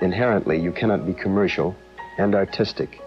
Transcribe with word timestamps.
inherently 0.00 0.60
you 0.60 0.72
cannot 0.72 1.06
be 1.06 1.14
commercial 1.14 1.74
and 2.18 2.34
artistic. 2.34 3.00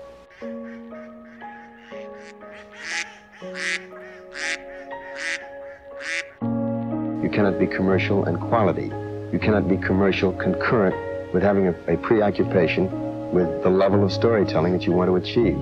You 6.41 7.29
cannot 7.31 7.59
be 7.59 7.67
commercial 7.67 8.25
and 8.25 8.39
quality. 8.39 8.91
You 9.31 9.39
cannot 9.39 9.67
be 9.67 9.77
commercial 9.77 10.31
concurrent 10.33 11.33
with 11.33 11.43
having 11.43 11.67
a, 11.67 11.93
a 11.93 11.97
preoccupation 11.97 12.89
with 13.31 13.63
the 13.63 13.69
level 13.69 14.03
of 14.03 14.11
storytelling 14.11 14.73
that 14.73 14.83
you 14.83 14.91
want 14.91 15.09
to 15.09 15.15
achieve. 15.15 15.57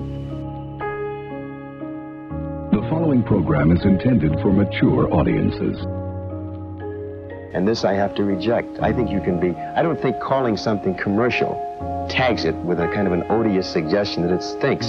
The 2.72 2.86
following 2.88 3.22
program 3.22 3.70
is 3.72 3.84
intended 3.84 4.40
for 4.40 4.52
mature 4.52 5.12
audiences. 5.12 5.97
And 7.58 7.66
this 7.66 7.84
I 7.84 7.94
have 7.94 8.14
to 8.14 8.22
reject. 8.22 8.78
I 8.80 8.92
think 8.92 9.10
you 9.10 9.20
can 9.20 9.40
be, 9.40 9.50
I 9.74 9.82
don't 9.82 10.00
think 10.00 10.20
calling 10.20 10.56
something 10.56 10.94
commercial 10.94 11.58
tags 12.08 12.44
it 12.44 12.54
with 12.54 12.78
a 12.78 12.86
kind 12.86 13.08
of 13.08 13.12
an 13.12 13.24
odious 13.30 13.68
suggestion 13.68 14.22
that 14.24 14.32
it 14.32 14.44
stinks. 14.44 14.86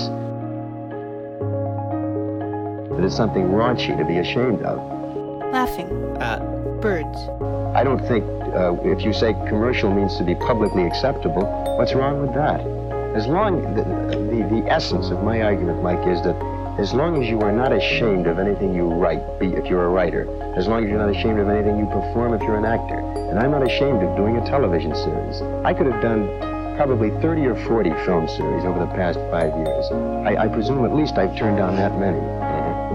That 2.94 3.04
it's 3.04 3.16
something 3.16 3.46
raunchy 3.46 3.98
to 3.98 4.06
be 4.06 4.20
ashamed 4.20 4.62
of. 4.62 4.78
Laughing 5.52 5.90
at 6.20 6.38
birds. 6.80 7.18
I 7.76 7.84
don't 7.84 8.08
think 8.08 8.24
uh, 8.54 8.76
if 8.84 9.02
you 9.04 9.14
say 9.14 9.34
commercial 9.48 9.92
means 9.92 10.16
to 10.18 10.24
be 10.24 10.36
publicly 10.36 10.86
acceptable, 10.86 11.48
what's 11.76 11.96
wrong 11.96 12.22
with 12.22 12.36
that? 12.36 12.62
As 13.18 13.26
long, 13.26 13.64
the, 13.74 13.82
the, 13.82 14.62
the 14.62 14.72
essence 14.72 15.10
of 15.10 15.24
my 15.24 15.42
argument, 15.42 15.82
Mike, 15.82 16.06
is 16.08 16.22
that 16.22 16.38
as 16.78 16.94
long 16.94 17.22
as 17.22 17.30
you 17.30 17.40
are 17.42 17.52
not 17.52 17.72
ashamed 17.72 18.28
of 18.28 18.38
anything 18.38 18.74
you 18.74 18.86
write, 18.86 19.40
be 19.40 19.48
if 19.48 19.66
you're 19.66 19.86
a 19.86 19.90
writer, 19.90 20.28
as 20.56 20.68
long 20.68 20.84
as 20.84 20.90
you're 20.90 21.00
not 21.00 21.10
ashamed 21.10 21.40
of 21.40 21.50
anything 21.50 21.80
you 21.80 21.86
perform 21.88 22.34
if 22.34 22.42
you're 22.42 22.58
an 22.58 22.66
actor, 22.66 23.00
and 23.00 23.40
I'm 23.40 23.52
not 23.52 23.64
ashamed 23.64 24.04
of 24.04 24.16
doing 24.16 24.38
a 24.38 24.46
television 24.46 24.96
series. 24.96 25.42
I 25.66 25.74
could 25.74 25.88
have 25.88 26.02
done 26.02 26.28
probably 26.78 27.10
30 27.22 27.48
or 27.48 27.56
40 27.68 27.90
film 28.06 28.28
series 28.28 28.64
over 28.64 28.80
the 28.80 28.92
past 28.96 29.20
five 29.32 29.52
years. 29.56 29.86
I, 30.24 30.46
I 30.46 30.48
presume 30.48 30.86
at 30.86 30.96
least 30.96 31.18
I've 31.18 31.38
turned 31.38 31.58
down 31.58 31.76
that 31.76 32.00
many, 32.00 32.20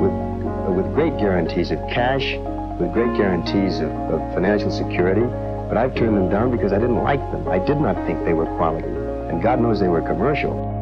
with, 0.00 0.12
uh, 0.12 0.72
with 0.72 0.86
great 0.94 1.16
guarantees 1.18 1.70
of 1.70 1.78
cash, 1.92 2.36
with 2.80 2.92
great 2.92 3.14
guarantees 3.16 3.80
of, 3.80 3.90
of 4.08 4.20
financial 4.32 4.70
security, 4.70 5.28
but 5.68 5.76
I've 5.76 5.94
turned 5.94 6.16
them 6.16 6.30
down 6.30 6.50
because 6.50 6.72
I 6.72 6.78
didn't 6.78 7.02
like 7.02 7.20
them. 7.32 7.46
I 7.48 7.58
did 7.58 7.76
not 7.76 7.96
think 8.06 8.24
they 8.24 8.32
were 8.32 8.46
quality, 8.56 8.88
and 9.28 9.42
God 9.42 9.60
knows 9.60 9.78
they 9.78 9.88
were 9.88 10.00
commercial. 10.00 10.73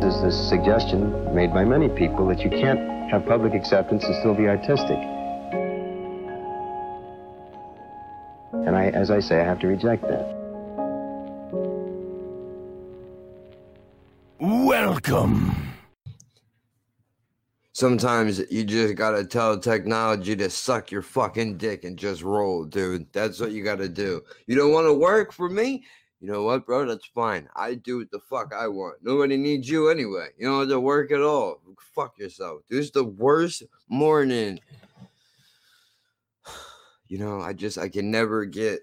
There's 0.00 0.22
this 0.22 0.48
suggestion 0.48 1.34
made 1.34 1.52
by 1.52 1.62
many 1.62 1.90
people 1.90 2.26
that 2.28 2.40
you 2.40 2.48
can't 2.48 3.10
have 3.10 3.26
public 3.26 3.52
acceptance 3.52 4.02
and 4.02 4.14
still 4.16 4.34
be 4.34 4.48
artistic. 4.48 4.96
And 8.66 8.74
I, 8.74 8.86
as 8.94 9.10
I 9.10 9.20
say, 9.20 9.42
I 9.42 9.44
have 9.44 9.58
to 9.58 9.66
reject 9.66 10.02
that. 10.08 10.40
Welcome. 14.38 15.54
Sometimes 17.72 18.42
you 18.50 18.64
just 18.64 18.94
gotta 18.94 19.24
tell 19.24 19.58
technology 19.58 20.34
to 20.36 20.48
suck 20.48 20.90
your 20.90 21.02
fucking 21.02 21.58
dick 21.58 21.84
and 21.84 21.98
just 21.98 22.22
roll, 22.22 22.64
dude. 22.64 23.06
That's 23.12 23.38
what 23.38 23.52
you 23.52 23.62
gotta 23.62 23.88
do. 23.88 24.22
You 24.46 24.56
don't 24.56 24.72
wanna 24.72 24.94
work 24.94 25.30
for 25.32 25.50
me? 25.50 25.84
You 26.20 26.30
know 26.30 26.42
what, 26.42 26.66
bro? 26.66 26.84
That's 26.84 27.06
fine. 27.06 27.48
I 27.56 27.74
do 27.74 27.98
what 27.98 28.10
the 28.10 28.20
fuck 28.20 28.52
I 28.54 28.68
want. 28.68 28.98
Nobody 29.02 29.38
needs 29.38 29.70
you 29.70 29.88
anyway. 29.88 30.28
You 30.38 30.48
don't 30.48 30.60
have 30.60 30.68
to 30.68 30.78
work 30.78 31.10
at 31.12 31.22
all. 31.22 31.60
Fuck 31.94 32.18
yourself. 32.18 32.60
This 32.68 32.86
is 32.86 32.90
the 32.90 33.04
worst 33.04 33.62
morning. 33.88 34.60
You 37.08 37.18
know, 37.18 37.40
I 37.40 37.54
just 37.54 37.76
I 37.76 37.88
can 37.88 38.08
never 38.12 38.44
get. 38.44 38.82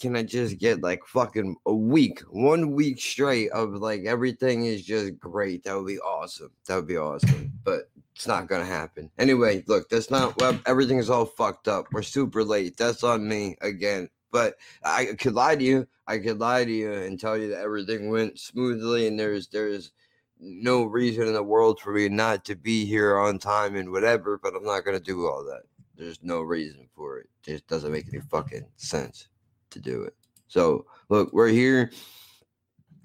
Can 0.00 0.16
I 0.16 0.24
just 0.24 0.58
get 0.58 0.82
like 0.82 1.00
fucking 1.06 1.54
a 1.64 1.72
week, 1.72 2.18
one 2.28 2.72
week 2.72 3.00
straight 3.00 3.52
of 3.52 3.74
like 3.74 4.02
everything 4.04 4.64
is 4.64 4.84
just 4.84 5.16
great? 5.20 5.62
That 5.62 5.76
would 5.76 5.86
be 5.86 6.00
awesome. 6.00 6.50
That 6.66 6.74
would 6.74 6.88
be 6.88 6.96
awesome. 6.96 7.52
But 7.62 7.82
it's 8.16 8.26
not 8.26 8.48
gonna 8.48 8.64
happen. 8.64 9.12
Anyway, 9.16 9.62
look, 9.68 9.88
that's 9.88 10.10
not. 10.10 10.42
Everything 10.66 10.98
is 10.98 11.08
all 11.08 11.24
fucked 11.24 11.68
up. 11.68 11.86
We're 11.92 12.02
super 12.02 12.42
late. 12.42 12.76
That's 12.76 13.04
on 13.04 13.28
me 13.28 13.56
again. 13.60 14.08
But 14.30 14.56
I 14.84 15.14
could 15.18 15.34
lie 15.34 15.56
to 15.56 15.64
you. 15.64 15.86
I 16.06 16.18
could 16.18 16.38
lie 16.38 16.64
to 16.64 16.70
you 16.70 16.92
and 16.92 17.18
tell 17.18 17.36
you 17.36 17.48
that 17.50 17.60
everything 17.60 18.10
went 18.10 18.38
smoothly 18.38 19.06
and 19.06 19.18
there's 19.18 19.48
there's 19.48 19.92
no 20.40 20.84
reason 20.84 21.26
in 21.26 21.34
the 21.34 21.42
world 21.42 21.80
for 21.80 21.92
me 21.92 22.08
not 22.08 22.44
to 22.44 22.54
be 22.54 22.84
here 22.84 23.18
on 23.18 23.38
time 23.38 23.76
and 23.76 23.90
whatever, 23.90 24.38
but 24.38 24.54
I'm 24.54 24.64
not 24.64 24.84
gonna 24.84 25.00
do 25.00 25.26
all 25.26 25.44
that. 25.44 25.62
There's 25.96 26.22
no 26.22 26.42
reason 26.42 26.88
for 26.94 27.18
it. 27.18 27.28
It 27.46 27.52
just 27.52 27.66
doesn't 27.66 27.92
make 27.92 28.06
any 28.08 28.20
fucking 28.20 28.66
sense 28.76 29.28
to 29.70 29.80
do 29.80 30.02
it. 30.02 30.14
So 30.46 30.86
look, 31.08 31.32
we're 31.32 31.48
here. 31.48 31.90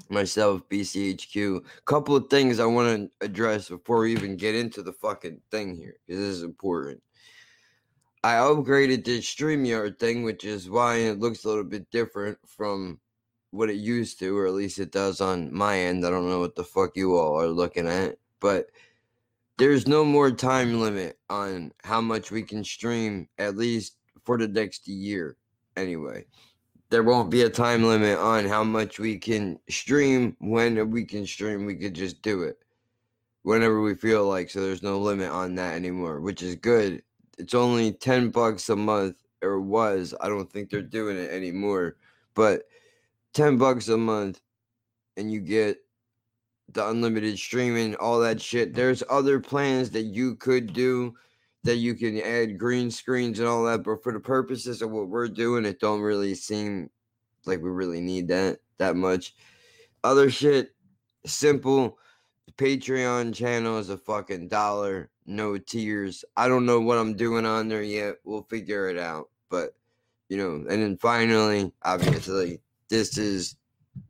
Myself, 0.10 0.62
BCHQ. 0.70 1.64
Couple 1.86 2.16
of 2.16 2.30
things 2.30 2.60
I 2.60 2.66
want 2.66 3.12
to 3.20 3.26
address 3.26 3.70
before 3.70 4.00
we 4.00 4.12
even 4.12 4.36
get 4.36 4.54
into 4.54 4.84
the 4.84 4.94
fucking 4.94 5.42
thing 5.50 5.76
here, 5.76 5.96
because 6.06 6.22
this 6.22 6.36
is 6.36 6.44
important. 6.44 7.02
I 8.26 8.36
upgraded 8.36 9.04
the 9.04 9.20
StreamYard 9.20 10.00
thing, 10.00 10.24
which 10.24 10.46
is 10.46 10.70
why 10.70 10.96
it 10.96 11.20
looks 11.20 11.44
a 11.44 11.50
little 11.50 11.66
bit 11.66 11.92
different 11.92 12.38
from 12.48 13.02
what 13.52 13.70
it 13.70 13.76
used 13.76 14.18
to, 14.20 14.38
or 14.38 14.48
at 14.48 14.54
least 14.54 14.80
it 14.80 14.94
does 14.94 15.20
on 15.20 15.54
my 15.54 15.78
end. 15.78 16.06
I 16.06 16.10
don't 16.10 16.30
know 16.30 16.40
what 16.40 16.56
the 16.56 16.64
fuck 16.64 16.96
you 16.96 17.18
all 17.18 17.38
are 17.38 17.48
looking 17.48 17.86
at, 17.86 18.18
but 18.40 18.68
there's 19.58 19.90
no 19.90 20.06
more 20.06 20.32
time 20.32 20.80
limit 20.80 21.20
on 21.30 21.74
how 21.84 22.00
much 22.00 22.32
we 22.32 22.44
can 22.44 22.64
stream, 22.64 23.28
at 23.38 23.58
least 23.58 23.98
for 24.24 24.38
the 24.38 24.48
next 24.48 24.88
year, 24.88 25.36
anyway. 25.76 26.26
There 26.92 27.04
won't 27.04 27.30
be 27.30 27.42
a 27.42 27.50
time 27.50 27.84
limit 27.84 28.20
on 28.20 28.46
how 28.46 28.64
much 28.64 29.00
we 29.00 29.18
can 29.18 29.60
stream. 29.70 30.38
When 30.40 30.92
we 30.92 31.04
can 31.04 31.26
stream, 31.26 31.66
we 31.66 31.76
could 31.76 31.94
just 31.94 32.22
do 32.22 32.44
it 32.44 32.58
whenever 33.42 33.82
we 33.82 33.96
feel 33.96 34.26
like. 34.26 34.50
So 34.50 34.62
there's 34.62 34.84
no 34.84 34.98
limit 34.98 35.30
on 35.30 35.56
that 35.56 35.74
anymore, 35.74 36.22
which 36.22 36.42
is 36.42 36.56
good 36.56 37.04
it's 37.38 37.54
only 37.54 37.92
10 37.92 38.30
bucks 38.30 38.70
a 38.70 38.76
month 38.76 39.16
or 39.42 39.60
was 39.60 40.14
i 40.22 40.28
don't 40.28 40.52
think 40.52 40.70
they're 40.70 40.82
doing 40.82 41.18
it 41.18 41.32
anymore 41.32 41.98
but 42.34 42.64
10 43.34 43.58
bucks 43.58 43.88
a 43.88 43.98
month 43.98 44.40
and 45.18 45.32
you 45.32 45.40
get 45.40 45.78
the 46.72 46.88
unlimited 46.88 47.38
streaming 47.38 47.96
all 47.96 48.20
that 48.20 48.42
shit. 48.42 48.74
There's 48.74 49.04
other 49.10 49.40
plans 49.40 49.90
that 49.92 50.04
you 50.04 50.36
could 50.36 50.74
do 50.74 51.14
that 51.64 51.78
you 51.78 51.94
can 51.94 52.20
add 52.22 52.58
green 52.58 52.92
screens 52.92 53.40
and 53.40 53.48
all 53.48 53.64
that 53.66 53.84
but 53.84 54.04
for 54.04 54.12
the 54.12 54.20
purposes 54.20 54.82
of 54.82 54.92
what 54.92 55.08
we're 55.08 55.30
doing 55.30 55.66
it 55.66 55.80
don't 55.80 56.02
really 56.02 56.36
seem 56.36 56.90
like 57.46 57.62
we 57.62 57.70
really 57.70 58.02
need 58.02 58.28
that 58.30 58.60
that 58.80 58.96
much. 58.96 59.36
Other 60.04 60.30
shit 60.30 60.76
simple 61.26 61.98
patreon 62.58 63.34
channel 63.34 63.78
is 63.78 63.90
a 63.90 63.98
fucking 63.98 64.48
dollar 64.50 65.10
no 65.26 65.58
tears. 65.58 66.26
I 66.36 66.48
don't 66.48 66.66
know 66.66 66.80
what 66.80 66.98
I'm 66.98 67.16
doing 67.16 67.46
on 67.46 67.68
there 67.68 67.84
yet. 67.84 68.16
We'll 68.24 68.44
figure 68.44 68.90
it 68.90 68.98
out. 68.98 69.30
But 69.50 69.76
you 70.30 70.38
know, 70.38 70.66
and 70.70 70.82
then 70.82 70.98
finally, 70.98 71.72
obviously, 71.84 72.60
this 72.90 73.18
is 73.18 73.56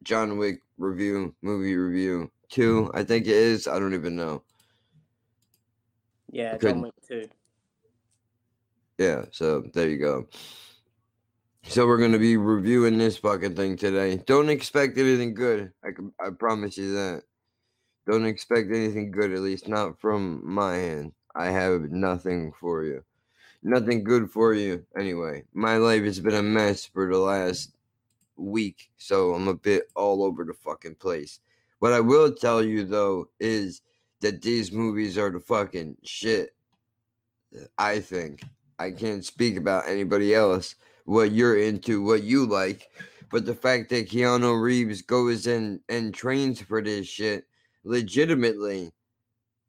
John 0.04 0.38
Wick 0.38 0.62
review, 0.78 1.36
movie 1.42 1.76
review 1.76 2.32
two. 2.50 2.92
I 2.94 3.04
think 3.04 3.26
it 3.26 3.36
is. 3.36 3.68
I 3.68 3.80
don't 3.80 3.94
even 3.94 4.16
know. 4.16 4.44
Yeah, 6.32 6.58
John 6.58 6.82
Wick 6.82 6.94
two. 7.08 7.28
Yeah, 8.98 9.26
so 9.32 9.64
there 9.74 9.90
you 9.90 9.98
go. 9.98 10.28
So 11.64 11.88
we're 11.88 11.98
gonna 11.98 12.20
be 12.20 12.38
reviewing 12.38 12.98
this 12.98 13.18
fucking 13.18 13.56
thing 13.56 13.78
today. 13.78 14.18
Don't 14.26 14.50
expect 14.50 14.98
anything 14.98 15.34
good. 15.34 15.72
I 15.84 15.92
can, 15.92 16.14
I 16.20 16.30
promise 16.30 16.78
you 16.78 16.94
that. 16.94 17.24
Don't 18.06 18.26
expect 18.26 18.70
anything 18.70 19.12
good, 19.12 19.32
at 19.32 19.40
least 19.40 19.68
not 19.68 20.00
from 20.00 20.42
my 20.44 20.78
end. 20.78 21.14
I 21.36 21.50
have 21.50 21.92
nothing 21.92 22.52
for 22.60 22.84
you. 22.84 23.04
Nothing 23.64 24.04
good 24.04 24.30
for 24.30 24.54
you. 24.54 24.86
Anyway, 24.98 25.46
my 25.54 25.78
life 25.78 26.04
has 26.04 26.20
been 26.20 26.36
a 26.36 26.44
mess 26.44 26.86
for 26.86 27.10
the 27.10 27.18
last 27.18 27.72
week, 28.36 28.90
so 28.98 29.34
I'm 29.34 29.48
a 29.48 29.54
bit 29.54 29.90
all 29.96 30.24
over 30.24 30.44
the 30.44 30.54
fucking 30.54 30.96
place. 30.96 31.40
What 31.80 31.94
I 31.94 32.02
will 32.02 32.34
tell 32.34 32.64
you 32.64 32.84
though 32.84 33.30
is 33.40 33.82
that 34.22 34.42
these 34.42 34.72
movies 34.72 35.18
are 35.18 35.32
the 35.32 35.40
fucking 35.40 35.98
shit. 36.04 36.54
I 37.78 38.00
think. 38.00 38.42
I 38.80 38.92
can't 38.92 39.24
speak 39.24 39.56
about 39.56 39.88
anybody 39.88 40.34
else, 40.34 40.76
what 41.06 41.32
you're 41.32 41.58
into, 41.58 42.04
what 42.04 42.24
you 42.24 42.46
like, 42.46 42.90
but 43.32 43.46
the 43.46 43.54
fact 43.54 43.90
that 43.90 44.10
Keanu 44.10 44.62
Reeves 44.62 45.02
goes 45.02 45.48
in 45.48 45.80
and 45.90 46.14
trains 46.14 46.60
for 46.62 46.82
this 46.82 47.08
shit 47.08 47.46
legitimately 47.84 48.92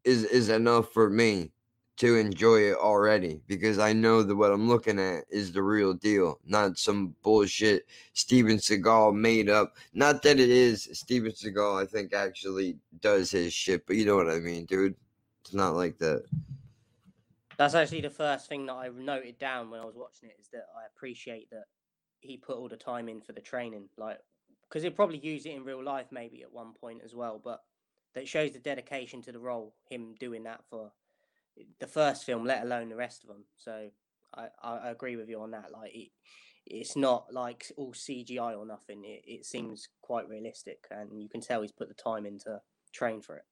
is 0.05 0.25
is 0.25 0.49
enough 0.49 0.93
for 0.93 1.09
me 1.11 1.51
to 1.97 2.17
enjoy 2.17 2.57
it 2.57 2.77
already 2.77 3.41
because 3.47 3.79
I 3.79 3.93
know 3.93 4.23
that 4.23 4.35
what 4.35 4.51
I'm 4.51 4.69
looking 4.69 4.99
at 4.99 5.25
is 5.31 5.53
the 5.53 5.63
real 5.63 5.95
deal, 5.95 6.41
not 6.45 6.77
some 6.77 7.15
bullshit 7.23 7.87
Steven 8.15 8.57
Seagal 8.57 9.15
made 9.15 9.49
up. 9.49 9.77
Not 9.93 10.23
that 10.23 10.41
it 10.41 10.51
is 10.51 10.89
Steven 10.93 11.31
Seagal, 11.31 11.81
I 11.81 11.87
think 11.87 12.13
actually 12.13 12.79
does 13.01 13.31
his 13.31 13.53
shit, 13.53 13.87
but 13.87 13.97
you 13.97 14.07
know 14.07 14.17
what 14.17 14.29
I 14.29 14.41
mean, 14.41 14.65
dude. 14.65 14.97
It's 15.45 15.55
not 15.55 15.75
like 15.75 15.99
that. 15.99 16.25
That's 17.57 17.75
actually 17.75 18.01
the 18.01 18.11
first 18.11 18.49
thing 18.49 18.67
that 18.67 18.73
I 18.73 18.89
noted 18.89 19.39
down 19.39 19.71
when 19.71 19.79
I 19.79 19.85
was 19.85 19.95
watching 19.95 20.31
it 20.31 20.37
is 20.41 20.49
that 20.49 20.67
I 20.77 20.87
appreciate 20.87 21.49
that 21.51 21.67
he 22.21 22.37
put 22.37 22.57
all 22.57 22.69
the 22.69 22.77
time 22.77 23.09
in 23.09 23.21
for 23.21 23.33
the 23.33 23.41
training. 23.41 23.89
Like 23.97 24.19
because 24.69 24.83
he'll 24.83 24.93
probably 24.93 25.19
use 25.19 25.47
it 25.47 25.53
in 25.53 25.63
real 25.63 25.85
life 25.85 26.07
maybe 26.11 26.43
at 26.43 26.53
one 26.53 26.73
point 26.73 27.03
as 27.05 27.15
well. 27.15 27.41
But 27.43 27.61
that 28.15 28.29
shows 28.29 28.53
the 28.53 28.59
dedication 28.59 29.23
to 29.23 29.33
the 29.33 29.39
role. 29.39 29.75
Him 29.89 30.15
doing 30.19 30.45
that 30.45 30.65
for 30.69 30.93
the 31.81 31.87
first 31.87 32.25
film, 32.25 32.45
let 32.45 32.63
alone 32.63 32.89
the 32.89 32.97
rest 32.97 33.23
of 33.23 33.29
them. 33.29 33.45
So 33.57 33.91
I, 34.35 34.49
I 34.63 34.91
agree 34.91 35.17
with 35.17 35.29
you 35.29 35.41
on 35.41 35.53
that. 35.53 35.71
Like 35.73 35.95
it, 35.95 36.11
it's 36.67 36.97
not 36.97 37.33
like 37.33 37.71
all 37.77 37.93
CGI 37.93 38.57
or 38.57 38.67
nothing. 38.67 39.05
It, 39.05 39.23
it 39.27 39.47
seems 39.47 39.89
quite 40.03 40.29
realistic, 40.29 40.87
and 40.91 41.21
you 41.21 41.29
can 41.29 41.41
tell 41.41 41.63
he's 41.63 41.73
put 41.73 41.89
the 41.89 41.95
time 41.95 42.27
in 42.27 42.39
to 42.41 42.61
train 42.93 43.21
for 43.21 43.37
it. 43.37 43.45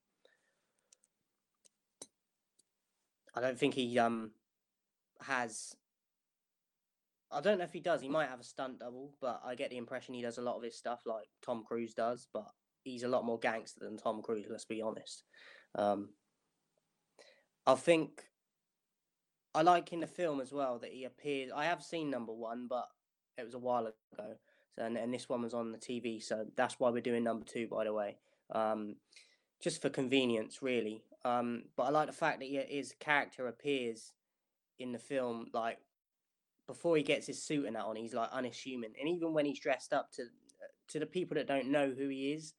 I 3.35 3.41
don't 3.41 3.59
think 3.59 3.75
he 3.75 3.99
um 3.99 4.33
has. 5.23 5.75
I 7.31 7.41
don't 7.41 7.59
know 7.59 7.65
if 7.65 7.73
he 7.73 7.81
does. 7.81 8.03
He 8.03 8.11
might 8.11 8.29
have 8.29 8.41
a 8.41 8.45
stunt 8.45 8.81
double, 8.81 9.15
but 9.21 9.41
I 9.45 9.55
get 9.55 9.71
the 9.71 9.79
impression 9.79 10.15
he 10.15 10.21
does 10.21 10.37
a 10.37 10.43
lot 10.43 10.57
of 10.57 10.63
his 10.63 10.77
stuff 10.77 11.01
like 11.07 11.29
Tom 11.45 11.65
Cruise 11.67 11.95
does. 11.95 12.27
But 12.33 12.51
he's 12.85 13.03
a 13.03 13.09
lot 13.09 13.25
more 13.25 13.39
gangster 13.39 13.81
than 13.81 13.97
Tom 13.97 14.23
Cruise. 14.23 14.47
Let's 14.51 14.65
be 14.65 14.83
honest. 14.83 15.25
Um, 15.75 16.11
I 17.67 17.75
think 17.75 18.23
I 19.55 19.63
like 19.63 19.93
in 19.93 20.01
the 20.01 20.07
film 20.07 20.41
as 20.41 20.53
well 20.53 20.79
that 20.81 20.93
he 20.93 21.05
appears. 21.05 21.51
I 21.55 21.65
have 21.65 21.83
seen 21.83 22.11
number 22.11 22.33
one, 22.33 22.67
but 22.69 22.87
it 23.39 23.45
was 23.45 23.55
a 23.55 23.59
while 23.59 23.87
ago. 23.87 24.35
So, 24.75 24.85
and, 24.85 24.97
and 24.97 25.13
this 25.13 25.29
one 25.29 25.43
was 25.43 25.55
on 25.55 25.73
the 25.73 25.79
TV, 25.79 26.23
so 26.23 26.47
that's 26.57 26.81
why 26.81 26.91
we're 26.91 27.03
doing 27.03 27.25
number 27.25 27.45
two, 27.45 27.69
by 27.69 27.85
the 27.85 27.93
way. 27.93 28.17
Um, 28.55 28.97
just 29.63 29.83
for 29.83 29.91
convenience, 29.91 30.63
really. 30.63 31.05
Um, 31.25 31.65
but 31.77 31.85
I 31.85 31.91
like 31.91 32.07
the 32.07 32.15
fact 32.15 32.41
that 32.41 32.47
he, 32.47 32.57
his 32.57 32.95
character 32.99 33.47
appears 33.47 34.13
in 34.79 34.93
the 34.93 34.99
film 34.99 35.47
like 35.53 35.79
before 36.67 36.97
he 36.97 37.03
gets 37.03 37.27
his 37.27 37.43
suit 37.43 37.67
and 37.67 37.77
that 37.77 37.85
on. 37.85 37.97
He's 37.97 38.15
like 38.15 38.31
unassuming, 38.33 38.95
and 38.99 39.09
even 39.09 39.33
when 39.33 39.45
he's 39.45 39.61
dressed 39.61 39.93
up 39.93 40.11
to 40.13 40.25
to 40.89 40.99
the 40.99 41.07
people 41.07 41.37
that 41.37 41.47
don't 41.47 41.71
know 41.71 41.91
who 41.91 42.09
he 42.09 42.33
is, 42.33 42.55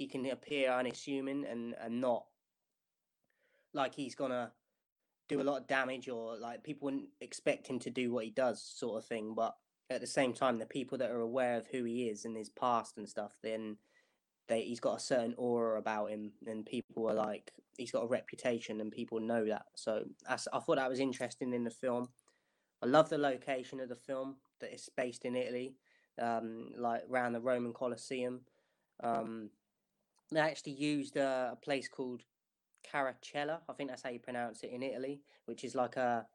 he 0.00 0.06
can 0.06 0.24
appear 0.30 0.72
unassuming 0.72 1.44
and 1.44 1.74
and 1.78 2.00
not 2.00 2.24
like 3.74 3.94
he's 3.94 4.14
gonna 4.14 4.50
do 5.28 5.42
a 5.42 5.44
lot 5.44 5.60
of 5.60 5.66
damage 5.66 6.08
or 6.08 6.38
like 6.38 6.64
people 6.64 6.86
wouldn't 6.86 7.10
expect 7.20 7.66
him 7.66 7.78
to 7.78 7.90
do 7.90 8.10
what 8.10 8.24
he 8.24 8.30
does, 8.30 8.62
sort 8.62 8.96
of 8.96 9.06
thing. 9.06 9.34
But 9.36 9.54
at 9.90 10.00
the 10.00 10.06
same 10.06 10.32
time, 10.32 10.58
the 10.58 10.64
people 10.64 10.96
that 10.98 11.10
are 11.10 11.20
aware 11.20 11.58
of 11.58 11.66
who 11.66 11.84
he 11.84 12.08
is 12.08 12.24
and 12.24 12.34
his 12.34 12.48
past 12.48 12.96
and 12.96 13.06
stuff, 13.06 13.36
then 13.42 13.76
they 14.48 14.62
he's 14.62 14.80
got 14.80 14.96
a 14.96 15.00
certain 15.00 15.34
aura 15.36 15.78
about 15.78 16.06
him, 16.06 16.32
and 16.46 16.64
people 16.64 17.06
are 17.10 17.14
like 17.14 17.52
he's 17.76 17.92
got 17.92 18.04
a 18.04 18.08
reputation, 18.08 18.80
and 18.80 18.90
people 18.90 19.20
know 19.20 19.44
that. 19.44 19.66
So 19.76 20.04
I 20.26 20.36
thought 20.36 20.76
that 20.76 20.88
was 20.88 20.98
interesting 20.98 21.52
in 21.52 21.64
the 21.64 21.70
film. 21.70 22.08
I 22.82 22.86
love 22.86 23.10
the 23.10 23.18
location 23.18 23.80
of 23.80 23.90
the 23.90 23.96
film 23.96 24.36
that 24.60 24.72
it's 24.72 24.88
based 24.96 25.26
in 25.26 25.36
Italy, 25.36 25.74
um, 26.18 26.70
like 26.78 27.02
around 27.10 27.34
the 27.34 27.40
Roman 27.42 27.74
Colosseum. 27.74 28.40
Um, 29.02 29.50
they 30.36 30.40
actually 30.40 30.72
used 30.72 31.16
a, 31.16 31.50
a 31.52 31.56
place 31.56 31.88
called 31.88 32.22
Caracalla, 32.92 33.58
I 33.68 33.72
think 33.72 33.90
that's 33.90 34.02
how 34.02 34.10
you 34.10 34.18
pronounce 34.18 34.62
it 34.62 34.70
in 34.72 34.82
Italy, 34.82 35.20
which 35.46 35.64
is 35.64 35.74
like 35.74 35.96
a 35.96 36.26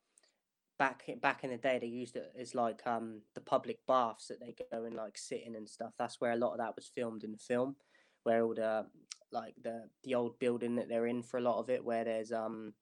back 0.77 1.03
back 1.21 1.43
in 1.45 1.51
the 1.51 1.57
day 1.57 1.79
they 1.79 1.87
used 1.87 2.17
it 2.17 2.33
as 2.37 2.53
like 2.53 2.81
um 2.85 3.21
the 3.33 3.39
public 3.39 3.79
baths 3.87 4.27
that 4.27 4.41
they 4.41 4.53
go 4.71 4.83
and 4.83 4.93
like 4.93 5.17
sit 5.17 5.43
in 5.45 5.55
and 5.55 5.69
stuff. 5.69 5.93
That's 5.97 6.19
where 6.19 6.33
a 6.33 6.37
lot 6.37 6.51
of 6.51 6.57
that 6.57 6.75
was 6.75 6.91
filmed 6.93 7.23
in 7.23 7.31
the 7.31 7.37
film 7.37 7.75
where 8.23 8.43
all 8.43 8.53
the 8.53 8.85
like 9.31 9.55
the 9.63 9.87
the 10.03 10.15
old 10.15 10.37
building 10.39 10.75
that 10.75 10.89
they're 10.89 11.07
in 11.07 11.23
for 11.23 11.37
a 11.37 11.41
lot 11.41 11.59
of 11.59 11.69
it, 11.69 11.83
where 11.83 12.03
there's 12.03 12.31
um 12.31 12.73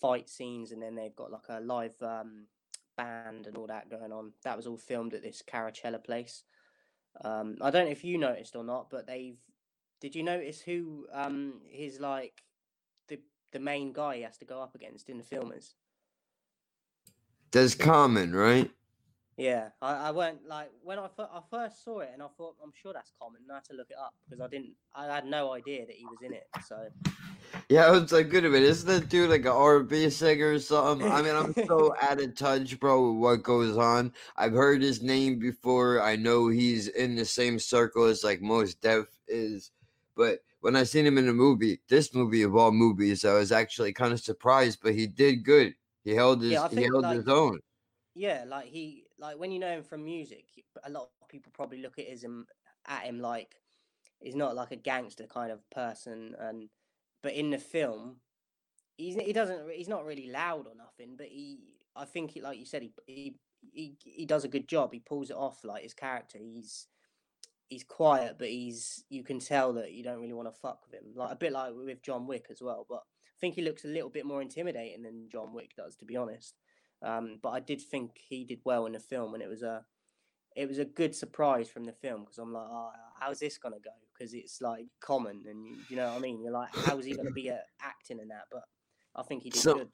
fight 0.00 0.28
scenes 0.28 0.72
and 0.72 0.82
then 0.82 0.94
they've 0.94 1.16
got 1.16 1.30
like 1.30 1.48
a 1.48 1.60
live 1.60 1.94
um 2.00 2.46
band 2.96 3.46
and 3.46 3.56
all 3.58 3.66
that 3.66 3.90
going 3.90 4.12
on. 4.12 4.32
That 4.44 4.56
was 4.56 4.66
all 4.66 4.78
filmed 4.78 5.12
at 5.12 5.22
this 5.22 5.42
Caracalla 5.46 6.02
place. 6.02 6.44
Um, 7.22 7.56
I 7.60 7.70
don't 7.70 7.86
know 7.86 7.92
if 7.92 8.04
you 8.04 8.18
noticed 8.18 8.56
or 8.56 8.64
not, 8.64 8.88
but 8.90 9.06
they've. 9.06 9.38
Did 10.00 10.14
you 10.14 10.22
notice 10.22 10.60
who 10.60 11.06
um 11.12 11.60
his 11.68 12.00
like 12.00 12.42
the 13.08 13.18
the 13.52 13.58
main 13.58 13.92
guy 13.92 14.16
he 14.16 14.22
has 14.22 14.38
to 14.38 14.44
go 14.44 14.62
up 14.62 14.74
against 14.74 15.08
in 15.08 15.18
the 15.18 15.24
film 15.24 15.52
is? 15.52 15.74
That's 17.50 17.74
Common, 17.74 18.34
right? 18.34 18.70
Yeah, 19.36 19.68
I, 19.82 20.08
I 20.08 20.10
weren't 20.12 20.46
like 20.48 20.70
when 20.82 20.98
I 20.98 21.08
first 21.50 21.84
saw 21.84 22.00
it, 22.00 22.10
and 22.12 22.22
I 22.22 22.26
thought 22.36 22.56
I'm 22.62 22.72
sure 22.74 22.92
that's 22.92 23.12
Common. 23.20 23.42
And 23.42 23.52
I 23.52 23.56
had 23.56 23.64
to 23.64 23.74
look 23.74 23.90
it 23.90 23.96
up 23.98 24.14
because 24.24 24.40
I 24.40 24.48
didn't, 24.48 24.72
I 24.94 25.06
had 25.06 25.26
no 25.26 25.52
idea 25.52 25.86
that 25.86 25.94
he 25.94 26.06
was 26.06 26.22
in 26.22 26.32
it. 26.32 26.46
So 26.66 26.88
yeah, 27.68 27.86
I 27.86 27.90
was 27.90 28.12
like, 28.12 28.30
good 28.30 28.44
a 28.44 28.48
minute, 28.48 28.68
isn't 28.68 28.88
that 28.88 29.08
dude 29.08 29.30
like 29.30 29.40
an 29.42 29.48
R&B 29.48 30.10
singer 30.10 30.52
or 30.52 30.58
something? 30.58 31.10
I 31.10 31.20
mean, 31.22 31.34
I'm 31.34 31.52
so 31.66 31.94
out 32.02 32.20
of 32.20 32.34
touch, 32.34 32.78
bro, 32.78 33.10
with 33.10 33.20
what 33.20 33.42
goes 33.42 33.76
on. 33.76 34.12
I've 34.36 34.52
heard 34.52 34.82
his 34.82 35.02
name 35.02 35.38
before. 35.38 36.00
I 36.00 36.16
know 36.16 36.48
he's 36.48 36.88
in 36.88 37.16
the 37.16 37.24
same 37.24 37.58
circle 37.58 38.04
as 38.04 38.22
like 38.22 38.40
Mos 38.40 38.74
Def 38.74 39.06
is, 39.26 39.72
but 40.16 40.40
when 40.60 40.74
I 40.74 40.84
seen 40.84 41.06
him 41.06 41.18
in 41.18 41.28
a 41.28 41.32
movie, 41.32 41.80
this 41.88 42.14
movie 42.14 42.42
of 42.42 42.56
all 42.56 42.72
movies, 42.72 43.24
I 43.24 43.34
was 43.34 43.52
actually 43.52 43.92
kind 43.92 44.12
of 44.12 44.20
surprised, 44.20 44.80
but 44.82 44.94
he 44.94 45.06
did 45.06 45.44
good. 45.44 45.74
He 46.02 46.14
held 46.14 46.40
his, 46.40 46.52
yeah, 46.52 46.68
he 46.68 46.84
held 46.84 47.02
like, 47.02 47.16
his 47.16 47.28
own. 47.28 47.60
Yeah, 48.14 48.44
like 48.46 48.66
he 48.66 49.04
like 49.18 49.38
when 49.38 49.52
you 49.52 49.58
know 49.58 49.70
him 49.70 49.82
from 49.84 50.04
music, 50.04 50.46
a 50.84 50.90
lot 50.90 51.08
of 51.20 51.28
people 51.28 51.52
probably 51.54 51.82
look 51.82 51.98
at 51.98 52.06
him 52.06 52.24
um, 52.24 52.46
at 52.88 53.02
him 53.02 53.20
like 53.20 53.56
he's 54.20 54.34
not 54.34 54.54
like 54.54 54.70
a 54.70 54.76
gangster 54.76 55.26
kind 55.26 55.52
of 55.52 55.68
person, 55.70 56.34
and 56.38 56.68
but 57.22 57.34
in 57.34 57.50
the 57.50 57.58
film, 57.58 58.16
he's 58.96 59.16
he 59.16 59.32
doesn't 59.32 59.70
he's 59.70 59.88
not 59.88 60.06
really 60.06 60.30
loud 60.30 60.66
or 60.66 60.74
nothing, 60.74 61.14
but 61.16 61.26
he 61.26 61.58
I 61.94 62.06
think 62.06 62.30
he 62.30 62.40
like 62.40 62.58
you 62.58 62.64
said 62.64 62.82
he 62.82 62.92
he 63.06 63.36
he, 63.72 63.96
he 64.02 64.24
does 64.24 64.44
a 64.44 64.48
good 64.48 64.68
job. 64.68 64.92
He 64.92 65.00
pulls 65.00 65.30
it 65.30 65.36
off 65.36 65.64
like 65.64 65.82
his 65.82 65.94
character. 65.94 66.38
He's 66.38 66.86
he's 67.68 67.84
quiet, 67.84 68.36
but 68.38 68.48
he's 68.48 69.04
you 69.08 69.22
can 69.24 69.40
tell 69.40 69.72
that 69.74 69.92
you 69.92 70.02
don't 70.02 70.20
really 70.20 70.32
want 70.32 70.48
to 70.52 70.60
fuck 70.60 70.80
with 70.84 71.00
him. 71.00 71.08
Like 71.14 71.32
a 71.32 71.36
bit 71.36 71.52
like 71.52 71.72
with 71.74 72.02
John 72.02 72.26
Wick 72.26 72.46
as 72.50 72.62
well. 72.62 72.86
But 72.88 73.02
I 73.36 73.38
think 73.40 73.54
he 73.54 73.62
looks 73.62 73.84
a 73.84 73.88
little 73.88 74.10
bit 74.10 74.26
more 74.26 74.42
intimidating 74.42 75.02
than 75.02 75.28
John 75.30 75.52
Wick 75.52 75.72
does, 75.76 75.96
to 75.96 76.04
be 76.04 76.16
honest. 76.16 76.54
Um, 77.02 77.38
but 77.42 77.50
I 77.50 77.60
did 77.60 77.80
think 77.80 78.12
he 78.28 78.44
did 78.44 78.60
well 78.64 78.86
in 78.86 78.92
the 78.92 79.00
film, 79.00 79.34
and 79.34 79.42
it 79.42 79.48
was 79.48 79.62
a 79.62 79.84
it 80.54 80.68
was 80.68 80.78
a 80.78 80.84
good 80.84 81.14
surprise 81.14 81.68
from 81.68 81.84
the 81.84 81.92
film 81.92 82.20
because 82.20 82.38
I'm 82.38 82.52
like, 82.52 82.66
oh, 82.68 82.90
how's 83.20 83.40
this 83.40 83.58
gonna 83.58 83.76
go? 83.84 83.90
Because 84.12 84.32
it's 84.32 84.60
like 84.60 84.86
Common, 85.00 85.42
and 85.48 85.66
you, 85.66 85.76
you, 85.90 85.96
know 85.96 86.08
what 86.08 86.16
I 86.16 86.20
mean. 86.20 86.40
You're 86.40 86.52
like, 86.52 86.74
how's 86.74 87.04
he 87.04 87.14
gonna 87.14 87.30
be 87.30 87.50
uh, 87.50 87.56
acting 87.82 88.18
in 88.20 88.28
that? 88.28 88.44
But 88.50 88.62
I 89.14 89.22
think 89.22 89.42
he 89.42 89.50
did 89.50 89.62
good. 89.62 89.88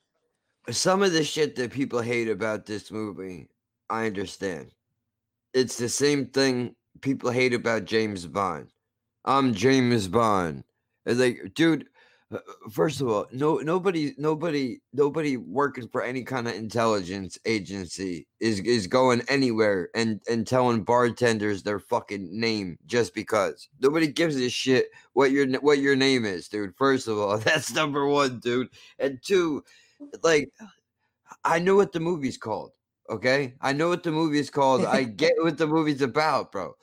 Some 0.70 1.02
of 1.02 1.12
the 1.12 1.24
shit 1.24 1.56
that 1.56 1.72
people 1.72 2.00
hate 2.00 2.28
about 2.28 2.66
this 2.66 2.92
movie, 2.92 3.48
I 3.90 4.06
understand. 4.06 4.70
It's 5.52 5.76
the 5.76 5.88
same 5.88 6.26
thing 6.26 6.76
people 7.00 7.30
hate 7.30 7.54
about 7.54 7.84
James 7.84 8.26
Bond. 8.26 8.68
I'm 9.24 9.54
James 9.54 10.08
Bond. 10.08 10.64
It's 11.06 11.20
like, 11.20 11.52
dude, 11.54 11.86
uh, 12.32 12.38
first 12.70 13.00
of 13.00 13.08
all, 13.08 13.26
no 13.32 13.56
nobody 13.58 14.14
nobody 14.16 14.78
nobody 14.92 15.36
working 15.36 15.88
for 15.88 16.02
any 16.02 16.22
kind 16.22 16.48
of 16.48 16.54
intelligence 16.54 17.38
agency 17.44 18.26
is 18.40 18.60
is 18.60 18.86
going 18.86 19.22
anywhere 19.28 19.90
and 19.94 20.20
and 20.28 20.46
telling 20.46 20.82
bartenders 20.82 21.62
their 21.62 21.78
fucking 21.78 22.28
name 22.32 22.78
just 22.86 23.14
because. 23.14 23.68
Nobody 23.80 24.06
gives 24.06 24.36
a 24.36 24.48
shit 24.48 24.86
what 25.12 25.30
your 25.30 25.46
what 25.60 25.78
your 25.78 25.96
name 25.96 26.24
is, 26.24 26.48
dude. 26.48 26.74
First 26.76 27.08
of 27.08 27.18
all, 27.18 27.38
that's 27.38 27.74
number 27.74 28.06
1, 28.06 28.40
dude. 28.40 28.68
And 28.98 29.18
two, 29.22 29.64
like 30.22 30.52
I 31.44 31.58
know 31.58 31.76
what 31.76 31.92
the 31.92 32.00
movie's 32.00 32.38
called. 32.38 32.72
Okay? 33.10 33.54
I 33.60 33.72
know 33.72 33.88
what 33.88 34.02
the 34.02 34.12
movie 34.12 34.38
is 34.38 34.50
called. 34.58 34.84
I 34.84 35.04
get 35.04 35.34
what 35.38 35.58
the 35.58 35.66
movie's 35.66 36.02
about, 36.02 36.52
bro. 36.52 36.74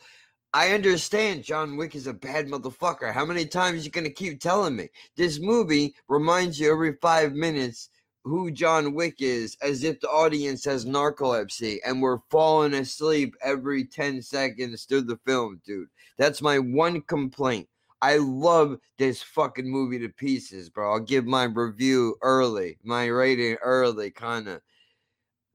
I 0.51 0.71
understand 0.71 1.43
John 1.43 1.77
Wick 1.77 1.93
is 1.95 2.07
a 2.07 2.13
bad 2.13 2.47
motherfucker. 2.47 3.13
How 3.13 3.23
many 3.23 3.45
times 3.45 3.85
you 3.85 3.91
gonna 3.91 4.09
keep 4.09 4.39
telling 4.39 4.75
me? 4.75 4.89
This 5.15 5.39
movie 5.39 5.93
reminds 6.07 6.59
you 6.59 6.71
every 6.71 6.97
five 7.01 7.33
minutes 7.33 7.89
who 8.23 8.51
John 8.51 8.93
Wick 8.93 9.17
is, 9.19 9.57
as 9.61 9.83
if 9.83 9.99
the 9.99 10.09
audience 10.09 10.65
has 10.65 10.85
narcolepsy 10.85 11.77
and 11.85 12.01
we're 12.01 12.19
falling 12.29 12.73
asleep 12.73 13.35
every 13.41 13.85
10 13.85 14.21
seconds 14.21 14.85
through 14.85 15.03
the 15.03 15.19
film, 15.25 15.61
dude. 15.65 15.87
That's 16.17 16.41
my 16.41 16.59
one 16.59 17.01
complaint. 17.01 17.67
I 18.01 18.17
love 18.17 18.77
this 18.97 19.21
fucking 19.21 19.69
movie 19.69 19.99
to 19.99 20.09
pieces, 20.09 20.69
bro. 20.69 20.93
I'll 20.93 20.99
give 20.99 21.25
my 21.25 21.43
review 21.43 22.15
early, 22.21 22.77
my 22.83 23.05
rating 23.07 23.55
early, 23.61 24.11
kind 24.11 24.47
of. 24.47 24.61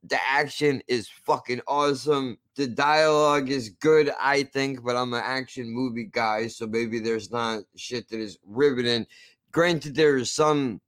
The 0.07 0.19
action 0.23 0.83
is 0.87 1.09
fucking 1.09 1.63
awesome. 1.67 2.39
The 2.57 2.67
dialogue 2.67 3.49
is 3.51 3.71
good, 3.71 4.13
I 4.21 4.43
think, 4.43 4.85
but 4.85 4.97
I'm 4.97 5.15
an 5.15 5.23
action 5.25 5.71
movie 5.71 6.11
guy, 6.13 6.49
so 6.49 6.67
maybe 6.67 6.99
there's 6.99 7.31
not 7.31 7.63
shit 7.75 8.09
that 8.09 8.21
is 8.21 8.39
riveting. 8.45 9.07
Granted, 9.51 9.95
there 9.95 10.17
are 10.17 10.25
some 10.25 10.81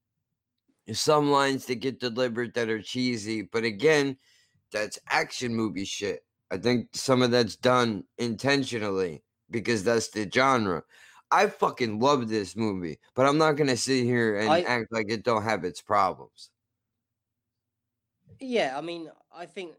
some 0.93 1.31
lines 1.31 1.67
that 1.67 1.77
get 1.77 1.99
delivered 1.99 2.55
that 2.55 2.69
are 2.69 2.81
cheesy, 2.81 3.43
but 3.43 3.65
again, 3.65 4.17
that's 4.71 4.99
action 5.09 5.55
movie 5.55 5.85
shit. 5.85 6.25
I 6.51 6.59
think 6.59 6.89
some 6.93 7.23
of 7.23 7.31
that's 7.31 7.57
done 7.57 8.05
intentionally 8.19 9.25
because 9.51 9.83
that's 9.83 10.11
the 10.11 10.31
genre. 10.33 10.83
I 11.31 11.49
fucking 11.49 11.99
love 11.99 12.29
this 12.29 12.55
movie, 12.55 12.99
but 13.15 13.27
I'm 13.27 13.39
not 13.39 13.57
gonna 13.57 13.77
sit 13.77 14.05
here 14.05 14.37
and 14.37 14.51
I, 14.51 14.61
act 14.63 14.93
like 14.93 15.11
it 15.11 15.25
don't 15.25 15.43
have 15.43 15.65
its 15.65 15.83
problems. 15.83 16.51
Yeah, 18.41 18.75
I 18.77 18.81
mean, 18.81 19.11
I 19.35 19.47
think 19.47 19.75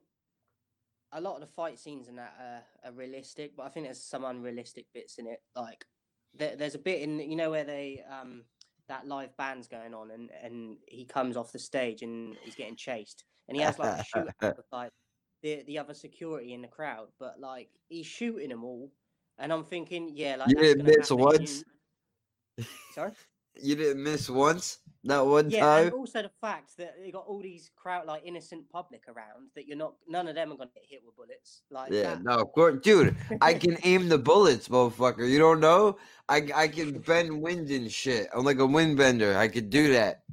a 1.12 1.22
lot 1.22 1.36
of 1.36 1.42
the 1.42 1.48
fight 1.48 1.80
scenes 1.80 2.08
in 2.08 2.16
that 2.16 2.34
are, 2.40 2.90
are 2.90 2.94
realistic, 2.94 3.56
but 3.56 3.64
I 3.64 3.70
think 3.70 3.86
there's 3.86 4.04
some 4.04 4.26
unrealistic 4.26 4.86
bits 4.94 5.18
in 5.18 5.28
it. 5.28 5.42
Like 5.56 5.86
there, 6.34 6.56
there's 6.56 6.76
a 6.76 6.80
bit 6.80 7.02
in 7.02 7.20
you 7.20 7.36
know 7.36 7.52
where 7.52 7.64
they 7.64 8.04
um 8.10 8.44
that 8.88 9.08
live 9.08 9.36
band's 9.38 9.68
going 9.68 9.94
on 9.94 10.12
and 10.12 10.30
and 10.44 10.78
he 10.88 11.06
comes 11.06 11.36
off 11.36 11.52
the 11.52 11.60
stage 11.60 12.02
and 12.04 12.36
he's 12.44 12.56
getting 12.56 12.76
chased 12.76 13.26
and 13.48 13.58
he 13.58 13.64
has 13.64 13.80
like 13.80 14.00
a 14.00 14.04
shootout 14.18 14.58
with 14.58 14.66
like 14.72 14.92
the 15.42 15.64
the 15.68 15.78
other 15.78 15.94
security 15.94 16.54
in 16.54 16.62
the 16.62 16.68
crowd, 16.68 17.08
but 17.20 17.40
like 17.40 17.70
he's 17.90 18.06
shooting 18.06 18.50
them 18.50 18.64
all, 18.64 18.92
and 19.38 19.54
I'm 19.54 19.64
thinking, 19.64 20.12
yeah, 20.14 20.36
like 20.36 20.50
You 20.50 20.56
didn't 20.56 20.86
miss 20.86 21.12
once? 21.12 21.64
you. 22.58 22.66
Sorry. 22.94 23.12
You 23.60 23.76
didn't 23.76 24.04
miss 24.04 24.30
once. 24.30 24.78
That 25.08 25.26
one 25.26 25.50
Yeah, 25.50 25.62
time. 25.62 25.86
and 25.86 25.94
also 25.94 26.22
the 26.22 26.32
fact 26.42 26.76
that 26.78 26.96
you 27.04 27.12
got 27.14 27.26
all 27.26 27.42
these 27.42 27.72
crowd 27.76 28.06
like 28.08 28.24
innocent 28.26 28.70
public 28.70 29.04
around 29.08 29.50
that 29.56 29.66
you're 29.66 29.78
not 29.78 29.94
none 30.08 30.28
of 30.28 30.36
them 30.36 30.52
are 30.52 30.58
gonna 30.58 30.70
get 30.74 30.84
hit 30.86 31.02
with 31.06 31.16
bullets. 31.16 31.64
Like 31.70 31.92
Yeah, 31.92 32.16
that. 32.16 32.24
no, 32.24 32.38
of 32.40 32.52
course, 32.52 32.80
dude. 32.82 33.16
I 33.42 33.54
can 33.64 33.78
aim 33.84 34.10
the 34.10 34.18
bullets, 34.18 34.68
motherfucker. 34.68 35.30
You 35.30 35.40
don't 35.40 35.62
know? 35.62 35.98
I 36.28 36.50
I 36.54 36.68
can 36.68 37.00
bend 37.00 37.42
wind 37.42 37.70
and 37.72 37.90
shit. 37.92 38.28
I'm 38.34 38.44
like 38.44 38.60
a 38.60 38.66
wind 38.66 38.98
bender. 38.98 39.38
I 39.38 39.48
could 39.48 39.70
do 39.70 39.94
that. 39.94 40.24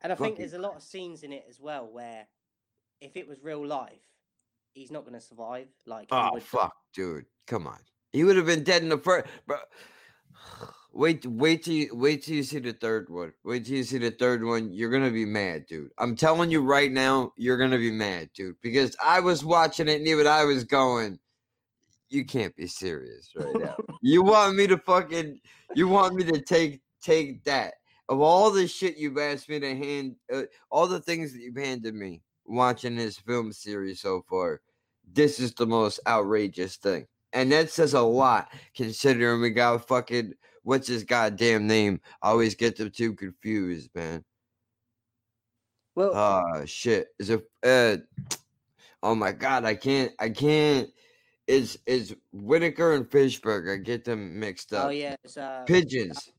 And 0.00 0.12
I 0.12 0.14
think 0.16 0.34
Fucking- 0.34 0.38
there's 0.38 0.52
a 0.54 0.60
lot 0.60 0.76
of 0.76 0.82
scenes 0.82 1.24
in 1.24 1.32
it 1.32 1.44
as 1.50 1.58
well 1.60 1.86
where 1.90 2.28
if 3.00 3.16
it 3.16 3.26
was 3.26 3.42
real 3.42 3.66
life, 3.66 3.98
he's 4.74 4.92
not 4.92 5.04
gonna 5.04 5.20
survive. 5.20 5.66
Like 5.86 6.06
Oh 6.12 6.38
fuck, 6.38 6.76
dude. 6.94 7.26
Come 7.48 7.66
on. 7.66 7.80
He 8.12 8.22
would 8.22 8.36
have 8.36 8.46
been 8.46 8.62
dead 8.62 8.82
in 8.82 8.90
the 8.90 8.98
first. 8.98 9.26
Bro. 9.46 9.58
Wait, 10.92 11.24
wait 11.26 11.64
till 11.64 11.74
you 11.74 11.94
wait 11.94 12.24
till 12.24 12.34
you 12.34 12.42
see 12.42 12.58
the 12.58 12.72
third 12.72 13.08
one. 13.10 13.32
Wait 13.44 13.66
till 13.66 13.76
you 13.76 13.84
see 13.84 13.98
the 13.98 14.10
third 14.10 14.44
one. 14.44 14.72
You're 14.72 14.90
gonna 14.90 15.10
be 15.10 15.24
mad, 15.24 15.66
dude. 15.66 15.90
I'm 15.98 16.16
telling 16.16 16.50
you 16.50 16.62
right 16.62 16.90
now, 16.90 17.32
you're 17.36 17.58
gonna 17.58 17.78
be 17.78 17.90
mad, 17.90 18.30
dude. 18.34 18.56
Because 18.62 18.96
I 19.04 19.20
was 19.20 19.44
watching 19.44 19.88
it 19.88 19.96
and 19.96 20.08
even 20.08 20.26
I 20.26 20.44
was 20.44 20.64
going, 20.64 21.18
"You 22.08 22.24
can't 22.24 22.56
be 22.56 22.66
serious 22.66 23.30
right 23.36 23.54
now. 23.54 23.76
you 24.02 24.22
want 24.22 24.56
me 24.56 24.66
to 24.66 24.78
fucking? 24.78 25.40
You 25.74 25.88
want 25.88 26.14
me 26.14 26.24
to 26.24 26.40
take 26.40 26.80
take 27.00 27.44
that 27.44 27.74
of 28.08 28.20
all 28.20 28.50
the 28.50 28.66
shit 28.66 28.96
you've 28.96 29.18
asked 29.18 29.48
me 29.48 29.60
to 29.60 29.76
hand, 29.76 30.16
uh, 30.32 30.42
all 30.70 30.86
the 30.86 31.00
things 31.00 31.32
that 31.32 31.40
you've 31.40 31.56
handed 31.56 31.94
me 31.94 32.22
watching 32.46 32.96
this 32.96 33.18
film 33.18 33.52
series 33.52 34.00
so 34.00 34.24
far. 34.28 34.60
This 35.12 35.38
is 35.38 35.52
the 35.54 35.66
most 35.66 36.00
outrageous 36.06 36.76
thing. 36.76 37.06
And 37.34 37.52
that 37.52 37.70
says 37.70 37.92
a 37.92 38.00
lot 38.00 38.48
considering 38.74 39.42
we 39.42 39.50
got 39.50 39.86
fucking 39.86 40.32
what's 40.68 40.86
his 40.86 41.02
goddamn 41.02 41.66
name? 41.66 41.98
I 42.20 42.28
always 42.28 42.54
get 42.54 42.76
them 42.76 42.90
two 42.90 43.14
confused, 43.14 43.88
man. 43.94 44.22
well 45.94 46.12
Oh 46.14 46.64
shit. 46.66 47.08
Is 47.18 47.30
it 47.30 47.42
uh 47.64 47.96
oh 49.02 49.14
my 49.14 49.32
god, 49.32 49.64
I 49.64 49.74
can't 49.74 50.12
I 50.18 50.28
can't 50.28 50.90
is 51.46 51.78
is 51.86 52.14
Whitaker 52.32 52.92
and 52.92 53.08
Fishburne. 53.08 53.72
I 53.72 53.78
get 53.78 54.04
them 54.04 54.38
mixed 54.38 54.74
up. 54.74 54.88
oh 54.88 54.90
yeah, 54.90 55.16
it's 55.24 55.38
uh 55.38 55.64
Pigeons. 55.66 56.30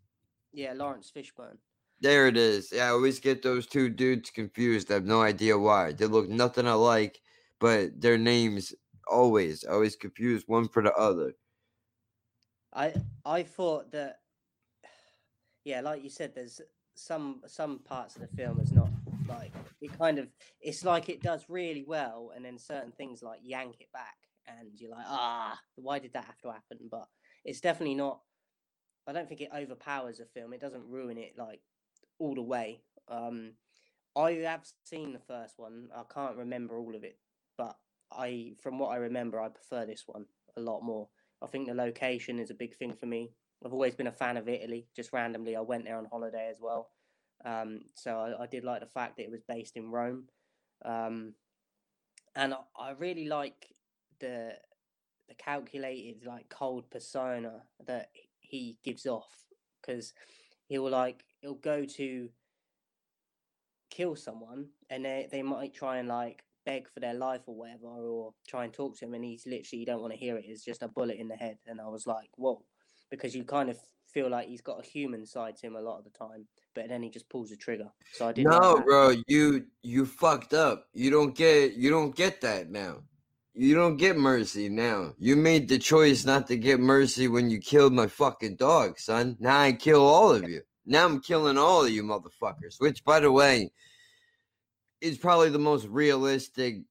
yeah, 0.54 0.74
Lawrence 0.76 1.12
Fishburne. 1.14 1.58
There 2.00 2.28
it 2.28 2.38
is. 2.38 2.72
Yeah, 2.72 2.86
I 2.86 2.90
always 2.90 3.20
get 3.20 3.42
those 3.42 3.66
two 3.66 3.90
dudes 3.90 4.30
confused. 4.30 4.92
I 4.92 4.94
have 4.94 5.06
no 5.06 5.24
idea 5.24 5.58
why. 5.58 5.92
They 5.92 6.06
look 6.06 6.30
nothing 6.30 6.68
alike, 6.68 7.20
but 7.60 8.00
their 8.00 8.18
names 8.18 8.76
always, 9.08 9.64
always 9.64 9.96
confused 9.96 10.48
one 10.48 10.70
for 10.70 10.84
the 10.84 10.94
other. 10.94 11.34
I 12.74 12.94
I 13.26 13.44
thought 13.44 13.92
that 13.92 14.20
yeah, 15.66 15.82
like 15.82 16.04
you 16.04 16.10
said, 16.10 16.34
there's 16.36 16.62
some 16.96 17.42
some 17.48 17.80
parts 17.80 18.16
of 18.16 18.22
the 18.22 18.28
film 18.36 18.60
is 18.60 18.72
not 18.72 18.90
like 19.28 19.52
it 19.82 19.98
kind 19.98 20.20
of 20.20 20.28
it's 20.60 20.84
like 20.84 21.08
it 21.08 21.22
does 21.22 21.46
really 21.48 21.84
well 21.88 22.32
and 22.36 22.44
then 22.44 22.58
certain 22.58 22.92
things 22.92 23.24
like 23.24 23.40
yank 23.44 23.76
it 23.80 23.92
back 23.94 24.16
and 24.48 24.70
you're 24.76 24.92
like, 24.92 25.06
ah, 25.08 25.58
why 25.76 26.00
did 26.00 26.14
that 26.14 26.26
have 26.26 26.40
to 26.42 26.52
happen? 26.52 26.78
But 26.92 27.08
it's 27.46 27.62
definitely 27.62 27.96
not 27.96 28.20
I 29.08 29.14
don't 29.14 29.28
think 29.28 29.42
it 29.42 29.50
overpowers 29.56 30.20
a 30.20 30.26
film. 30.26 30.54
It 30.54 30.62
doesn't 30.62 30.90
ruin 30.90 31.18
it 31.18 31.34
like 31.38 31.62
all 32.20 32.36
the 32.36 32.42
way. 32.42 32.82
Um 33.08 33.54
I 34.16 34.32
have 34.32 34.68
seen 34.84 35.14
the 35.14 35.20
first 35.20 35.58
one. 35.58 35.90
I 35.96 36.04
can't 36.14 36.36
remember 36.36 36.78
all 36.78 36.96
of 36.96 37.04
it, 37.04 37.18
but 37.58 37.78
I 38.12 38.54
from 38.62 38.80
what 38.80 38.90
I 38.90 38.98
remember 38.98 39.40
I 39.40 39.50
prefer 39.50 39.86
this 39.86 40.04
one 40.06 40.26
a 40.58 40.62
lot 40.62 40.82
more. 40.82 41.08
I 41.42 41.48
think 41.48 41.68
the 41.68 41.74
location 41.74 42.40
is 42.40 42.50
a 42.50 42.56
big 42.56 42.76
thing 42.76 42.94
for 42.94 43.06
me. 43.06 43.32
I've 43.66 43.74
always 43.74 43.96
been 43.96 44.08
a 44.08 44.12
fan 44.12 44.38
of 44.38 44.48
Italy. 44.48 44.88
Just 44.96 45.14
randomly, 45.14 45.56
I 45.56 45.62
went 45.62 45.86
there 45.86 45.98
on 45.98 46.06
holiday 46.06 46.50
as 46.50 46.60
well. 46.62 46.90
Um, 47.46 47.82
so 47.94 48.18
I, 48.18 48.44
I 48.44 48.48
did 48.48 48.64
like 48.64 48.82
the 48.82 48.88
fact 48.88 49.18
that 49.18 49.24
it 49.24 49.32
was 49.32 49.42
based 49.48 49.78
in 49.78 49.92
Rome, 49.92 50.26
um, 50.84 51.34
and 52.36 52.54
I, 52.54 52.58
I 52.78 52.92
really 52.92 53.28
like 53.28 53.68
the 54.20 54.54
the 55.30 55.36
calculated, 55.36 56.26
like 56.26 56.50
cold 56.50 56.90
persona 56.90 57.62
that 57.86 58.10
he 58.40 58.78
gives 58.84 59.06
off 59.06 59.30
because 59.82 60.14
he'll 60.68 60.90
like 60.90 61.24
he'll 61.42 61.54
go 61.54 61.86
to 61.86 62.30
kill 63.90 64.16
someone 64.16 64.68
and 64.90 65.06
they 65.06 65.28
they 65.32 65.42
might 65.42 65.74
try 65.74 65.98
and 65.98 66.08
like 66.08 66.44
beg 66.70 66.88
for 66.88 67.00
their 67.00 67.14
life 67.16 67.42
or 67.48 67.56
whatever 67.56 67.88
or 67.88 68.34
try 68.48 68.64
and 68.64 68.74
talk 68.74 68.96
to 68.98 69.06
him 69.06 69.14
and 69.14 69.26
he's 69.26 69.46
literally 69.48 69.80
you 69.80 69.86
don't 69.86 70.02
want 70.02 70.14
to 70.14 70.20
hear 70.20 70.38
it 70.38 70.46
it's 70.48 70.64
just 70.64 70.84
a 70.84 70.88
bullet 70.88 71.18
in 71.18 71.28
the 71.28 71.36
head 71.36 71.58
and 71.68 71.82
i 71.82 71.88
was 71.88 72.06
like 72.06 72.30
whoa 72.36 72.62
because 73.10 73.36
you 73.36 73.44
kind 73.44 73.70
of 73.70 73.78
feel 74.14 74.30
like 74.30 74.48
he's 74.48 74.62
got 74.62 74.84
a 74.84 74.88
human 74.88 75.26
side 75.26 75.56
to 75.56 75.68
him 75.68 75.76
a 75.76 75.82
lot 75.82 75.98
of 75.98 76.04
the 76.04 76.12
time 76.12 76.46
but 76.76 76.88
then 76.88 77.02
he 77.02 77.10
just 77.10 77.30
pulls 77.30 77.50
the 77.50 77.56
trigger 77.56 77.90
so 78.12 78.28
i 78.28 78.32
did 78.32 78.46
like 78.46 78.62
No, 78.62 78.82
bro, 78.82 79.16
you 79.28 79.66
you 79.82 80.06
fucked 80.06 80.54
up. 80.54 80.86
You 80.94 81.10
don't 81.10 81.36
get 81.36 81.74
you 81.74 81.90
don't 81.90 82.16
get 82.16 82.42
that 82.42 82.70
now. 82.70 83.04
You 83.54 83.76
don't 83.76 83.98
get 83.98 84.16
mercy 84.18 84.70
now. 84.70 85.14
You 85.18 85.36
made 85.36 85.68
the 85.68 85.80
choice 85.80 86.24
not 86.24 86.48
to 86.48 86.56
get 86.58 86.80
mercy 86.80 87.28
when 87.28 87.50
you 87.50 87.60
killed 87.60 87.94
my 87.94 88.08
fucking 88.08 88.56
dog, 88.56 89.00
son. 89.00 89.38
Now 89.40 89.60
I 89.60 89.74
kill 89.74 90.02
all 90.02 90.32
of 90.32 90.48
you. 90.48 90.62
Now 90.86 91.06
I'm 91.06 91.20
killing 91.20 91.58
all 91.58 91.84
of 91.84 91.92
you 91.92 92.04
motherfuckers. 92.04 92.80
Which, 92.80 93.04
by 93.04 93.20
the 93.20 93.32
way, 93.32 93.72
is 95.02 95.18
probably 95.18 95.50
the 95.50 95.60
most 95.60 95.88
realistic 95.88 96.82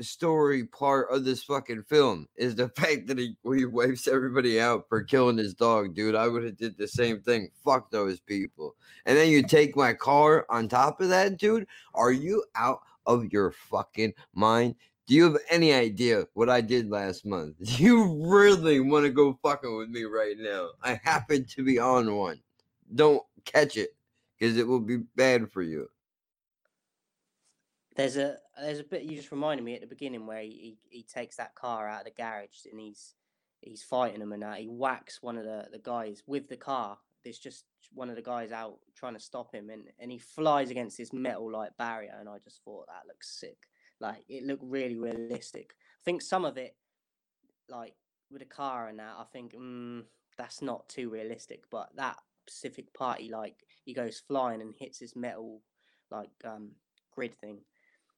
story 0.00 0.64
part 0.64 1.08
of 1.10 1.24
this 1.24 1.44
fucking 1.44 1.82
film 1.84 2.26
is 2.36 2.54
the 2.54 2.68
fact 2.76 3.06
that 3.06 3.18
he, 3.18 3.36
he 3.44 3.64
wipes 3.64 4.08
everybody 4.08 4.60
out 4.60 4.86
for 4.88 5.02
killing 5.02 5.38
his 5.38 5.54
dog, 5.54 5.94
dude. 5.94 6.14
I 6.14 6.28
would 6.28 6.44
have 6.44 6.56
did 6.56 6.76
the 6.76 6.88
same 6.88 7.20
thing. 7.20 7.50
Fuck 7.64 7.90
those 7.90 8.20
people. 8.20 8.74
And 9.06 9.16
then 9.16 9.30
you 9.30 9.42
take 9.42 9.76
my 9.76 9.92
car 9.92 10.46
on 10.48 10.68
top 10.68 11.00
of 11.00 11.08
that, 11.10 11.38
dude. 11.38 11.66
Are 11.94 12.12
you 12.12 12.44
out 12.54 12.80
of 13.06 13.32
your 13.32 13.52
fucking 13.52 14.14
mind? 14.34 14.74
Do 15.06 15.14
you 15.14 15.24
have 15.24 15.36
any 15.50 15.72
idea 15.72 16.24
what 16.32 16.48
I 16.48 16.62
did 16.62 16.90
last 16.90 17.26
month? 17.26 17.56
You 17.78 18.24
really 18.26 18.80
want 18.80 19.04
to 19.04 19.10
go 19.10 19.38
fucking 19.42 19.76
with 19.76 19.90
me 19.90 20.04
right 20.04 20.36
now? 20.38 20.70
I 20.82 21.00
happen 21.04 21.44
to 21.44 21.64
be 21.64 21.78
on 21.78 22.14
one. 22.14 22.40
Don't 22.94 23.22
catch 23.44 23.76
it 23.76 23.90
because 24.38 24.56
it 24.56 24.66
will 24.66 24.80
be 24.80 24.98
bad 25.16 25.50
for 25.50 25.62
you. 25.62 25.88
There's 27.96 28.16
a 28.16 28.36
there's 28.60 28.80
a 28.80 28.84
bit 28.84 29.02
you 29.02 29.16
just 29.16 29.30
reminded 29.30 29.64
me 29.64 29.74
at 29.74 29.80
the 29.80 29.86
beginning 29.86 30.26
where 30.26 30.42
he, 30.42 30.76
he, 30.90 30.98
he 30.98 31.02
takes 31.02 31.36
that 31.36 31.54
car 31.54 31.88
out 31.88 32.00
of 32.00 32.04
the 32.04 32.22
garage 32.22 32.66
and 32.70 32.80
he's 32.80 33.14
he's 33.60 33.82
fighting 33.82 34.20
him 34.20 34.32
and 34.32 34.42
that 34.42 34.58
he 34.58 34.66
whacks 34.66 35.22
one 35.22 35.38
of 35.38 35.44
the, 35.44 35.66
the 35.72 35.78
guys 35.78 36.22
with 36.26 36.48
the 36.48 36.56
car. 36.56 36.98
There's 37.22 37.38
just 37.38 37.64
one 37.92 38.10
of 38.10 38.16
the 38.16 38.22
guys 38.22 38.52
out 38.52 38.78
trying 38.94 39.14
to 39.14 39.20
stop 39.20 39.54
him 39.54 39.70
and, 39.70 39.84
and 39.98 40.12
he 40.12 40.18
flies 40.18 40.70
against 40.70 40.98
this 40.98 41.12
metal 41.12 41.50
like 41.50 41.76
barrier 41.78 42.14
and 42.18 42.28
i 42.28 42.36
just 42.42 42.62
thought 42.64 42.86
that 42.86 43.06
looks 43.06 43.38
sick. 43.40 43.56
Like 44.00 44.24
it 44.28 44.44
looked 44.44 44.64
really 44.64 44.96
realistic. 44.96 45.74
I 46.00 46.02
think 46.04 46.20
some 46.20 46.44
of 46.44 46.58
it 46.58 46.76
like 47.68 47.94
with 48.30 48.42
a 48.42 48.46
car 48.46 48.88
and 48.88 48.98
that 48.98 49.14
i 49.18 49.24
think 49.32 49.54
mm, 49.54 50.02
that's 50.36 50.62
not 50.62 50.88
too 50.88 51.08
realistic 51.08 51.64
but 51.70 51.88
that 51.96 52.16
specific 52.48 52.92
party 52.92 53.30
like 53.30 53.56
he 53.84 53.94
goes 53.94 54.22
flying 54.26 54.60
and 54.60 54.74
hits 54.78 54.98
this 54.98 55.16
metal 55.16 55.62
like 56.10 56.30
um 56.44 56.70
grid 57.14 57.34
thing 57.34 57.58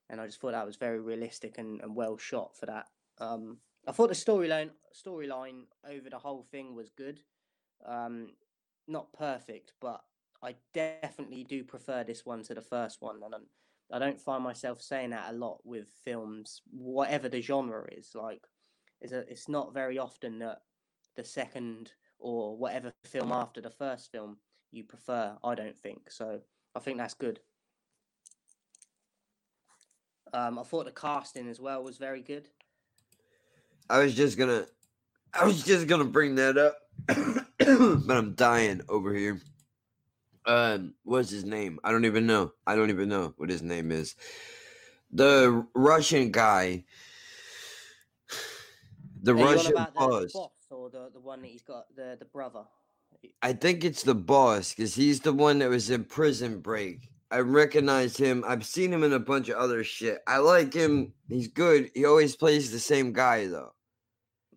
and 0.09 0.21
I 0.21 0.25
just 0.25 0.39
thought 0.39 0.51
that 0.51 0.65
was 0.65 0.75
very 0.75 0.99
realistic 0.99 1.57
and, 1.57 1.81
and 1.81 1.95
well 1.95 2.17
shot 2.17 2.55
for 2.55 2.65
that. 2.67 2.87
Um, 3.19 3.57
I 3.87 3.91
thought 3.91 4.09
the 4.09 4.15
storyline 4.15 4.71
storyline 4.93 5.63
over 5.89 6.09
the 6.09 6.19
whole 6.19 6.43
thing 6.43 6.75
was 6.75 6.89
good, 6.89 7.21
um, 7.85 8.29
not 8.87 9.13
perfect, 9.13 9.73
but 9.79 10.01
I 10.43 10.55
definitely 10.73 11.43
do 11.43 11.63
prefer 11.63 12.03
this 12.03 12.25
one 12.25 12.43
to 12.43 12.53
the 12.53 12.61
first 12.61 13.01
one, 13.01 13.21
and 13.23 13.33
I'm, 13.33 13.45
I 13.91 13.99
don't 13.99 14.21
find 14.21 14.43
myself 14.43 14.81
saying 14.81 15.11
that 15.11 15.31
a 15.31 15.33
lot 15.33 15.59
with 15.63 15.87
films, 16.03 16.61
whatever 16.69 17.29
the 17.29 17.41
genre 17.41 17.87
is. 17.91 18.11
Like, 18.13 18.41
it's 19.01 19.13
a, 19.13 19.19
it's 19.19 19.47
not 19.47 19.73
very 19.73 19.97
often 19.97 20.39
that 20.39 20.59
the 21.15 21.23
second 21.23 21.93
or 22.19 22.57
whatever 22.57 22.93
film 23.05 23.31
after 23.31 23.61
the 23.61 23.69
first 23.69 24.11
film 24.11 24.37
you 24.71 24.83
prefer. 24.83 25.37
I 25.43 25.55
don't 25.55 25.79
think 25.81 26.11
so. 26.11 26.41
I 26.75 26.79
think 26.79 26.97
that's 26.97 27.13
good. 27.13 27.39
Um, 30.33 30.59
I 30.59 30.63
thought 30.63 30.85
the 30.85 30.91
casting 30.91 31.47
as 31.47 31.59
well 31.59 31.83
was 31.83 31.97
very 31.97 32.21
good. 32.21 32.49
I 33.89 33.99
was 33.99 34.13
just 34.15 34.37
gonna, 34.37 34.65
I 35.33 35.45
was 35.45 35.63
just 35.63 35.87
gonna 35.87 36.05
bring 36.05 36.35
that 36.35 36.57
up, 36.57 36.77
but 37.07 38.17
I'm 38.17 38.33
dying 38.33 38.81
over 38.89 39.13
here. 39.13 39.41
Um, 40.45 40.93
what's 41.03 41.29
his 41.29 41.43
name? 41.43 41.79
I 41.83 41.91
don't 41.91 42.05
even 42.05 42.25
know. 42.25 42.53
I 42.65 42.75
don't 42.75 42.89
even 42.89 43.09
know 43.09 43.33
what 43.37 43.49
his 43.49 43.61
name 43.61 43.91
is. 43.91 44.15
The 45.11 45.65
Russian 45.73 46.31
guy 46.31 46.85
The 49.21 49.31
Are 49.31 49.35
Russian 49.35 49.71
about 49.73 49.93
the, 49.93 49.99
the 49.99 50.07
boss. 50.07 50.33
boss 50.33 50.51
or 50.69 50.89
the, 50.89 51.09
the 51.13 51.19
one 51.19 51.41
that 51.41 51.47
he's 51.47 51.61
got 51.61 51.93
the 51.95 52.15
the 52.19 52.25
brother? 52.25 52.63
I 53.41 53.53
think 53.53 53.83
it's 53.83 54.03
the 54.03 54.15
boss 54.15 54.73
because 54.73 54.95
he's 54.95 55.21
the 55.21 55.33
one 55.33 55.59
that 55.59 55.69
was 55.69 55.89
in 55.89 56.03
Prison 56.03 56.59
Break. 56.59 57.09
I 57.29 57.39
recognize 57.39 58.15
him. 58.15 58.43
I've 58.47 58.65
seen 58.65 58.91
him 58.91 59.03
in 59.03 59.13
a 59.13 59.19
bunch 59.19 59.49
of 59.49 59.57
other 59.57 59.83
shit. 59.83 60.19
I 60.27 60.37
like 60.37 60.73
him. 60.73 61.13
He's 61.27 61.47
good. 61.47 61.91
He 61.93 62.05
always 62.05 62.35
plays 62.35 62.71
the 62.71 62.79
same 62.79 63.11
guy 63.11 63.47
though. 63.47 63.73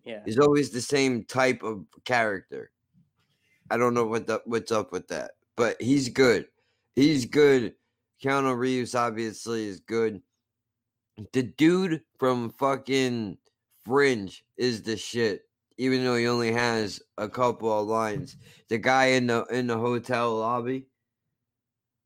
Yeah. 0.05 0.21
He's 0.25 0.39
always 0.39 0.71
the 0.71 0.81
same 0.81 1.25
type 1.25 1.63
of 1.63 1.85
character. 2.05 2.71
I 3.69 3.77
don't 3.77 3.93
know 3.93 4.05
what 4.05 4.27
the, 4.27 4.41
what's 4.45 4.71
up 4.71 4.91
with 4.91 5.07
that, 5.09 5.31
but 5.55 5.81
he's 5.81 6.09
good. 6.09 6.47
He's 6.95 7.25
good. 7.25 7.73
Keanu 8.23 8.57
Reeves 8.57 8.95
obviously 8.95 9.67
is 9.67 9.79
good. 9.79 10.21
The 11.33 11.43
dude 11.43 12.01
from 12.19 12.51
fucking 12.51 13.37
Fringe 13.85 14.43
is 14.57 14.83
the 14.83 14.97
shit. 14.97 15.43
Even 15.77 16.03
though 16.03 16.15
he 16.15 16.27
only 16.27 16.51
has 16.51 17.01
a 17.17 17.27
couple 17.27 17.71
of 17.71 17.87
lines, 17.87 18.37
the 18.69 18.77
guy 18.77 19.07
in 19.07 19.27
the 19.27 19.45
in 19.45 19.67
the 19.67 19.77
hotel 19.77 20.37
lobby, 20.37 20.85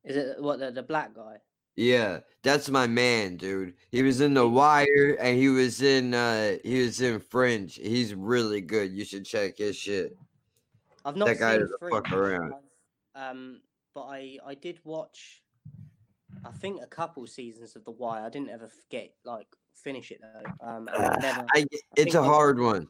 Is 0.05 0.15
it 0.15 0.41
what 0.41 0.59
the, 0.59 0.71
the 0.71 0.83
black 0.83 1.13
guy? 1.13 1.37
yeah, 1.75 2.19
that's 2.43 2.69
my 2.69 2.87
man, 2.87 3.35
dude. 3.37 3.73
He 3.91 4.01
was 4.03 4.21
in 4.21 4.33
The 4.33 4.47
Wire 4.47 5.17
and 5.19 5.37
he 5.37 5.49
was 5.49 5.81
in 5.81 6.13
uh 6.13 6.57
he 6.63 6.81
was 6.83 7.01
in 7.01 7.19
Fringe. 7.19 7.75
He's 7.75 8.13
really 8.13 8.61
good. 8.61 8.91
You 8.91 9.03
should 9.03 9.25
check 9.25 9.57
his 9.57 9.75
shit. 9.75 10.15
I've 11.03 11.15
not 11.17 11.27
That 11.27 11.39
guy 11.39 11.51
seen 11.53 11.61
doesn't 11.61 11.89
fuck 11.89 12.11
around. 12.11 12.53
Um, 13.15 13.61
but 13.93 14.03
I 14.03 14.37
I 14.45 14.55
did 14.55 14.79
watch. 14.83 15.41
I 16.45 16.51
think 16.51 16.81
a 16.81 16.87
couple 16.87 17.25
seasons 17.27 17.75
of 17.75 17.83
The 17.85 17.91
Wire. 17.91 18.23
I 18.25 18.29
didn't 18.29 18.49
ever 18.49 18.67
forget 18.69 19.11
like 19.25 19.47
finish 19.73 20.11
it 20.11 20.21
though. 20.21 20.67
Um, 20.67 20.87
I 20.93 21.17
never. 21.19 21.45
I, 21.55 21.65
it's 21.71 21.83
think 21.95 22.13
a 22.15 22.19
I- 22.19 22.25
hard 22.25 22.59
one. 22.59 22.87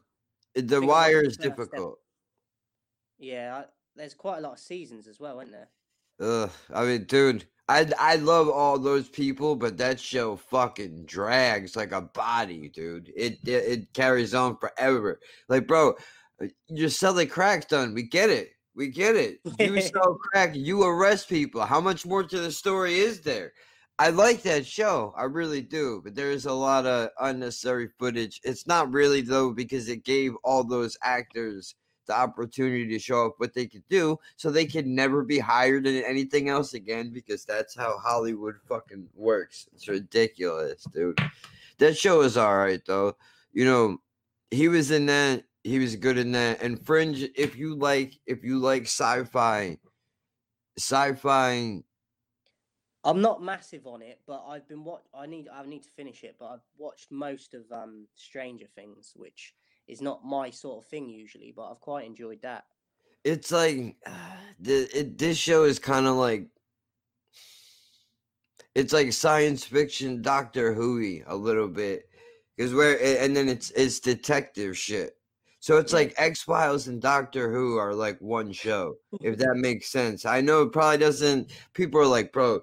The 0.56 0.82
Wire 0.82 1.22
is 1.22 1.38
the 1.38 1.50
first 1.50 1.52
ep- 1.52 1.58
difficult. 1.58 2.00
Yeah, 3.18 3.62
I, 3.62 3.66
there's 3.96 4.14
quite 4.14 4.38
a 4.40 4.42
lot 4.42 4.54
of 4.54 4.60
seasons 4.60 5.08
as 5.08 5.20
well, 5.20 5.40
isn't 5.40 5.52
there? 5.52 5.70
Ugh, 6.20 6.50
I 6.74 6.86
mean, 6.86 7.04
dude, 7.06 7.46
I 7.68 7.92
I 8.00 8.16
love 8.16 8.48
all 8.50 8.80
those 8.80 9.10
people, 9.10 9.56
but 9.56 9.78
that 9.78 10.00
show 10.00 10.36
fucking 10.36 11.06
drags 11.06 11.76
like 11.76 11.92
a 11.92 12.02
body, 12.02 12.70
dude. 12.70 13.12
It 13.16 13.40
it, 13.46 13.50
it 13.52 13.94
carries 13.94 14.34
on 14.34 14.58
forever. 14.58 15.20
Like, 15.50 15.68
bro, 15.68 15.96
uh, 16.42 16.48
you're 16.68 16.90
selling 16.90 17.28
crack, 17.28 17.68
done. 17.68 17.94
We 17.94 18.04
get 18.04 18.30
it. 18.30 18.52
We 18.76 18.88
get 18.90 19.16
it. 19.16 19.40
You 19.60 19.80
sell 19.82 20.16
crack, 20.16 20.56
you 20.56 20.84
arrest 20.84 21.30
people. 21.30 21.66
How 21.66 21.82
much 21.82 22.06
more 22.06 22.24
to 22.24 22.40
the 22.40 22.52
story 22.52 23.00
is 23.00 23.22
there? 23.22 23.54
I 23.98 24.10
like 24.10 24.42
that 24.44 24.66
show. 24.66 25.14
I 25.18 25.24
really 25.24 25.62
do. 25.62 26.02
But 26.04 26.16
there's 26.16 26.46
a 26.46 26.54
lot 26.54 26.86
of 26.86 27.10
unnecessary 27.20 27.90
footage. 28.00 28.40
It's 28.44 28.68
not 28.68 28.92
really 28.92 29.22
though 29.22 29.52
because 29.54 29.90
it 29.90 30.04
gave 30.06 30.36
all 30.44 30.64
those 30.64 30.98
actors 31.02 31.76
the 32.06 32.18
opportunity 32.18 32.88
to 32.88 33.00
show 33.00 33.28
up 33.28 33.36
what 33.38 33.54
they 33.54 33.68
could 33.68 33.88
do 33.90 34.18
so 34.36 34.50
they 34.50 34.66
could 34.66 34.88
never 34.88 35.24
be 35.24 35.40
hired 35.40 35.88
in 35.88 36.04
anything 36.04 36.50
else 36.50 36.74
again 36.74 37.12
because 37.12 37.46
that's 37.46 37.76
how 37.76 37.98
Hollywood 37.98 38.56
fucking 38.68 39.08
works. 39.14 39.68
It's 39.74 39.88
ridiculous, 39.88 40.84
dude. 40.94 41.20
That 41.78 41.98
show 41.98 42.22
is 42.22 42.38
all 42.38 42.58
right 42.58 42.82
though. 42.86 43.16
You 43.54 43.66
know, 43.66 43.98
he 44.52 44.68
was 44.68 44.92
in 44.92 45.06
that. 45.08 45.44
He 45.64 45.80
was 45.80 45.96
good 45.96 46.18
in 46.18 46.32
that. 46.34 46.62
And 46.62 46.80
Fringe, 46.86 47.28
if 47.36 47.56
you 47.56 47.76
like, 47.76 48.20
if 48.28 48.44
you 48.44 48.60
like 48.60 48.84
sci-fi, 48.84 49.80
sci-fi 50.78 51.84
I'm 53.06 53.22
not 53.22 53.44
massive 53.44 53.86
on 53.86 54.02
it, 54.02 54.20
but 54.26 54.44
I've 54.48 54.68
been 54.68 54.84
what 54.84 55.04
I 55.14 55.28
need. 55.28 55.48
I 55.54 55.64
need 55.64 55.84
to 55.84 55.90
finish 55.90 56.24
it, 56.24 56.38
but 56.40 56.48
I've 56.48 56.66
watched 56.78 57.12
most 57.12 57.54
of 57.54 57.62
um 57.72 58.08
Stranger 58.16 58.66
Things, 58.76 59.14
which 59.16 59.54
is 59.88 60.02
not 60.02 60.26
my 60.26 60.50
sort 60.50 60.84
of 60.84 60.90
thing 60.90 61.10
usually, 61.10 61.54
but 61.56 61.70
I've 61.72 61.80
quite 61.80 62.06
enjoyed 62.06 62.42
that. 62.42 62.66
it's 63.24 63.52
like 63.52 63.96
the 64.60 64.90
it, 64.98 65.18
this 65.18 65.38
show 65.38 65.64
is 65.64 65.80
kind 65.80 66.08
of 66.08 66.16
like 66.16 66.48
it's 68.74 68.94
like 68.94 69.14
science 69.14 69.64
fiction 69.64 70.22
Doctor 70.22 70.74
Who 70.74 71.22
a 71.28 71.36
little 71.36 71.68
bit 71.70 72.10
because 72.56 72.74
where 72.74 73.24
and 73.24 73.36
then 73.36 73.50
it's 73.50 73.72
it's 73.72 74.00
detective 74.00 74.78
shit. 74.78 75.14
So 75.60 75.78
it's 75.78 75.94
like 75.94 76.14
X 76.18 76.44
Files 76.44 76.88
and 76.88 77.02
Doctor 77.02 77.52
Who 77.52 77.78
are 77.78 77.96
like 77.96 78.20
one 78.22 78.52
show, 78.52 78.98
if 79.22 79.38
that 79.40 79.56
makes 79.56 79.90
sense. 79.90 80.24
I 80.24 80.42
know 80.42 80.62
it 80.62 80.72
probably 80.72 81.00
doesn't. 81.00 81.52
People 81.74 82.00
are 82.02 82.06
like, 82.06 82.32
bro, 82.32 82.62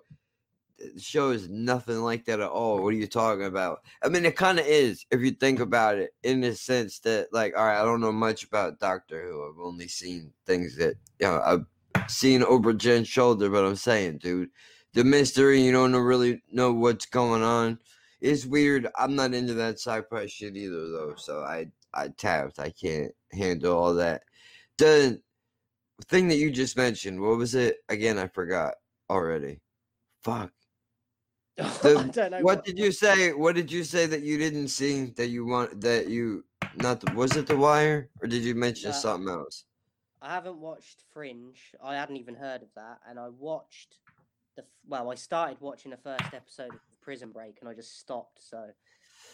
the 0.95 1.01
show 1.01 1.31
is 1.31 1.49
nothing 1.49 2.03
like 2.03 2.25
that 2.25 2.41
at 2.41 2.49
all. 2.49 2.83
What 2.83 2.95
are 2.95 2.97
you 2.97 3.07
talking 3.09 3.47
about? 3.47 3.81
I 4.03 4.09
mean, 4.09 4.25
it 4.25 4.37
kind 4.37 4.59
of 4.59 4.67
is 4.67 5.05
if 5.11 5.21
you 5.21 5.33
think 5.33 5.61
about 5.61 5.99
it, 5.99 6.11
in 6.23 6.41
the 6.41 6.55
sense 6.55 6.99
that, 7.01 7.29
like, 7.33 7.55
all 7.57 7.65
right, 7.65 7.81
I 7.81 7.85
don't 7.85 8.01
know 8.01 8.13
much 8.13 8.45
about 8.45 8.81
Doctor 8.81 9.23
Who. 9.23 9.49
I've 9.49 9.65
only 9.65 9.89
seen 9.89 10.33
things 10.47 10.77
that, 10.77 10.97
you 11.19 11.27
know, 11.27 11.41
I've 11.45 12.11
seen 12.11 12.43
over 12.43 12.73
Jen's 12.73 13.09
shoulder, 13.09 13.49
but 13.49 13.65
I'm 13.65 13.77
saying, 13.77 14.19
dude, 14.19 14.51
the 14.95 15.05
mystery, 15.05 15.63
you 15.63 15.73
don't 15.73 15.95
really 15.95 16.43
know 16.51 16.73
what's 16.73 17.07
going 17.07 17.43
on. 17.43 17.79
It's 18.21 18.47
weird. 18.47 18.89
I'm 18.97 19.17
not 19.17 19.35
into 19.35 19.55
that 19.55 19.75
sci-fi 19.75 20.27
shit 20.27 20.57
either, 20.57 20.89
though. 20.91 21.15
So 21.17 21.41
I, 21.41 21.67
I 21.95 22.09
tapped. 22.09 22.59
I 22.59 22.71
can't 22.71 23.13
handle 23.33 23.77
all 23.77 23.95
that. 23.95 24.23
The 24.79 25.21
thing 26.09 26.29
that 26.29 26.37
you 26.37 26.51
just 26.51 26.77
mentioned, 26.77 27.21
what 27.21 27.39
was 27.39 27.55
it 27.55 27.79
again? 27.89 28.19
I 28.19 28.29
forgot 28.29 28.75
already. 29.11 29.61
Fuck. 30.23 30.53
The- 31.83 32.39
What 32.43 32.65
did 32.65 32.79
you 32.79 32.93
say? 32.93 33.33
What 33.33 33.55
did 33.55 33.71
you 33.71 33.85
say 33.85 34.07
that 34.07 34.23
you 34.23 34.39
didn't 34.39 34.69
see 34.69 35.07
that 35.17 35.29
you 35.29 35.45
want 35.45 35.81
that 35.83 36.09
you 36.09 36.45
not 36.77 37.01
the, 37.01 37.13
was 37.13 37.37
it 37.37 37.47
the 37.47 37.57
wire 37.57 38.09
or 38.23 38.29
did 38.29 38.43
you 38.43 38.55
mention 38.55 38.91
Uh, 38.91 38.95
something 38.95 39.29
else? 39.29 39.65
I 40.23 40.31
haven't 40.31 40.59
watched 40.59 41.03
Fringe. 41.13 41.59
I 41.83 41.97
hadn't 41.97 42.17
even 42.17 42.37
heard 42.37 42.63
of 42.63 42.69
that, 42.77 43.01
and 43.09 43.19
I 43.19 43.29
watched 43.29 43.99
the 44.57 44.65
well. 44.87 45.11
I 45.11 45.17
started 45.17 45.59
watching 45.61 45.91
the 45.91 45.97
first 45.99 46.33
episode 46.33 46.71
of 46.75 46.81
Prison 47.03 47.31
Break, 47.33 47.57
and 47.61 47.69
I 47.69 47.75
just 47.75 47.99
stopped. 47.99 48.41
So, 48.43 48.71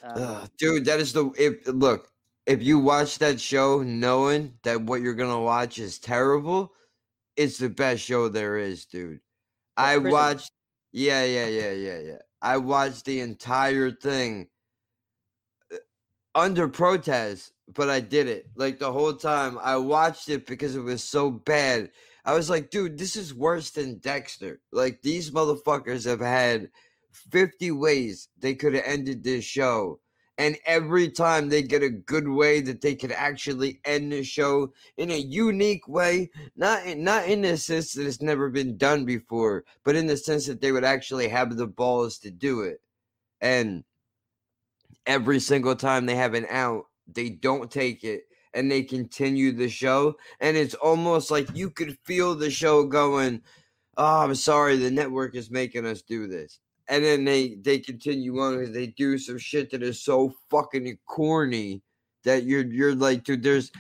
um, 0.02 0.12
Ugh, 0.22 0.50
dude, 0.58 0.86
that 0.86 0.98
is 0.98 1.12
the 1.12 1.30
if 1.38 1.66
look 1.66 2.10
if 2.46 2.62
you 2.62 2.78
watch 2.78 3.18
that 3.18 3.38
show 3.40 3.82
knowing 3.82 4.54
that 4.64 4.80
what 4.80 5.02
you're 5.02 5.14
gonna 5.14 5.40
watch 5.40 5.78
is 5.78 5.98
terrible, 5.98 6.72
it's 7.36 7.58
the 7.58 7.68
best 7.68 8.02
show 8.02 8.28
there 8.28 8.56
is, 8.56 8.86
dude. 8.86 9.20
I 9.76 9.94
Prison? 9.96 10.10
watched, 10.10 10.52
yeah, 10.92 11.24
yeah, 11.24 11.46
yeah, 11.46 11.72
yeah, 11.72 11.98
yeah. 11.98 12.18
I 12.40 12.58
watched 12.58 13.04
the 13.04 13.20
entire 13.20 13.90
thing 13.90 14.48
uh, 15.72 15.76
under 16.34 16.68
protest, 16.68 17.52
but 17.74 17.90
I 17.90 18.00
did 18.00 18.28
it. 18.28 18.46
Like 18.56 18.78
the 18.78 18.92
whole 18.92 19.14
time, 19.14 19.58
I 19.62 19.76
watched 19.76 20.28
it 20.28 20.46
because 20.46 20.76
it 20.76 20.80
was 20.80 21.02
so 21.02 21.30
bad. 21.30 21.90
I 22.24 22.34
was 22.34 22.50
like, 22.50 22.70
dude, 22.70 22.98
this 22.98 23.16
is 23.16 23.34
worse 23.34 23.70
than 23.70 23.98
Dexter. 23.98 24.60
Like 24.72 25.02
these 25.02 25.30
motherfuckers 25.30 26.04
have 26.06 26.20
had 26.20 26.70
50 27.12 27.70
ways 27.72 28.28
they 28.38 28.54
could 28.54 28.74
have 28.74 28.84
ended 28.86 29.24
this 29.24 29.44
show. 29.44 30.00
And 30.38 30.56
every 30.64 31.10
time 31.10 31.48
they 31.48 31.62
get 31.62 31.82
a 31.82 31.90
good 31.90 32.28
way 32.28 32.60
that 32.60 32.80
they 32.80 32.94
could 32.94 33.10
actually 33.10 33.80
end 33.84 34.12
the 34.12 34.22
show 34.22 34.72
in 34.96 35.10
a 35.10 35.18
unique 35.18 35.88
way, 35.88 36.30
not 36.56 36.86
in, 36.86 37.02
not 37.02 37.28
in 37.28 37.42
the 37.42 37.56
sense 37.56 37.92
that 37.94 38.06
it's 38.06 38.22
never 38.22 38.48
been 38.48 38.78
done 38.78 39.04
before, 39.04 39.64
but 39.84 39.96
in 39.96 40.06
the 40.06 40.16
sense 40.16 40.46
that 40.46 40.60
they 40.60 40.70
would 40.70 40.84
actually 40.84 41.26
have 41.26 41.56
the 41.56 41.66
balls 41.66 42.18
to 42.20 42.30
do 42.30 42.60
it. 42.60 42.80
And 43.40 43.82
every 45.06 45.40
single 45.40 45.74
time 45.74 46.06
they 46.06 46.14
have 46.14 46.34
an 46.34 46.46
out, 46.48 46.84
they 47.12 47.30
don't 47.30 47.68
take 47.68 48.04
it 48.04 48.22
and 48.54 48.70
they 48.70 48.84
continue 48.84 49.50
the 49.50 49.68
show. 49.68 50.16
And 50.40 50.56
it's 50.56 50.74
almost 50.74 51.32
like 51.32 51.48
you 51.56 51.68
could 51.68 51.98
feel 52.04 52.36
the 52.36 52.50
show 52.50 52.84
going, 52.84 53.42
Oh, 53.96 54.22
I'm 54.22 54.36
sorry, 54.36 54.76
the 54.76 54.92
network 54.92 55.34
is 55.34 55.50
making 55.50 55.84
us 55.84 56.02
do 56.02 56.28
this. 56.28 56.60
And 56.88 57.04
then 57.04 57.24
they 57.24 57.56
they 57.62 57.78
continue 57.78 58.40
on 58.40 58.58
because 58.58 58.74
they 58.74 58.88
do 58.88 59.18
some 59.18 59.38
shit 59.38 59.70
that 59.70 59.82
is 59.82 60.02
so 60.02 60.34
fucking 60.50 60.98
corny 61.06 61.82
that 62.24 62.44
you're 62.44 62.66
you're 62.66 62.94
like, 62.94 63.24
dude, 63.24 63.42
there's 63.42 63.70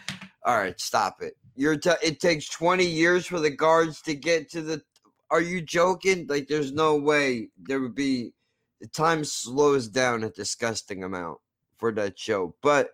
all 0.44 0.56
right, 0.56 0.78
stop 0.80 1.22
it. 1.22 1.34
You're 1.56 1.76
t- 1.76 1.90
it 2.02 2.20
takes 2.20 2.48
20 2.48 2.84
years 2.84 3.26
for 3.26 3.40
the 3.40 3.50
guards 3.50 4.00
to 4.02 4.14
get 4.14 4.50
to 4.50 4.62
the 4.62 4.82
are 5.30 5.40
you 5.40 5.60
joking? 5.60 6.26
Like 6.28 6.48
there's 6.48 6.72
no 6.72 6.96
way 6.96 7.48
there 7.58 7.80
would 7.80 7.94
be 7.94 8.32
the 8.80 8.88
time 8.88 9.24
slows 9.24 9.88
down 9.88 10.24
a 10.24 10.30
disgusting 10.30 11.04
amount 11.04 11.38
for 11.78 11.92
that 11.92 12.18
show. 12.18 12.54
But 12.62 12.90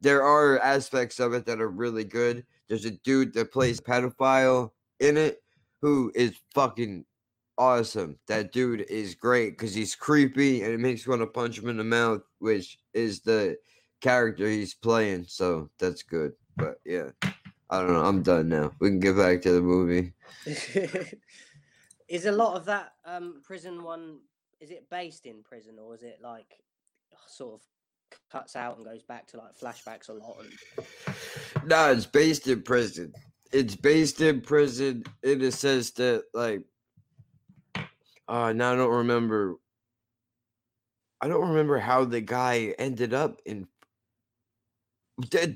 there 0.00 0.22
are 0.22 0.58
aspects 0.60 1.18
of 1.18 1.32
it 1.32 1.46
that 1.46 1.60
are 1.60 1.70
really 1.70 2.04
good. 2.04 2.44
There's 2.68 2.84
a 2.84 2.90
dude 2.90 3.34
that 3.34 3.52
plays 3.52 3.80
pedophile 3.80 4.70
in 5.00 5.16
it 5.16 5.42
who 5.80 6.12
is 6.14 6.34
fucking 6.54 7.04
awesome. 7.58 8.18
That 8.28 8.52
dude 8.52 8.86
is 8.88 9.14
great 9.14 9.50
because 9.58 9.74
he's 9.74 9.94
creepy 9.94 10.62
and 10.62 10.72
it 10.72 10.80
makes 10.80 11.04
you 11.04 11.10
want 11.10 11.22
to 11.22 11.26
punch 11.26 11.58
him 11.58 11.68
in 11.68 11.76
the 11.76 11.84
mouth, 11.84 12.22
which 12.38 12.78
is 12.94 13.20
the 13.20 13.56
character 14.00 14.48
he's 14.48 14.74
playing. 14.74 15.24
So 15.28 15.68
that's 15.78 16.02
good. 16.02 16.32
But 16.56 16.80
yeah, 16.86 17.10
I 17.70 17.80
don't 17.80 17.92
know. 17.92 18.04
I'm 18.04 18.22
done 18.22 18.48
now. 18.48 18.72
We 18.80 18.88
can 18.88 19.00
get 19.00 19.16
back 19.16 19.42
to 19.42 19.52
the 19.52 19.60
movie. 19.60 20.12
is 22.08 22.24
a 22.24 22.32
lot 22.32 22.56
of 22.56 22.64
that 22.66 22.92
um 23.04 23.42
prison 23.44 23.82
one? 23.82 24.20
Is 24.60 24.70
it 24.70 24.88
based 24.90 25.26
in 25.26 25.42
prison 25.42 25.78
or 25.78 25.94
is 25.94 26.02
it 26.02 26.18
like 26.22 26.62
sort 27.26 27.54
of 27.54 27.60
cuts 28.30 28.56
out 28.56 28.76
and 28.76 28.84
goes 28.84 29.02
back 29.02 29.26
to 29.28 29.38
like 29.38 29.58
flashbacks 29.58 30.08
a 30.08 30.12
lot. 30.12 30.36
And 30.40 31.68
No, 31.68 31.90
it's 31.92 32.06
based 32.06 32.46
in 32.46 32.62
prison. 32.62 33.12
It's 33.52 33.76
based 33.76 34.20
in 34.20 34.40
prison 34.40 35.04
in 35.22 35.42
a 35.42 35.52
sense 35.52 35.90
that 35.92 36.24
like 36.34 36.62
uh 38.28 38.52
now 38.52 38.72
I 38.72 38.76
don't 38.76 38.90
remember 38.90 39.56
I 41.20 41.28
don't 41.28 41.48
remember 41.48 41.78
how 41.78 42.04
the 42.04 42.20
guy 42.20 42.74
ended 42.78 43.12
up 43.14 43.40
in 43.44 43.66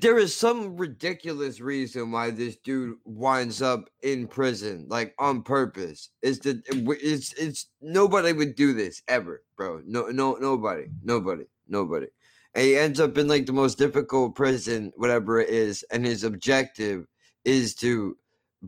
there 0.01 0.17
is 0.17 0.35
some 0.35 0.75
ridiculous 0.75 1.61
reason 1.61 2.11
why 2.11 2.31
this 2.31 2.57
dude 2.57 2.97
winds 3.05 3.61
up 3.61 3.89
in 4.01 4.27
prison 4.27 4.87
like 4.89 5.13
on 5.19 5.41
purpose 5.41 6.09
it's 6.21 6.39
the 6.39 6.61
it's 7.01 7.33
it's 7.33 7.67
nobody 7.81 8.33
would 8.33 8.55
do 8.55 8.73
this 8.73 9.01
ever 9.07 9.41
bro 9.55 9.81
no 9.85 10.07
no 10.07 10.33
nobody 10.35 10.87
nobody 11.01 11.43
nobody. 11.67 12.07
And 12.55 12.65
he 12.65 12.77
ends 12.77 12.99
up 12.99 13.17
in 13.17 13.27
like 13.27 13.45
the 13.45 13.53
most 13.53 13.77
difficult 13.77 14.35
prison 14.35 14.91
whatever 14.97 15.39
it 15.39 15.49
is 15.49 15.83
and 15.91 16.05
his 16.05 16.25
objective 16.25 17.07
is 17.45 17.73
to 17.75 18.17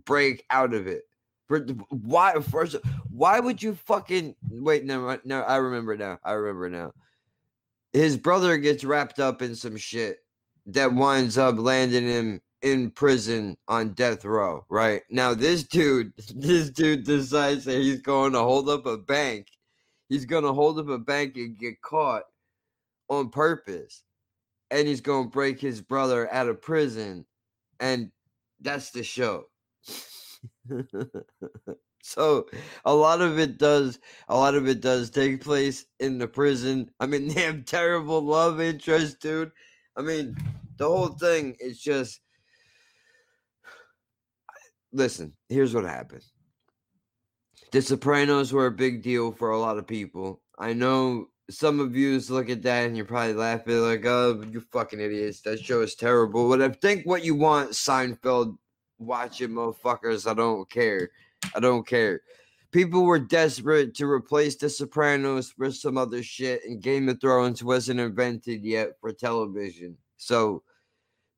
break 0.05 0.45
out 0.49 0.73
of 0.73 0.87
it 0.87 1.03
for 1.47 1.59
why 1.89 2.33
first 2.41 2.75
why 3.09 3.39
would 3.39 3.61
you 3.61 3.75
fucking 3.75 4.35
wait 4.49 4.85
no 4.85 5.17
no 5.25 5.41
i 5.41 5.57
remember 5.57 5.95
now 5.95 6.17
i 6.23 6.31
remember 6.31 6.69
now 6.69 6.91
his 7.93 8.17
brother 8.17 8.57
gets 8.57 8.83
wrapped 8.83 9.19
up 9.19 9.41
in 9.41 9.55
some 9.55 9.77
shit 9.77 10.19
that 10.65 10.93
winds 10.93 11.37
up 11.37 11.57
landing 11.57 12.07
him 12.07 12.41
in 12.61 12.89
prison 12.89 13.55
on 13.67 13.93
death 13.93 14.25
row, 14.25 14.65
right? 14.69 15.03
Now 15.09 15.33
this 15.35 15.63
dude, 15.63 16.13
this 16.35 16.69
dude 16.71 17.03
decides 17.03 17.65
that 17.65 17.79
he's 17.79 18.01
going 18.01 18.33
to 18.33 18.39
hold 18.39 18.69
up 18.69 18.85
a 18.85 18.97
bank. 18.97 19.47
He's 20.09 20.25
going 20.25 20.43
to 20.43 20.53
hold 20.53 20.79
up 20.79 20.89
a 20.89 20.97
bank 20.97 21.37
and 21.37 21.57
get 21.57 21.81
caught 21.81 22.23
on 23.07 23.29
purpose. 23.29 24.03
And 24.71 24.87
he's 24.87 25.01
going 25.01 25.25
to 25.25 25.29
break 25.29 25.59
his 25.61 25.79
brother 25.79 26.31
out 26.33 26.49
of 26.49 26.61
prison. 26.61 27.25
And 27.79 28.11
that's 28.59 28.89
the 28.89 29.03
show. 29.03 29.45
so 32.03 32.45
a 32.85 32.93
lot 32.93 33.21
of 33.21 33.39
it 33.39 33.57
does 33.57 33.99
a 34.27 34.35
lot 34.35 34.55
of 34.55 34.67
it 34.67 34.81
does 34.81 35.09
take 35.09 35.43
place 35.43 35.85
in 35.99 36.17
the 36.17 36.27
prison. 36.27 36.89
I 36.99 37.05
mean, 37.05 37.27
they 37.33 37.41
have 37.41 37.65
terrible 37.65 38.21
love 38.21 38.61
interest, 38.61 39.19
dude. 39.21 39.51
I 39.97 40.01
mean, 40.01 40.35
the 40.77 40.87
whole 40.87 41.09
thing 41.09 41.55
is 41.59 41.79
just 41.79 42.19
listen, 44.93 45.33
here's 45.49 45.73
what 45.73 45.85
happened. 45.85 46.23
The 47.71 47.81
Sopranos 47.81 48.53
were 48.53 48.67
a 48.67 48.71
big 48.71 49.03
deal 49.03 49.31
for 49.31 49.51
a 49.51 49.59
lot 49.59 49.77
of 49.77 49.87
people. 49.87 50.41
I 50.57 50.73
know 50.73 51.27
some 51.49 51.79
of 51.79 51.95
you 51.95 52.19
look 52.29 52.49
at 52.49 52.63
that 52.63 52.85
and 52.85 52.97
you're 52.97 53.05
probably 53.05 53.33
laughing 53.33 53.77
like, 53.81 54.05
oh, 54.05 54.43
you 54.49 54.61
fucking 54.71 54.99
idiots. 54.99 55.41
That 55.41 55.59
show 55.59 55.81
is 55.81 55.95
terrible. 55.95 56.49
But 56.49 56.61
I 56.61 56.69
think 56.69 57.05
what 57.05 57.23
you 57.23 57.35
want, 57.35 57.71
Seinfeld, 57.71 58.57
watch 58.97 59.41
it, 59.41 59.51
motherfuckers. 59.51 60.29
I 60.29 60.33
don't 60.33 60.69
care. 60.69 61.09
I 61.55 61.59
don't 61.59 61.85
care. 61.85 62.21
People 62.71 63.03
were 63.05 63.19
desperate 63.19 63.95
to 63.95 64.05
replace 64.05 64.55
The 64.55 64.69
Sopranos 64.69 65.53
with 65.57 65.75
some 65.75 65.97
other 65.97 66.21
shit, 66.21 66.61
and 66.65 66.81
Game 66.81 67.07
of 67.07 67.21
Thrones 67.21 67.63
wasn't 67.63 68.01
invented 68.01 68.63
yet 68.63 68.99
for 68.99 69.13
television. 69.13 69.97
So 70.17 70.63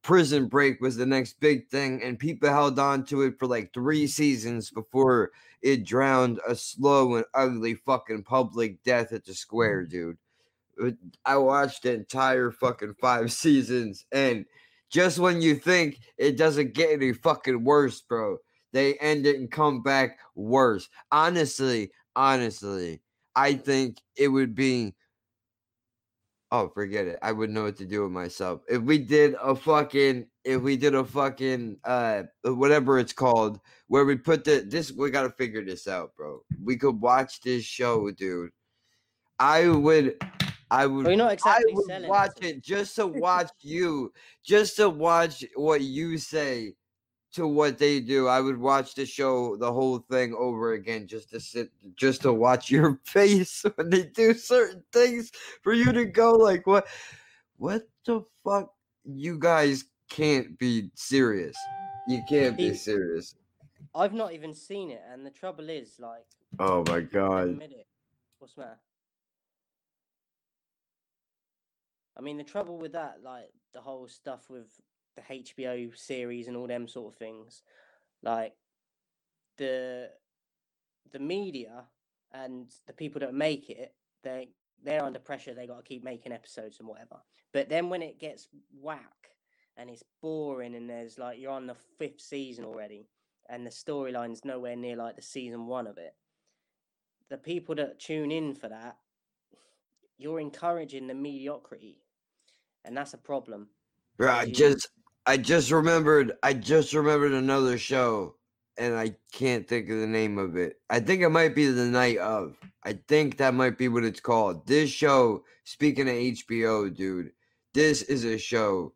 Prison 0.02 0.48
Break 0.48 0.82
was 0.82 0.96
the 0.96 1.06
next 1.06 1.40
big 1.40 1.68
thing, 1.68 2.02
and 2.02 2.18
people 2.18 2.50
held 2.50 2.80
on 2.80 3.04
to 3.06 3.24
it 3.24 3.38
for 3.38 3.46
like 3.46 3.74
three 3.74 4.08
seasons 4.08 4.72
before 4.72 5.32
it 5.62 5.86
drowned 5.86 6.40
a 6.48 6.56
slow 6.56 7.16
and 7.16 7.26
ugly 7.34 7.76
fucking 7.76 8.24
public 8.24 8.82
death 8.84 9.12
at 9.12 9.26
the 9.26 9.34
square, 9.34 9.86
dude. 9.86 10.18
I 11.26 11.38
watched 11.38 11.84
the 11.84 11.94
entire 11.94 12.52
fucking 12.52 12.96
five 13.02 13.32
seasons, 13.34 14.06
and 14.12 14.46
just 14.90 15.20
when 15.20 15.42
you 15.42 15.56
think 15.56 16.00
it 16.18 16.38
doesn't 16.38 16.74
get 16.74 16.92
any 16.92 17.14
fucking 17.14 17.64
worse, 17.64 18.02
bro, 18.02 18.38
they 18.74 18.96
end 18.96 19.26
it 19.26 19.38
and 19.38 19.52
come 19.52 19.82
back 19.82 20.20
worse. 20.36 20.90
Honestly, 21.12 21.92
honestly, 22.16 23.02
I 23.36 23.54
think 23.54 24.02
it 24.16 24.28
would 24.28 24.56
be 24.56 24.96
Oh, 26.50 26.70
forget 26.70 27.08
it. 27.08 27.20
I 27.22 27.34
wouldn't 27.34 27.54
know 27.54 27.64
what 27.64 27.76
to 27.78 27.86
do 27.86 28.04
with 28.04 28.12
myself. 28.12 28.62
If 28.70 28.82
we 28.82 29.00
did 29.00 29.36
a 29.42 29.54
fucking 29.54 30.28
if 30.46 30.62
we 30.62 30.78
did 30.78 30.96
a 30.96 31.04
fucking 31.04 31.78
uh 31.84 32.24
whatever 32.44 33.00
it's 33.00 33.12
called, 33.12 33.60
where 33.88 34.06
we 34.06 34.16
put 34.16 34.46
the 34.46 34.66
this 34.66 34.92
we 34.94 35.12
gotta 35.12 35.32
figure 35.32 35.64
this 35.64 35.88
out, 35.88 36.16
bro. 36.16 36.42
We 36.64 36.78
could 36.78 37.02
watch 37.02 37.42
this 37.42 37.66
show, 37.66 38.10
dude. 38.12 38.52
I 39.40 39.68
would 39.68 40.16
I 40.70 40.86
would 40.86 41.06
Well, 41.06 41.12
you're 41.14 41.24
not 41.24 41.34
exactly 41.34 41.72
I 41.72 41.76
would 41.76 42.08
watch 42.08 42.32
it. 42.42 42.46
it 42.46 42.64
just 42.64 42.96
to 42.96 43.08
watch 43.26 43.52
you, 43.62 44.12
just 44.44 44.76
to 44.78 44.90
watch 44.90 45.46
what 45.56 45.82
you 45.82 46.18
say 46.18 46.74
to 47.34 47.48
what 47.48 47.78
they 47.78 48.00
do. 48.00 48.28
I 48.28 48.42
would 48.42 48.58
watch 48.58 48.96
the 48.96 49.06
show, 49.06 49.56
the 49.58 49.72
whole 49.72 50.00
thing 50.00 50.34
over 50.34 50.74
again, 50.74 51.08
just 51.08 51.30
to 51.30 51.40
sit, 51.40 51.72
just 51.96 52.22
to 52.24 52.34
watch 52.34 52.70
your 52.70 53.00
face 53.06 53.64
when 53.76 53.90
they 53.90 54.04
do 54.04 54.34
certain 54.34 54.84
things, 54.92 55.32
for 55.62 55.74
you 55.74 55.92
to 55.92 56.06
go 56.06 56.32
like, 56.32 56.66
what, 56.68 56.88
what 57.58 57.84
the 58.06 58.24
fuck? 58.44 58.74
You 59.06 59.40
guys 59.40 59.86
can't 60.10 60.58
be 60.58 60.90
serious. 60.96 61.56
You 62.08 62.22
can't 62.28 62.58
be 62.58 62.74
serious. 62.74 63.36
I've 63.96 64.14
not 64.14 64.34
even 64.34 64.54
seen 64.54 64.92
it, 64.92 65.02
and 65.12 65.26
the 65.26 65.30
trouble 65.30 65.70
is, 65.70 66.00
like, 66.00 66.26
Oh 66.60 66.84
my 66.88 67.02
god. 67.02 67.62
What's 68.40 68.56
the 68.56 68.62
matter? 68.62 68.80
I 72.18 72.22
mean, 72.22 72.38
the 72.38 72.44
trouble 72.44 72.78
with 72.78 72.94
that, 72.94 73.18
like 73.24 73.50
the 73.74 73.82
whole 73.82 74.08
stuff 74.08 74.50
with 74.50 74.68
the 75.16 75.22
HBO 75.22 75.96
series 75.98 76.48
and 76.48 76.58
all 76.58 76.68
them 76.68 76.88
sort 76.88 77.14
of 77.14 77.20
things, 77.20 77.64
like 78.24 78.54
the 79.58 80.10
the 81.12 81.20
media 81.20 81.86
and 82.34 82.72
the 82.86 82.94
people 82.94 83.20
that 83.22 83.34
make 83.34 83.70
it, 83.70 83.94
they 84.24 84.50
they're 84.84 85.04
under 85.04 85.20
pressure. 85.20 85.54
They 85.54 85.68
got 85.68 85.78
to 85.78 85.84
keep 85.84 86.04
making 86.04 86.32
episodes 86.32 86.80
and 86.80 86.88
whatever. 86.88 87.18
But 87.54 87.70
then 87.70 87.90
when 87.90 88.02
it 88.02 88.20
gets 88.20 88.48
whack 88.82 89.32
and 89.76 89.90
it's 89.90 90.04
boring, 90.22 90.76
and 90.76 90.90
there's 90.90 91.18
like 91.18 91.40
you're 91.40 91.52
on 91.52 91.68
the 91.68 91.76
fifth 91.98 92.22
season 92.22 92.66
already, 92.66 93.08
and 93.50 93.66
the 93.66 93.72
storyline's 93.72 94.44
nowhere 94.44 94.76
near 94.76 94.96
like 94.96 95.16
the 95.16 95.22
season 95.22 95.68
one 95.68 95.88
of 95.88 95.98
it 95.98 96.14
the 97.30 97.38
people 97.38 97.76
that 97.76 98.00
tune 98.00 98.32
in 98.32 98.56
for 98.56 98.70
that, 98.70 98.98
you're 100.18 100.40
encouraging 100.40 101.08
the 101.08 101.14
mediocrity, 101.14 102.00
and 102.88 102.98
that's 102.98 103.14
a 103.14 103.18
problem. 103.18 103.68
Bro, 104.18 104.32
I 104.32 104.46
just 104.50 104.88
I 105.26 105.38
just 105.38 105.70
remembered 105.72 106.32
I 106.42 106.54
just 106.54 106.94
remembered 106.94 107.34
another 107.34 107.78
show 107.78 108.36
and 108.78 108.96
I 108.96 109.16
can't 109.32 109.68
think 109.68 109.90
of 109.90 110.00
the 110.00 110.08
name 110.08 110.38
of 110.38 110.56
it. 110.56 110.80
I 110.90 111.00
think 111.00 111.22
it 111.22 111.30
might 111.30 111.54
be 111.54 111.68
the 111.68 111.86
night 111.86 112.18
of. 112.18 112.56
I 112.84 112.94
think 113.08 113.38
that 113.38 113.54
might 113.54 113.78
be 113.78 113.90
what 113.90 114.06
it's 114.06 114.20
called. 114.20 114.66
This 114.66 114.90
show, 114.90 115.44
speaking 115.66 116.08
of 116.08 116.16
HBO, 116.16 116.96
dude, 116.96 117.32
this 117.74 118.04
is 118.04 118.24
a 118.24 118.38
show 118.38 118.94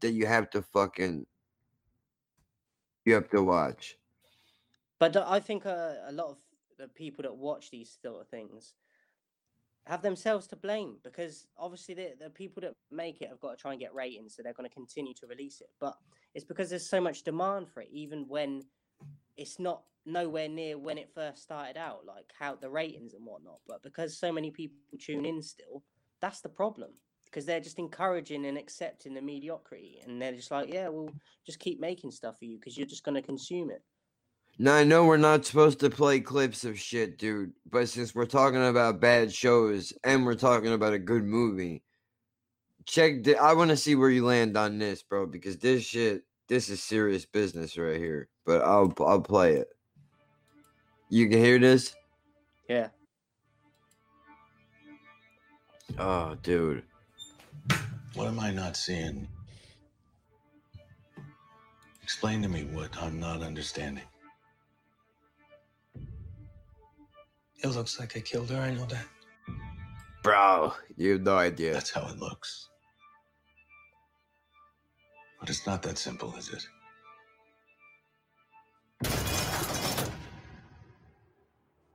that 0.00 0.12
you 0.12 0.26
have 0.26 0.48
to 0.50 0.62
fucking 0.62 1.26
you 3.04 3.14
have 3.14 3.28
to 3.30 3.42
watch. 3.42 3.98
But 4.98 5.16
I 5.16 5.40
think 5.40 5.66
uh, 5.66 5.94
a 6.06 6.12
lot 6.12 6.28
of 6.28 6.36
the 6.78 6.88
people 6.88 7.22
that 7.22 7.36
watch 7.36 7.70
these 7.70 7.98
sort 8.02 8.22
of 8.22 8.28
things 8.28 8.74
have 9.86 10.02
themselves 10.02 10.46
to 10.48 10.56
blame 10.56 10.96
because 11.04 11.46
obviously 11.58 11.94
the, 11.94 12.12
the 12.18 12.30
people 12.30 12.60
that 12.62 12.74
make 12.90 13.20
it 13.20 13.28
have 13.28 13.40
got 13.40 13.50
to 13.50 13.56
try 13.56 13.72
and 13.72 13.80
get 13.80 13.94
ratings, 13.94 14.34
so 14.34 14.42
they're 14.42 14.54
going 14.54 14.68
to 14.68 14.74
continue 14.74 15.12
to 15.14 15.26
release 15.26 15.60
it. 15.60 15.68
But 15.80 15.96
it's 16.34 16.44
because 16.44 16.70
there's 16.70 16.88
so 16.88 17.00
much 17.00 17.22
demand 17.22 17.68
for 17.68 17.80
it, 17.82 17.88
even 17.92 18.26
when 18.28 18.62
it's 19.36 19.58
not 19.58 19.82
nowhere 20.06 20.48
near 20.48 20.78
when 20.78 20.98
it 20.98 21.10
first 21.14 21.42
started 21.42 21.76
out, 21.76 22.04
like 22.06 22.32
how 22.38 22.54
the 22.54 22.70
ratings 22.70 23.14
and 23.14 23.26
whatnot. 23.26 23.60
But 23.66 23.82
because 23.82 24.16
so 24.18 24.32
many 24.32 24.50
people 24.50 24.76
tune 24.98 25.26
in 25.26 25.42
still, 25.42 25.82
that's 26.20 26.40
the 26.40 26.48
problem. 26.48 26.90
Because 27.26 27.46
they're 27.46 27.60
just 27.60 27.80
encouraging 27.80 28.46
and 28.46 28.56
accepting 28.56 29.12
the 29.12 29.20
mediocrity, 29.20 30.00
and 30.06 30.22
they're 30.22 30.36
just 30.36 30.52
like, 30.52 30.72
"Yeah, 30.72 30.88
we'll 30.88 31.10
just 31.44 31.58
keep 31.58 31.80
making 31.80 32.12
stuff 32.12 32.38
for 32.38 32.44
you 32.44 32.58
because 32.58 32.78
you're 32.78 32.86
just 32.86 33.02
going 33.02 33.16
to 33.16 33.22
consume 33.22 33.70
it." 33.72 33.82
Now 34.58 34.74
I 34.74 34.84
know 34.84 35.04
we're 35.04 35.16
not 35.16 35.44
supposed 35.44 35.80
to 35.80 35.90
play 35.90 36.20
clips 36.20 36.64
of 36.64 36.78
shit, 36.78 37.18
dude, 37.18 37.52
but 37.68 37.88
since 37.88 38.14
we're 38.14 38.26
talking 38.26 38.64
about 38.64 39.00
bad 39.00 39.32
shows 39.32 39.92
and 40.04 40.24
we're 40.24 40.36
talking 40.36 40.72
about 40.72 40.92
a 40.92 40.98
good 40.98 41.24
movie, 41.24 41.82
check. 42.84 43.24
The, 43.24 43.36
I 43.36 43.54
want 43.54 43.70
to 43.70 43.76
see 43.76 43.96
where 43.96 44.10
you 44.10 44.24
land 44.24 44.56
on 44.56 44.78
this, 44.78 45.02
bro, 45.02 45.26
because 45.26 45.56
this 45.56 45.82
shit, 45.84 46.22
this 46.48 46.68
is 46.68 46.80
serious 46.80 47.26
business 47.26 47.76
right 47.76 47.98
here. 47.98 48.28
But 48.46 48.62
I'll 48.62 48.92
I'll 49.00 49.20
play 49.20 49.54
it. 49.54 49.68
You 51.08 51.28
can 51.28 51.38
hear 51.38 51.58
this? 51.58 51.94
Yeah. 52.68 52.88
Oh, 55.98 56.36
dude. 56.42 56.84
What 58.14 58.28
am 58.28 58.38
I 58.38 58.52
not 58.52 58.76
seeing? 58.76 59.26
Explain 62.02 62.42
to 62.42 62.48
me 62.48 62.64
what 62.64 62.96
I'm 63.02 63.18
not 63.18 63.42
understanding. 63.42 64.04
It 67.62 67.68
looks 67.68 67.98
like 67.98 68.16
I 68.16 68.20
killed 68.20 68.50
her, 68.50 68.60
I 68.60 68.72
know 68.72 68.86
that. 68.86 69.06
Bro, 70.22 70.72
you 70.96 71.12
have 71.12 71.22
no 71.22 71.36
idea. 71.36 71.72
That's 71.74 71.90
how 71.90 72.08
it 72.08 72.18
looks. 72.18 72.68
But 75.38 75.50
it's 75.50 75.66
not 75.66 75.82
that 75.82 75.98
simple, 75.98 76.34
is 76.36 76.50
it? 76.50 76.66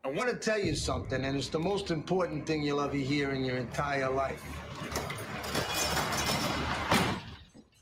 I 0.05 0.11
want 0.11 0.29
to 0.29 0.35
tell 0.35 0.59
you 0.59 0.75
something, 0.75 1.23
and 1.25 1.37
it's 1.37 1.49
the 1.49 1.59
most 1.59 1.91
important 1.91 2.45
thing 2.47 2.63
you'll 2.63 2.81
ever 2.81 2.95
hear 2.95 3.31
in 3.31 3.43
your 3.43 3.57
entire 3.57 4.09
life. 4.09 4.43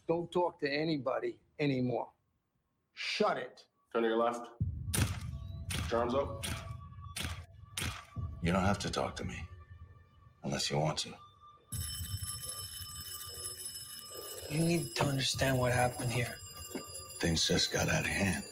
Don't 0.07 0.31
talk 0.31 0.59
to 0.61 0.69
anybody 0.69 1.37
anymore. 1.59 2.07
Shut 2.93 3.37
it. 3.37 3.61
Turn 3.93 4.03
to 4.03 4.09
your 4.09 4.17
left. 4.17 4.47
Arms 5.93 6.15
up. 6.15 6.45
You 8.41 8.51
don't 8.51 8.63
have 8.63 8.79
to 8.79 8.91
talk 8.91 9.15
to 9.17 9.23
me. 9.23 9.43
Unless 10.43 10.69
you 10.69 10.77
want 10.77 10.99
to. 10.99 11.09
You 14.49 14.59
need 14.59 14.95
to 14.95 15.05
understand 15.05 15.57
what 15.59 15.73
happened 15.73 16.11
here. 16.11 16.35
Things 17.19 17.47
just 17.47 17.73
got 17.73 17.89
out 17.89 18.01
of 18.01 18.07
hand. 18.07 18.43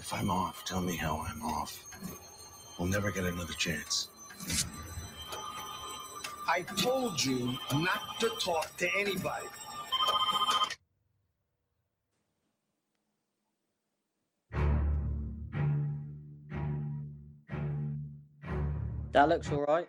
If 0.00 0.12
I'm 0.12 0.30
off, 0.30 0.64
tell 0.64 0.80
me 0.80 0.96
how 0.96 1.24
I'm 1.28 1.42
off. 1.42 1.84
We'll 2.78 2.88
never 2.88 3.12
get 3.12 3.24
another 3.24 3.52
chance. 3.52 4.08
I 6.48 6.62
told 6.62 7.22
you 7.22 7.56
not 7.72 8.18
to 8.20 8.30
talk 8.40 8.76
to 8.78 8.88
anybody. 8.98 9.46
That 19.20 19.28
looks 19.28 19.52
all 19.52 19.66
right. 19.66 19.86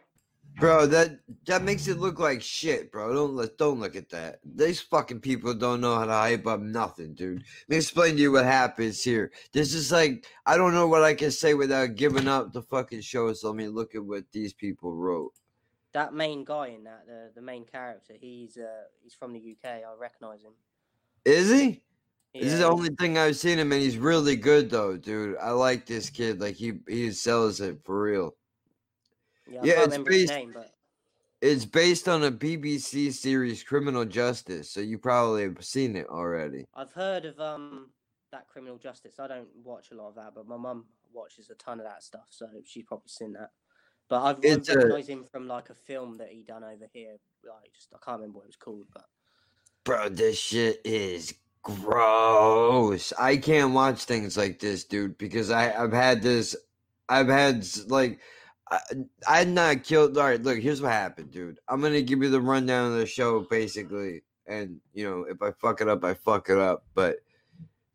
Bro, 0.60 0.88
that 0.88 1.20
that 1.48 1.64
makes 1.64 1.88
it 1.88 2.00
look 2.00 2.20
like 2.20 2.42
shit, 2.42 2.92
bro. 2.92 3.14
Don't 3.14 3.34
look 3.34 3.58
don't 3.58 3.80
look 3.80 3.96
at 3.96 4.10
that. 4.10 4.40
These 4.44 4.82
fucking 4.82 5.22
people 5.22 5.54
don't 5.54 5.80
know 5.80 5.96
how 5.96 6.04
to 6.04 6.12
hype 6.12 6.46
up 6.48 6.60
nothing, 6.60 7.14
dude. 7.14 7.38
Let 7.38 7.70
me 7.70 7.78
explain 7.78 8.18
to 8.18 8.22
you 8.22 8.34
what 8.34 8.44
happens 8.44 9.02
here. 9.02 9.32
This 9.54 9.74
is 9.74 9.90
like 9.90 10.26
I 10.46 10.58
don't 10.58 10.74
know 10.74 10.86
what 10.86 11.04
I 11.04 11.14
can 11.14 11.32
say 11.32 11.54
without 11.54 11.96
giving 11.96 12.28
up 12.28 12.52
the 12.52 12.62
fucking 12.62 13.00
show. 13.00 13.32
So 13.32 13.48
let 13.48 13.56
me 13.56 13.70
look 13.70 13.96
at 13.96 14.04
what 14.04 14.26
these 14.34 14.52
people 14.52 14.94
wrote. 14.94 15.32
That 15.94 16.14
main 16.14 16.44
guy 16.44 16.68
in 16.68 16.84
that, 16.84 17.06
the 17.08 17.32
the 17.34 17.42
main 17.42 17.64
character, 17.64 18.16
he's 18.20 18.58
uh 18.58 18.84
he's 19.02 19.14
from 19.14 19.32
the 19.32 19.40
UK. 19.40 19.66
I 19.66 19.98
recognise 19.98 20.44
him. 20.44 20.56
Is 21.24 21.50
he? 21.50 21.82
this 22.34 22.52
is 22.52 22.60
the 22.60 22.68
only 22.68 22.90
thing 23.00 23.18
I've 23.18 23.38
seen 23.38 23.60
him, 23.60 23.72
and 23.72 23.82
he's 23.82 23.98
really 23.98 24.36
good 24.36 24.70
though, 24.70 24.98
dude. 24.98 25.38
I 25.38 25.52
like 25.52 25.86
this 25.86 26.10
kid. 26.10 26.42
Like 26.42 26.56
he 26.56 26.74
he 26.90 27.14
sells 27.14 27.62
it 27.62 27.80
for 27.86 28.02
real. 28.02 28.36
Yeah, 29.52 29.60
yeah, 29.64 29.84
it's 29.84 29.98
based- 29.98 30.34
name, 30.34 30.52
but 30.54 30.72
It's 31.42 31.66
based 31.66 32.08
on 32.08 32.24
a 32.24 32.32
BBC 32.32 33.12
series, 33.12 33.64
Criminal 33.64 34.06
Justice. 34.06 34.70
So 34.70 34.80
you 34.80 34.98
probably 35.00 35.44
have 35.44 35.64
seen 35.66 35.96
it 35.96 36.08
already. 36.08 36.66
I've 36.76 36.94
heard 36.94 37.26
of 37.26 37.40
um 37.40 37.90
that 38.32 38.48
Criminal 38.48 38.78
Justice. 38.78 39.20
I 39.20 39.28
don't 39.28 39.50
watch 39.64 39.92
a 39.92 39.96
lot 39.96 40.10
of 40.10 40.16
that, 40.16 40.34
but 40.36 40.48
my 40.48 40.58
mum 40.58 40.86
watches 41.14 41.50
a 41.50 41.56
ton 41.56 41.80
of 41.80 41.86
that 41.86 42.04
stuff, 42.04 42.28
so 42.30 42.48
she's 42.64 42.86
probably 42.86 43.08
seen 43.10 43.34
that. 43.34 43.50
But 44.08 44.22
I've 44.24 44.38
It's 44.44 44.70
a- 44.70 44.76
recognised 44.76 45.10
him 45.10 45.24
from 45.26 45.48
like 45.48 45.70
a 45.70 45.74
film 45.76 46.18
that 46.18 46.30
he 46.30 46.44
done 46.44 46.64
over 46.64 46.88
here. 46.94 47.18
Like 47.44 47.74
just 47.74 47.90
I 47.94 47.98
can't 48.06 48.20
remember 48.20 48.38
what 48.40 48.44
it 48.46 48.50
was 48.50 48.56
called, 48.58 48.86
but 48.94 49.06
Bro, 49.84 50.10
this 50.10 50.38
shit 50.40 50.80
is 50.86 51.34
gross. 51.64 53.14
I 53.20 53.38
can't 53.38 53.74
watch 53.74 54.04
things 54.04 54.38
like 54.38 54.60
this, 54.60 54.84
dude, 54.84 55.18
because 55.18 55.50
I 55.52 55.74
I've 55.74 55.92
had 55.94 56.22
this. 56.22 56.56
I've 57.10 57.28
had 57.30 57.66
like. 57.88 58.20
I, 58.72 58.80
I'm 59.28 59.54
not 59.54 59.84
killed. 59.84 60.18
All 60.18 60.26
right, 60.26 60.42
look. 60.42 60.60
Here's 60.60 60.82
what 60.82 60.92
happened, 60.92 61.32
dude. 61.32 61.60
I'm 61.68 61.82
gonna 61.82 62.02
give 62.02 62.24
you 62.24 62.30
the 62.30 62.42
rundown 62.42 62.92
of 62.92 62.98
the 62.98 63.06
show, 63.06 63.42
basically, 63.42 64.22
and 64.48 64.80
you 64.94 65.10
know, 65.10 65.26
if 65.30 65.42
I 65.42 65.52
fuck 65.52 65.82
it 65.82 65.90
up, 65.90 66.04
I 66.04 66.14
fuck 66.14 66.50
it 66.50 66.58
up. 66.58 66.86
But 66.96 67.18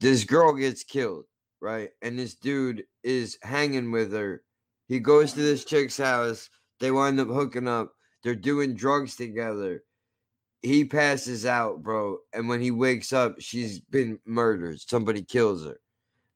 this 0.00 0.24
girl 0.24 0.52
gets 0.52 0.84
killed, 0.84 1.24
right? 1.60 1.90
And 2.02 2.18
this 2.18 2.34
dude 2.34 2.84
is 3.02 3.38
hanging 3.42 3.90
with 3.90 4.12
her. 4.12 4.42
He 4.88 5.00
goes 5.00 5.32
to 5.32 5.40
this 5.40 5.64
chick's 5.64 5.96
house. 5.96 6.50
They 6.78 6.90
wind 6.90 7.18
up 7.18 7.28
hooking 7.28 7.66
up. 7.66 7.94
They're 8.22 8.34
doing 8.34 8.74
drugs 8.74 9.16
together 9.16 9.82
he 10.66 10.84
passes 10.84 11.46
out, 11.46 11.82
bro. 11.82 12.18
And 12.32 12.48
when 12.48 12.60
he 12.60 12.70
wakes 12.70 13.12
up, 13.12 13.36
she's 13.38 13.80
been 13.80 14.18
murdered. 14.26 14.80
Somebody 14.80 15.22
kills 15.22 15.64
her. 15.64 15.78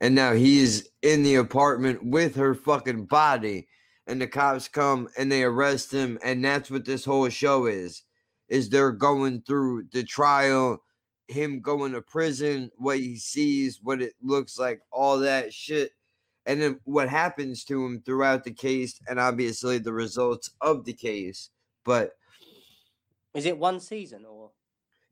And 0.00 0.14
now 0.14 0.32
he's 0.32 0.88
in 1.02 1.22
the 1.22 1.36
apartment 1.36 2.02
with 2.04 2.36
her 2.36 2.54
fucking 2.54 3.06
body. 3.06 3.68
And 4.06 4.20
the 4.20 4.26
cops 4.26 4.68
come 4.68 5.08
and 5.16 5.30
they 5.30 5.42
arrest 5.42 5.92
him. 5.92 6.18
And 6.24 6.44
that's 6.44 6.70
what 6.70 6.84
this 6.84 7.04
whole 7.04 7.28
show 7.28 7.66
is. 7.66 8.02
Is 8.48 8.68
they're 8.68 8.92
going 8.92 9.42
through 9.42 9.84
the 9.92 10.02
trial, 10.02 10.82
him 11.28 11.60
going 11.60 11.92
to 11.92 12.02
prison, 12.02 12.70
what 12.76 12.98
he 12.98 13.16
sees, 13.16 13.78
what 13.82 14.02
it 14.02 14.14
looks 14.20 14.58
like, 14.58 14.80
all 14.90 15.18
that 15.20 15.54
shit. 15.54 15.92
And 16.46 16.60
then 16.60 16.80
what 16.84 17.08
happens 17.08 17.64
to 17.66 17.84
him 17.84 18.02
throughout 18.04 18.44
the 18.44 18.50
case, 18.50 18.98
and 19.08 19.20
obviously 19.20 19.78
the 19.78 19.92
results 19.92 20.50
of 20.60 20.84
the 20.84 20.94
case. 20.94 21.50
But 21.84 22.12
is 23.34 23.46
it 23.46 23.58
one 23.58 23.78
season 23.78 24.24
or 24.24 24.50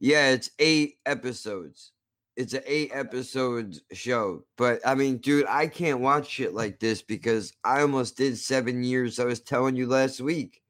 yeah, 0.01 0.31
it's 0.31 0.51
eight 0.59 0.98
episodes. 1.07 1.92
It's 2.38 2.55
an 2.55 2.62
eight 2.66 2.92
episodes 2.94 3.83
show. 3.92 4.44
But 4.57 4.81
I 4.87 4.94
mean, 4.94 5.16
dude, 5.18 5.46
I 5.48 5.66
can't 5.66 5.98
watch 5.98 6.29
shit 6.29 6.55
like 6.55 6.79
this 6.79 7.03
because 7.03 7.53
I 7.64 7.81
almost 7.81 8.16
did 8.16 8.38
seven 8.38 8.85
years. 8.85 9.18
I 9.18 9.24
was 9.24 9.40
telling 9.40 9.74
you 9.74 9.88
last 9.88 10.20
week 10.20 10.62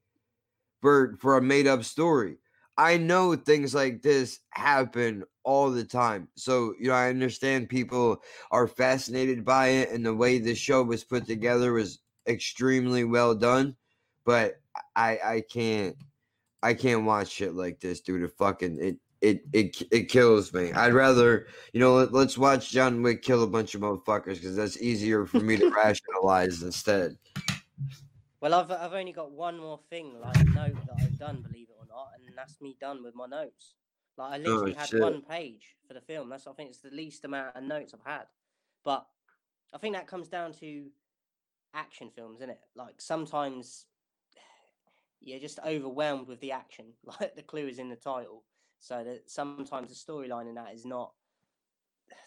for 0.81 1.15
for 1.21 1.37
a 1.37 1.41
made 1.43 1.67
up 1.67 1.83
story. 1.83 2.37
I 2.75 2.97
know 2.97 3.35
things 3.35 3.75
like 3.75 4.01
this 4.01 4.39
happen 4.49 5.25
all 5.43 5.69
the 5.69 5.83
time. 5.83 6.29
So, 6.35 6.73
you 6.79 6.87
know, 6.87 6.95
I 6.95 7.09
understand 7.09 7.69
people 7.69 8.23
are 8.49 8.67
fascinated 8.67 9.45
by 9.45 9.67
it 9.67 9.91
and 9.91 10.03
the 10.03 10.15
way 10.15 10.39
the 10.39 10.55
show 10.55 10.81
was 10.81 11.03
put 11.03 11.27
together 11.27 11.71
was 11.73 11.99
extremely 12.27 13.03
well 13.03 13.35
done. 13.35 13.75
But 14.25 14.55
I 14.95 15.19
I 15.23 15.43
can't 15.51 15.95
I 16.63 16.73
can't 16.73 17.05
watch 17.05 17.29
shit 17.29 17.53
like 17.53 17.79
this, 17.79 18.01
dude. 18.01 18.23
It 18.23 18.31
fucking 18.39 18.79
it 18.81 18.97
it 19.21 19.43
it 19.53 19.81
it 19.91 20.09
kills 20.09 20.53
me. 20.53 20.71
I'd 20.71 20.93
rather 20.93 21.47
you 21.73 21.79
know 21.79 21.95
let, 21.95 22.13
let's 22.13 22.37
watch 22.37 22.71
John 22.71 23.01
Wick 23.01 23.21
kill 23.21 23.43
a 23.43 23.47
bunch 23.47 23.75
of 23.75 23.81
motherfuckers 23.81 24.35
because 24.35 24.55
that's 24.55 24.81
easier 24.81 25.25
for 25.25 25.39
me 25.39 25.57
to 25.57 25.69
rationalize 25.75 26.63
instead. 26.63 27.17
Well, 28.41 28.53
I've 28.53 28.71
I've 28.71 28.93
only 28.93 29.11
got 29.11 29.31
one 29.31 29.59
more 29.59 29.79
thing, 29.89 30.19
like 30.19 30.37
note 30.47 30.75
that 30.87 30.95
I've 31.01 31.19
done, 31.19 31.41
believe 31.41 31.67
it 31.69 31.75
or 31.77 31.85
not, 31.87 32.09
and 32.15 32.35
that's 32.37 32.61
me 32.61 32.77
done 32.79 33.03
with 33.03 33.15
my 33.15 33.25
notes. 33.25 33.75
Like 34.17 34.33
I 34.33 34.35
oh, 34.37 34.39
literally 34.39 34.73
had 34.73 34.83
Oh, 34.83 34.91
shit. 34.91 35.01
one 35.01 35.21
page 35.21 35.75
for 35.87 35.93
the 35.93 36.01
film. 36.01 36.29
That's 36.29 36.47
I 36.47 36.53
think 36.53 36.69
it's 36.69 36.81
the 36.81 36.89
least 36.89 37.25
amount 37.25 37.55
of 37.55 37.63
notes 37.63 37.93
I've 37.93 38.11
had. 38.11 38.25
But 38.83 39.05
I 39.73 39.77
think 39.77 39.95
that 39.95 40.07
comes 40.07 40.29
down 40.29 40.53
to 40.53 40.87
action 41.73 42.09
films, 42.15 42.39
isn't 42.39 42.49
it? 42.51 42.61
Like 42.75 43.01
sometimes 43.01 43.85
you're 45.19 45.39
just 45.39 45.59
overwhelmed 45.65 46.27
with 46.27 46.39
the 46.39 46.51
action. 46.51 46.87
Like 47.19 47.35
the 47.35 47.43
clue 47.43 47.67
is 47.67 47.79
in 47.79 47.89
the 47.89 47.95
title, 47.95 48.43
so 48.79 49.03
that 49.03 49.29
sometimes 49.29 49.89
the 49.89 50.11
storyline 50.11 50.49
in 50.49 50.55
that 50.55 50.73
is 50.73 50.85
not. 50.85 51.11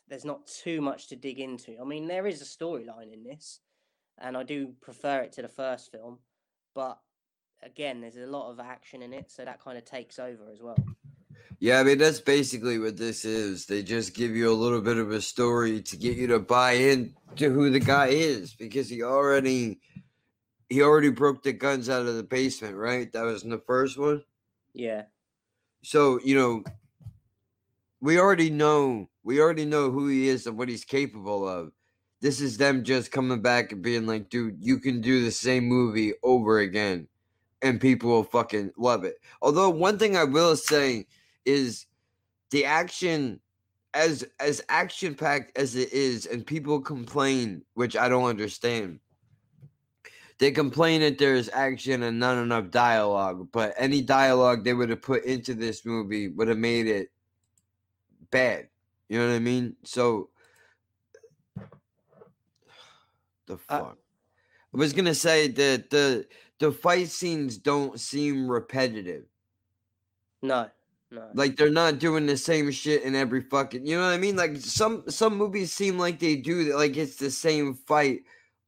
There's 0.08 0.24
not 0.24 0.46
too 0.46 0.80
much 0.80 1.08
to 1.08 1.16
dig 1.16 1.40
into. 1.40 1.76
I 1.80 1.84
mean, 1.84 2.06
there 2.06 2.26
is 2.26 2.42
a 2.42 2.44
storyline 2.44 3.12
in 3.12 3.24
this, 3.24 3.60
and 4.18 4.36
I 4.36 4.42
do 4.42 4.74
prefer 4.80 5.20
it 5.20 5.32
to 5.32 5.42
the 5.42 5.48
first 5.48 5.90
film. 5.90 6.18
But 6.74 6.98
again, 7.62 8.00
there's 8.00 8.16
a 8.16 8.26
lot 8.26 8.50
of 8.50 8.60
action 8.60 9.02
in 9.02 9.12
it, 9.12 9.30
so 9.30 9.44
that 9.44 9.62
kind 9.62 9.78
of 9.78 9.84
takes 9.84 10.18
over 10.18 10.50
as 10.52 10.60
well. 10.60 10.76
Yeah, 11.58 11.78
I 11.78 11.84
mean 11.84 11.98
that's 11.98 12.20
basically 12.20 12.78
what 12.78 12.96
this 12.96 13.24
is. 13.24 13.66
They 13.66 13.84
just 13.84 14.14
give 14.14 14.34
you 14.34 14.50
a 14.50 14.52
little 14.52 14.80
bit 14.80 14.96
of 14.96 15.12
a 15.12 15.20
story 15.20 15.80
to 15.82 15.96
get 15.96 16.16
you 16.16 16.26
to 16.28 16.40
buy 16.40 16.72
in 16.72 17.14
to 17.36 17.50
who 17.50 17.70
the 17.70 17.78
guy 17.78 18.08
is 18.08 18.52
because 18.52 18.88
he 18.88 19.02
already 19.02 19.80
he 20.68 20.82
already 20.82 21.10
broke 21.10 21.42
the 21.42 21.52
guns 21.52 21.88
out 21.88 22.06
of 22.06 22.16
the 22.16 22.24
basement, 22.24 22.74
right? 22.74 23.12
That 23.12 23.22
was 23.22 23.44
in 23.44 23.50
the 23.50 23.62
first 23.64 23.96
one. 23.96 24.24
Yeah, 24.74 25.02
So, 25.82 26.20
you 26.24 26.34
know, 26.34 26.64
we 28.00 28.18
already 28.18 28.50
know 28.50 29.08
we 29.24 29.40
already 29.40 29.64
know 29.64 29.90
who 29.90 30.08
he 30.08 30.28
is 30.28 30.46
and 30.46 30.58
what 30.58 30.68
he's 30.68 30.84
capable 30.84 31.48
of. 31.48 31.72
This 32.20 32.40
is 32.40 32.56
them 32.56 32.84
just 32.84 33.10
coming 33.12 33.40
back 33.40 33.72
and 33.72 33.82
being 33.82 34.06
like, 34.06 34.28
dude, 34.28 34.58
you 34.60 34.78
can 34.78 35.00
do 35.00 35.24
the 35.24 35.30
same 35.30 35.64
movie 35.64 36.12
over 36.22 36.58
again 36.58 37.08
and 37.62 37.80
people 37.80 38.10
will 38.10 38.24
fucking 38.24 38.72
love 38.76 39.04
it. 39.04 39.16
Although 39.40 39.70
one 39.70 39.98
thing 39.98 40.16
I 40.16 40.24
will 40.24 40.56
say 40.56 41.06
is 41.44 41.86
the 42.50 42.64
action 42.64 43.40
as 43.94 44.24
as 44.40 44.62
action 44.68 45.14
packed 45.14 45.56
as 45.56 45.76
it 45.76 45.92
is 45.92 46.26
and 46.26 46.46
people 46.46 46.80
complain, 46.80 47.62
which 47.74 47.96
I 47.96 48.08
don't 48.08 48.24
understand. 48.24 49.00
They 50.42 50.50
complain 50.50 51.02
that 51.02 51.18
there's 51.18 51.48
action 51.50 52.02
and 52.02 52.18
not 52.18 52.37
enough 52.37 52.72
dialogue, 52.72 53.52
but 53.52 53.74
any 53.76 54.02
dialogue 54.02 54.64
they 54.64 54.74
would 54.74 54.90
have 54.90 55.00
put 55.00 55.24
into 55.24 55.55
this 55.55 55.87
movie 55.87 56.26
would 56.26 56.48
have 56.48 56.59
made 56.59 56.88
it 56.88 57.12
bad. 58.33 58.66
You 59.09 59.20
know 59.20 59.28
what 59.28 59.37
I 59.37 59.38
mean? 59.38 59.76
So 59.85 60.31
the 63.46 63.55
Uh, 63.55 63.57
fuck. 63.57 63.98
I 64.74 64.76
was 64.76 64.92
gonna 64.92 65.14
say 65.14 65.46
that 65.46 65.90
the 65.90 66.26
the 66.59 66.72
fight 66.72 67.11
scenes 67.11 67.57
don't 67.57 68.00
seem 68.00 68.50
repetitive. 68.50 69.26
No, 70.42 70.68
no. 71.12 71.31
Like 71.35 71.57
they're 71.57 71.70
not 71.70 72.00
doing 72.00 72.26
the 72.26 72.37
same 72.37 72.72
shit 72.72 73.05
in 73.05 73.14
every 73.14 73.42
fucking. 73.42 73.87
You 73.87 73.96
know 73.96 74.07
what 74.07 74.14
I 74.14 74.18
mean? 74.18 74.35
Like 74.35 74.57
some 74.57 75.09
some 75.09 75.37
movies 75.37 75.70
seem 75.70 76.00
like 76.00 76.18
they 76.18 76.35
do 76.35 76.64
that. 76.64 76.74
Like 76.74 76.96
it's 76.96 77.14
the 77.14 77.31
same 77.31 77.74
fight 77.74 78.22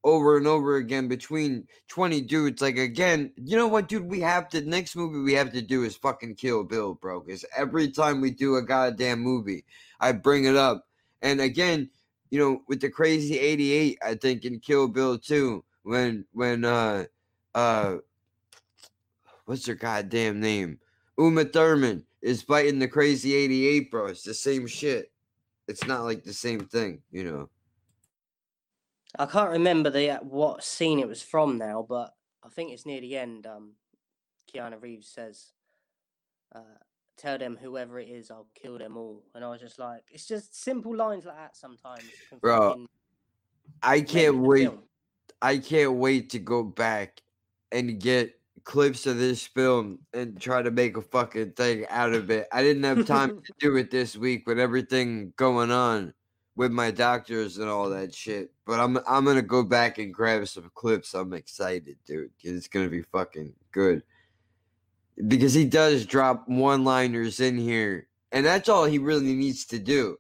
over 0.05 0.37
and 0.37 0.47
over 0.47 0.77
again 0.77 1.09
between 1.09 1.67
20 1.89 2.21
dudes. 2.21 2.61
Like 2.63 2.77
again, 2.77 3.33
you 3.37 3.57
know 3.57 3.67
what, 3.67 3.89
dude? 3.89 4.05
We 4.05 4.21
have 4.21 4.49
to 4.51 4.61
next 4.61 4.95
movie 4.95 5.21
we 5.21 5.33
have 5.33 5.53
to 5.53 5.63
do 5.63 5.83
is 5.83 5.97
fucking 5.97 6.35
Kill 6.37 6.63
Bill, 6.63 6.95
bro. 6.95 7.21
Because 7.21 7.45
every 7.57 7.91
time 7.91 8.21
we 8.21 8.31
do 8.31 8.57
a 8.57 8.63
goddamn 8.63 9.21
movie, 9.21 9.65
I 10.01 10.13
bring 10.13 10.45
it 10.45 10.57
up. 10.57 10.87
And 11.23 11.41
again, 11.41 11.91
you 12.31 12.39
know, 12.39 12.63
with 12.69 12.81
the 12.81 12.91
crazy 12.91 13.39
88, 13.39 13.99
I 14.05 14.15
think 14.15 14.45
in 14.45 14.61
Kill 14.61 14.89
Bill 14.89 15.19
too, 15.19 15.65
when 15.83 16.27
when 16.33 16.65
uh 16.65 17.07
uh 17.55 17.97
what's 19.47 19.67
her 19.67 19.75
goddamn 19.75 20.41
name? 20.41 20.79
Uma 21.19 21.45
Thurman 21.45 22.05
is 22.21 22.43
fighting 22.43 22.79
the 22.79 22.89
crazy 22.89 23.35
88, 23.35 23.91
bro. 23.91 24.07
It's 24.07 24.25
the 24.25 24.35
same 24.35 24.67
shit. 24.67 25.11
It's 25.67 25.87
not 25.87 26.05
like 26.05 26.25
the 26.25 26.35
same 26.35 26.61
thing, 26.61 27.01
you 27.11 27.25
know. 27.25 27.49
I 29.19 29.27
can't 29.27 29.51
remember 29.51 29.91
the 29.91 30.11
uh, 30.11 30.19
what 30.21 30.65
scene 30.65 30.99
it 30.99 31.09
was 31.09 31.23
from 31.23 31.59
now, 31.59 31.87
but 31.89 32.15
I 32.43 32.49
think 32.49 32.73
it's 32.73 32.87
near 32.87 33.01
the 33.01 33.17
end. 33.17 33.47
Um, 33.47 33.73
Keanu 34.53 34.83
Reeves 34.83 35.09
says, 35.09 35.53
uh, 36.55 36.79
"Tell 37.17 37.39
them 37.39 37.57
whoever 37.61 38.01
it 38.01 38.09
is, 38.09 38.31
I'll 38.31 38.49
kill 38.55 38.79
them 38.79 38.97
all." 38.97 39.23
And 39.35 39.45
I 39.45 39.51
was 39.51 39.61
just 39.61 39.79
like, 39.79 40.03
it's 40.11 40.27
just 40.27 40.61
simple 40.61 40.97
lines 40.97 41.25
like 41.25 41.37
that 41.37 41.57
sometimes. 41.57 42.05
Bro, 42.41 42.87
I 43.83 44.01
can't 44.01 44.39
wait. 44.39 44.65
film. 44.65 44.83
I 45.41 45.59
can't 45.59 45.95
wait 45.95 46.31
to 46.31 46.39
go 46.39 46.63
back 46.63 47.23
and 47.71 48.01
get 48.01 48.35
clips 48.65 49.07
of 49.07 49.19
this 49.19 49.47
film 49.47 49.99
and 50.15 50.41
try 50.41 50.63
to 50.63 50.71
make 50.71 50.97
a 50.97 51.03
fucking 51.03 51.53
thing 51.53 51.85
out 51.91 52.15
of 52.15 52.31
it. 52.31 52.49
I 52.51 52.63
didn't 52.63 52.85
have 52.85 53.07
time 53.07 53.43
to 53.45 53.53
do 53.61 53.77
it 53.77 53.91
this 53.91 54.17
week 54.17 54.47
with 54.47 54.59
everything 54.59 55.35
going 55.37 55.71
on 55.71 56.15
with 56.57 56.71
my 56.71 56.91
doctors 56.91 57.59
and 57.59 57.69
all 57.69 57.91
that 57.91 58.15
shit. 58.15 58.53
But 58.67 58.81
I'm 58.81 58.99
I'm 59.09 59.25
gonna 59.25 59.43
go 59.43 59.63
back 59.63 59.99
and 59.99 60.13
grab 60.13 60.47
some 60.49 60.71
clips. 60.75 61.15
I'm 61.15 61.33
excited, 61.33 61.97
dude. 62.07 62.31
It's 62.43 62.69
gonna 62.69 62.89
be 62.89 63.03
fucking 63.03 63.55
good. 63.73 64.03
Because 65.29 65.55
he 65.55 65.65
does 65.65 66.07
drop 66.07 66.49
one-liners 66.49 67.39
in 67.39 67.57
here, 67.57 68.09
and 68.33 68.45
that's 68.45 68.69
all 68.69 68.85
he 68.85 68.99
really 68.99 69.35
needs 69.35 69.65
to 69.67 69.79
do. 69.79 70.19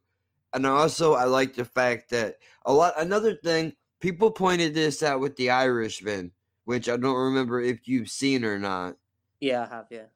And 0.53 0.67
also, 0.67 1.15
I 1.15 1.25
like 1.25 1.55
the 1.55 1.65
fact 1.65 2.11
that 2.11 2.37
a 2.65 2.73
lot. 2.73 2.95
Another 2.97 3.35
thing, 3.35 3.75
people 4.01 4.31
pointed 4.31 4.75
this 4.75 5.03
out 5.03 5.19
with 5.19 5.37
the 5.37 5.51
Irishman, 5.51 6.31
which 6.65 6.89
I 6.89 6.97
don't 6.97 7.17
remember 7.17 7.61
if 7.61 7.89
you've 7.89 8.09
seen 8.09 8.45
or 8.45 8.59
not. 8.59 8.97
Yeah, 9.41 9.63
I 9.63 9.75
have. 9.75 9.87
Yeah. 9.91 10.07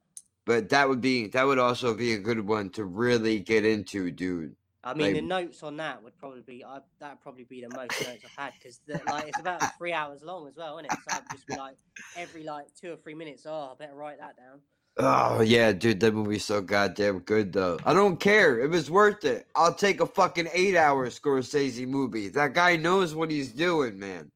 But 0.45 0.69
that 0.71 0.89
would 0.89 1.01
be 1.01 1.27
that 1.29 1.47
would 1.47 1.59
also 1.59 1.93
be 1.95 2.15
a 2.15 2.19
good 2.19 2.41
one 2.41 2.71
to 2.71 2.85
really 2.85 3.41
get 3.41 3.65
into, 3.65 4.11
dude. 4.11 4.55
I 4.89 4.95
mean, 4.95 5.15
the 5.15 5.21
notes 5.21 5.63
on 5.63 5.77
that 5.77 6.03
would 6.03 6.17
probably 6.19 6.41
be 6.41 6.65
I, 6.65 6.81
that'd 6.99 7.21
probably 7.21 7.45
be 7.45 7.61
the 7.61 7.75
most 7.77 8.01
notes 8.01 8.25
I've 8.25 8.45
had 8.45 8.53
because 8.59 8.81
like 9.07 9.29
it's 9.29 9.39
about 9.39 9.63
three 9.79 9.93
hours 9.93 10.23
long 10.23 10.49
as 10.49 10.57
well, 10.57 10.79
isn't 10.79 10.93
it? 10.93 10.99
So 11.09 11.17
I'd 11.17 11.31
just 11.31 11.47
be 11.47 11.57
like 11.57 11.77
every 12.17 12.45
like 12.45 12.67
two 12.75 12.93
or 12.93 12.97
three 12.97 13.15
minutes. 13.15 13.45
Oh, 13.47 13.73
I 13.73 13.75
better 13.79 13.95
write 13.95 14.19
that 14.19 14.37
down. 14.37 14.61
Oh 14.97 15.43
yeah, 15.43 15.73
dude, 15.73 16.01
that 16.01 16.15
movie's 16.15 16.45
so 16.45 16.61
goddamn 16.61 17.21
good 17.21 17.53
though. 17.53 17.79
I 17.85 17.93
don't 17.93 18.19
care. 18.19 18.61
It 18.61 18.71
was 18.71 18.91
worth 18.91 19.25
it. 19.25 19.47
I'll 19.55 19.75
take 19.75 20.01
a 20.01 20.07
fucking 20.07 20.49
eight-hour 20.53 21.09
Scorsese 21.09 21.87
movie. 21.87 22.29
That 22.29 22.55
guy 22.55 22.77
knows 22.77 23.15
what 23.15 23.31
he's 23.31 23.53
doing, 23.53 23.99
man. 23.99 24.31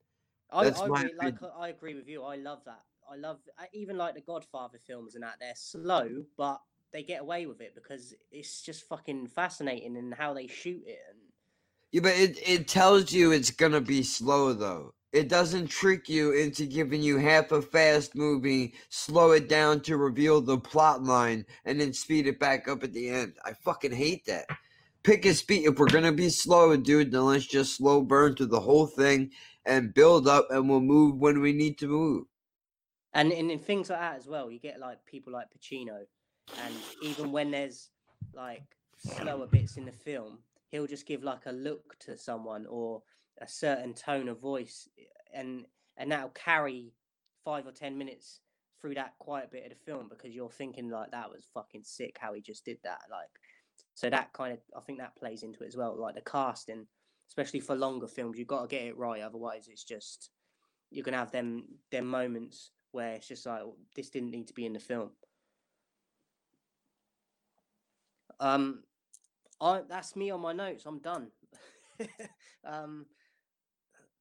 I, 0.52 0.64
That's 0.64 0.80
I 0.80 0.86
my 0.86 1.00
agree, 1.00 1.14
like. 1.20 1.34
I 1.58 1.68
agree 1.70 1.94
with 1.94 2.06
you. 2.08 2.22
I 2.22 2.36
love 2.36 2.60
that. 2.66 2.82
I 3.10 3.16
love 3.16 3.38
uh, 3.58 3.64
even 3.72 3.96
like 3.96 4.14
the 4.14 4.20
Godfather 4.20 4.78
films 4.86 5.14
and 5.14 5.24
that. 5.24 5.34
They're 5.40 5.52
slow, 5.56 6.24
but 6.36 6.60
they 6.92 7.02
get 7.02 7.22
away 7.22 7.46
with 7.46 7.60
it 7.60 7.74
because 7.74 8.14
it's 8.30 8.62
just 8.62 8.88
fucking 8.88 9.28
fascinating 9.28 9.96
in 9.96 10.12
how 10.12 10.34
they 10.34 10.46
shoot 10.46 10.82
it. 10.86 11.00
And 11.10 11.18
Yeah, 11.92 12.00
but 12.02 12.14
it, 12.16 12.38
it 12.46 12.68
tells 12.68 13.12
you 13.12 13.32
it's 13.32 13.50
gonna 13.50 13.80
be 13.80 14.02
slow 14.02 14.52
though. 14.52 14.94
It 15.12 15.28
doesn't 15.28 15.68
trick 15.68 16.08
you 16.08 16.32
into 16.32 16.66
giving 16.66 17.02
you 17.02 17.18
half 17.18 17.52
a 17.52 17.62
fast 17.62 18.14
movie, 18.16 18.74
slow 18.90 19.32
it 19.32 19.48
down 19.48 19.80
to 19.82 19.96
reveal 19.98 20.40
the 20.40 20.58
plot 20.58 21.02
line, 21.02 21.46
and 21.66 21.80
then 21.80 21.92
speed 21.92 22.26
it 22.26 22.38
back 22.40 22.68
up 22.68 22.82
at 22.84 22.92
the 22.94 23.08
end. 23.10 23.34
I 23.44 23.52
fucking 23.54 23.92
hate 23.92 24.24
that. 24.26 24.46
Pick 25.04 25.24
a 25.26 25.34
speed. 25.34 25.66
If 25.66 25.78
we're 25.78 25.86
gonna 25.88 26.12
be 26.12 26.30
slow, 26.30 26.76
dude, 26.76 27.12
then 27.12 27.26
let's 27.26 27.46
just 27.46 27.76
slow 27.76 28.02
burn 28.02 28.34
through 28.36 28.46
the 28.46 28.60
whole 28.60 28.86
thing 28.86 29.30
and 29.66 29.94
build 29.94 30.28
up, 30.28 30.48
and 30.50 30.68
we'll 30.68 30.80
move 30.80 31.16
when 31.18 31.40
we 31.40 31.52
need 31.52 31.78
to 31.78 31.88
move. 31.88 32.26
and 33.14 33.32
in 33.32 33.58
things 33.58 33.90
like 33.90 33.98
that 34.00 34.16
as 34.16 34.26
well, 34.26 34.50
you 34.50 34.58
get 34.58 34.80
like 34.80 35.04
people 35.06 35.32
like 35.32 35.48
Pacino, 35.50 36.06
and 36.64 36.74
even 37.02 37.32
when 37.32 37.50
there's 37.50 37.90
like 38.34 38.62
slower 38.98 39.46
bits 39.46 39.76
in 39.76 39.84
the 39.84 39.92
film, 39.92 40.38
he'll 40.70 40.86
just 40.86 41.06
give 41.06 41.22
like 41.22 41.46
a 41.46 41.52
look 41.52 41.98
to 42.00 42.16
someone 42.16 42.66
or 42.66 43.02
a 43.40 43.48
certain 43.48 43.94
tone 43.94 44.28
of 44.28 44.40
voice, 44.40 44.88
and 45.32 45.66
and 45.96 46.12
that'll 46.12 46.30
carry 46.30 46.92
five 47.44 47.66
or 47.66 47.72
ten 47.72 47.98
minutes 47.98 48.40
through 48.80 48.94
that 48.94 49.14
quiet 49.18 49.50
bit 49.50 49.64
of 49.64 49.70
the 49.70 49.84
film 49.84 50.08
because 50.08 50.34
you're 50.34 50.50
thinking 50.50 50.90
like 50.90 51.10
that 51.12 51.30
was 51.30 51.46
fucking 51.54 51.84
sick 51.84 52.16
how 52.20 52.32
he 52.32 52.40
just 52.40 52.64
did 52.64 52.78
that, 52.82 53.00
like 53.10 53.28
so 53.94 54.10
that 54.10 54.32
kind 54.32 54.52
of 54.52 54.58
I 54.76 54.80
think 54.80 54.98
that 54.98 55.16
plays 55.16 55.42
into 55.42 55.64
it 55.64 55.68
as 55.68 55.76
well, 55.76 55.96
like 55.98 56.14
the 56.14 56.20
casting, 56.20 56.86
especially 57.28 57.60
for 57.60 57.74
longer 57.74 58.06
films, 58.06 58.38
you've 58.38 58.48
got 58.48 58.62
to 58.62 58.68
get 58.68 58.86
it 58.86 58.96
right, 58.96 59.22
otherwise 59.22 59.68
it's 59.68 59.84
just 59.84 60.30
you're 60.90 61.04
gonna 61.04 61.16
have 61.16 61.32
them 61.32 61.64
them 61.90 62.06
moments 62.06 62.70
where 62.92 63.14
it's 63.14 63.28
just 63.28 63.46
like 63.46 63.62
"Oh, 63.62 63.76
this 63.96 64.10
didn't 64.10 64.30
need 64.30 64.46
to 64.48 64.54
be 64.54 64.66
in 64.66 64.74
the 64.74 64.78
film. 64.78 65.10
Um, 68.42 68.82
I 69.60 69.82
that's 69.88 70.16
me 70.16 70.30
on 70.30 70.40
my 70.40 70.52
notes. 70.52 70.84
I'm 70.84 70.98
done. 70.98 71.28
um, 72.64 73.06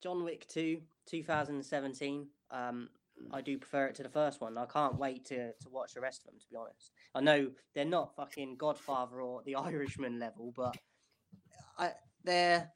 John 0.01 0.23
Wick 0.23 0.47
two, 0.47 0.81
2017. 1.07 2.27
Um, 2.51 2.89
I 3.31 3.41
do 3.41 3.57
prefer 3.57 3.87
it 3.87 3.95
to 3.95 4.03
the 4.03 4.09
first 4.09 4.39
one. 4.39 4.57
I 4.57 4.65
can't 4.65 4.99
wait 4.99 5.25
to 5.25 5.51
to 5.53 5.69
watch 5.69 5.95
the 5.95 6.01
rest 6.01 6.21
of 6.21 6.27
them. 6.27 6.39
To 6.39 6.47
be 6.49 6.55
honest, 6.55 6.91
I 7.15 7.21
know 7.21 7.49
they're 7.73 7.83
not 7.83 8.15
fucking 8.15 8.57
Godfather 8.57 9.21
or 9.21 9.41
The 9.43 9.55
Irishman 9.55 10.19
level, 10.19 10.53
but 10.55 10.77
I 11.77 11.91
they're. 12.23 12.71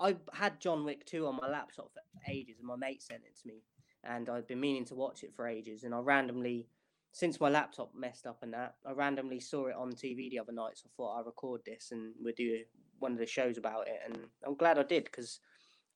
I, 0.00 0.16
had 0.32 0.60
John 0.60 0.84
Wick 0.84 1.04
2 1.04 1.26
on 1.26 1.36
my 1.42 1.48
laptop 1.50 1.92
for 1.92 2.00
ages, 2.30 2.60
and 2.60 2.68
my 2.68 2.76
mate 2.76 3.02
sent 3.02 3.24
it 3.24 3.36
to 3.42 3.48
me, 3.48 3.62
and 4.04 4.30
I've 4.30 4.46
been 4.46 4.60
meaning 4.60 4.86
to 4.86 4.94
watch 4.94 5.22
it 5.22 5.34
for 5.34 5.46
ages. 5.46 5.82
And 5.82 5.94
I 5.94 5.98
randomly, 5.98 6.68
since 7.16 7.40
my 7.40 7.48
laptop 7.48 7.94
messed 7.94 8.26
up 8.26 8.42
and 8.42 8.52
that, 8.52 8.74
I 8.86 8.92
randomly 8.92 9.40
saw 9.40 9.68
it 9.68 9.74
on 9.74 9.92
TV 9.92 10.28
the 10.28 10.38
other 10.38 10.52
night. 10.52 10.76
So 10.76 10.84
I 10.86 10.92
thought 10.94 11.18
I'd 11.18 11.24
record 11.24 11.62
this 11.64 11.88
and 11.90 12.12
we'll 12.20 12.34
do 12.36 12.58
one 12.98 13.12
of 13.12 13.18
the 13.18 13.24
shows 13.24 13.56
about 13.56 13.88
it. 13.88 13.98
And 14.04 14.18
I'm 14.46 14.54
glad 14.54 14.78
I 14.78 14.82
did 14.82 15.04
because 15.04 15.40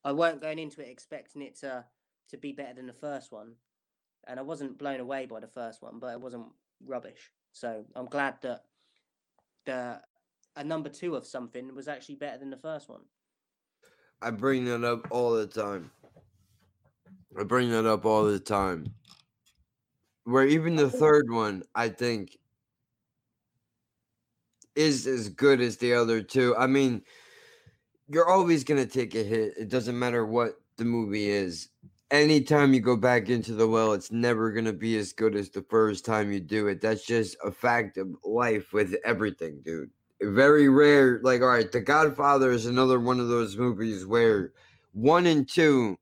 I 0.03 0.13
weren't 0.13 0.41
going 0.41 0.59
into 0.59 0.81
it 0.81 0.89
expecting 0.89 1.43
it 1.43 1.59
to 1.59 1.85
to 2.31 2.39
be 2.39 2.53
better 2.53 2.73
than 2.73 2.87
the 2.87 2.95
first 2.95 3.33
one, 3.33 3.53
and 4.29 4.41
I 4.41 4.43
wasn't 4.43 4.79
blown 4.79 5.01
away 5.01 5.27
by 5.27 5.41
the 5.41 5.49
first 5.49 5.83
one, 5.83 5.99
but 5.99 6.15
it 6.15 6.21
wasn't 6.21 6.47
rubbish. 6.87 7.31
So 7.53 7.85
I'm 7.95 8.07
glad 8.07 8.37
that 8.41 8.63
the 9.67 10.01
a 10.57 10.65
number 10.65 10.89
two 10.89 11.17
of 11.17 11.27
something 11.27 11.75
was 11.75 11.87
actually 11.87 12.15
better 12.15 12.39
than 12.39 12.49
the 12.49 12.57
first 12.57 12.89
one. 12.89 13.03
I 14.23 14.31
bring 14.31 14.65
that 14.65 14.85
up 14.85 15.07
all 15.11 15.33
the 15.33 15.47
time. 15.47 15.91
I 17.39 17.43
bring 17.43 17.71
that 17.73 17.85
up 17.85 18.07
all 18.07 18.25
the 18.25 18.41
time. 18.41 18.95
Where 20.25 20.47
even 20.47 20.77
the 20.77 20.91
third 20.91 21.31
one, 21.31 21.63
I 21.75 21.89
think, 21.89 22.39
is 24.75 25.07
as 25.07 25.29
good 25.29 25.61
as 25.61 25.77
the 25.77 25.95
other 25.95 26.23
two. 26.23 26.55
I 26.57 26.67
mean, 26.67 27.03
you're 28.09 28.29
always 28.29 28.65
gonna 28.65 28.87
take 28.87 29.15
a 29.15 29.23
hit. 29.23 29.55
It 29.57 29.69
doesn't 29.69 29.99
matter 29.99 30.27
what 30.27 30.61
the 30.77 30.85
movie 30.85 31.29
is. 31.29 31.69
Anytime 32.11 32.75
you 32.75 32.81
go 32.81 32.97
back 32.97 33.29
into 33.29 33.55
the 33.55 33.69
well, 33.69 33.93
it's 33.93 34.11
never 34.11 34.51
gonna 34.51 34.73
be 34.73 34.97
as 34.99 35.13
good 35.13 35.37
as 35.37 35.51
the 35.51 35.63
first 35.63 36.05
time 36.05 36.33
you 36.33 36.41
do 36.41 36.67
it. 36.69 36.81
That's 36.81 37.07
just 37.07 37.37
a 37.45 37.53
fact 37.53 37.99
of 37.99 38.09
life 38.25 38.73
with 38.73 38.97
everything, 39.05 39.61
dude. 39.65 39.91
Very 40.21 40.69
rare. 40.69 41.21
Like, 41.23 41.41
all 41.41 41.49
right, 41.49 41.71
The 41.71 41.81
Godfather 41.81 42.51
is 42.51 42.67
another 42.67 43.01
one 43.01 43.21
of 43.21 43.29
those 43.29 43.57
movies 43.57 44.07
where 44.07 44.53
one 44.93 45.27
and 45.27 45.49
two 45.49 45.99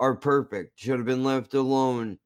are 0.00 0.14
perfect. 0.14 0.78
Should 0.78 0.98
have 0.98 1.06
been 1.06 1.24
left 1.24 1.54
alone 1.54 2.18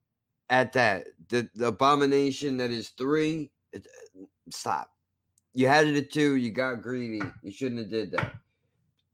at 0.50 0.72
that. 0.74 1.06
The, 1.32 1.48
the 1.54 1.68
abomination 1.68 2.58
that 2.58 2.70
is 2.70 2.90
three, 2.90 3.50
it, 3.72 3.86
uh, 4.20 4.24
stop. 4.50 4.90
You 5.54 5.66
had 5.66 5.86
it 5.86 5.96
at 5.96 6.12
two. 6.12 6.36
You 6.36 6.50
got 6.50 6.82
greedy. 6.82 7.22
You 7.42 7.50
shouldn't 7.50 7.80
have 7.80 7.90
did 7.90 8.10
that. 8.12 8.34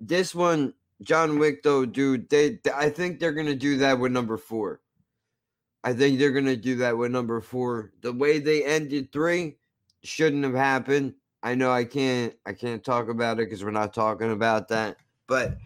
This 0.01 0.35
one, 0.35 0.75
John 1.03 1.39
Wick, 1.39 1.63
though, 1.63 1.87
dude, 1.87 2.29
they- 2.29 2.59
I 2.75 2.91
think 2.91 3.21
they're 3.21 3.33
gonna 3.33 3.55
do 3.55 3.77
that 3.79 4.01
with 4.01 4.11
number 4.11 4.37
four. 4.37 4.81
I 5.85 5.93
think 5.93 6.19
they're 6.19 6.33
gonna 6.33 6.57
do 6.57 6.75
that 6.79 6.99
with 6.99 7.13
number 7.13 7.41
four. 7.41 7.93
The 8.01 8.13
way 8.13 8.41
they 8.41 8.65
ended 8.65 9.13
three 9.13 9.57
shouldn't 10.03 10.43
have 10.43 10.55
happened. 10.55 11.15
I 11.45 11.55
know 11.55 11.71
I 11.71 11.85
can't 11.85 12.35
I 12.47 12.53
can't 12.53 12.83
talk 12.83 13.09
about 13.09 13.39
it 13.39 13.47
because 13.49 13.63
we're 13.63 13.71
not 13.71 13.95
talking 13.95 14.33
about 14.33 14.67
that. 14.69 14.97
But 15.29 15.59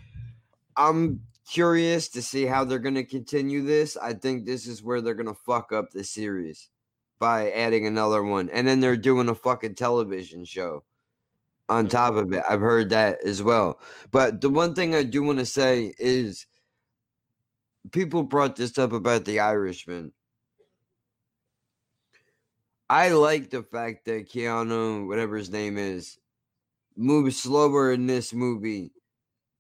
I'm 0.77 1.23
curious 1.53 2.09
to 2.09 2.23
see 2.23 2.47
how 2.47 2.65
they're 2.65 2.79
going 2.79 2.95
to 2.95 3.05
continue 3.05 3.63
this. 3.63 3.99
I 3.99 4.15
think 4.15 4.47
this 4.47 4.67
is 4.67 4.83
where 4.83 5.03
they're 5.03 5.13
going 5.13 5.27
to 5.27 5.35
fuck 5.35 5.71
up 5.71 5.91
the 5.91 6.03
series 6.03 6.71
by 7.19 7.51
adding 7.51 7.87
another 7.87 8.23
one. 8.23 8.49
And 8.49 8.67
then 8.67 8.81
they're 8.81 8.97
doing 8.97 9.29
a 9.29 9.35
fucking 9.35 9.75
television 9.75 10.47
show 10.47 10.83
on 11.69 11.85
mm-hmm. 11.85 11.91
top 11.91 12.15
of 12.15 12.33
it. 12.33 12.43
I've 12.49 12.63
heard 12.63 12.89
that 12.91 13.23
as 13.23 13.43
well. 13.43 13.81
But 14.11 14.41
the 14.41 14.49
one 14.49 14.75
thing 14.75 14.95
I 14.95 15.03
do 15.03 15.23
want 15.23 15.41
to 15.41 15.47
say 15.47 15.93
is 15.99 16.47
people 17.91 18.23
brought 18.23 18.57
this 18.57 18.79
up 18.79 18.93
about 18.93 19.27
the 19.27 19.41
Irishman. 19.41 20.13
I 22.89 23.11
like 23.11 23.51
the 23.51 23.63
fact 23.63 24.07
that 24.07 24.31
Keanu, 24.31 25.07
whatever 25.07 25.37
his 25.37 25.51
name 25.51 25.77
is, 25.77 26.19
moves 26.97 27.43
slower 27.43 27.93
in 27.93 28.07
this 28.07 28.33
movie 28.33 28.93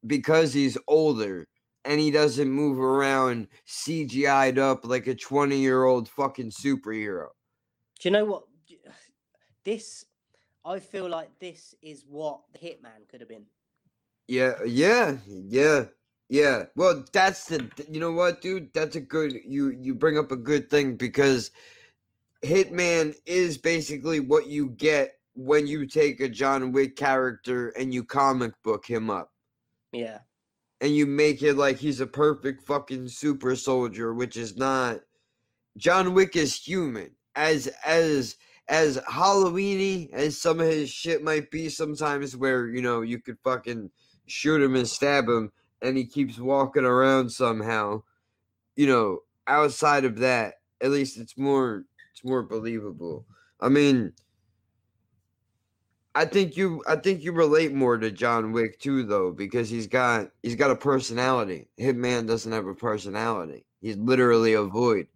because 0.07 0.55
he's 0.55 0.79
older 0.89 1.47
and 1.85 2.01
he 2.01 2.11
doesn't 2.11 2.51
move 2.51 2.79
around 2.79 3.49
CGI'd 3.67 4.59
up 4.59 4.87
like 4.87 5.07
a 5.07 5.15
20 5.15 5.57
year 5.57 5.85
old 5.85 6.09
fucking 6.09 6.51
superhero. 6.51 7.29
Do 8.01 8.09
you 8.09 8.11
know 8.11 8.25
what? 8.25 8.45
This, 9.65 10.05
I 10.65 10.81
feel 10.81 11.09
like 11.09 11.39
this 11.39 11.73
is 11.83 12.05
what 12.09 12.41
the 12.53 12.59
Hitman 12.59 13.09
could 13.09 13.21
have 13.21 13.29
been. 13.29 13.47
Yeah, 14.27 14.55
yeah, 14.67 15.19
yeah, 15.29 15.85
yeah. 16.29 16.65
Well, 16.75 17.05
that's 17.13 17.45
the 17.47 17.71
you 17.89 18.01
know 18.01 18.11
what, 18.11 18.41
dude? 18.41 18.75
That's 18.75 18.97
a 18.97 19.01
good 19.01 19.35
you 19.47 19.71
you 19.71 19.95
bring 19.95 20.19
up 20.19 20.33
a 20.33 20.37
good 20.37 20.69
thing 20.69 20.97
because 20.97 21.53
Hitman 22.43 23.15
is 23.25 23.57
basically 23.57 24.19
what 24.19 24.49
you 24.49 24.71
get 24.71 25.13
when 25.35 25.67
you 25.69 25.87
take 25.87 26.21
a 26.21 26.29
John 26.29 26.73
Wick 26.73 26.97
character 26.97 27.69
and 27.71 27.95
you 27.95 28.03
comic 28.03 28.53
book 28.65 28.85
him 28.85 29.11
up. 29.11 29.31
Yeah. 29.93 30.19
And 30.83 30.95
you 30.95 31.07
make 31.07 31.43
it 31.43 31.55
like 31.55 31.79
he's 31.79 32.01
a 32.01 32.07
perfect 32.07 32.65
fucking 32.67 33.09
super 33.09 33.57
soldier, 33.57 34.13
which 34.13 34.37
is 34.37 34.57
not 34.57 35.01
John 35.77 36.13
Wick 36.13 36.37
is 36.37 36.55
human. 36.55 37.13
As 37.35 37.69
as 37.87 38.37
as 38.69 38.99
Halloweeny 38.99 40.13
as 40.13 40.39
some 40.39 40.61
of 40.61 40.67
his 40.67 40.91
shit 40.91 41.23
might 41.23 41.51
be 41.51 41.69
sometimes 41.69 42.37
where, 42.37 42.67
you 42.69 42.83
know, 42.83 43.01
you 43.01 43.21
could 43.21 43.39
fucking 43.45 43.91
shoot 44.27 44.61
him 44.61 44.75
and 44.75 44.89
stab 44.89 45.29
him 45.29 45.53
and 45.81 45.97
he 45.97 46.05
keeps 46.05 46.39
walking 46.39 46.85
around 46.85 47.31
somehow. 47.31 48.03
You 48.77 48.87
know, 48.87 49.19
outside 49.47 50.05
of 50.05 50.19
that, 50.19 50.55
at 50.81 50.91
least 50.91 51.19
it's 51.19 51.39
more 51.39 51.85
it's 52.13 52.25
more 52.25 52.43
believable. 52.43 53.25
I 53.61 53.69
mean, 53.69 54.13
I 56.15 56.27
think 56.27 56.57
you 56.57 56.83
I 56.87 56.97
think 56.97 57.23
you 57.23 57.33
relate 57.33 57.73
more 57.73 57.97
to 57.97 58.11
John 58.11 58.53
Wick 58.53 58.79
too 58.79 59.05
though 59.05 59.33
because 59.33 59.71
he's 59.71 59.87
got 59.87 60.31
he's 60.43 60.57
got 60.57 60.71
a 60.71 60.77
personality. 60.77 61.69
Hitman 61.81 62.27
doesn't 62.27 62.53
have 62.53 62.67
a 62.67 62.75
personality. 62.75 63.65
He's 63.81 63.97
literally 63.97 64.53
a 64.53 64.63
void. 64.63 65.09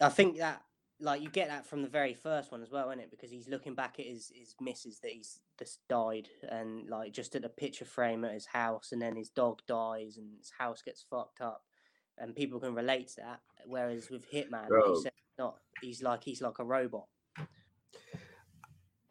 I 0.00 0.08
think 0.08 0.38
that 0.38 0.62
like 1.02 1.20
you 1.20 1.28
get 1.28 1.48
that 1.48 1.66
from 1.66 1.82
the 1.82 1.88
very 1.88 2.14
first 2.14 2.52
one 2.52 2.62
as 2.62 2.70
well, 2.70 2.88
isn't 2.90 3.00
it? 3.00 3.10
Because 3.10 3.30
he's 3.30 3.48
looking 3.48 3.74
back 3.74 3.98
at 3.98 4.06
his 4.06 4.32
his 4.34 4.54
missus 4.60 5.00
that 5.00 5.10
he's 5.10 5.40
just 5.58 5.80
died, 5.88 6.28
and 6.48 6.88
like 6.88 7.12
just 7.12 7.34
at 7.34 7.42
the 7.42 7.48
picture 7.48 7.84
frame 7.84 8.24
at 8.24 8.32
his 8.32 8.46
house, 8.46 8.92
and 8.92 9.02
then 9.02 9.16
his 9.16 9.28
dog 9.28 9.60
dies, 9.66 10.16
and 10.16 10.30
his 10.38 10.52
house 10.56 10.80
gets 10.82 11.04
fucked 11.10 11.40
up, 11.40 11.62
and 12.18 12.34
people 12.34 12.60
can 12.60 12.74
relate 12.74 13.08
to 13.08 13.16
that. 13.16 13.40
Whereas 13.66 14.10
with 14.10 14.30
Hitman, 14.30 14.68
Bro. 14.68 14.94
you 14.94 15.10
not 15.38 15.56
he's 15.82 16.02
like 16.02 16.24
he's 16.24 16.40
like 16.40 16.58
a 16.58 16.64
robot. 16.64 17.06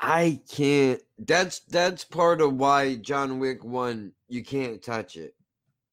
I 0.01 0.41
can't 0.51 0.99
that's 1.19 1.59
that's 1.59 2.03
part 2.03 2.41
of 2.41 2.55
why 2.55 2.95
John 2.95 3.37
Wick 3.37 3.63
1 3.63 4.11
you 4.27 4.43
can't 4.43 4.81
touch 4.81 5.15
it. 5.15 5.35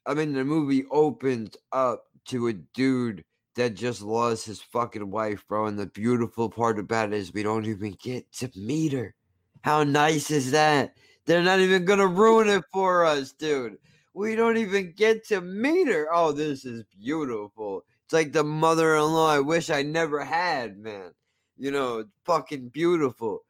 I 0.07 0.15
mean 0.15 0.33
the 0.33 0.45
movie 0.45 0.87
opens 0.91 1.57
up 1.73 2.05
to 2.27 2.49
a 2.49 2.55
dude 2.55 3.23
that 3.57 3.75
just 3.75 4.01
lost 4.01 4.47
his 4.47 4.63
fucking 4.63 5.11
wife, 5.11 5.45
bro. 5.47 5.67
And 5.67 5.79
the 5.79 5.87
beautiful 5.87 6.49
part 6.49 6.79
about 6.79 7.13
it 7.13 7.17
is 7.17 7.35
we 7.35 7.43
don't 7.43 7.67
even 7.67 7.97
get 8.03 8.33
to 8.35 8.51
meet 8.57 8.93
her. 8.93 9.15
How 9.63 9.85
nice 9.85 10.31
is 10.31 10.53
that? 10.53 10.95
They're 11.27 11.43
not 11.43 11.61
even 11.61 11.85
gonna 11.85 12.07
ruin 12.07 12.49
it 12.49 12.65
for 12.73 13.05
us, 13.05 13.33
dude. 13.33 13.77
We 14.15 14.37
don't 14.37 14.57
even 14.57 14.95
get 14.97 15.27
to 15.29 15.41
meet 15.43 15.89
her. 15.89 16.09
Oh, 16.11 16.33
this 16.33 16.65
is 16.65 16.85
beautiful. 16.99 17.85
It's 18.05 18.15
like 18.15 18.33
the 18.33 18.45
mother-in-law 18.45 19.29
I 19.29 19.41
wish 19.41 19.69
I 19.69 19.83
never 19.83 20.25
had, 20.25 20.79
man. 20.79 21.11
You 21.59 21.73
know, 21.73 22.05
fucking 22.25 22.69
beautiful. 22.71 23.45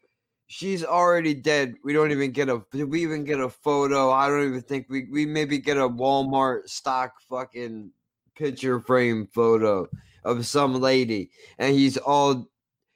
She's 0.49 0.83
already 0.83 1.35
dead. 1.35 1.75
We 1.85 1.93
don't 1.93 2.11
even 2.11 2.33
get 2.33 2.49
a. 2.49 2.63
Did 2.73 2.91
we 2.91 3.03
even 3.03 3.25
get 3.25 3.39
a 3.39 3.51
photo? 3.51 4.11
I 4.11 4.29
don't 4.29 4.49
even 4.49 4.63
think 4.63 4.87
we. 4.89 5.07
We 5.11 5.27
maybe 5.27 5.59
get 5.59 5.77
a 5.77 5.89
Walmart 5.89 6.69
stock 6.69 7.21
fucking 7.29 7.91
picture 8.35 8.81
frame 8.81 9.29
photo 9.33 9.87
of 10.25 10.47
some 10.47 10.81
lady, 10.81 11.31
and 11.59 11.75
he's 11.75 11.99
all. 11.99 12.49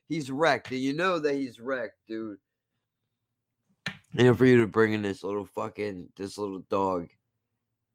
He's 0.09 0.31
wrecked, 0.31 0.71
and 0.71 0.81
you 0.81 0.95
know 0.95 1.19
that 1.19 1.35
he's 1.35 1.61
wrecked, 1.61 1.99
dude. 2.09 2.39
And 4.17 4.37
for 4.37 4.47
you 4.47 4.61
to 4.63 4.67
bring 4.67 4.95
in 4.95 5.03
this 5.03 5.23
little 5.23 5.47
fucking 5.47 6.09
this 6.17 6.39
little 6.39 6.61
dog, 6.71 7.09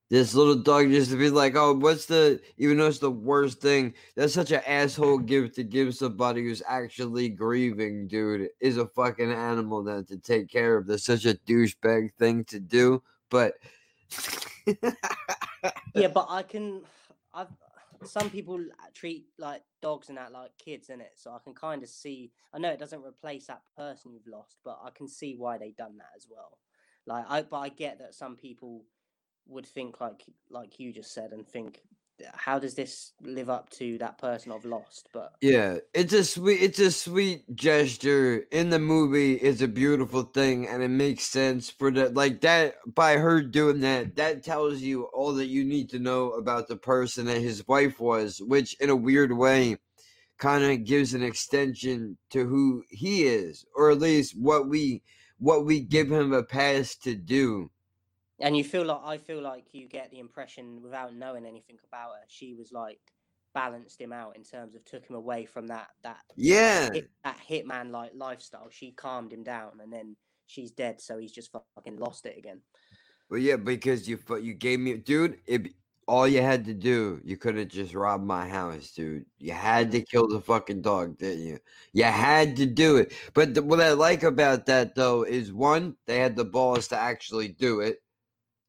this 0.10 0.34
little 0.34 0.55
dog 0.55 0.89
just 0.89 1.12
to 1.12 1.18
be 1.18 1.30
like, 1.30 1.55
oh, 1.55 1.74
what's 1.74 2.05
the 2.05 2.39
even 2.58 2.78
though 2.78 2.88
it's 2.88 2.99
the 2.99 3.12
worst 3.12 3.62
thing, 3.62 3.93
that's 4.16 4.34
such 4.34 4.51
an 4.51 4.62
asshole 4.66 5.20
gift 5.20 5.55
to 5.55 5.64
give 5.64 5.95
somebody 5.95 6.43
who's 6.43 6.64
actually 6.68 7.30
grieving, 7.30 8.08
dude, 8.08 8.49
is 8.60 8.78
a 8.78 8.88
fucking 8.88 9.32
animal 9.32 9.84
that 9.84 10.08
to 10.08 10.18
take 10.18 10.49
care 10.49 10.78
of. 10.78 10.88
That's 10.88 11.03
such 11.05 11.26
a 11.26 11.34
douchebag 11.34 12.14
thing 12.14 12.45
to 12.45 12.60
do. 12.60 13.03
But 13.30 13.55
Yeah, 15.93 16.08
but 16.14 16.28
I 16.30 16.43
can. 16.43 16.82
I've 17.34 17.49
some 18.03 18.30
people 18.30 18.64
treat 18.93 19.26
like 19.38 19.64
dogs 19.82 20.10
and 20.10 20.18
that 20.18 20.32
like 20.32 20.51
kids 20.58 20.89
in 20.89 21.01
it, 21.01 21.14
so 21.16 21.32
I 21.32 21.39
can 21.43 21.53
kind 21.53 21.84
of 21.84 21.89
see. 21.89 22.32
I 22.53 22.60
know 22.60 22.70
it 22.72 22.80
doesn't 22.80 23.03
replace 23.03 23.47
that 23.47 23.62
person 23.76 24.14
you've 24.14 24.28
lost, 24.28 24.58
but 24.64 24.80
I 24.84 24.89
can 24.91 25.08
see 25.08 25.36
why 25.36 25.58
they 25.58 25.72
done 25.72 25.97
that 25.97 26.12
as 26.16 26.28
well. 26.30 26.60
Like 27.05 27.26
I, 27.28 27.41
but 27.41 27.58
I 27.58 27.70
get 27.70 27.99
that 27.99 28.14
some 28.14 28.36
people 28.36 28.84
would 29.50 29.66
think 29.66 30.00
like 30.02 30.24
like 30.50 30.80
you 30.80 30.91
just 30.91 31.14
said 31.14 31.32
and 31.32 31.48
think 31.48 31.82
how 32.34 32.60
does 32.60 32.74
this 32.74 33.14
live 33.22 33.50
up 33.50 33.70
to 33.70 33.98
that 34.00 34.18
person 34.18 34.52
I've 34.52 34.66
lost? 34.66 35.10
But 35.14 35.34
Yeah, 35.41 35.78
it's 35.93 36.14
a 36.14 36.24
sweet 36.24 36.62
it's 36.62 36.80
a 36.80 36.91
sweet 36.91 37.56
gesture 37.56 38.45
in 38.52 38.70
the 38.70 38.80
movie. 38.80 39.34
It's 39.36 39.62
a 39.62 39.68
beautiful 39.68 40.24
thing 40.24 40.68
and 40.68 40.82
it 40.82 40.89
makes 40.89 41.26
sense 41.26 41.70
for 41.70 41.91
the 41.91 42.10
like 42.10 42.41
that 42.41 42.76
by 42.88 43.18
her 43.18 43.41
doing 43.41 43.82
that, 43.82 44.16
that 44.16 44.43
tells 44.43 44.82
you 44.82 45.04
all 45.06 45.34
that 45.34 45.48
you 45.48 45.64
need 45.64 45.89
to 45.91 46.00
know 46.00 46.32
about 46.32 46.68
the 46.68 46.78
person 46.78 47.26
that 47.28 47.41
his 47.41 47.68
wife 47.68 48.00
was, 48.00 48.41
which 48.41 48.76
in 48.80 48.89
a 48.89 48.95
weird 48.95 49.32
way 49.32 49.78
kind 50.38 50.64
of 50.64 50.86
gives 50.86 51.14
an 51.14 51.24
extension 51.24 52.18
to 52.30 52.45
who 52.45 52.84
he 52.89 53.24
is, 53.26 53.66
or 53.76 53.91
at 53.91 54.00
least 54.00 54.36
what 54.39 54.68
we 54.68 55.04
what 55.39 55.66
we 55.66 55.80
give 55.82 56.12
him 56.12 56.34
a 56.34 56.43
pass 56.43 56.95
to 56.95 57.16
do. 57.16 57.70
And 58.39 58.55
you 58.55 58.63
feel 58.63 58.85
like 58.85 59.01
I 59.03 59.17
feel 59.17 59.41
like 59.41 59.65
you 59.73 59.88
get 59.88 60.11
the 60.11 60.19
impression 60.19 60.81
without 60.81 61.13
knowing 61.15 61.45
anything 61.45 61.77
about 61.88 62.11
her, 62.11 62.25
she 62.27 62.53
was 62.53 62.71
like 62.71 62.99
balanced 63.53 63.99
him 63.99 64.13
out 64.13 64.35
in 64.35 64.43
terms 64.43 64.75
of 64.75 64.85
took 64.85 65.05
him 65.09 65.15
away 65.15 65.45
from 65.45 65.67
that 65.67 65.89
that 66.03 66.21
Yeah. 66.35 66.91
hit, 66.93 67.09
that 67.23 67.39
hitman 67.49 67.91
like 67.91 68.11
lifestyle. 68.13 68.69
She 68.69 68.91
calmed 68.91 69.33
him 69.33 69.43
down, 69.43 69.79
and 69.81 69.91
then 69.91 70.15
she's 70.45 70.71
dead, 70.71 71.01
so 71.01 71.17
he's 71.17 71.31
just 71.31 71.51
fucking 71.51 71.97
lost 71.97 72.25
it 72.25 72.38
again. 72.38 72.61
Well, 73.29 73.39
yeah, 73.39 73.57
because 73.57 74.07
you 74.07 74.19
you 74.41 74.53
gave 74.53 74.79
me, 74.79 74.97
dude. 74.97 75.39
It 75.45 75.73
all 76.07 76.27
you 76.27 76.41
had 76.41 76.63
to 76.65 76.73
do, 76.73 77.19
you 77.25 77.35
could 77.35 77.57
have 77.57 77.67
just 77.67 77.93
robbed 77.93 78.23
my 78.23 78.47
house, 78.47 78.91
dude. 78.91 79.25
You 79.39 79.51
had 79.51 79.91
to 79.91 79.99
mm. 80.01 80.09
kill 80.09 80.27
the 80.27 80.39
fucking 80.39 80.81
dog, 80.81 81.17
didn't 81.17 81.45
you? 81.45 81.59
You 81.91 82.05
had 82.05 82.55
to 82.57 82.65
do 82.65 82.95
it. 82.97 83.13
But 83.33 83.53
the, 83.53 83.61
what 83.61 83.81
I 83.81 83.91
like 83.91 84.23
about 84.23 84.65
that 84.67 84.95
though 84.95 85.23
is 85.23 85.51
one, 85.51 85.97
they 86.05 86.19
had 86.19 86.35
the 86.38 86.45
balls 86.45 86.88
to 86.89 86.97
actually 86.97 87.49
do 87.49 87.81
it, 87.81 88.01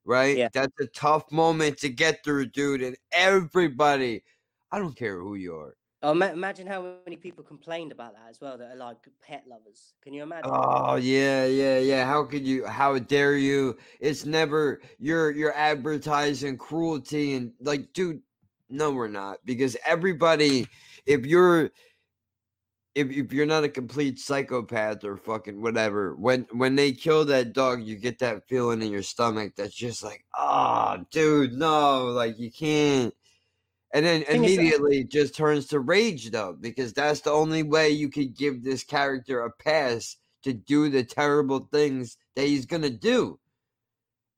right? 0.09 0.37
Yeah. 0.37 0.49
That's 0.53 0.81
a 0.81 0.87
tough 0.87 1.31
moment 1.31 1.79
to 1.79 1.91
get 1.91 2.25
through, 2.25 2.47
dude. 2.47 2.83
And 2.83 2.97
everybody, 3.13 4.25
I 4.73 4.79
don't 4.79 4.97
care 4.97 5.21
who 5.21 5.35
you 5.35 5.55
are. 5.55 5.77
Oh, 6.03 6.15
ma- 6.15 6.27
imagine 6.27 6.67
how 6.67 6.95
many 7.05 7.17
people 7.17 7.45
complained 7.45 7.93
about 7.93 8.15
that 8.15 8.31
as 8.31 8.41
well 8.41 8.57
that 8.57 8.71
are 8.71 8.77
like 8.77 8.97
pet 9.21 9.45
lovers. 9.49 9.95
Can 10.03 10.15
you 10.15 10.23
imagine? 10.23 10.51
Oh 10.53 10.95
yeah, 10.95 11.45
yeah, 11.45 11.79
yeah. 11.79 12.05
How 12.07 12.25
could 12.25 12.47
you? 12.47 12.67
How 12.67 12.99
dare 12.99 13.37
you? 13.37 13.77
It's 14.01 14.25
never 14.25 14.81
you're 14.99 15.33
you're 15.33 15.55
advertising 15.55 16.57
cruelty 16.57 17.35
and 17.35 17.53
like, 17.61 17.93
dude. 17.93 18.23
No, 18.71 18.93
we're 18.93 19.09
not 19.09 19.39
because 19.45 19.77
everybody. 19.87 20.67
If 21.07 21.25
you're 21.25 21.71
if 22.99 23.11
if 23.11 23.33
you're 23.33 23.47
not 23.47 23.65
a 23.65 23.69
complete 23.69 24.19
psychopath 24.19 25.05
or 25.05 25.17
fucking 25.17 25.63
whatever, 25.63 26.15
when 26.17 26.47
when 26.53 26.75
they 26.77 26.93
kill 26.93 27.25
that 27.27 27.53
dog, 27.53 27.83
you 27.85 27.97
get 27.97 28.19
that 28.21 28.49
feeling 28.49 28.83
in 28.83 28.91
your 28.91 29.03
stomach 29.03 29.55
that's 29.57 29.75
just 29.75 30.03
like, 30.03 30.25
oh, 30.37 31.05
dude, 31.11 31.53
no, 31.53 32.07
like 32.07 32.39
you 32.39 32.51
can't. 32.51 33.15
And 33.95 34.05
then 34.07 34.25
uh, 34.29 34.35
immediately 34.35 35.05
just 35.05 35.35
turns 35.37 35.67
to 35.69 35.81
rage 35.81 36.31
though, 36.31 36.57
because 36.61 36.93
that's 36.93 37.21
the 37.21 37.31
only 37.33 37.63
way 37.63 37.91
you 37.91 38.11
could 38.11 38.37
give 38.37 38.65
this 38.65 38.85
character 38.85 39.41
a 39.43 39.51
pass 39.53 40.17
to 40.45 40.53
do 40.53 40.89
the 40.91 41.05
terrible 41.05 41.69
things 41.73 42.17
that 42.37 42.47
he's 42.47 42.67
gonna 42.67 42.91
do. 42.91 43.39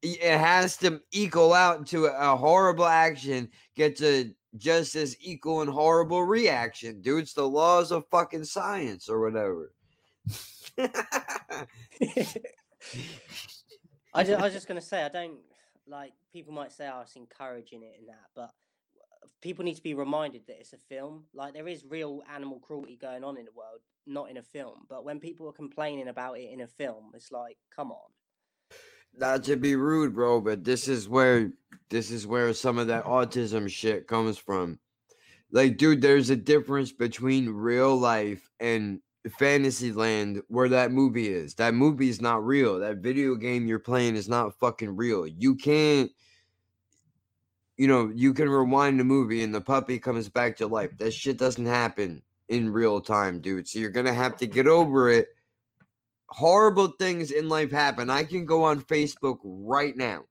it 0.02 0.38
has 0.38 0.76
to 0.78 1.00
equal 1.12 1.52
out 1.52 1.86
to 1.88 2.06
a, 2.06 2.32
a 2.32 2.36
horrible 2.36 2.86
action 2.86 3.48
gets 3.76 4.02
a 4.02 4.34
just 4.56 4.96
as 4.96 5.16
equal 5.20 5.60
and 5.62 5.70
horrible 5.70 6.24
reaction, 6.24 7.00
dude. 7.00 7.22
It's 7.22 7.34
the 7.34 7.48
laws 7.48 7.92
of 7.92 8.06
fucking 8.10 8.44
science 8.44 9.08
or 9.08 9.20
whatever. 9.20 9.72
I, 14.14 14.24
ju- 14.24 14.34
I 14.34 14.42
was 14.42 14.52
just 14.52 14.68
gonna 14.68 14.80
say 14.80 15.02
I 15.02 15.08
don't 15.08 15.38
like 15.86 16.12
people 16.32 16.52
might 16.52 16.72
say 16.72 16.88
oh, 16.92 17.00
it's 17.02 17.16
encouraging 17.16 17.82
it 17.82 17.96
and 17.98 18.08
that, 18.08 18.28
but 18.34 18.50
people 19.40 19.64
need 19.64 19.76
to 19.76 19.82
be 19.82 19.94
reminded 19.94 20.46
that 20.46 20.60
it's 20.60 20.72
a 20.72 20.78
film. 20.78 21.24
Like 21.34 21.54
there 21.54 21.68
is 21.68 21.84
real 21.88 22.22
animal 22.32 22.58
cruelty 22.60 22.96
going 22.96 23.24
on 23.24 23.36
in 23.36 23.44
the 23.44 23.52
world, 23.52 23.80
not 24.06 24.30
in 24.30 24.36
a 24.36 24.42
film. 24.42 24.86
But 24.88 25.04
when 25.04 25.20
people 25.20 25.48
are 25.48 25.52
complaining 25.52 26.08
about 26.08 26.38
it 26.38 26.50
in 26.50 26.60
a 26.60 26.66
film, 26.66 27.10
it's 27.14 27.32
like, 27.32 27.56
come 27.74 27.90
on. 27.90 28.10
Not 29.16 29.44
to 29.44 29.56
be 29.56 29.76
rude, 29.76 30.14
bro, 30.14 30.40
but 30.40 30.64
this 30.64 30.88
is 30.88 31.08
where 31.08 31.52
this 31.90 32.10
is 32.10 32.26
where 32.26 32.52
some 32.54 32.78
of 32.78 32.86
that 32.86 33.04
autism 33.04 33.68
shit 33.68 34.06
comes 34.06 34.38
from. 34.38 34.78
Like, 35.50 35.76
dude, 35.76 36.00
there's 36.00 36.30
a 36.30 36.36
difference 36.36 36.92
between 36.92 37.48
real 37.48 37.96
life 37.96 38.48
and 38.60 39.00
fantasy 39.38 39.92
land 39.92 40.40
where 40.48 40.68
that 40.68 40.92
movie 40.92 41.28
is. 41.28 41.54
That 41.54 41.74
movie 41.74 42.08
is 42.08 42.20
not 42.20 42.46
real. 42.46 42.78
That 42.78 42.98
video 42.98 43.34
game 43.34 43.66
you're 43.66 43.80
playing 43.80 44.16
is 44.16 44.28
not 44.28 44.58
fucking 44.58 44.96
real. 44.96 45.26
You 45.26 45.56
can't 45.56 46.10
you 47.80 47.88
know, 47.88 48.12
you 48.14 48.34
can 48.34 48.46
rewind 48.50 49.00
the 49.00 49.04
movie 49.04 49.42
and 49.42 49.54
the 49.54 49.60
puppy 49.62 49.98
comes 49.98 50.28
back 50.28 50.54
to 50.58 50.66
life. 50.66 50.90
That 50.98 51.14
shit 51.14 51.38
doesn't 51.38 51.64
happen 51.64 52.20
in 52.50 52.70
real 52.70 53.00
time, 53.00 53.40
dude. 53.40 53.66
So 53.66 53.78
you're 53.78 53.88
gonna 53.88 54.12
have 54.12 54.36
to 54.36 54.46
get 54.46 54.66
over 54.66 55.08
it. 55.08 55.28
Horrible 56.30 56.88
things 56.98 57.30
in 57.30 57.48
life 57.48 57.70
happen. 57.70 58.08
I 58.08 58.24
can 58.24 58.46
go 58.46 58.64
on 58.64 58.82
Facebook 58.82 59.38
right 59.42 59.96
now. 59.96 60.24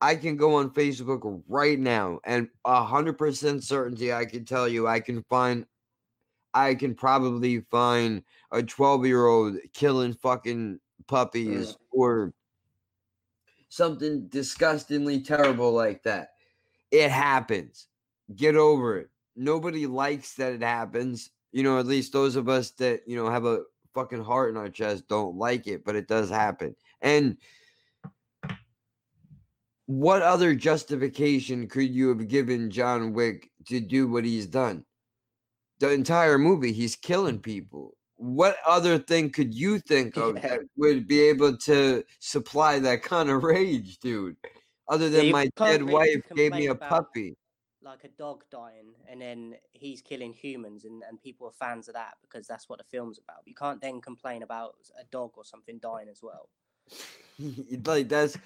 I 0.00 0.16
can 0.16 0.36
go 0.36 0.56
on 0.56 0.70
Facebook 0.70 1.42
right 1.48 1.78
now, 1.78 2.20
and 2.24 2.48
a 2.64 2.82
hundred 2.82 3.16
percent 3.16 3.64
certainty 3.64 4.12
I 4.12 4.24
can 4.24 4.44
tell 4.44 4.68
you 4.68 4.86
I 4.86 5.00
can 5.00 5.22
find 5.30 5.66
I 6.54 6.74
can 6.74 6.94
probably 6.94 7.60
find 7.70 8.22
a 8.52 8.62
12 8.62 9.06
year 9.06 9.26
old 9.26 9.56
killing 9.72 10.14
fucking 10.14 10.78
puppies 11.08 11.76
or 11.90 12.32
something 13.68 14.28
disgustingly 14.28 15.20
terrible 15.20 15.72
like 15.72 16.04
that. 16.04 16.30
It 16.92 17.10
happens. 17.10 17.88
Get 18.36 18.54
over 18.54 18.98
it. 18.98 19.10
Nobody 19.34 19.86
likes 19.86 20.34
that 20.34 20.52
it 20.52 20.62
happens. 20.62 21.30
You 21.50 21.64
know, 21.64 21.78
at 21.78 21.86
least 21.86 22.12
those 22.12 22.36
of 22.36 22.48
us 22.48 22.70
that, 22.72 23.02
you 23.06 23.16
know, 23.16 23.28
have 23.28 23.46
a 23.46 23.62
fucking 23.94 24.24
heart 24.24 24.50
in 24.50 24.56
our 24.56 24.68
chest 24.68 25.08
don't 25.08 25.36
like 25.36 25.66
it, 25.66 25.84
but 25.84 25.96
it 25.96 26.08
does 26.08 26.28
happen. 26.30 26.74
And 27.00 27.38
what 29.86 30.22
other 30.22 30.54
justification 30.54 31.68
could 31.68 31.90
you 31.90 32.08
have 32.08 32.28
given 32.28 32.70
John 32.70 33.12
Wick 33.12 33.50
to 33.68 33.80
do 33.80 34.08
what 34.08 34.24
he's 34.24 34.46
done? 34.46 34.84
The 35.80 35.90
entire 35.90 36.38
movie, 36.38 36.72
he's 36.72 36.96
killing 36.96 37.38
people. 37.38 37.96
What 38.16 38.56
other 38.66 38.98
thing 38.98 39.30
could 39.30 39.52
you 39.54 39.78
think 39.88 40.16
of 40.16 40.36
Yeah. 40.36 40.48
that 40.48 40.60
would 40.76 41.06
be 41.06 41.20
able 41.20 41.56
to 41.58 42.04
supply 42.20 42.78
that 42.78 43.02
kind 43.02 43.28
of 43.30 43.42
rage, 43.42 43.98
dude? 43.98 44.36
Other 44.88 45.08
than 45.08 45.26
you 45.26 45.32
my 45.32 45.48
dead 45.56 45.82
wife 45.82 46.22
gave 46.34 46.52
me 46.52 46.66
a 46.66 46.74
puppy. 46.74 47.36
Like 47.84 48.04
a 48.04 48.08
dog 48.08 48.44
dying, 48.50 48.94
and 49.08 49.20
then 49.20 49.56
he's 49.72 50.00
killing 50.00 50.32
humans, 50.32 50.84
and, 50.84 51.02
and 51.06 51.20
people 51.20 51.46
are 51.46 51.52
fans 51.52 51.86
of 51.88 51.94
that 51.94 52.14
because 52.22 52.46
that's 52.46 52.68
what 52.68 52.78
the 52.78 52.84
film's 52.84 53.18
about. 53.18 53.42
You 53.44 53.54
can't 53.54 53.80
then 53.80 54.00
complain 54.00 54.42
about 54.42 54.74
a 54.98 55.04
dog 55.10 55.32
or 55.36 55.44
something 55.44 55.78
dying 55.78 56.08
as 56.08 56.22
well. 56.22 56.48
like 57.84 58.08
that's 58.08 58.38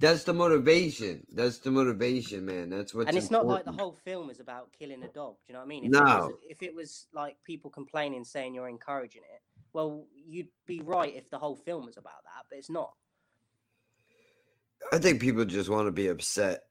that's 0.00 0.24
the 0.24 0.34
motivation. 0.34 1.26
That's 1.32 1.58
the 1.58 1.70
motivation, 1.70 2.44
man. 2.46 2.70
That's 2.70 2.94
what. 2.94 3.08
and 3.08 3.16
it's 3.16 3.30
not 3.30 3.46
like 3.46 3.64
the 3.64 3.72
whole 3.72 3.92
film 3.92 4.30
is 4.30 4.40
about 4.40 4.70
killing 4.78 5.02
a 5.02 5.08
dog. 5.08 5.36
Do 5.46 5.52
you 5.52 5.54
know 5.54 5.60
what 5.60 5.66
I 5.66 5.68
mean? 5.68 5.84
If 5.84 5.92
It 5.92 6.00
was, 6.00 6.08
No. 6.08 6.38
if 6.48 6.62
it 6.62 6.74
was 6.74 7.06
like 7.12 7.36
people 7.44 7.70
complaining, 7.70 8.24
saying 8.24 8.54
you're 8.54 8.68
encouraging 8.68 9.22
it, 9.22 9.42
well, 9.72 10.06
you'd 10.14 10.48
be 10.66 10.80
right 10.80 11.14
if 11.14 11.30
the 11.30 11.38
whole 11.38 11.56
film 11.56 11.86
was 11.86 11.96
about 11.96 12.22
that, 12.24 12.44
but 12.48 12.58
it's 12.58 12.70
not. 12.70 12.92
I 14.92 14.98
think 14.98 15.20
people 15.20 15.44
just 15.44 15.70
want 15.70 15.86
to 15.86 15.92
be 15.92 16.08
upset. 16.08 16.64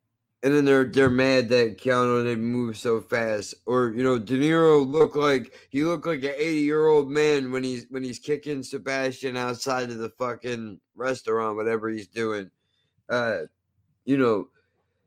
And 0.44 0.54
then 0.54 0.66
they're 0.66 0.84
they're 0.86 1.10
mad 1.10 1.50
that 1.50 1.78
Keanu 1.78 2.26
didn't 2.26 2.44
move 2.44 2.78
so 2.78 3.02
fast. 3.02 3.56
Or, 3.66 3.94
you 3.96 4.04
know, 4.04 4.20
De 4.20 4.38
Niro 4.38 4.86
looked 4.86 5.16
like 5.16 5.54
he 5.70 5.84
looked 5.86 6.06
like 6.06 6.24
an 6.24 6.34
80 6.38 6.60
year 6.60 6.88
old 6.88 7.10
man 7.10 7.52
when 7.52 7.64
he's 7.64 7.86
when 7.90 8.04
he's 8.04 8.20
kicking 8.20 8.62
Sebastian 8.62 9.38
outside 9.38 9.90
of 9.90 10.00
the 10.00 10.10
fucking 10.10 10.82
restaurant, 10.96 11.56
whatever 11.56 11.90
he's 11.90 12.08
doing. 12.08 12.52
Uh 13.10 13.44
you 14.06 14.18
know, 14.18 14.50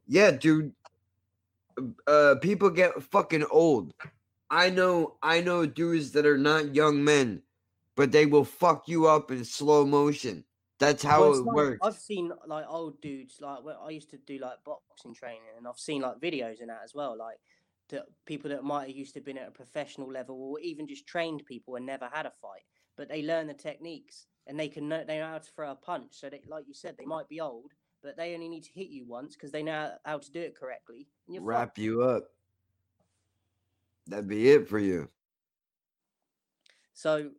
yeah, 0.09 0.31
dude. 0.31 0.73
Uh 2.07 2.37
people 2.41 2.71
get 2.71 3.03
fucking 3.03 3.45
old. 3.51 3.93
I 4.51 4.71
know 4.71 5.19
I 5.23 5.43
know 5.43 5.67
dudes 5.67 6.13
that 6.13 6.25
are 6.25 6.39
not 6.39 6.75
young 6.75 7.05
men, 7.05 7.43
but 7.95 8.11
they 8.11 8.25
will 8.25 8.45
fuck 8.45 8.89
you 8.89 9.07
up 9.07 9.31
in 9.31 9.45
slow 9.45 9.85
motion. 9.85 10.46
That's 10.79 11.03
how 11.03 11.21
Well, 11.23 11.33
it 11.39 11.45
like- 11.45 11.57
works. 11.57 11.79
I've 11.83 11.97
seen 11.99 12.33
like 12.47 12.67
old 12.69 13.01
dudes 13.01 13.41
like 13.41 13.63
where 13.65 13.79
I 13.81 13.91
used 13.91 14.11
to 14.11 14.19
do 14.19 14.39
like 14.39 14.63
boxing 14.65 15.15
training, 15.15 15.41
and 15.57 15.67
I've 15.67 15.79
seen 15.79 16.03
like 16.03 16.19
videos 16.21 16.61
in 16.61 16.69
that 16.69 16.83
as 16.85 16.95
well. 16.95 17.17
Like 17.17 17.39
that 17.89 18.07
people 18.27 18.51
that 18.51 18.63
might 18.65 18.89
have 18.89 18.97
used 18.97 19.15
to 19.15 19.21
been 19.21 19.39
at 19.39 19.49
a 19.49 19.53
professional 19.53 20.11
level, 20.11 20.37
or 20.41 20.61
even 20.61 20.87
just 20.87 21.07
trained 21.07 21.47
people 21.47 21.77
and 21.77 21.87
never 21.87 22.09
had 22.13 22.27
a 22.27 22.33
fight, 22.43 22.67
but 22.97 23.09
they 23.09 23.23
learn 23.23 23.47
the 23.47 23.55
techniques 23.55 24.27
and 24.47 24.59
they 24.61 24.69
can 24.69 24.89
know 24.89 25.03
they 25.05 25.19
know 25.19 25.29
how 25.29 25.39
to 25.39 25.51
throw 25.53 25.71
a 25.71 25.77
punch. 25.77 26.09
So 26.13 26.29
they, 26.29 26.43
like 26.47 26.67
you 26.69 26.75
said, 26.75 26.97
they 26.99 27.07
might 27.07 27.29
be 27.29 27.41
old, 27.41 27.73
but 28.03 28.17
they 28.19 28.35
only 28.35 28.49
need 28.49 28.65
to 28.65 28.73
hit 28.73 28.89
you 28.89 29.07
once 29.07 29.35
because 29.35 29.53
they 29.53 29.63
know 29.63 29.93
how 30.05 30.19
to 30.19 30.31
do 30.31 30.41
it 30.41 30.55
correctly. 30.59 31.09
And 31.29 31.47
wrap 31.47 31.69
fucked. 31.69 31.79
you 31.79 32.03
up. 32.03 32.25
That'd 34.09 34.29
be 34.29 34.51
it 34.51 34.69
for 34.69 34.79
you. 34.79 35.09
So, 36.93 37.31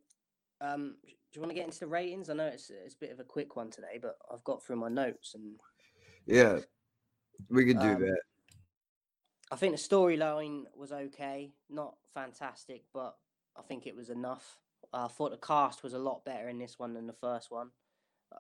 um, 0.60 0.98
do 1.38 1.42
you 1.42 1.46
want 1.46 1.52
to 1.52 1.56
get 1.56 1.66
into 1.66 1.82
the 1.82 1.86
ratings? 1.88 2.32
I 2.32 2.34
know 2.34 2.48
it's 2.48 2.72
it's 2.72 2.96
a 2.96 2.98
bit 2.98 3.12
of 3.12 3.20
a 3.20 3.24
quick 3.24 3.56
one 3.56 3.70
today, 3.70 4.00
but 4.02 4.18
I've 4.34 4.44
got 4.44 4.64
through 4.64 4.78
my 4.78 4.90
notes 4.90 5.36
and 5.36 5.60
Yeah, 6.26 6.62
we 7.48 7.64
could 7.64 7.80
do 7.80 7.90
Um, 7.90 8.02
that. 8.02 8.22
I 9.52 9.56
think 9.56 9.76
the 9.76 9.78
storyline 9.78 10.64
was 10.76 10.92
okay, 10.92 11.54
not 11.70 11.96
fantastic, 12.12 12.86
but 12.92 13.20
I 13.56 13.62
think 13.62 13.86
it 13.86 13.96
was 13.96 14.10
enough. 14.10 14.60
I 14.92 15.08
thought 15.10 15.30
the 15.30 15.38
cast 15.38 15.84
was 15.84 15.94
a 15.94 16.00
lot 16.00 16.26
better 16.26 16.50
in 16.50 16.58
this 16.58 16.80
one 16.80 16.96
than 16.96 17.06
the 17.06 17.14
first 17.14 17.52
one. 17.52 17.70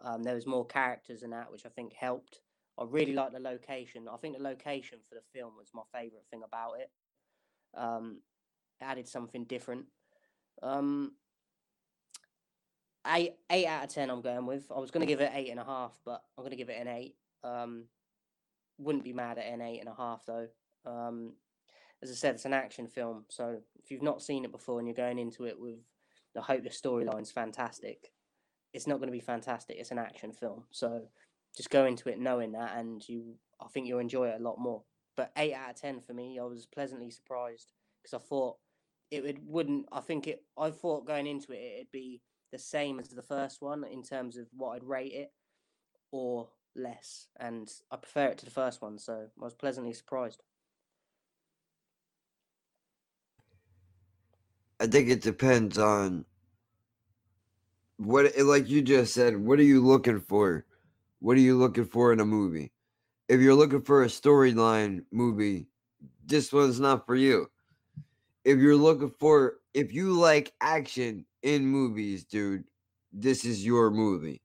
Um, 0.02 0.24
there 0.24 0.34
was 0.34 0.48
more 0.48 0.66
characters 0.66 1.22
in 1.22 1.30
that, 1.30 1.52
which 1.52 1.68
I 1.68 1.70
think 1.70 1.94
helped. 1.94 2.42
I 2.80 2.84
really 2.84 3.14
like 3.14 3.32
the 3.32 3.40
location. 3.40 4.08
I 4.08 4.18
think 4.18 4.38
the 4.38 4.44
location 4.44 5.02
for 5.08 5.14
the 5.14 5.22
film 5.22 5.56
was 5.56 5.70
my 5.72 5.84
favorite 5.94 6.26
thing 6.32 6.42
about 6.42 6.80
it. 6.80 6.92
Um, 7.76 8.24
it 8.82 8.86
added 8.86 9.08
something 9.08 9.46
different. 9.46 9.86
Um, 10.64 11.16
eight 13.10 13.34
eight 13.52 13.68
out 13.68 13.86
of 13.86 13.90
ten. 13.90 14.10
I'm 14.10 14.22
going 14.22 14.46
with. 14.46 14.72
I 14.76 14.80
was 14.80 14.92
going 14.92 15.06
to 15.06 15.12
give 15.12 15.22
it 15.22 15.32
eight 15.34 15.50
and 15.50 15.60
a 15.60 15.64
half, 15.64 16.00
but 16.06 16.24
I'm 16.38 16.44
going 16.44 16.52
to 16.52 16.58
give 16.58 16.70
it 16.70 16.82
an 16.82 16.88
eight. 16.88 17.16
Um, 17.44 17.86
wouldn't 18.78 19.04
be 19.04 19.14
mad 19.14 19.38
at 19.38 19.46
an 19.46 19.62
eight 19.62 19.80
and 19.80 19.90
a 19.90 19.96
half 19.96 20.26
though. 20.26 20.48
Um, 20.86 21.34
as 22.02 22.12
I 22.12 22.14
said, 22.14 22.36
it's 22.36 22.46
an 22.46 22.54
action 22.54 22.88
film, 22.88 23.26
so 23.28 23.58
if 23.84 23.90
you've 23.90 24.04
not 24.04 24.22
seen 24.22 24.46
it 24.46 24.52
before 24.52 24.80
and 24.80 24.88
you're 24.88 24.96
going 24.96 25.18
into 25.18 25.46
it 25.46 25.60
with 25.60 25.80
the 26.36 26.42
hope 26.42 26.64
the 26.64 26.70
storyline's 26.70 27.32
fantastic, 27.32 28.12
it's 28.74 28.86
not 28.86 28.98
going 28.98 29.08
to 29.08 29.12
be 29.12 29.20
fantastic. 29.20 29.78
It's 29.80 29.92
an 29.92 29.98
action 29.98 30.32
film, 30.32 30.66
so 30.70 31.08
just 31.56 31.72
go 31.72 31.86
into 31.86 32.10
it 32.10 32.20
knowing 32.20 32.52
that, 32.52 32.78
and 32.78 33.08
you, 33.10 33.36
I 33.60 33.68
think 33.68 33.88
you'll 33.88 34.00
enjoy 34.00 34.28
it 34.30 34.40
a 34.40 34.44
lot 34.44 34.60
more. 34.60 34.84
But 35.16 35.32
eight 35.38 35.56
out 35.56 35.72
of 35.72 35.82
ten 35.82 36.00
for 36.00 36.14
me, 36.14 36.38
I 36.40 36.44
was 36.44 36.68
pleasantly 36.68 37.10
surprised 37.10 37.68
because 38.04 38.14
I 38.14 38.24
thought 38.24 38.58
it 39.10 39.24
would 39.24 39.40
wouldn't. 39.48 39.88
I 39.92 40.02
think 40.02 40.28
it. 40.28 40.44
I 40.58 40.70
thought 40.70 41.08
going 41.08 41.26
into 41.26 41.52
it, 41.52 41.78
it'd 41.78 41.92
be 41.92 42.22
the 42.52 42.60
same 42.60 43.00
as 43.00 43.10
the 43.10 43.22
first 43.22 43.62
one 43.62 43.84
in 43.84 44.04
terms 44.04 44.38
of 44.38 44.48
what 44.56 44.76
I'd 44.76 44.84
rate 44.84 45.14
it, 45.14 45.32
or 46.12 46.50
less, 46.76 47.28
and 47.40 47.72
I 47.92 47.98
prefer 47.98 48.28
it 48.28 48.38
to 48.40 48.46
the 48.46 48.52
first 48.52 48.82
one. 48.82 48.98
So 49.00 49.14
I 49.14 49.44
was 49.44 49.54
pleasantly 49.54 49.94
surprised. 49.94 50.44
I 54.80 54.88
think 54.88 55.10
it 55.10 55.22
depends 55.22 55.78
on 55.78 56.26
what, 57.98 58.32
like 58.38 58.70
you 58.70 58.82
just 58.84 59.14
said, 59.14 59.36
what 59.36 59.60
are 59.60 59.64
you 59.64 59.84
looking 59.84 60.20
for? 60.22 60.66
What 61.20 61.36
are 61.36 61.42
you 61.42 61.58
looking 61.58 61.86
for 61.86 62.14
in 62.14 62.20
a 62.20 62.26
movie? 62.26 62.72
If 63.28 63.42
you're 63.42 63.56
looking 63.56 63.82
for 63.82 64.04
a 64.04 64.08
storyline 64.08 65.04
movie, 65.12 65.68
this 66.24 66.54
one's 66.54 66.80
not 66.80 67.06
for 67.08 67.16
you. 67.16 67.50
If 68.46 68.60
you're 68.60 68.76
looking 68.76 69.12
for, 69.20 69.56
if 69.74 69.92
you 69.94 70.14
like 70.14 70.54
action 70.62 71.26
in 71.44 71.66
movies, 71.66 72.26
dude, 72.26 72.66
this 73.12 73.46
is 73.46 73.66
your 73.66 73.92
movie. 73.92 74.42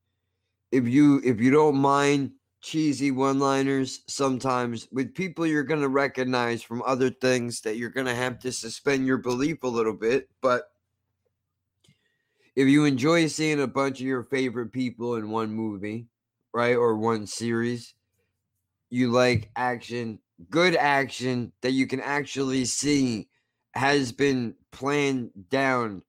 If 0.71 0.89
you 0.89 1.21
if 1.25 1.41
you 1.41 1.51
don't 1.51 1.77
mind 1.77 2.33
cheesy 2.63 3.11
one-liners 3.11 4.05
sometimes 4.07 4.87
with 4.93 5.17
people 5.17 5.45
you're 5.45 5.65
going 5.65 5.81
to 5.81 5.89
recognize 5.89 6.63
from 6.63 6.81
other 6.87 7.11
things 7.11 7.61
that 7.63 7.77
you're 7.77 7.91
going 7.91 8.07
to 8.07 8.15
have 8.15 8.39
to 8.39 8.53
suspend 8.53 9.05
your 9.05 9.19
belief 9.19 9.65
a 9.65 9.67
little 9.67 9.93
bit 9.93 10.29
but 10.41 10.71
if 12.55 12.69
you 12.69 12.85
enjoy 12.85 13.27
seeing 13.27 13.61
a 13.61 13.67
bunch 13.67 13.99
of 13.99 14.07
your 14.07 14.23
favorite 14.23 14.71
people 14.71 15.17
in 15.17 15.29
one 15.29 15.51
movie 15.51 16.07
right, 16.53 16.77
or 16.77 16.97
one 16.97 17.27
series. 17.27 17.95
You 18.91 19.11
like 19.11 19.51
action, 19.57 20.19
good 20.51 20.77
action 20.77 21.53
that 21.63 21.73
you 21.73 21.87
can 21.87 22.01
actually 22.01 22.67
see 22.67 23.29
has 23.75 24.13
been 24.13 24.55
planned 24.71 25.31
down 25.49 26.03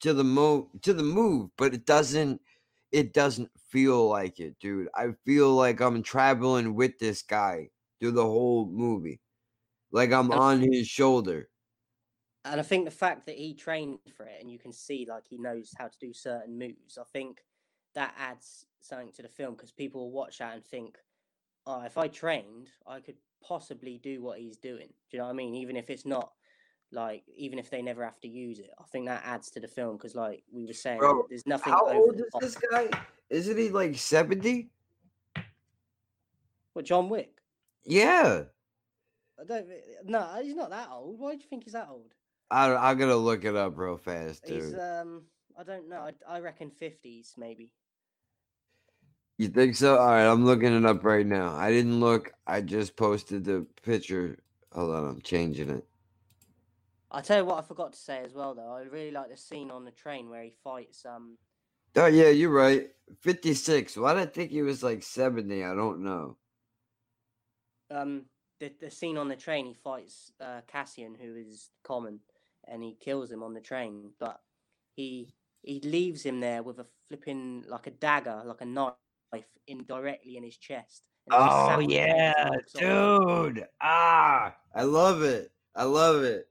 to 0.00 0.14
the 0.14 0.24
mo 0.24 0.70
to 0.82 0.92
the 0.92 1.02
move, 1.02 1.50
but 1.56 1.74
it 1.74 1.86
doesn't 1.86 2.40
it 2.92 3.12
doesn't 3.12 3.50
feel 3.70 4.08
like 4.08 4.40
it, 4.40 4.58
dude. 4.58 4.88
I 4.94 5.08
feel 5.24 5.54
like 5.54 5.80
I'm 5.80 6.02
traveling 6.02 6.74
with 6.74 6.98
this 6.98 7.22
guy 7.22 7.70
through 8.00 8.12
the 8.12 8.24
whole 8.24 8.66
movie. 8.66 9.20
Like 9.92 10.12
I'm 10.12 10.30
And- 10.30 10.40
on 10.40 10.60
his 10.72 10.86
shoulder. 10.88 11.50
and 12.44 12.60
I 12.60 12.62
think 12.62 12.84
the 12.86 12.90
fact 12.90 13.26
that 13.26 13.36
he 13.36 13.54
trained 13.54 13.98
for 14.16 14.24
it 14.24 14.40
and 14.40 14.50
you 14.50 14.58
can 14.58 14.72
see 14.72 15.06
like 15.08 15.26
he 15.26 15.36
knows 15.38 15.72
how 15.76 15.88
to 15.88 15.98
do 15.98 16.12
certain 16.14 16.58
moves, 16.58 16.96
I 16.96 17.04
think 17.04 17.44
that 17.94 18.14
adds 18.16 18.66
something 18.80 19.12
to 19.12 19.22
the 19.22 19.28
film 19.28 19.54
because 19.54 19.72
people 19.72 20.02
will 20.02 20.12
watch 20.12 20.38
that 20.38 20.54
and 20.54 20.64
think, 20.64 20.98
oh, 21.66 21.82
if 21.82 21.98
I 21.98 22.08
trained, 22.08 22.70
I 22.86 23.00
could 23.00 23.16
possibly 23.42 23.98
do 23.98 24.22
what 24.22 24.38
he's 24.38 24.56
doing. 24.56 24.88
Do 25.10 25.16
you 25.16 25.18
know 25.18 25.24
what 25.24 25.30
I 25.32 25.34
mean? 25.34 25.54
Even 25.56 25.76
if 25.76 25.90
it's 25.90 26.06
not 26.06 26.32
like, 26.92 27.24
even 27.36 27.58
if 27.58 27.70
they 27.70 27.82
never 27.82 28.04
have 28.04 28.20
to 28.20 28.28
use 28.28 28.58
it, 28.58 28.70
I 28.78 28.84
think 28.84 29.06
that 29.06 29.22
adds 29.24 29.50
to 29.50 29.60
the 29.60 29.68
film 29.68 29.96
because, 29.96 30.14
like 30.14 30.42
we 30.50 30.66
were 30.66 30.72
saying, 30.72 30.98
Bro, 30.98 31.26
there's 31.28 31.46
nothing. 31.46 31.72
How 31.72 31.88
old 31.88 32.16
is 32.16 32.26
top. 32.32 32.40
this 32.40 32.56
guy? 32.56 32.88
Isn't 33.30 33.58
he 33.58 33.68
like 33.68 33.96
70? 33.96 34.70
What 36.72 36.84
John 36.84 37.08
Wick? 37.08 37.30
Yeah. 37.84 38.44
I 39.40 39.44
don't. 39.44 39.66
No, 40.04 40.40
he's 40.42 40.54
not 40.54 40.70
that 40.70 40.88
old. 40.92 41.18
Why 41.18 41.32
do 41.32 41.38
you 41.38 41.48
think 41.48 41.64
he's 41.64 41.72
that 41.72 41.88
old? 41.90 42.14
I 42.50 42.74
I 42.74 42.94
gotta 42.94 43.16
look 43.16 43.44
it 43.44 43.56
up 43.56 43.76
real 43.76 43.96
fast, 43.96 44.46
He's 44.46 44.70
dude. 44.70 44.78
um. 44.78 45.22
I 45.58 45.64
don't 45.64 45.88
know. 45.88 46.08
I, 46.28 46.36
I 46.36 46.40
reckon 46.40 46.70
fifties 46.70 47.34
maybe. 47.36 47.72
You 49.38 49.48
think 49.48 49.74
so? 49.74 49.98
All 49.98 50.06
right, 50.06 50.24
I'm 50.24 50.44
looking 50.44 50.72
it 50.72 50.84
up 50.84 51.04
right 51.04 51.26
now. 51.26 51.54
I 51.54 51.72
didn't 51.72 51.98
look. 51.98 52.32
I 52.46 52.60
just 52.60 52.96
posted 52.96 53.44
the 53.44 53.66
picture. 53.82 54.38
Hold 54.72 54.94
on, 54.94 55.08
I'm 55.08 55.20
changing 55.20 55.70
it. 55.70 55.87
I 57.10 57.20
tell 57.22 57.38
you 57.38 57.44
what, 57.44 57.58
I 57.58 57.62
forgot 57.62 57.92
to 57.94 57.98
say 57.98 58.22
as 58.24 58.34
well 58.34 58.54
though. 58.54 58.72
I 58.72 58.82
really 58.82 59.10
like 59.10 59.30
the 59.30 59.36
scene 59.36 59.70
on 59.70 59.84
the 59.84 59.90
train 59.90 60.28
where 60.28 60.42
he 60.42 60.52
fights 60.62 61.04
um 61.06 61.38
Oh 61.96 62.06
yeah, 62.06 62.28
you're 62.28 62.50
right. 62.50 62.90
56. 63.20 63.96
Why 63.96 64.14
did 64.14 64.22
I 64.22 64.26
think 64.26 64.50
he 64.50 64.62
was 64.62 64.82
like 64.82 65.02
70? 65.02 65.64
I 65.64 65.74
don't 65.74 66.02
know. 66.02 66.36
um 67.90 68.24
the 68.60 68.72
the 68.80 68.90
scene 68.90 69.16
on 69.16 69.28
the 69.28 69.36
train. 69.36 69.66
He 69.66 69.74
fights 69.74 70.32
uh, 70.40 70.62
Cassian, 70.66 71.14
who 71.14 71.36
is 71.36 71.70
Common, 71.84 72.20
and 72.66 72.82
he 72.82 72.96
kills 73.00 73.30
him 73.30 73.42
on 73.42 73.54
the 73.54 73.60
train. 73.60 74.10
But 74.18 74.40
he 74.96 75.34
he 75.62 75.80
leaves 75.80 76.22
him 76.24 76.40
there 76.40 76.62
with 76.62 76.78
a 76.80 76.86
flipping 77.08 77.64
like 77.68 77.86
a 77.86 77.90
dagger, 77.92 78.42
like 78.44 78.60
a 78.60 78.66
knife, 78.66 78.96
in 79.66 79.84
directly 79.84 80.36
in 80.36 80.42
his 80.44 80.56
chest. 80.58 81.04
and 81.26 81.34
he 81.34 81.40
just 81.40 81.64
sat 81.64 81.80
Oh 81.80 81.84
on 81.84 81.92
the 81.94 82.00
train 82.00 82.24
and 82.42 82.50
yeah, 82.50 82.60
dude. 82.74 83.66
Ah, 83.80 84.56
I 84.74 84.82
love 84.84 85.22
it. 85.22 85.52
I 85.74 85.84
love 85.84 86.22
it. 86.24 86.47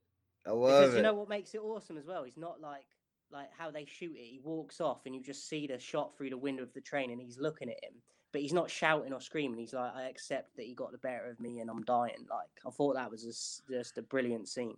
I 0.47 0.51
love 0.51 0.81
Because 0.81 0.93
it. 0.93 0.97
you 0.97 1.03
know 1.03 1.13
what 1.13 1.29
makes 1.29 1.53
it 1.53 1.61
awesome 1.61 1.97
as 1.97 2.05
well? 2.05 2.23
He's 2.23 2.37
not 2.37 2.61
like 2.61 2.85
like 3.31 3.49
how 3.57 3.69
they 3.71 3.85
shoot 3.85 4.15
it. 4.15 4.23
He 4.23 4.39
walks 4.43 4.79
off 4.79 5.05
and 5.05 5.13
you 5.13 5.21
just 5.21 5.49
see 5.49 5.67
the 5.67 5.77
shot 5.77 6.15
through 6.17 6.29
the 6.29 6.37
window 6.37 6.63
of 6.63 6.73
the 6.73 6.81
train 6.81 7.11
and 7.11 7.19
he's 7.21 7.37
looking 7.37 7.69
at 7.69 7.83
him. 7.83 7.93
But 8.31 8.41
he's 8.41 8.53
not 8.53 8.69
shouting 8.69 9.13
or 9.13 9.19
screaming. 9.21 9.59
He's 9.59 9.73
like, 9.73 9.93
I 9.95 10.03
accept 10.03 10.55
that 10.55 10.65
he 10.65 10.73
got 10.73 10.91
the 10.91 10.97
better 10.97 11.29
of 11.29 11.39
me 11.39 11.59
and 11.59 11.69
I'm 11.69 11.83
dying. 11.83 12.25
Like 12.29 12.47
I 12.65 12.69
thought 12.69 12.95
that 12.95 13.11
was 13.11 13.23
just, 13.23 13.63
just 13.69 13.97
a 13.97 14.01
brilliant 14.01 14.47
scene. 14.47 14.77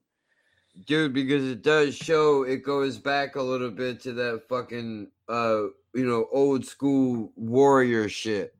dude 0.85 1.13
because 1.13 1.43
it 1.45 1.61
does 1.61 1.95
show 1.95 2.43
it 2.43 2.63
goes 2.63 2.97
back 2.97 3.35
a 3.35 3.41
little 3.41 3.71
bit 3.71 3.99
to 4.01 4.13
that 4.13 4.41
fucking 4.47 5.09
uh 5.27 5.63
you 5.93 6.05
know 6.05 6.27
old 6.31 6.65
school 6.65 7.31
warrior 7.35 8.07
shit 8.07 8.55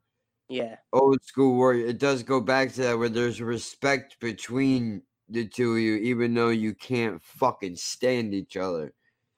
Yeah. 0.49 0.77
old 0.91 1.23
school 1.23 1.55
warrior 1.55 1.85
it 1.85 1.99
does 1.99 2.23
go 2.23 2.41
back 2.41 2.71
to 2.73 2.81
that 2.81 2.97
where 2.97 3.09
there's 3.09 3.41
respect 3.41 4.19
between 4.19 5.03
the 5.29 5.47
two 5.47 5.73
of 5.73 5.79
you 5.79 5.95
even 5.95 6.33
though 6.33 6.49
you 6.49 6.73
can't 6.73 7.21
fucking 7.21 7.75
stand 7.75 8.33
each 8.33 8.57
other 8.57 8.93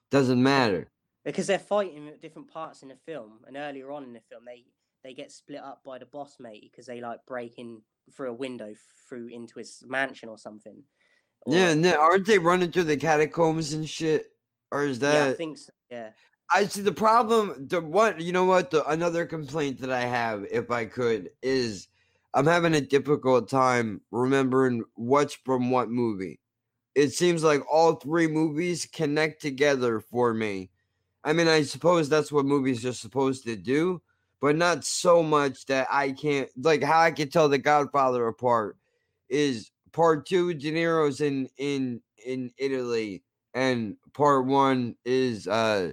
doesn't 0.10 0.42
matter 0.42 0.92
Because 1.24 1.48
they're 1.48 1.60
fighting 1.60 2.08
at 2.08 2.22
different 2.22 2.50
parts 2.52 2.82
in 2.82 2.89
the 2.89 2.96
film, 3.06 3.39
and 3.48 3.56
earlier 3.58 3.92
on 3.92 4.04
in 4.04 4.14
the 4.14 4.22
film, 4.30 4.44
they 4.46 4.66
they 5.04 5.14
get 5.14 5.32
split 5.32 5.60
up 5.60 5.82
by 5.84 5.98
the 5.98 6.06
boss 6.06 6.38
mate 6.39 6.70
because 6.72 6.86
they 6.86 7.02
like 7.02 7.20
break 7.26 7.58
in 7.58 7.82
through 8.16 8.30
a 8.30 8.34
window 8.34 8.74
through 9.08 9.28
into 9.28 9.60
his 9.60 9.84
mansion 9.88 10.30
or 10.30 10.38
something. 10.38 10.84
yeah 11.48 11.68
Or- 11.68 11.72
and 11.72 11.84
then 11.86 11.98
aren't 11.98 12.26
they 12.26 12.38
running 12.39 12.72
through 12.72 12.84
the 12.84 12.98
catacombs 12.98 13.74
and 13.74 13.88
shit 13.88 14.28
or 14.72 14.86
is 14.86 15.00
that 15.00 15.26
yeah, 15.26 15.32
I 15.32 15.34
think 15.34 15.58
so. 15.58 15.72
Yeah. 15.89 16.10
I 16.54 16.66
see 16.66 16.82
the 16.82 16.92
problem. 16.92 17.68
The 17.68 17.82
what 17.82 18.20
you 18.20 18.32
know 18.34 18.46
what 18.46 18.72
the 18.72 18.86
another 18.89 19.26
complaint 19.26 19.80
that 19.82 19.92
I 19.92 20.02
have, 20.02 20.46
if 20.52 20.70
I 20.72 20.86
could, 20.86 21.30
is 21.42 21.88
I'm 22.34 22.47
having 22.47 22.73
a 22.73 22.82
difficult 22.82 23.49
time 23.49 24.01
remembering 24.11 24.84
what's 24.95 25.34
from 25.34 25.69
what 25.69 25.89
movie. 25.89 26.39
It 26.95 27.09
seems 27.09 27.43
like 27.43 27.61
all 27.71 27.95
three 27.95 28.27
movies 28.27 28.88
connect 28.91 29.41
together 29.41 29.99
for 29.99 30.34
me. 30.34 30.71
I 31.23 31.34
mean, 31.34 31.47
I 31.47 31.63
suppose 31.63 32.09
that's 32.09 32.32
what 32.32 32.45
movies 32.45 32.86
are 32.86 32.93
supposed 32.93 33.43
to 33.45 33.55
do, 33.55 34.01
but 34.41 34.55
not 34.55 34.84
so 34.84 35.21
much 35.21 35.65
that 35.67 35.88
I 35.91 36.11
can't 36.11 36.49
like 36.57 36.84
how 36.84 36.99
I 37.01 37.11
can 37.11 37.29
tell 37.29 37.47
The 37.47 37.57
Godfather 37.57 38.27
apart 38.27 38.77
is 39.29 39.71
part 39.91 40.25
two 40.25 40.53
De 40.53 40.71
Niro's 40.71 41.21
in 41.21 41.47
in 41.57 42.01
in 42.25 42.51
Italy 42.57 43.23
and 43.53 43.97
part 44.13 44.45
one 44.45 44.95
is 45.05 45.47
uh 45.47 45.91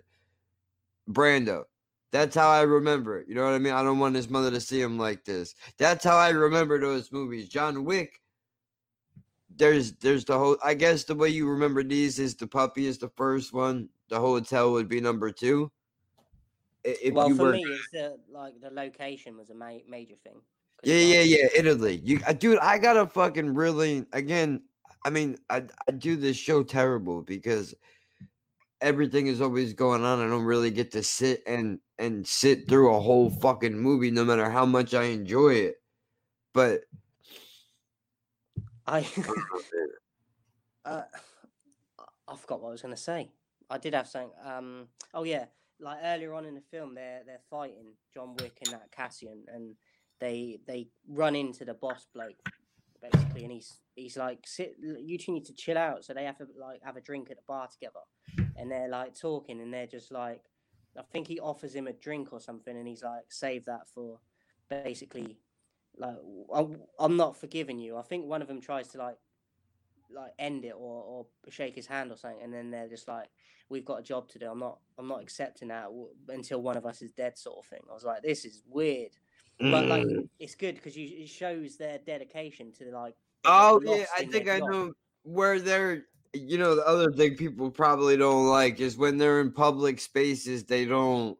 Brando. 1.08 1.64
That's 2.10 2.34
how 2.34 2.48
I 2.48 2.62
remember 2.62 3.18
it. 3.18 3.28
You 3.28 3.34
know 3.34 3.44
what 3.44 3.54
I 3.54 3.58
mean? 3.58 3.72
I 3.72 3.82
don't 3.82 3.98
want 3.98 4.16
his 4.16 4.30
mother 4.30 4.50
to 4.50 4.60
see 4.60 4.80
him 4.80 4.98
like 4.98 5.24
this. 5.24 5.54
That's 5.76 6.04
how 6.04 6.16
I 6.16 6.30
remember 6.30 6.80
those 6.80 7.12
movies. 7.12 7.48
John 7.48 7.84
Wick. 7.84 8.20
There's 9.56 9.92
there's 9.94 10.24
the 10.24 10.38
whole 10.38 10.56
I 10.62 10.74
guess 10.74 11.04
the 11.04 11.16
way 11.16 11.30
you 11.30 11.48
remember 11.48 11.82
these 11.82 12.18
is 12.18 12.36
the 12.36 12.46
puppy 12.46 12.86
is 12.86 12.98
the 12.98 13.08
first 13.16 13.52
one. 13.52 13.88
The 14.08 14.20
hotel 14.20 14.72
would 14.72 14.88
be 14.88 15.00
number 15.00 15.32
two. 15.32 15.72
If 16.84 17.12
well, 17.12 17.28
for 17.30 17.44
were 17.44 17.52
me, 17.52 17.64
it's 17.64 17.90
the 17.90 18.18
like 18.30 18.60
the 18.60 18.70
location 18.70 19.36
was 19.36 19.50
a 19.50 19.54
ma- 19.54 19.84
major 19.88 20.14
thing. 20.22 20.40
Yeah, 20.84 20.96
yeah, 20.96 21.20
yeah. 21.20 21.46
Italy. 21.56 22.00
You, 22.04 22.20
uh, 22.26 22.32
dude, 22.32 22.58
I 22.58 22.78
gotta 22.78 23.06
fucking 23.06 23.54
really 23.54 24.06
again. 24.12 24.62
I 25.04 25.10
mean, 25.10 25.38
I 25.50 25.64
I 25.88 25.92
do 25.92 26.16
this 26.16 26.36
show 26.36 26.62
terrible 26.62 27.22
because 27.22 27.74
everything 28.80 29.26
is 29.26 29.40
always 29.40 29.72
going 29.72 30.04
on. 30.04 30.20
I 30.20 30.28
don't 30.28 30.44
really 30.44 30.70
get 30.70 30.92
to 30.92 31.02
sit 31.02 31.42
and 31.46 31.80
and 31.98 32.26
sit 32.26 32.68
through 32.68 32.94
a 32.94 33.00
whole 33.00 33.30
fucking 33.30 33.78
movie, 33.78 34.10
no 34.10 34.24
matter 34.24 34.50
how 34.50 34.66
much 34.66 34.94
I 34.94 35.04
enjoy 35.04 35.54
it. 35.54 35.76
But 36.54 36.82
I 38.86 39.00
uh, 40.84 41.02
I 42.26 42.36
forgot 42.36 42.60
what 42.60 42.68
I 42.68 42.72
was 42.72 42.82
going 42.82 42.94
to 42.94 43.00
say. 43.00 43.30
I 43.70 43.78
did 43.78 43.94
have 43.94 44.06
something. 44.06 44.30
Um, 44.44 44.88
oh 45.14 45.24
yeah, 45.24 45.46
like 45.80 45.98
earlier 46.02 46.34
on 46.34 46.46
in 46.46 46.54
the 46.54 46.62
film, 46.70 46.94
they're 46.94 47.22
they're 47.26 47.40
fighting 47.50 47.94
John 48.14 48.34
Wick 48.36 48.58
and 48.64 48.72
that 48.72 48.90
Cassian, 48.92 49.44
and 49.52 49.74
they 50.20 50.60
they 50.66 50.88
run 51.08 51.36
into 51.36 51.64
the 51.64 51.74
boss 51.74 52.06
bloke 52.14 52.36
basically, 53.00 53.44
and 53.44 53.52
he's 53.52 53.80
he's 53.94 54.16
like, 54.16 54.40
"Sit, 54.46 54.76
you 54.80 55.18
two 55.18 55.32
need 55.32 55.44
to 55.46 55.54
chill 55.54 55.78
out." 55.78 56.04
So 56.04 56.14
they 56.14 56.24
have 56.24 56.38
to 56.38 56.46
like 56.58 56.82
have 56.82 56.96
a 56.96 57.00
drink 57.00 57.30
at 57.30 57.36
the 57.36 57.42
bar 57.46 57.68
together, 57.68 58.00
and 58.56 58.70
they're 58.70 58.88
like 58.88 59.18
talking, 59.18 59.60
and 59.60 59.72
they're 59.72 59.86
just 59.86 60.12
like, 60.12 60.42
I 60.98 61.02
think 61.12 61.26
he 61.26 61.40
offers 61.40 61.74
him 61.74 61.86
a 61.86 61.92
drink 61.92 62.32
or 62.32 62.40
something, 62.40 62.76
and 62.76 62.86
he's 62.86 63.02
like, 63.02 63.24
"Save 63.30 63.64
that 63.66 63.88
for 63.94 64.18
basically." 64.68 65.38
Like 66.00 66.16
I'm, 66.54 66.80
I'm 67.00 67.16
not 67.16 67.36
forgiving 67.36 67.80
you. 67.80 67.96
I 67.96 68.02
think 68.02 68.24
one 68.24 68.40
of 68.40 68.46
them 68.46 68.60
tries 68.60 68.86
to 68.88 68.98
like 68.98 69.16
like 70.14 70.32
end 70.38 70.64
it 70.64 70.74
or, 70.76 71.02
or 71.02 71.26
shake 71.50 71.74
his 71.74 71.86
hand 71.86 72.10
or 72.10 72.16
something 72.16 72.42
and 72.42 72.52
then 72.52 72.70
they're 72.70 72.88
just 72.88 73.08
like 73.08 73.28
we've 73.68 73.84
got 73.84 74.00
a 74.00 74.02
job 74.02 74.28
to 74.28 74.38
do 74.38 74.50
i'm 74.50 74.58
not 74.58 74.78
i'm 74.98 75.08
not 75.08 75.22
accepting 75.22 75.68
that 75.68 75.86
until 76.28 76.62
one 76.62 76.76
of 76.76 76.86
us 76.86 77.02
is 77.02 77.12
dead 77.12 77.36
sort 77.36 77.58
of 77.58 77.66
thing 77.66 77.80
i 77.90 77.94
was 77.94 78.04
like 78.04 78.22
this 78.22 78.44
is 78.44 78.62
weird 78.66 79.10
but 79.60 79.86
like 79.88 80.04
Mm. 80.04 80.28
it's 80.38 80.54
good 80.54 80.76
because 80.76 80.96
you 80.96 81.08
it 81.24 81.28
shows 81.28 81.76
their 81.76 81.98
dedication 81.98 82.72
to 82.72 82.84
like 82.92 83.14
oh 83.44 83.80
yeah, 83.84 84.06
I 84.16 84.24
think 84.24 84.48
I 84.48 84.58
job. 84.60 84.70
know 84.70 84.92
where 85.24 85.60
they're. 85.60 86.04
You 86.34 86.58
know, 86.58 86.74
the 86.74 86.86
other 86.86 87.10
thing 87.10 87.36
people 87.36 87.70
probably 87.70 88.16
don't 88.18 88.46
like 88.48 88.80
is 88.80 88.98
when 88.98 89.16
they're 89.16 89.40
in 89.40 89.50
public 89.50 89.98
spaces, 89.98 90.64
they 90.64 90.84
don't. 90.84 91.38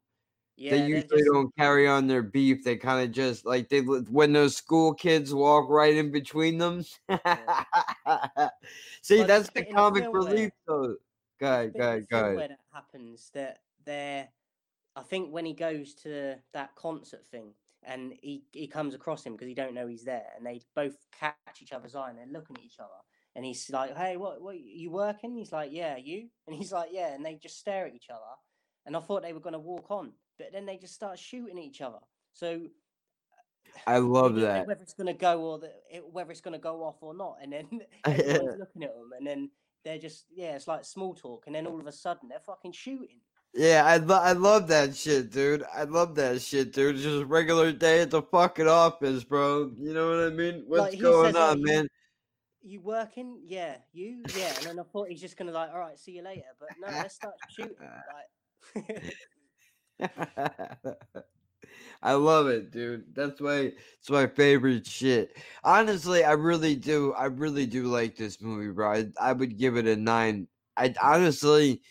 yeah 0.57 0.71
they 0.77 0.87
usually 0.87 1.21
just- 1.21 1.31
don't 1.31 1.55
carry 1.57 1.87
on 1.87 2.07
their 2.07 2.23
beef. 2.23 2.65
They 2.65 2.77
kind 2.77 3.05
of 3.07 3.13
just 3.15 3.45
like 3.45 3.69
they 3.69 3.81
when 3.83 4.33
those 4.33 4.57
school 4.57 4.95
kids 4.95 5.35
walk 5.35 5.69
right 5.69 5.95
in 5.95 6.11
between 6.11 6.57
them. 6.59 6.85
See, 9.03 9.23
that's 9.23 9.51
the 9.51 9.65
comic 9.75 10.07
relief, 10.13 10.51
though. 10.67 10.97
Go 11.39 11.47
ahead, 11.47 11.75
go 11.75 11.83
of 11.83 11.89
ahead, 11.89 12.07
go 12.11 12.19
ahead. 12.21 12.37
where 12.37 12.49
that 12.49 12.61
happens 12.73 13.31
that 13.35 13.59
they're 13.85 14.29
I 14.97 15.03
think 15.03 15.33
when 15.33 15.45
he 15.45 15.53
goes 15.53 15.95
to 16.03 16.37
that 16.55 16.75
concert 16.75 17.25
thing 17.31 17.53
and 17.85 18.13
he, 18.21 18.45
he 18.53 18.67
comes 18.67 18.95
across 18.95 19.25
him 19.25 19.33
because 19.33 19.49
he 19.49 19.55
don't 19.55 19.75
know 19.75 19.87
he's 19.87 20.05
there 20.05 20.27
and 20.37 20.47
they 20.47 20.61
both 20.75 20.97
catch 21.19 21.37
each 21.63 21.73
other's 21.73 21.95
eye 21.95 22.11
and 22.11 22.19
they're 22.19 22.41
looking 22.41 22.57
at 22.57 22.65
each 22.65 22.79
other. 22.81 22.89
And 23.37 23.45
he's 23.45 23.71
like 23.71 23.97
hey 23.97 24.17
what 24.17 24.43
what 24.43 24.59
you 24.59 24.91
working? 24.91 25.35
He's 25.37 25.53
like 25.53 25.71
yeah 25.73 25.97
you? 25.97 26.29
And 26.47 26.57
he's 26.57 26.73
like 26.73 26.91
yeah 26.93 27.15
and 27.15 27.25
they 27.25 27.37
just 27.37 27.59
stare 27.59 27.87
at 27.87 27.95
each 27.95 28.11
other. 28.11 28.21
And 28.87 28.97
I 28.97 29.01
thought 29.01 29.23
they 29.23 29.33
were 29.33 29.41
going 29.41 29.53
to 29.53 29.59
walk 29.59 29.91
on 29.91 30.13
but 30.39 30.53
then 30.53 30.67
they 30.67 30.77
just 30.77 30.95
start 30.95 31.19
shooting 31.19 31.59
at 31.59 31.65
each 31.65 31.81
other. 31.81 31.99
So 32.33 32.61
I 33.87 33.99
love 33.99 34.37
you 34.37 34.43
don't 34.43 34.49
know 34.49 34.55
that. 34.55 34.67
whether 34.67 34.83
it's 34.83 34.95
gonna 34.95 35.13
go 35.13 35.41
or 35.43 35.59
the, 35.59 35.73
it, 35.91 36.05
whether 36.11 36.31
it's 36.31 36.41
gonna 36.41 36.59
go 36.59 36.85
off 36.85 36.97
or 37.03 37.15
not, 37.15 37.39
and 37.43 37.53
then 37.53 37.67
everyone's 38.05 38.59
looking 38.59 38.85
at 38.85 38.95
them, 38.95 39.11
and 39.17 39.27
then 39.27 39.51
they're 39.85 39.99
just 39.99 40.25
yeah, 40.31 40.55
it's 40.55 40.69
like 40.69 40.85
small 40.85 41.15
talk, 41.15 41.45
and 41.47 41.55
then 41.55 41.67
all 41.67 41.81
of 41.81 41.87
a 41.87 41.93
sudden 41.93 42.29
they're 42.29 42.41
fucking 42.41 42.73
shooting. 42.73 43.21
Yeah, 43.55 43.85
I 43.85 43.97
lo- 43.97 44.21
I 44.21 44.33
love 44.33 44.69
that 44.69 44.95
shit, 44.95 45.31
dude. 45.33 45.65
I 45.75 45.85
love 45.85 46.15
that 46.17 46.43
shit, 46.43 46.73
dude. 46.73 46.97
It's 46.97 47.05
just 47.05 47.23
a 47.23 47.27
regular 47.27 47.73
day 47.73 48.03
at 48.03 48.11
the 48.11 48.23
fucking 48.23 48.69
office, 48.69 49.25
bro. 49.25 49.73
You 49.77 49.95
know 49.95 50.11
what 50.11 50.27
I 50.27 50.31
mean? 50.31 50.65
What's 50.67 50.95
Like, 50.95 51.01
going 51.01 51.35
says, 51.35 51.43
on, 51.43 51.63
man? 51.63 51.89
You 52.63 52.81
working? 52.81 53.41
Yeah, 53.47 53.77
you? 53.93 54.25
Yeah. 54.37 54.53
And 54.59 54.67
then 54.67 54.79
I 54.79 54.83
thought 54.83 55.09
he's 55.09 55.21
just 55.21 55.37
gonna 55.37 55.53
like, 55.53 55.71
all 55.73 55.79
right, 55.79 55.99
see 55.99 56.13
you 56.13 56.23
later. 56.23 56.43
But 56.61 56.69
no, 56.81 56.89
let's 56.89 57.15
start 57.15 57.35
shooting. 57.49 57.77
Like, 58.15 59.15
I 62.03 62.13
love 62.13 62.47
it, 62.47 62.71
dude. 62.71 63.15
That's 63.15 63.41
my 63.41 63.73
it's 63.99 64.11
my 64.11 64.27
favorite 64.27 64.87
shit. 64.87 65.37
Honestly, 65.65 66.23
I 66.23 66.33
really 66.33 66.77
do. 66.77 67.13
I 67.15 67.25
really 67.27 67.67
do 67.67 67.85
like 67.85 68.17
this 68.17 68.41
movie, 68.41 68.71
bro. 68.71 68.93
I, 68.93 69.07
I 69.21 69.33
would 69.33 69.59
give 69.59 69.77
it 69.77 69.87
a 69.87 69.97
nine. 69.97 70.47
I 70.77 70.95
honestly, 71.03 71.83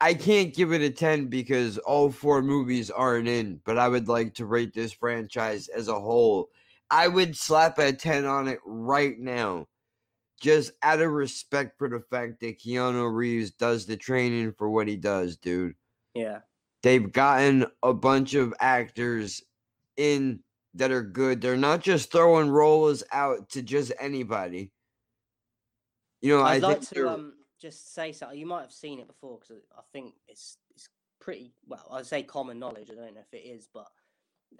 I 0.00 0.14
can't 0.14 0.54
give 0.54 0.72
it 0.72 0.82
a 0.82 0.90
ten 0.90 1.26
because 1.26 1.78
all 1.78 2.10
four 2.10 2.42
movies 2.42 2.90
aren't 2.90 3.28
in. 3.28 3.60
But 3.64 3.78
I 3.78 3.88
would 3.88 4.08
like 4.08 4.34
to 4.34 4.46
rate 4.46 4.74
this 4.74 4.92
franchise 4.92 5.68
as 5.68 5.88
a 5.88 5.98
whole. 5.98 6.50
I 6.90 7.08
would 7.08 7.36
slap 7.36 7.78
a 7.78 7.92
ten 7.92 8.24
on 8.24 8.48
it 8.48 8.60
right 8.64 9.18
now, 9.18 9.66
just 10.40 10.72
out 10.82 11.00
of 11.00 11.10
respect 11.10 11.78
for 11.78 11.88
the 11.88 12.00
fact 12.00 12.40
that 12.40 12.60
Keanu 12.60 13.12
Reeves 13.12 13.50
does 13.50 13.86
the 13.86 13.96
training 13.96 14.52
for 14.52 14.70
what 14.70 14.88
he 14.88 14.96
does, 14.96 15.36
dude 15.36 15.74
yeah. 16.14 16.40
they've 16.82 17.12
gotten 17.12 17.66
a 17.82 17.94
bunch 17.94 18.34
of 18.34 18.54
actors 18.60 19.42
in 19.96 20.40
that 20.74 20.90
are 20.90 21.02
good. 21.02 21.40
They're 21.40 21.56
not 21.56 21.80
just 21.82 22.12
throwing 22.12 22.50
roles 22.50 23.02
out 23.12 23.50
to 23.50 23.62
just 23.62 23.92
anybody. 24.00 24.70
You 26.20 26.36
know, 26.36 26.42
I'd 26.42 26.64
I 26.64 26.66
like 26.68 26.76
think 26.78 26.88
to 26.88 26.94
they're- 26.94 27.06
um 27.08 27.32
just 27.60 27.94
say 27.94 28.12
something. 28.12 28.38
You 28.38 28.46
might 28.46 28.62
have 28.62 28.72
seen 28.72 29.00
it 29.00 29.08
before 29.08 29.38
because 29.40 29.62
I 29.76 29.82
think 29.92 30.14
it's 30.28 30.58
it's 30.74 30.88
pretty 31.20 31.52
well. 31.66 31.86
I'd 31.92 32.06
say 32.06 32.22
common 32.22 32.58
knowledge. 32.58 32.88
I 32.90 32.94
don't 32.94 33.14
know 33.14 33.20
if 33.20 33.34
it 33.34 33.46
is, 33.46 33.68
but 33.72 33.86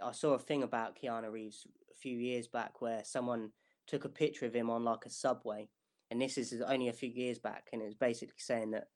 I 0.03 0.13
saw 0.13 0.35
a 0.35 0.39
thing 0.39 0.63
about 0.63 0.99
Keanu 1.01 1.31
Reeves 1.31 1.67
a 1.91 1.97
few 1.97 2.19
years 2.19 2.49
back 2.49 2.81
where 2.81 3.03
someone 3.05 3.51
took 3.87 4.05
a 4.05 4.11
picture 4.11 4.47
of 4.47 4.55
him 4.55 4.71
on 4.71 4.85
like 4.85 5.07
a 5.07 5.11
subway, 5.11 5.69
and 6.11 6.21
this 6.21 6.39
is 6.39 6.61
only 6.61 6.89
a 6.89 6.93
few 6.93 7.09
years 7.09 7.39
back, 7.39 7.69
and 7.73 7.83
it 7.83 7.87
was 7.87 7.95
basically 7.95 8.35
saying 8.39 8.73
that 8.73 8.89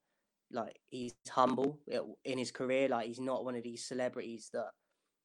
like 0.50 0.78
he's 0.90 1.14
humble 1.30 1.80
in 2.24 2.38
his 2.38 2.50
career. 2.50 2.88
Like 2.88 3.06
he's 3.06 3.20
not 3.20 3.44
one 3.44 3.56
of 3.56 3.62
these 3.62 3.84
celebrities 3.84 4.50
that 4.52 4.70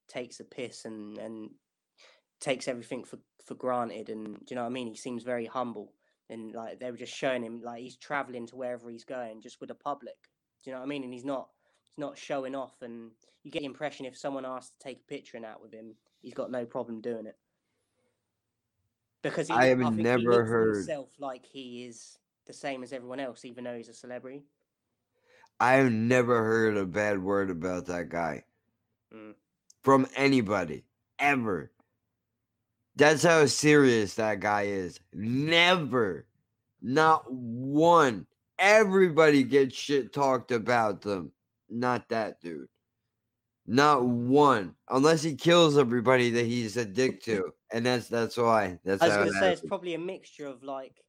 takes 0.08 0.40
a 0.40 0.44
piss 0.44 0.84
and 0.84 1.18
and 1.18 1.50
takes 2.40 2.68
everything 2.68 3.04
for 3.04 3.18
for 3.44 3.54
granted. 3.54 4.08
And 4.08 4.38
do 4.38 4.44
you 4.50 4.56
know 4.56 4.62
what 4.62 4.68
I 4.68 4.72
mean? 4.72 4.86
He 4.86 4.96
seems 4.96 5.22
very 5.22 5.46
humble 5.46 5.92
and 6.30 6.52
like 6.54 6.78
they 6.78 6.90
were 6.90 6.96
just 6.96 7.14
showing 7.14 7.42
him 7.42 7.60
like 7.62 7.80
he's 7.82 7.96
traveling 7.96 8.46
to 8.48 8.56
wherever 8.56 8.90
he's 8.90 9.04
going 9.04 9.40
just 9.40 9.60
with 9.60 9.68
the 9.68 9.74
public. 9.74 10.16
Do 10.62 10.70
you 10.70 10.72
know 10.74 10.80
what 10.80 10.86
I 10.86 10.88
mean? 10.88 11.04
And 11.04 11.12
he's 11.12 11.24
not 11.24 11.48
he's 11.84 11.98
not 11.98 12.18
showing 12.18 12.54
off. 12.54 12.82
And 12.82 13.10
you 13.44 13.50
get 13.50 13.60
the 13.60 13.66
impression 13.66 14.06
if 14.06 14.16
someone 14.16 14.44
asks 14.44 14.72
to 14.72 14.78
take 14.88 14.98
a 15.00 15.08
picture 15.12 15.36
and 15.36 15.46
out 15.46 15.62
with 15.62 15.72
him, 15.72 15.94
he's 16.20 16.34
got 16.34 16.50
no 16.50 16.64
problem 16.64 17.00
doing 17.00 17.26
it. 17.26 17.36
Because 19.22 19.48
he, 19.48 19.54
I 19.54 19.66
have 19.66 19.80
he 19.80 19.90
never 20.02 20.44
heard- 20.44 20.76
himself 20.76 21.08
like 21.18 21.44
he 21.44 21.84
is 21.84 22.18
the 22.46 22.52
same 22.52 22.82
as 22.82 22.92
everyone 22.92 23.20
else, 23.20 23.44
even 23.44 23.64
though 23.64 23.76
he's 23.76 23.88
a 23.88 23.94
celebrity. 23.94 24.44
I've 25.60 25.90
never 25.90 26.44
heard 26.44 26.76
a 26.76 26.86
bad 26.86 27.20
word 27.22 27.50
about 27.50 27.86
that 27.86 28.08
guy 28.10 28.44
Mm. 29.12 29.34
from 29.82 30.06
anybody 30.14 30.84
ever. 31.18 31.72
That's 32.98 33.22
how 33.22 33.46
serious 33.46 34.14
that 34.14 34.40
guy 34.40 34.62
is. 34.62 34.98
Never, 35.14 36.26
not 36.82 37.30
one. 37.30 38.26
Everybody 38.58 39.44
gets 39.44 39.76
shit 39.76 40.12
talked 40.12 40.50
about 40.50 41.02
them. 41.02 41.30
Not 41.70 42.08
that 42.08 42.40
dude. 42.40 42.66
Not 43.68 44.04
one. 44.04 44.74
Unless 44.88 45.22
he 45.22 45.36
kills 45.36 45.78
everybody 45.78 46.30
that 46.30 46.46
he's 46.46 46.76
a 46.76 46.84
dick 46.84 47.22
to. 47.24 47.52
And 47.70 47.84
that's 47.84 48.08
that's 48.08 48.38
why. 48.38 48.78
That's 48.82 49.02
I 49.02 49.08
was 49.08 49.14
how 49.14 49.18
going 49.24 49.28
it 49.28 49.32
to 49.32 49.38
say 49.40 49.52
it's 49.52 49.60
probably 49.60 49.92
a 49.92 49.98
mixture 49.98 50.46
of 50.46 50.62
like 50.62 51.02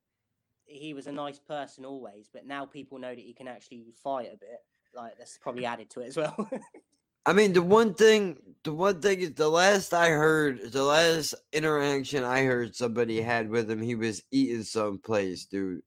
he 0.66 0.94
was 0.94 1.08
a 1.08 1.12
nice 1.14 1.40
person 1.40 1.86
always, 1.86 2.28
but 2.34 2.46
now 2.46 2.66
people 2.66 3.00
know 3.00 3.16
that 3.16 3.18
he 3.18 3.32
can 3.32 3.48
actually 3.48 3.86
fight 4.04 4.28
a 4.28 4.36
bit. 4.36 4.60
Like 4.94 5.18
that's 5.18 5.38
probably 5.38 5.66
added 5.66 5.90
to 5.92 6.02
it 6.02 6.08
as 6.08 6.18
well. 6.18 6.50
I 7.30 7.34
mean, 7.34 7.54
the 7.54 7.62
one 7.62 7.94
thing, 7.94 8.38
the 8.64 8.74
one 8.74 9.02
thing 9.02 9.20
is, 9.20 9.34
the 9.34 9.48
last 9.48 9.94
I 9.94 10.10
heard, 10.10 10.72
the 10.72 10.82
last 10.82 11.36
interaction 11.54 12.24
I 12.24 12.44
heard 12.44 12.76
somebody 12.76 13.22
had 13.22 13.52
with 13.52 13.70
him, 13.70 13.84
he 13.84 13.94
was 13.94 14.24
eating 14.32 14.64
someplace, 14.64 15.46
dude, 15.46 15.84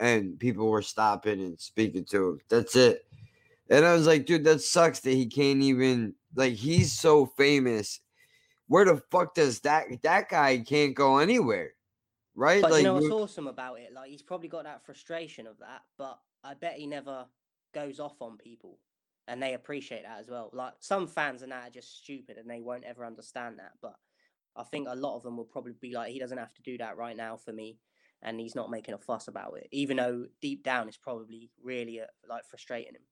and 0.00 0.38
people 0.38 0.70
were 0.70 0.80
stopping 0.80 1.42
and 1.42 1.60
speaking 1.60 2.06
to 2.06 2.30
him. 2.30 2.40
That's 2.48 2.76
it. 2.76 3.04
And 3.68 3.84
I 3.84 3.92
was 3.92 4.06
like, 4.06 4.24
dude, 4.24 4.44
that 4.44 4.62
sucks 4.62 5.00
that 5.00 5.10
he 5.10 5.26
can't 5.26 5.60
even 5.60 6.14
like. 6.34 6.54
He's 6.54 6.98
so 6.98 7.26
famous. 7.26 8.00
Where 8.66 8.86
the 8.86 9.02
fuck 9.10 9.34
does 9.34 9.60
that 9.60 9.84
that 10.02 10.30
guy 10.30 10.64
can't 10.66 10.94
go 10.94 11.18
anywhere, 11.18 11.72
right? 12.34 12.62
But 12.62 12.70
like, 12.70 12.78
you 12.78 12.84
know 12.84 12.94
what's 12.94 13.10
awesome 13.10 13.48
about 13.48 13.80
it? 13.80 13.92
Like 13.92 14.08
he's 14.08 14.22
probably 14.22 14.48
got 14.48 14.64
that 14.64 14.86
frustration 14.86 15.46
of 15.46 15.58
that, 15.58 15.82
but 15.98 16.18
I 16.42 16.54
bet 16.54 16.76
he 16.78 16.86
never 16.86 17.26
goes 17.74 18.00
off 18.00 18.22
on 18.22 18.38
people, 18.38 18.78
and 19.28 19.42
they 19.42 19.54
appreciate 19.54 20.04
that 20.04 20.20
as 20.20 20.28
well. 20.28 20.50
Like 20.52 20.74
some 20.80 21.06
fans 21.06 21.42
and 21.42 21.52
that 21.52 21.68
are 21.68 21.70
just 21.70 21.98
stupid, 21.98 22.38
and 22.38 22.48
they 22.48 22.60
won't 22.60 22.84
ever 22.84 23.04
understand 23.04 23.58
that. 23.58 23.72
But 23.82 23.94
I 24.56 24.64
think 24.64 24.88
a 24.88 24.94
lot 24.94 25.16
of 25.16 25.22
them 25.22 25.36
will 25.36 25.44
probably 25.44 25.74
be 25.80 25.92
like, 25.92 26.12
he 26.12 26.18
doesn't 26.18 26.38
have 26.38 26.54
to 26.54 26.62
do 26.62 26.78
that 26.78 26.96
right 26.96 27.16
now 27.16 27.36
for 27.36 27.52
me, 27.52 27.78
and 28.22 28.40
he's 28.40 28.54
not 28.54 28.70
making 28.70 28.94
a 28.94 28.98
fuss 28.98 29.28
about 29.28 29.56
it, 29.56 29.68
even 29.72 29.96
though 29.96 30.26
deep 30.40 30.62
down 30.62 30.88
it's 30.88 30.96
probably 30.96 31.50
really 31.62 32.00
uh, 32.00 32.06
like 32.28 32.44
frustrating 32.48 32.94
him. 32.94 33.02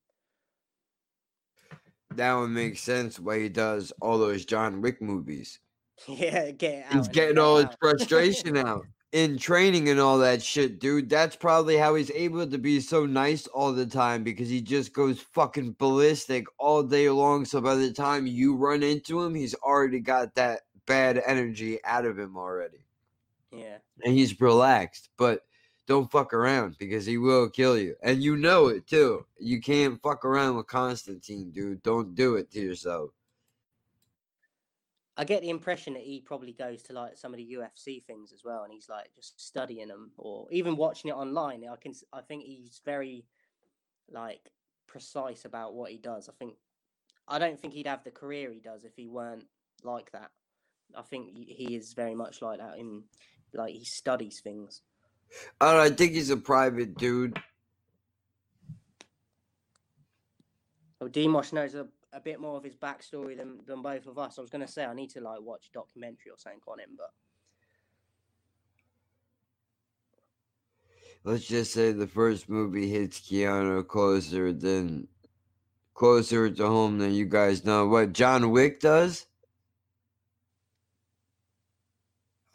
that 2.16 2.34
would 2.34 2.50
make 2.50 2.78
sense 2.78 3.18
why 3.18 3.40
he 3.40 3.48
does 3.48 3.92
all 4.00 4.18
those 4.18 4.44
John 4.44 4.80
Wick 4.80 5.02
movies. 5.02 5.58
yeah, 6.08 6.50
get 6.52 6.86
out. 6.86 6.92
He's 6.92 7.08
getting 7.08 7.38
all 7.38 7.56
his 7.56 7.74
frustration 7.80 8.56
out 8.56 8.86
in 9.14 9.38
training 9.38 9.88
and 9.88 10.00
all 10.00 10.18
that 10.18 10.42
shit, 10.42 10.80
dude. 10.80 11.08
That's 11.08 11.36
probably 11.36 11.76
how 11.76 11.94
he's 11.94 12.10
able 12.10 12.48
to 12.48 12.58
be 12.58 12.80
so 12.80 13.06
nice 13.06 13.46
all 13.46 13.72
the 13.72 13.86
time 13.86 14.24
because 14.24 14.48
he 14.48 14.60
just 14.60 14.92
goes 14.92 15.20
fucking 15.20 15.76
ballistic 15.78 16.46
all 16.58 16.82
day 16.82 17.08
long. 17.08 17.44
So 17.44 17.60
by 17.60 17.76
the 17.76 17.92
time 17.92 18.26
you 18.26 18.56
run 18.56 18.82
into 18.82 19.22
him, 19.22 19.36
he's 19.36 19.54
already 19.54 20.00
got 20.00 20.34
that 20.34 20.62
bad 20.86 21.22
energy 21.24 21.78
out 21.84 22.06
of 22.06 22.18
him 22.18 22.36
already. 22.36 22.84
Yeah. 23.52 23.76
And 24.04 24.14
he's 24.14 24.40
relaxed, 24.40 25.10
but 25.16 25.42
don't 25.86 26.10
fuck 26.10 26.34
around 26.34 26.74
because 26.76 27.06
he 27.06 27.16
will 27.16 27.48
kill 27.48 27.78
you. 27.78 27.94
And 28.02 28.20
you 28.20 28.36
know 28.36 28.66
it 28.66 28.88
too. 28.88 29.24
You 29.38 29.60
can't 29.60 30.02
fuck 30.02 30.24
around 30.24 30.56
with 30.56 30.66
Constantine, 30.66 31.52
dude. 31.52 31.84
Don't 31.84 32.16
do 32.16 32.34
it 32.34 32.50
to 32.50 32.60
yourself. 32.60 33.10
I 35.16 35.24
get 35.24 35.42
the 35.42 35.50
impression 35.50 35.94
that 35.94 36.02
he 36.02 36.20
probably 36.20 36.52
goes 36.52 36.82
to 36.84 36.92
like 36.92 37.16
some 37.16 37.32
of 37.32 37.38
the 37.38 37.56
UFC 37.56 38.04
things 38.04 38.32
as 38.32 38.42
well, 38.44 38.64
and 38.64 38.72
he's 38.72 38.88
like 38.88 39.14
just 39.14 39.40
studying 39.40 39.88
them, 39.88 40.10
or 40.16 40.46
even 40.50 40.76
watching 40.76 41.10
it 41.10 41.14
online. 41.14 41.64
I 41.70 41.76
can, 41.76 41.92
I 42.12 42.20
think 42.20 42.42
he's 42.44 42.80
very 42.84 43.24
like 44.10 44.50
precise 44.88 45.44
about 45.44 45.74
what 45.74 45.92
he 45.92 45.98
does. 45.98 46.28
I 46.28 46.32
think, 46.32 46.54
I 47.28 47.38
don't 47.38 47.58
think 47.58 47.74
he'd 47.74 47.86
have 47.86 48.02
the 48.02 48.10
career 48.10 48.50
he 48.52 48.60
does 48.60 48.84
if 48.84 48.96
he 48.96 49.06
weren't 49.06 49.46
like 49.84 50.10
that. 50.12 50.30
I 50.96 51.02
think 51.02 51.36
he- 51.36 51.76
is 51.76 51.92
very 51.94 52.14
much 52.14 52.42
like 52.42 52.58
that 52.58 52.78
in, 52.78 53.04
like 53.52 53.72
he 53.72 53.84
studies 53.84 54.40
things. 54.40 54.82
I 55.60 55.72
don't 55.72 55.92
I 55.92 55.94
think 55.94 56.12
he's 56.12 56.30
a 56.30 56.36
private 56.36 56.96
dude. 56.96 57.40
Oh, 61.00 61.06
so 61.06 61.08
Demos 61.08 61.52
knows 61.52 61.74
a, 61.74 61.86
a 62.14 62.20
bit 62.20 62.40
more 62.40 62.56
of 62.56 62.64
his 62.64 62.76
backstory 62.76 63.36
than 63.36 63.58
than 63.66 63.82
both 63.82 64.06
of 64.06 64.18
us. 64.18 64.38
I 64.38 64.40
was 64.40 64.50
gonna 64.50 64.68
say 64.68 64.84
I 64.84 64.94
need 64.94 65.10
to 65.10 65.20
like 65.20 65.40
watch 65.40 65.68
a 65.68 65.72
documentary 65.72 66.30
or 66.30 66.38
something 66.38 66.60
on 66.66 66.80
him, 66.80 66.90
but 66.96 67.10
let's 71.24 71.46
just 71.46 71.72
say 71.72 71.92
the 71.92 72.06
first 72.06 72.48
movie 72.48 72.88
hits 72.88 73.20
Keanu 73.20 73.86
closer 73.86 74.52
than 74.52 75.08
closer 75.94 76.50
to 76.50 76.66
home 76.66 76.98
than 76.98 77.12
you 77.12 77.26
guys 77.26 77.64
know. 77.64 77.86
What 77.86 78.12
John 78.12 78.50
Wick 78.50 78.80
does? 78.80 79.26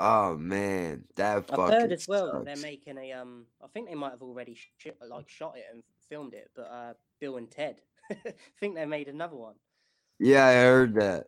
Oh 0.01 0.37
man, 0.37 1.03
that 1.15 1.47
fucking 1.47 1.63
I've 1.65 1.81
heard 1.81 1.91
as 1.91 2.07
well 2.07 2.31
that 2.31 2.45
they're 2.45 2.55
making 2.55 2.97
a 2.97 3.11
um. 3.11 3.45
I 3.61 3.67
think 3.67 3.89
they 3.89 3.95
might 3.95 4.11
have 4.11 4.21
already 4.21 4.55
sh- 4.55 4.87
like 5.09 5.27
shot 5.27 5.57
it 5.57 5.65
and 5.73 5.83
filmed 6.07 6.33
it, 6.33 6.49
but 6.55 6.71
uh, 6.71 6.93
Bill 7.19 7.35
and 7.35 7.51
Ted. 7.51 7.81
think 8.59 8.75
they 8.75 8.85
made 8.85 9.07
another 9.07 9.35
one. 9.35 9.55
Yeah, 10.19 10.45
I 10.45 10.53
heard 10.53 10.95
that. 10.95 11.27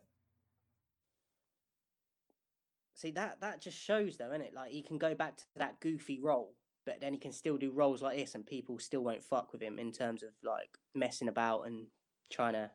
See 2.95 3.11
that 3.11 3.41
that 3.41 3.61
just 3.61 3.79
shows 3.79 4.17
though, 4.17 4.29
isn't 4.29 4.41
it? 4.41 4.53
Like 4.53 4.71
he 4.71 4.83
can 4.83 4.97
go 4.97 5.15
back 5.15 5.37
to 5.37 5.43
that 5.55 5.79
goofy 5.79 6.19
role, 6.19 6.53
but 6.85 7.01
then 7.01 7.13
he 7.13 7.19
can 7.19 7.31
still 7.31 7.57
do 7.57 7.71
roles 7.71 8.01
like 8.01 8.17
this, 8.17 8.35
and 8.35 8.45
people 8.45 8.77
still 8.77 9.01
won't 9.03 9.23
fuck 9.23 9.51
with 9.51 9.61
him 9.61 9.79
in 9.79 9.91
terms 9.91 10.21
of 10.21 10.29
like 10.43 10.77
messing 10.93 11.27
about 11.27 11.61
and 11.61 11.87
trying 12.29 12.53
to 12.53 12.69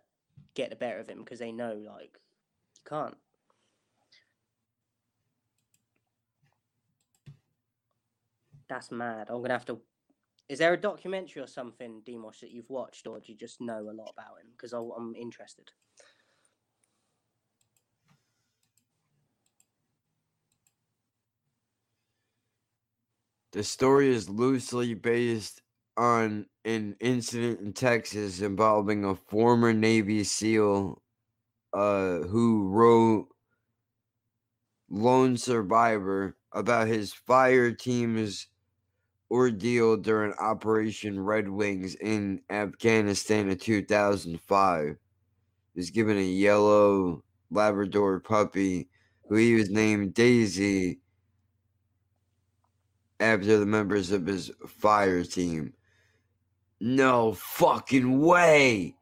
get 0.55 0.71
the 0.71 0.77
better 0.77 0.99
of 0.99 1.09
him 1.09 1.19
because 1.19 1.39
they 1.39 1.53
know 1.53 1.75
like 1.75 2.19
you 2.75 2.83
can't. 2.89 3.17
That's 8.69 8.91
mad. 8.91 9.29
I'm 9.31 9.43
gonna 9.43 9.53
have 9.53 9.65
to 9.67 9.81
is 10.49 10.61
there 10.61 10.75
a 10.75 10.81
documentary 10.81 11.43
or 11.43 11.49
something, 11.49 12.03
Demos, 12.05 12.39
that 12.41 12.53
you've 12.53 12.71
watched, 12.71 13.07
or 13.07 13.19
do 13.19 13.33
you 13.33 13.39
just 13.39 13.61
know 13.61 13.81
a 13.81 13.93
lot 13.93 14.13
about 14.17 14.41
him? 14.41 14.47
Because 14.53 14.73
I'm 14.73 15.15
interested. 15.17 15.71
The 23.53 23.65
story 23.65 24.15
is 24.15 24.29
loosely 24.29 24.95
based 24.95 25.63
on 25.97 26.47
an 26.65 26.95
incident 27.01 27.61
in 27.61 27.73
Texas 27.73 28.41
involving 28.41 29.05
a 29.05 29.15
former 29.15 29.73
Navy 29.73 30.25
SEAL 30.25 31.03
uh, 31.73 32.19
who 32.19 32.69
wrote 32.69 33.29
Lone 34.91 35.39
Survivor 35.39 36.37
about 36.53 36.87
his 36.87 37.13
fire 37.13 37.73
team's 37.73 38.47
ordeal 39.31 39.97
during 39.97 40.33
Operation 40.35 41.21
Red 41.21 41.49
Wings 41.49 41.95
in 41.97 42.41
Afghanistan 42.51 43.49
in 43.49 43.59
2005. 43.59 44.87
He 45.75 45.79
was 45.79 45.91
given 45.91 46.17
a 46.17 46.23
yellow 46.23 47.23
Labrador 47.51 48.21
puppy 48.21 48.89
who 49.29 49.37
he 49.37 49.55
was 49.55 49.71
named 49.71 50.15
Daisy 50.15 51.01
after 53.21 53.59
the 53.59 53.67
members 53.67 54.11
of 54.13 54.27
his 54.27 54.51
fire 54.67 55.25
team. 55.25 55.73
No 56.81 57.33
fucking 57.33 58.21
way. 58.21 58.95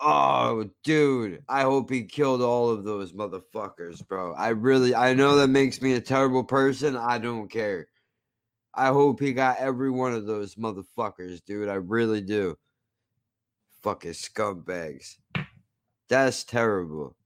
Oh, 0.00 0.70
dude. 0.82 1.42
I 1.48 1.62
hope 1.62 1.90
he 1.90 2.04
killed 2.04 2.40
all 2.40 2.70
of 2.70 2.84
those 2.84 3.12
motherfuckers, 3.12 4.06
bro. 4.06 4.34
I 4.34 4.48
really, 4.48 4.94
I 4.94 5.12
know 5.14 5.36
that 5.36 5.48
makes 5.48 5.82
me 5.82 5.94
a 5.94 6.00
terrible 6.00 6.44
person. 6.44 6.96
I 6.96 7.18
don't 7.18 7.50
care. 7.50 7.88
I 8.74 8.88
hope 8.88 9.20
he 9.20 9.32
got 9.32 9.58
every 9.58 9.90
one 9.90 10.12
of 10.12 10.26
those 10.26 10.54
motherfuckers, 10.54 11.44
dude. 11.44 11.68
I 11.68 11.74
really 11.74 12.20
do. 12.20 12.56
Fucking 13.82 14.12
scumbags. 14.12 15.16
That's 16.08 16.44
terrible. 16.44 17.16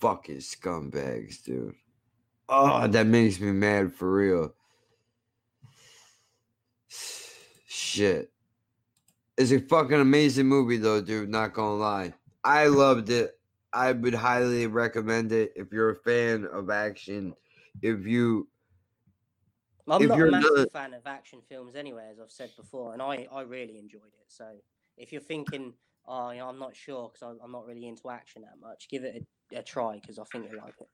Fucking 0.00 0.38
scumbags, 0.38 1.42
dude. 1.42 1.74
Oh, 2.48 2.86
that 2.86 3.06
makes 3.06 3.40
me 3.40 3.52
mad 3.52 3.94
for 3.94 4.12
real. 4.12 4.54
Shit. 7.66 8.30
It's 9.38 9.52
a 9.52 9.60
fucking 9.60 10.00
amazing 10.00 10.46
movie 10.46 10.76
though, 10.76 11.00
dude, 11.00 11.30
not 11.30 11.54
gonna 11.54 11.76
lie. 11.76 12.12
I 12.44 12.66
loved 12.66 13.08
it. 13.10 13.38
I 13.72 13.92
would 13.92 14.14
highly 14.14 14.66
recommend 14.66 15.32
it 15.32 15.52
if 15.56 15.72
you're 15.72 15.90
a 15.90 15.96
fan 15.96 16.46
of 16.52 16.68
action. 16.68 17.34
If 17.80 18.06
you 18.06 18.48
I'm 19.88 20.02
If 20.02 20.08
not 20.08 20.20
a 20.20 20.30
massive 20.30 20.72
fan 20.72 20.94
of 20.94 21.06
action 21.06 21.40
films 21.48 21.74
anyway, 21.74 22.08
as 22.10 22.20
I've 22.20 22.30
said 22.30 22.50
before, 22.56 22.92
and 22.92 23.02
I, 23.02 23.26
I 23.32 23.42
really 23.42 23.78
enjoyed 23.78 24.02
it. 24.02 24.26
So 24.28 24.46
if 24.96 25.12
you're 25.12 25.20
thinking, 25.20 25.74
oh, 26.06 26.30
you 26.30 26.38
know, 26.38 26.48
I'm 26.48 26.58
not 26.58 26.76
sure 26.76 27.10
because 27.12 27.36
I'm 27.42 27.52
not 27.52 27.66
really 27.66 27.88
into 27.88 28.10
action 28.10 28.42
that 28.42 28.60
much, 28.60 28.88
give 28.88 29.04
it 29.04 29.26
a, 29.52 29.58
a 29.58 29.62
try 29.62 29.98
because 30.00 30.18
I 30.18 30.24
think 30.30 30.46
you'll 30.50 30.62
like 30.62 30.74
it. 30.80 30.88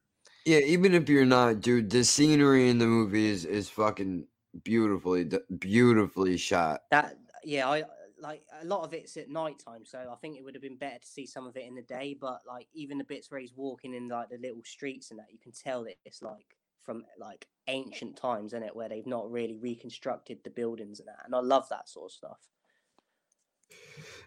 Yeah, 0.47 0.59
even 0.59 0.95
if 0.95 1.09
you're 1.09 1.27
not, 1.27 1.61
dude, 1.61 1.91
the 1.91 2.05
scenery 2.05 2.71
in 2.71 2.79
the 2.79 2.87
movie 2.87 3.27
is 3.27 3.45
is 3.45 3.69
fucking 3.69 4.27
beautifully 4.65 5.29
beautifully 5.59 6.37
shot. 6.37 6.83
That 6.91 7.17
yeah, 7.45 7.69
I 7.69 7.85
like 8.21 8.43
a 8.61 8.65
lot 8.65 8.83
of 8.83 8.95
it's 8.95 9.17
at 9.17 9.29
night 9.29 9.59
time, 9.65 9.85
so 9.85 10.11
I 10.11 10.17
think 10.17 10.37
it 10.37 10.45
would 10.45 10.55
have 10.55 10.63
been 10.63 10.77
better 10.77 10.99
to 10.99 11.07
see 11.07 11.27
some 11.27 11.47
of 11.47 11.57
it 11.57 11.67
in 11.67 11.75
the 11.75 11.83
day. 11.83 12.17
But 12.19 12.41
like 12.47 12.67
even 12.73 12.99
the 12.99 13.05
bits 13.05 13.31
where 13.31 13.41
he's 13.41 13.55
walking 13.55 13.95
in 13.95 14.09
like 14.09 14.31
the 14.31 14.39
little 14.39 14.63
streets 14.65 15.11
and 15.11 15.19
that, 15.19 15.27
you 15.31 15.39
can 15.39 15.53
tell 15.53 15.85
that 15.85 15.97
it's 16.05 16.23
like 16.23 16.57
from 16.89 17.05
like 17.19 17.47
ancient 17.67 18.17
times, 18.17 18.55
in 18.55 18.63
it, 18.63 18.75
where 18.75 18.89
they've 18.89 19.07
not 19.07 19.31
really 19.31 19.59
reconstructed 19.59 20.39
the 20.43 20.49
buildings 20.49 21.01
and 21.01 21.09
that. 21.09 21.19
And 21.27 21.35
I 21.35 21.41
love 21.41 21.69
that 21.69 21.87
sort 21.87 22.11
of 22.11 22.13
stuff. 22.13 22.39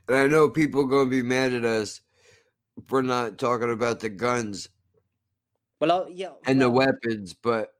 And 0.07 0.15
I 0.15 0.27
know 0.27 0.47
people 0.47 0.85
gonna 0.85 1.09
be 1.09 1.23
mad 1.23 1.53
at 1.53 1.65
us 1.65 2.01
for 2.85 3.01
not 3.01 3.39
talking 3.39 3.71
about 3.71 3.99
the 3.99 4.09
guns 4.09 4.69
Well, 5.79 5.91
I, 5.91 6.09
yeah, 6.13 6.33
and 6.45 6.61
the 6.61 6.69
weapons, 6.69 7.33
but 7.33 7.73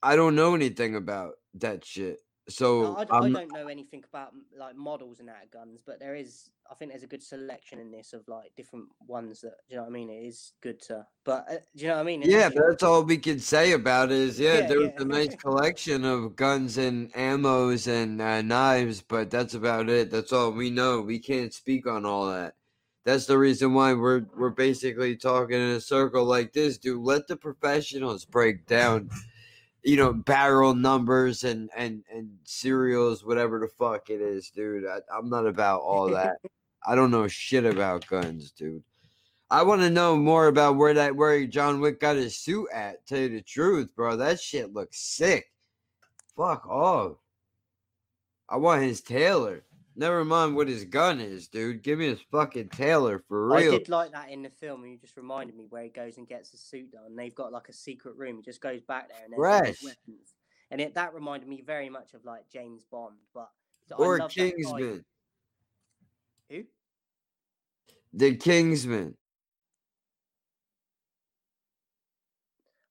I 0.00 0.14
don't 0.14 0.36
know 0.36 0.54
anything 0.54 0.94
about 0.94 1.34
that 1.54 1.84
shit. 1.84 2.20
So 2.48 2.96
I, 2.96 3.02
I, 3.02 3.06
I 3.10 3.20
I'm- 3.22 3.32
don't 3.32 3.52
know 3.52 3.68
anything 3.68 4.02
about 4.12 4.32
like 4.58 4.74
models 4.76 5.20
and 5.20 5.28
that 5.28 5.50
guns, 5.52 5.82
but 5.86 6.00
there 6.00 6.14
is. 6.16 6.50
I 6.70 6.74
think 6.74 6.92
there's 6.92 7.02
a 7.02 7.08
good 7.08 7.22
selection 7.22 7.80
in 7.80 7.90
this 7.90 8.12
of 8.12 8.26
like 8.28 8.52
different 8.56 8.86
ones 9.06 9.40
that 9.40 9.54
you 9.68 9.76
know 9.76 9.82
what 9.82 9.88
I 9.88 9.92
mean. 9.92 10.08
It 10.10 10.24
is 10.26 10.52
good 10.60 10.80
to, 10.82 11.06
but 11.24 11.46
uh, 11.50 11.54
do 11.76 11.82
you 11.84 11.88
know 11.88 11.94
what 11.96 12.00
I 12.00 12.04
mean? 12.04 12.22
Yeah, 12.22 12.46
Initially- 12.46 12.64
that's 12.70 12.82
all 12.82 13.02
we 13.02 13.18
can 13.18 13.38
say 13.40 13.72
about 13.72 14.10
it. 14.10 14.18
Is 14.18 14.38
yeah, 14.40 14.60
Yeah, 14.60 14.66
there 14.66 14.78
was 14.80 14.90
yeah. 14.96 15.02
a 15.02 15.04
nice 15.04 15.34
collection 15.36 16.04
of 16.04 16.34
guns 16.36 16.78
and 16.78 17.12
ammos 17.14 17.86
and 17.88 18.20
uh, 18.22 18.42
knives, 18.42 19.00
but 19.02 19.30
that's 19.30 19.54
about 19.54 19.88
it. 19.88 20.10
That's 20.10 20.32
all 20.32 20.52
we 20.52 20.70
know. 20.70 21.00
We 21.00 21.18
can't 21.18 21.52
speak 21.52 21.86
on 21.86 22.04
all 22.06 22.26
that. 22.30 22.54
That's 23.04 23.26
the 23.26 23.38
reason 23.38 23.74
why 23.74 23.94
we're 23.94 24.26
we're 24.36 24.50
basically 24.50 25.16
talking 25.16 25.56
in 25.58 25.70
a 25.70 25.80
circle 25.80 26.24
like 26.24 26.52
this, 26.52 26.78
dude. 26.78 27.00
Let 27.02 27.26
the 27.26 27.36
professionals 27.36 28.24
break 28.24 28.66
down, 28.66 29.08
you 29.82 29.96
know, 29.96 30.12
barrel 30.12 30.74
numbers 30.74 31.44
and 31.44 31.70
and 31.76 32.04
and 32.12 32.30
serials 32.44 33.24
whatever 33.24 33.58
the 33.60 33.68
fuck 33.68 34.10
it 34.10 34.20
is, 34.20 34.50
dude. 34.50 34.86
I, 34.86 34.98
I'm 35.16 35.30
not 35.30 35.46
about 35.46 35.80
all 35.80 36.08
that. 36.10 36.36
I 36.86 36.94
don't 36.94 37.10
know 37.10 37.28
shit 37.28 37.66
about 37.66 38.06
guns, 38.06 38.52
dude. 38.52 38.82
I 39.50 39.62
want 39.62 39.82
to 39.82 39.90
know 39.90 40.16
more 40.16 40.46
about 40.46 40.76
where 40.76 40.94
that 40.94 41.16
where 41.16 41.44
John 41.46 41.80
Wick 41.80 42.00
got 42.00 42.16
his 42.16 42.36
suit 42.36 42.68
at. 42.72 43.06
Tell 43.06 43.18
you 43.18 43.28
the 43.30 43.42
truth, 43.42 43.94
bro, 43.94 44.16
that 44.16 44.40
shit 44.40 44.72
looks 44.72 45.00
sick. 45.00 45.50
Fuck 46.36 46.66
off. 46.68 47.16
I 48.48 48.56
want 48.56 48.82
his 48.82 49.00
tailor. 49.00 49.64
Never 50.00 50.24
mind 50.24 50.56
what 50.56 50.66
his 50.66 50.86
gun 50.86 51.20
is, 51.20 51.48
dude. 51.48 51.82
Give 51.82 51.98
me 51.98 52.06
his 52.06 52.22
fucking 52.32 52.70
tailor 52.70 53.22
for 53.28 53.48
real. 53.48 53.74
I 53.74 53.76
did 53.76 53.90
like 53.90 54.12
that 54.12 54.30
in 54.30 54.40
the 54.42 54.48
film, 54.48 54.82
and 54.82 54.90
you 54.90 54.96
just 54.96 55.14
reminded 55.14 55.54
me 55.54 55.66
where 55.68 55.82
he 55.82 55.90
goes 55.90 56.16
and 56.16 56.26
gets 56.26 56.50
his 56.52 56.62
suit 56.62 56.90
done. 56.90 57.14
They've 57.14 57.34
got 57.34 57.52
like 57.52 57.68
a 57.68 57.74
secret 57.74 58.16
room. 58.16 58.36
He 58.36 58.42
just 58.42 58.62
goes 58.62 58.80
back 58.80 59.10
there 59.10 59.18
and 59.22 59.34
there's 59.34 59.82
weapons. 59.82 60.32
And 60.70 60.80
it 60.80 60.94
that 60.94 61.12
reminded 61.12 61.50
me 61.50 61.60
very 61.60 61.90
much 61.90 62.14
of 62.14 62.24
like 62.24 62.48
James 62.50 62.82
Bond, 62.90 63.16
but 63.34 63.50
Or 63.98 64.18
love 64.18 64.32
that 64.34 64.40
guy- 64.42 64.50
Kingsman. 64.52 65.04
Who? 66.48 66.64
The 68.14 68.36
Kingsman. 68.36 69.18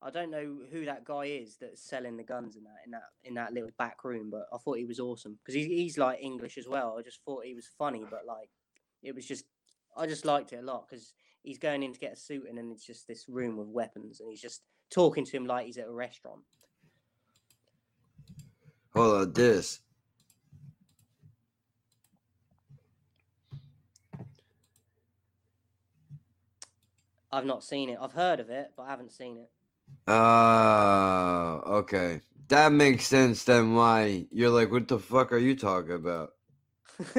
I 0.02 0.12
don't 0.12 0.32
know 0.32 0.60
who 0.72 0.86
that 0.86 1.04
guy 1.04 1.26
is 1.26 1.58
that's 1.60 1.82
selling 1.82 2.16
the 2.16 2.24
guns 2.24 2.56
in 2.56 2.64
that 2.64 2.78
in 2.86 2.92
that 2.92 3.04
in 3.24 3.34
that 3.34 3.54
little 3.54 3.72
back 3.78 4.04
room, 4.06 4.30
but 4.30 4.48
I 4.54 4.58
thought 4.58 4.78
he 4.78 4.86
was 4.86 5.00
awesome 5.00 5.38
because 5.42 5.56
he's 5.56 5.66
he's 5.66 5.98
like 5.98 6.20
English 6.22 6.58
as 6.58 6.68
well. 6.68 6.96
I 6.98 7.02
just 7.02 7.20
thought 7.26 7.44
he 7.46 7.54
was 7.54 7.68
funny, 7.78 8.06
but 8.10 8.26
like 8.26 8.50
it 9.04 9.14
was 9.14 9.26
just 9.26 9.46
I 9.98 10.08
just 10.08 10.26
liked 10.26 10.54
it 10.54 10.60
a 10.60 10.62
lot 10.62 10.88
because 10.90 11.14
he's 11.44 11.58
going 11.58 11.84
in 11.84 11.94
to 11.94 12.00
get 12.00 12.14
a 12.14 12.16
suit 12.16 12.46
and 12.48 12.58
then 12.58 12.72
it's 12.72 12.86
just 12.86 13.08
this 13.08 13.28
room 13.28 13.58
with 13.58 13.68
weapons 13.68 14.22
and 14.22 14.30
he's 14.30 14.42
just 14.42 14.62
talking 14.90 15.26
to 15.26 15.32
him 15.36 15.46
like 15.46 15.66
he's 15.66 15.78
at 15.78 15.88
a 15.88 15.92
restaurant. 15.92 16.42
Hold 18.96 19.22
on, 19.22 19.34
this. 19.34 19.82
I've 27.32 27.46
not 27.46 27.64
seen 27.64 27.90
it. 27.90 28.00
I've 28.02 28.14
heard 28.14 28.40
of 28.40 28.50
it, 28.50 28.72
but 28.76 28.84
I 28.84 28.90
haven't 28.90 29.12
seen 29.12 29.38
it. 29.38 29.52
Oh, 30.08 31.62
okay. 31.66 32.22
That 32.48 32.72
makes 32.72 33.06
sense 33.06 33.44
then 33.44 33.76
why 33.76 34.26
you're 34.32 34.50
like, 34.50 34.72
what 34.72 34.88
the 34.88 34.98
fuck 34.98 35.32
are 35.32 35.38
you 35.38 35.56
talking 35.56 35.94
about? 35.94 36.32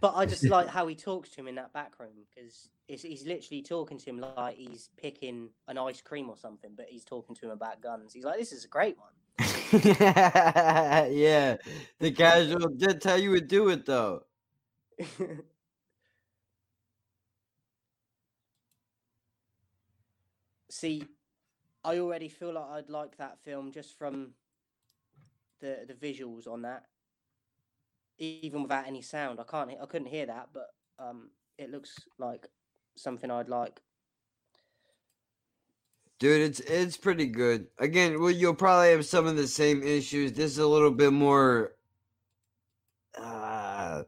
but 0.00 0.14
I 0.14 0.24
just 0.24 0.44
like 0.44 0.68
how 0.70 0.86
he 0.86 0.94
talks 0.94 1.30
to 1.30 1.40
him 1.40 1.48
in 1.48 1.56
that 1.56 1.72
back 1.72 1.98
room 1.98 2.12
because 2.34 2.70
he's 2.86 3.26
literally 3.26 3.62
talking 3.62 3.98
to 3.98 4.04
him 4.04 4.24
like 4.36 4.56
he's 4.56 4.88
picking 4.96 5.50
an 5.68 5.76
ice 5.78 6.00
cream 6.00 6.30
or 6.30 6.36
something, 6.36 6.70
but 6.76 6.86
he's 6.88 7.04
talking 7.04 7.34
to 7.36 7.46
him 7.46 7.52
about 7.52 7.82
guns. 7.82 8.12
He's 8.14 8.24
like, 8.24 8.38
"This 8.38 8.52
is 8.52 8.64
a 8.64 8.68
great 8.68 8.96
one." 8.98 9.12
yeah, 9.84 11.56
the 11.98 12.10
casual. 12.10 12.70
That's 12.76 13.04
how 13.04 13.14
you 13.14 13.30
would 13.30 13.48
do 13.48 13.68
it, 13.68 13.86
though. 13.86 14.22
See, 20.70 21.04
I 21.84 21.98
already 21.98 22.28
feel 22.28 22.52
like 22.52 22.70
I'd 22.70 22.90
like 22.90 23.16
that 23.16 23.38
film 23.44 23.72
just 23.72 23.96
from 23.98 24.34
the 25.60 25.84
the 25.86 25.94
visuals 25.94 26.46
on 26.46 26.62
that, 26.62 26.84
even 28.18 28.62
without 28.62 28.86
any 28.86 29.02
sound. 29.02 29.40
I 29.40 29.44
can't, 29.44 29.70
I 29.80 29.86
couldn't 29.86 30.08
hear 30.08 30.26
that, 30.26 30.50
but 30.52 30.68
um, 30.98 31.30
it 31.58 31.70
looks 31.70 31.94
like 32.18 32.46
something 32.96 33.30
I'd 33.30 33.48
like. 33.48 33.80
Dude, 36.18 36.40
it's 36.42 36.60
it's 36.60 36.96
pretty 36.96 37.26
good. 37.26 37.66
Again, 37.78 38.20
well, 38.20 38.30
you'll 38.30 38.54
probably 38.54 38.90
have 38.92 39.04
some 39.04 39.26
of 39.26 39.36
the 39.36 39.48
same 39.48 39.82
issues. 39.82 40.32
This 40.32 40.52
is 40.52 40.58
a 40.58 40.66
little 40.68 40.92
bit 40.92 41.12
more 41.12 41.72
uh, 43.18 44.04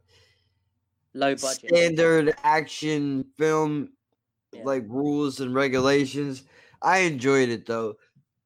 Low 1.12 1.34
budget. 1.34 1.70
standard 1.70 2.34
action 2.44 3.24
film, 3.36 3.90
Yeah. 4.52 4.62
like 4.64 4.84
rules 4.88 5.40
and 5.40 5.54
regulations. 5.54 6.44
I 6.84 6.98
enjoyed 6.98 7.48
it 7.48 7.66
though. 7.66 7.96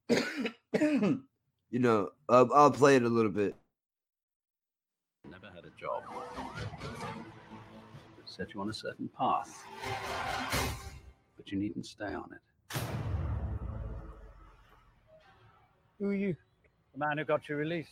You 1.70 1.80
know, 1.80 2.08
uh, 2.30 2.46
I'll 2.54 2.70
play 2.70 2.96
it 2.96 3.02
a 3.02 3.08
little 3.10 3.30
bit. 3.30 3.54
Never 5.28 5.48
had 5.54 5.66
a 5.66 5.70
job. 5.78 6.02
It 8.18 8.24
set 8.24 8.54
you 8.54 8.62
on 8.62 8.70
a 8.70 8.72
certain 8.72 9.10
path. 9.18 9.64
But 11.36 11.52
you 11.52 11.58
needn't 11.58 11.84
stay 11.84 12.06
on 12.06 12.30
it. 12.32 12.78
Who 15.98 16.08
are 16.08 16.14
you? 16.14 16.34
The 16.94 16.98
man 16.98 17.18
who 17.18 17.24
got 17.24 17.50
you 17.50 17.56
released. 17.56 17.90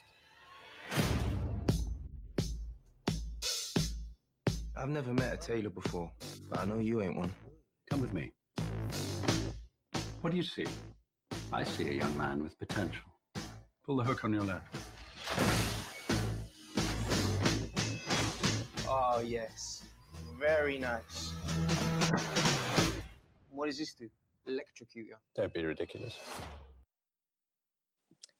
I've 4.74 4.88
never 4.88 5.12
met 5.12 5.34
a 5.34 5.36
tailor 5.36 5.68
before, 5.68 6.11
but 6.49 6.61
I 6.61 6.64
know 6.64 6.78
you 6.78 7.03
ain't 7.03 7.16
one. 7.16 7.34
Come 7.90 8.01
with 8.01 8.14
me. 8.14 8.32
What 10.27 10.33
do 10.33 10.39
you 10.39 10.43
see? 10.43 10.66
I 11.53 11.62
see 11.62 11.89
a 11.89 11.93
young 11.93 12.18
man 12.18 12.43
with 12.43 12.59
potential. 12.59 13.05
Pull 13.85 13.99
the 13.99 14.03
hook 14.03 14.24
on 14.24 14.33
your 14.33 14.43
left. 14.43 14.74
Oh, 18.89 19.22
yes. 19.24 19.85
Very 20.37 20.79
nice. 20.79 21.33
What 23.51 23.66
does 23.66 23.79
this 23.79 23.95
do? 23.95 24.09
Electrocute 24.49 25.07
you? 25.07 25.14
Don't 25.37 25.55
be 25.55 25.64
ridiculous. 25.64 26.18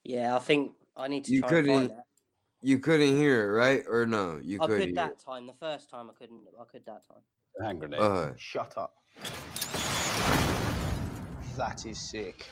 Yeah, 0.03 0.35
I 0.35 0.41
think 0.41 0.73
I 0.97 1.07
need 1.07 1.25
to 1.27 1.33
You 1.35 1.43
try 1.43 1.49
and 1.51 1.57
find 1.69 1.69
couldn't. 1.83 1.97
that. 1.99 2.05
You 2.63 2.79
couldn't 2.81 3.17
hear 3.17 3.45
it, 3.49 3.57
right? 3.57 3.85
Or 3.89 4.07
no? 4.07 4.41
You 4.43 4.59
I 4.61 4.67
could. 4.67 4.79
could 4.81 4.87
hear 4.87 4.95
that 4.97 5.11
it. 5.13 5.21
time. 5.25 5.47
The 5.47 5.55
first 5.61 5.89
time 5.89 6.11
I 6.11 6.15
couldn't. 6.19 6.41
I 6.61 6.65
could 6.65 6.85
that 6.87 7.07
time. 7.07 7.23
A 7.61 7.65
hand 7.65 7.79
grenade. 7.79 8.01
Uh, 8.01 8.33
Shut 8.37 8.77
up. 8.77 8.95
That 11.57 11.87
is 11.87 11.99
sick. 11.99 12.47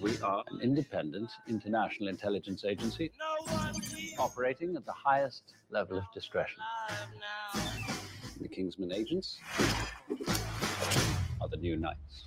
We 0.00 0.18
are 0.22 0.42
an 0.50 0.60
independent 0.62 1.30
international 1.46 2.08
intelligence 2.08 2.64
agency 2.64 3.12
operating 4.18 4.74
at 4.74 4.86
the 4.86 4.92
highest 4.92 5.54
level 5.68 5.98
of 5.98 6.04
discretion. 6.14 6.62
The 8.40 8.48
Kingsman 8.48 8.90
agents 8.90 9.38
are 11.42 11.48
the 11.50 11.58
new 11.58 11.76
knights. 11.76 12.24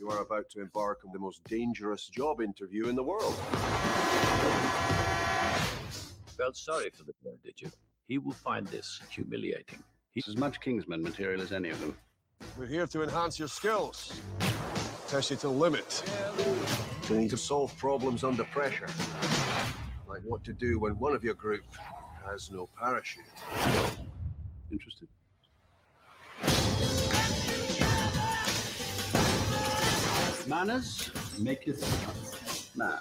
You 0.00 0.10
are 0.10 0.22
about 0.22 0.50
to 0.50 0.60
embark 0.62 0.98
on 1.06 1.12
the 1.12 1.20
most 1.20 1.44
dangerous 1.44 2.08
job 2.08 2.40
interview 2.40 2.88
in 2.88 2.96
the 2.96 3.04
world. 3.04 3.36
Felt 6.36 6.56
sorry 6.56 6.90
for 6.90 7.04
the 7.04 7.14
boy, 7.22 7.34
did 7.44 7.60
you? 7.60 7.70
He 8.08 8.18
will 8.18 8.32
find 8.32 8.66
this 8.66 9.00
humiliating. 9.08 9.84
He's 10.14 10.26
as 10.26 10.36
much 10.36 10.60
Kingsman 10.60 11.02
material 11.02 11.40
as 11.40 11.52
any 11.52 11.70
of 11.70 11.80
them. 11.80 11.96
We're 12.58 12.66
here 12.66 12.86
to 12.88 13.02
enhance 13.04 13.38
your 13.38 13.46
skills, 13.46 14.20
test 15.06 15.30
you 15.30 15.36
to 15.36 15.42
the 15.42 15.52
limit. 15.52 16.02
You 17.08 17.16
need 17.16 17.30
to 17.30 17.36
solve 17.36 17.76
problems 17.78 18.24
under 18.24 18.42
pressure, 18.44 18.88
like 20.08 20.22
what 20.24 20.42
to 20.44 20.52
do 20.52 20.80
when 20.80 20.98
one 20.98 21.14
of 21.14 21.22
your 21.22 21.34
group 21.34 21.62
has 22.26 22.50
no 22.50 22.68
parachute. 22.76 23.24
Interested? 24.72 25.08
Manners 30.48 31.10
maketh 31.38 32.76
man. 32.76 32.98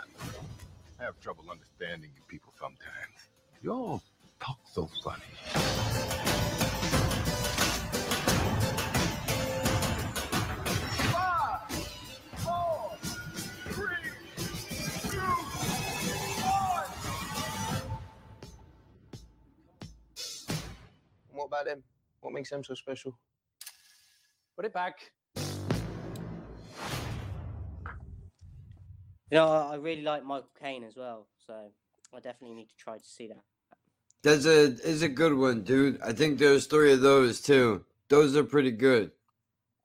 I 0.99 1.03
have 1.03 1.19
trouble 1.19 1.45
understanding 1.49 2.11
you 2.15 2.21
people 2.27 2.53
sometimes. 2.59 3.29
You 3.63 3.71
all 3.71 4.03
talk 4.39 4.59
so 4.71 4.87
funny. 5.03 6.38
About 21.49 21.65
them? 21.65 21.83
What 22.21 22.33
makes 22.33 22.49
them 22.49 22.63
so 22.63 22.73
special? 22.75 23.17
Put 24.55 24.65
it 24.65 24.73
back. 24.73 25.11
You 29.31 29.37
know, 29.37 29.47
I 29.47 29.73
I 29.73 29.75
really 29.75 30.01
like 30.01 30.23
Michael 30.23 30.49
Caine 30.59 30.83
as 30.83 30.95
well, 30.95 31.27
so 31.45 31.71
I 32.15 32.19
definitely 32.19 32.55
need 32.55 32.69
to 32.69 32.75
try 32.77 32.97
to 32.97 33.05
see 33.05 33.27
that. 33.27 33.43
That's 34.23 34.45
a 34.45 34.73
is 34.87 35.01
a 35.01 35.09
good 35.09 35.33
one, 35.33 35.63
dude. 35.63 35.99
I 36.01 36.13
think 36.13 36.39
there's 36.39 36.65
three 36.65 36.93
of 36.93 37.01
those 37.01 37.41
too. 37.41 37.85
Those 38.09 38.35
are 38.35 38.43
pretty 38.43 38.71
good. 38.71 39.11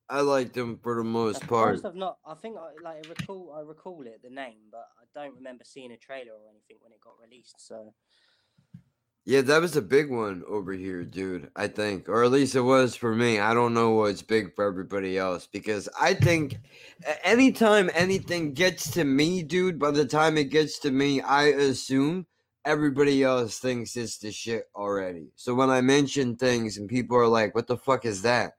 I 0.08 0.20
like 0.20 0.52
them 0.52 0.78
for 0.82 0.96
the 0.96 1.04
most 1.04 1.42
I'm 1.42 1.48
part. 1.48 1.84
I've 1.84 1.94
not. 1.94 2.18
I 2.26 2.34
think 2.34 2.56
I 2.56 2.72
like 2.82 3.06
I 3.06 3.08
recall. 3.08 3.54
I 3.56 3.60
recall 3.60 4.02
it, 4.02 4.20
the 4.22 4.30
name, 4.30 4.70
but 4.70 4.88
I 5.00 5.04
don't 5.14 5.36
remember 5.36 5.64
seeing 5.64 5.92
a 5.92 5.96
trailer 5.96 6.32
or 6.32 6.50
anything 6.50 6.76
when 6.80 6.92
it 6.92 7.00
got 7.00 7.14
released. 7.22 7.56
So 7.58 7.94
Yeah, 9.26 9.40
that 9.42 9.62
was 9.62 9.74
a 9.74 9.82
big 9.82 10.10
one 10.10 10.42
over 10.46 10.72
here, 10.74 11.02
dude. 11.02 11.50
I 11.56 11.68
think, 11.68 12.10
or 12.10 12.24
at 12.24 12.30
least 12.30 12.54
it 12.54 12.60
was 12.60 12.94
for 12.94 13.14
me. 13.14 13.38
I 13.38 13.54
don't 13.54 13.72
know 13.72 13.92
what's 13.92 14.20
big 14.20 14.54
for 14.54 14.66
everybody 14.66 15.16
else 15.16 15.46
because 15.46 15.88
I 15.98 16.12
think 16.12 16.58
anytime 17.22 17.90
anything 17.94 18.52
gets 18.52 18.90
to 18.92 19.04
me, 19.04 19.42
dude, 19.42 19.78
by 19.78 19.92
the 19.92 20.04
time 20.04 20.36
it 20.36 20.50
gets 20.50 20.78
to 20.80 20.90
me, 20.90 21.22
I 21.22 21.44
assume 21.44 22.26
everybody 22.66 23.22
else 23.22 23.58
thinks 23.58 23.96
it's 23.96 24.18
the 24.18 24.30
shit 24.30 24.64
already. 24.76 25.28
So 25.36 25.54
when 25.54 25.70
I 25.70 25.80
mention 25.80 26.36
things 26.36 26.76
and 26.76 26.86
people 26.86 27.16
are 27.16 27.26
like, 27.28 27.54
"What 27.54 27.66
the 27.66 27.78
fuck 27.78 28.04
is 28.04 28.22
that?" 28.22 28.52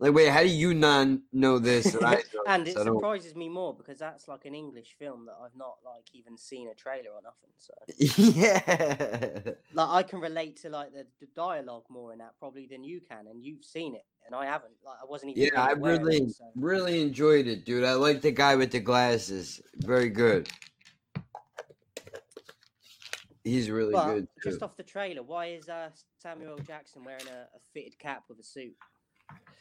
Like, 0.00 0.14
wait, 0.14 0.28
how 0.28 0.42
do 0.42 0.48
you 0.48 0.74
not 0.74 1.08
know 1.32 1.58
this? 1.58 1.96
And, 2.48 2.64
and 2.64 2.68
it 2.68 2.76
I 2.78 2.84
don't- 2.84 2.96
surprises 2.96 3.34
me 3.34 3.48
more 3.48 3.74
because 3.74 3.98
that's 3.98 4.28
like 4.28 4.44
an 4.44 4.54
English 4.54 4.94
film 4.98 5.26
that 5.26 5.34
I've 5.42 5.56
not 5.56 5.78
like 5.84 6.04
even 6.14 6.38
seen 6.38 6.68
a 6.68 6.74
trailer 6.74 7.10
or 7.10 7.20
nothing. 7.22 7.50
So 7.58 7.74
yeah. 8.32 9.52
like 9.74 9.88
I 9.88 10.02
can 10.02 10.20
relate 10.20 10.56
to 10.62 10.70
like 10.70 10.92
the, 10.92 11.04
the 11.20 11.26
dialogue 11.34 11.84
more 11.90 12.12
in 12.12 12.18
that 12.18 12.34
probably 12.38 12.66
than 12.66 12.84
you 12.84 13.00
can, 13.00 13.26
and 13.26 13.42
you've 13.44 13.64
seen 13.64 13.94
it, 13.94 14.06
and 14.24 14.34
I 14.34 14.46
haven't. 14.46 14.72
Like 14.84 14.96
I 15.02 15.06
wasn't 15.06 15.36
even. 15.36 15.50
Yeah, 15.52 15.62
I 15.62 15.72
really, 15.72 16.18
it, 16.18 16.30
so. 16.30 16.44
really 16.54 17.02
enjoyed 17.02 17.46
it, 17.48 17.66
dude. 17.66 17.84
I 17.84 17.94
like 17.94 18.22
the 18.22 18.30
guy 18.30 18.54
with 18.54 18.70
the 18.70 18.80
glasses. 18.80 19.60
Very 19.76 20.08
good. 20.08 20.48
He's 23.44 23.70
really 23.70 23.92
But 23.92 24.14
good 24.14 24.28
just 24.44 24.62
off 24.62 24.76
the 24.76 24.82
trailer, 24.82 25.22
why 25.22 25.46
is 25.46 25.68
uh, 25.68 25.88
Samuel 26.22 26.58
Jackson 26.66 27.02
wearing 27.04 27.26
a, 27.28 27.56
a 27.56 27.60
fitted 27.72 27.98
cap 27.98 28.24
with 28.28 28.38
a 28.38 28.42
suit? 28.42 28.74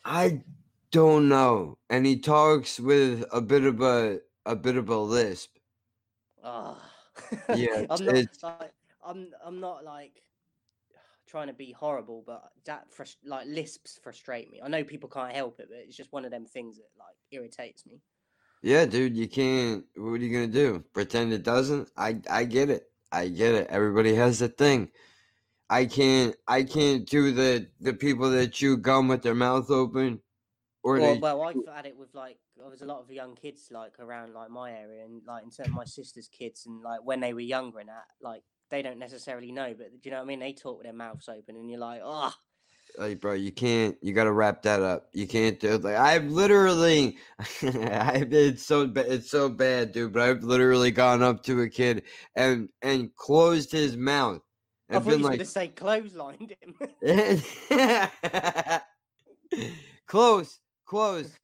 I 0.05 0.43
don't 0.91 1.29
know, 1.29 1.77
and 1.89 2.05
he 2.05 2.19
talks 2.19 2.79
with 2.79 3.25
a 3.31 3.41
bit 3.41 3.63
of 3.63 3.81
a 3.81 4.21
a 4.45 4.55
bit 4.55 4.77
of 4.77 4.89
a 4.89 4.97
lisp. 4.97 5.57
Ah, 6.43 6.79
Yeah, 7.49 7.67
I'm 7.89 8.05
not 8.05 8.17
like 8.41 8.73
I'm 9.03 9.33
I'm 9.43 9.59
not 9.59 9.83
like 9.83 10.23
trying 11.27 11.47
to 11.47 11.53
be 11.53 11.71
horrible, 11.71 12.23
but 12.25 12.51
that 12.65 12.87
like 13.25 13.47
lisps 13.47 13.99
frustrate 14.01 14.49
me. 14.51 14.61
I 14.63 14.67
know 14.67 14.83
people 14.83 15.09
can't 15.09 15.33
help 15.35 15.59
it, 15.59 15.67
but 15.69 15.77
it's 15.79 15.95
just 15.97 16.11
one 16.13 16.25
of 16.25 16.31
them 16.31 16.45
things 16.45 16.77
that 16.77 16.89
like 16.97 17.17
irritates 17.31 17.85
me. 17.85 18.01
Yeah, 18.61 18.85
dude, 18.85 19.15
you 19.15 19.27
can't. 19.27 19.85
What 19.95 20.13
are 20.13 20.17
you 20.25 20.31
gonna 20.31 20.47
do? 20.47 20.83
Pretend 20.93 21.33
it 21.33 21.43
doesn't? 21.43 21.89
I 21.97 22.21
I 22.29 22.45
get 22.45 22.69
it. 22.69 22.91
I 23.11 23.27
get 23.29 23.55
it. 23.55 23.67
Everybody 23.69 24.15
has 24.15 24.41
a 24.41 24.47
thing. 24.49 24.91
I 25.69 25.85
can't. 25.85 26.35
I 26.47 26.63
can't 26.63 27.05
do 27.07 27.31
the 27.33 27.69
the 27.79 27.93
people 27.93 28.29
that 28.31 28.53
chew 28.53 28.77
gum 28.77 29.07
with 29.07 29.21
their 29.23 29.35
mouth 29.35 29.69
open, 29.69 30.21
or 30.83 30.99
Well, 30.99 31.01
they. 31.01 31.19
well, 31.19 31.43
I've 31.43 31.63
had 31.65 31.85
it 31.85 31.97
with 31.97 32.13
like 32.15 32.39
there 32.55 32.69
was 32.69 32.81
a 32.81 32.85
lot 32.85 33.01
of 33.01 33.11
young 33.11 33.35
kids 33.35 33.67
like 33.71 33.99
around 33.99 34.33
like 34.33 34.49
my 34.49 34.71
area 34.71 35.03
and 35.05 35.21
like 35.25 35.43
in 35.43 35.51
terms 35.51 35.69
of 35.69 35.75
my 35.75 35.85
sister's 35.85 36.27
kids 36.27 36.65
and 36.65 36.81
like 36.81 37.01
when 37.03 37.19
they 37.19 37.33
were 37.33 37.39
younger 37.39 37.79
and 37.79 37.89
that 37.89 38.05
like 38.21 38.43
they 38.69 38.81
don't 38.81 38.99
necessarily 38.99 39.51
know, 39.51 39.73
but 39.77 39.91
do 39.91 39.99
you 40.03 40.11
know 40.11 40.17
what 40.17 40.23
I 40.23 40.27
mean? 40.27 40.39
They 40.39 40.53
talk 40.53 40.77
with 40.77 40.85
their 40.85 40.93
mouths 40.93 41.29
open 41.29 41.55
and 41.55 41.69
you're 41.69 41.79
like, 41.79 42.01
oh, 42.03 42.33
Like, 42.97 43.21
bro, 43.21 43.33
you 43.33 43.51
can't. 43.51 43.95
You 44.01 44.13
gotta 44.13 44.31
wrap 44.31 44.63
that 44.63 44.81
up. 44.81 45.09
You 45.13 45.27
can't 45.27 45.59
do 45.59 45.75
it. 45.75 45.83
Like, 45.83 45.95
I've 45.95 46.25
literally, 46.25 47.17
I've 47.61 48.33
it's 48.33 48.63
so 48.65 48.87
bad. 48.87 49.05
It's 49.07 49.29
so 49.29 49.49
bad, 49.49 49.91
dude. 49.91 50.13
But 50.13 50.23
I've 50.23 50.43
literally 50.43 50.91
gone 50.91 51.21
up 51.21 51.43
to 51.43 51.61
a 51.61 51.69
kid 51.69 52.03
and 52.35 52.69
and 52.81 53.15
closed 53.15 53.71
his 53.71 53.95
mouth 53.97 54.41
I 54.89 54.99
thought 54.99 55.05
you 55.17 55.17
were 55.17 55.23
like, 55.23 55.39
gonna 55.39 55.45
say 55.45 55.69
clotheslined 55.69 56.53
him. 56.61 56.75
close, 60.07 60.59
close, 60.85 61.37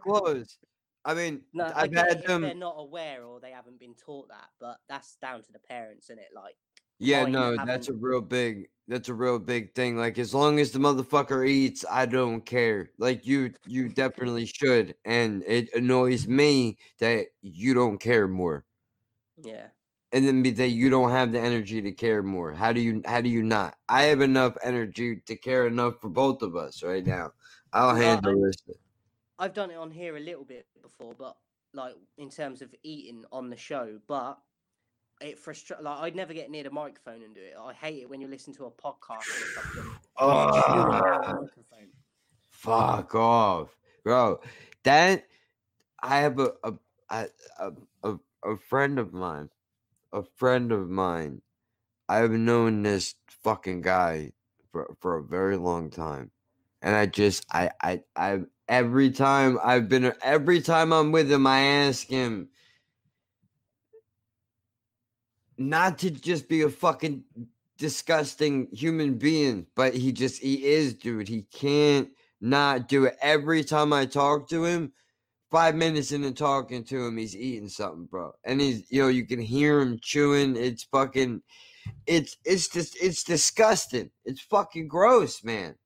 close. 0.00 0.58
I 1.04 1.14
mean, 1.14 1.42
No, 1.54 1.64
I 1.64 1.82
I've 1.82 1.94
had 1.94 2.22
them. 2.24 2.42
they're 2.42 2.54
not 2.54 2.76
aware 2.78 3.24
or 3.24 3.40
they 3.40 3.50
haven't 3.52 3.78
been 3.80 3.94
taught 3.94 4.28
that, 4.28 4.48
but 4.60 4.78
that's 4.88 5.16
down 5.16 5.42
to 5.42 5.52
the 5.52 5.58
parents, 5.58 6.06
isn't 6.06 6.18
it? 6.18 6.28
Like, 6.34 6.56
Yeah, 6.98 7.24
no, 7.24 7.56
that's 7.56 7.88
a 7.88 7.94
real 7.94 8.20
big 8.20 8.68
that's 8.88 9.08
a 9.08 9.14
real 9.14 9.38
big 9.38 9.74
thing. 9.74 9.96
Like 9.96 10.18
as 10.18 10.34
long 10.34 10.58
as 10.58 10.72
the 10.72 10.78
motherfucker 10.78 11.48
eats, 11.48 11.84
I 11.88 12.06
don't 12.06 12.44
care. 12.44 12.90
Like 12.98 13.24
you 13.26 13.54
you 13.66 13.88
definitely 13.88 14.46
should. 14.46 14.94
And 15.04 15.42
it 15.46 15.72
annoys 15.74 16.26
me 16.28 16.76
that 16.98 17.28
you 17.40 17.72
don't 17.74 17.98
care 17.98 18.28
more. 18.28 18.64
yeah. 19.42 19.68
And 20.12 20.26
then 20.26 20.42
be 20.42 20.50
that 20.50 20.70
you 20.70 20.90
don't 20.90 21.10
have 21.10 21.30
the 21.30 21.38
energy 21.40 21.80
to 21.80 21.92
care 21.92 22.22
more. 22.22 22.52
How 22.52 22.72
do 22.72 22.80
you 22.80 23.00
how 23.06 23.20
do 23.20 23.28
you 23.28 23.42
not? 23.44 23.76
I 23.88 24.02
have 24.04 24.20
enough 24.20 24.56
energy 24.64 25.22
to 25.26 25.36
care 25.36 25.66
enough 25.68 26.00
for 26.00 26.08
both 26.08 26.42
of 26.42 26.56
us 26.56 26.82
right 26.82 27.06
now. 27.06 27.32
I'll 27.72 27.94
handle 27.94 28.32
I'm- 28.32 28.42
this. 28.42 28.56
I've 29.38 29.54
done 29.54 29.70
it 29.70 29.76
on 29.76 29.90
here 29.90 30.16
a 30.16 30.20
little 30.20 30.44
bit 30.44 30.66
before, 30.82 31.14
but 31.14 31.36
like 31.72 31.94
in 32.18 32.28
terms 32.28 32.60
of 32.60 32.74
eating 32.82 33.24
on 33.32 33.48
the 33.48 33.56
show, 33.56 33.98
but 34.06 34.38
it 35.20 35.38
frustrates. 35.38 35.82
Like 35.82 35.98
I'd 36.00 36.16
never 36.16 36.34
get 36.34 36.50
near 36.50 36.64
the 36.64 36.70
microphone 36.70 37.22
and 37.22 37.34
do 37.34 37.40
it. 37.40 37.54
I 37.58 37.72
hate 37.72 38.02
it 38.02 38.10
when 38.10 38.20
you 38.20 38.26
listen 38.28 38.52
to 38.54 38.64
a 38.66 38.70
podcast 38.70 39.28
or 39.28 39.62
something. 39.62 39.92
Chewing 40.18 40.88
microphone. 40.88 41.88
Fuck 42.50 43.14
off, 43.14 43.76
bro. 44.04 44.40
That 44.82 45.24
I 46.02 46.18
have 46.18 46.38
a 46.40 46.52
a 46.64 46.74
a, 47.10 47.72
a, 48.02 48.14
a 48.44 48.56
friend 48.56 48.98
of 48.98 49.12
mine, 49.12 49.48
a 50.12 50.22
friend 50.22 50.72
of 50.72 50.88
mine. 50.88 51.42
I've 52.08 52.32
known 52.32 52.82
this 52.82 53.14
fucking 53.28 53.82
guy 53.82 54.32
for 54.72 54.96
for 55.00 55.16
a 55.16 55.22
very 55.22 55.56
long 55.56 55.90
time, 55.90 56.30
and 56.82 56.94
I 56.96 57.06
just 57.06 57.46
I 57.52 57.70
I 57.82 58.02
I 58.16 58.40
every 58.68 59.10
time 59.10 59.58
I've 59.62 59.88
been 59.88 60.12
every 60.22 60.60
time 60.60 60.92
I'm 60.92 61.12
with 61.12 61.30
him, 61.30 61.46
I 61.46 61.60
ask 61.60 62.06
him 62.06 62.48
not 65.58 65.98
to 65.98 66.10
just 66.10 66.48
be 66.48 66.62
a 66.62 66.70
fucking 66.70 67.24
disgusting 67.78 68.68
human 68.72 69.18
being, 69.18 69.66
but 69.76 69.94
he 69.94 70.12
just 70.12 70.40
he 70.42 70.64
is, 70.64 70.94
dude. 70.94 71.28
He 71.28 71.42
can't 71.42 72.08
not 72.40 72.88
do 72.88 73.04
it. 73.04 73.16
Every 73.20 73.62
time 73.64 73.92
I 73.92 74.06
talk 74.06 74.48
to 74.50 74.64
him, 74.64 74.92
five 75.50 75.74
minutes 75.74 76.12
into 76.12 76.32
talking 76.32 76.84
to 76.84 77.06
him, 77.06 77.16
he's 77.16 77.36
eating 77.36 77.68
something, 77.68 78.06
bro. 78.06 78.32
And 78.44 78.60
he's 78.60 78.90
you 78.90 79.02
know, 79.02 79.08
you 79.08 79.26
can 79.26 79.40
hear 79.40 79.80
him 79.80 79.98
chewing. 80.00 80.56
It's 80.56 80.84
fucking 80.84 81.42
it's 82.06 82.36
it's 82.44 82.68
just 82.68 82.96
it's 83.02 83.24
disgusting. 83.24 84.10
It's 84.24 84.40
fucking 84.40 84.88
gross, 84.88 85.42
man. 85.44 85.76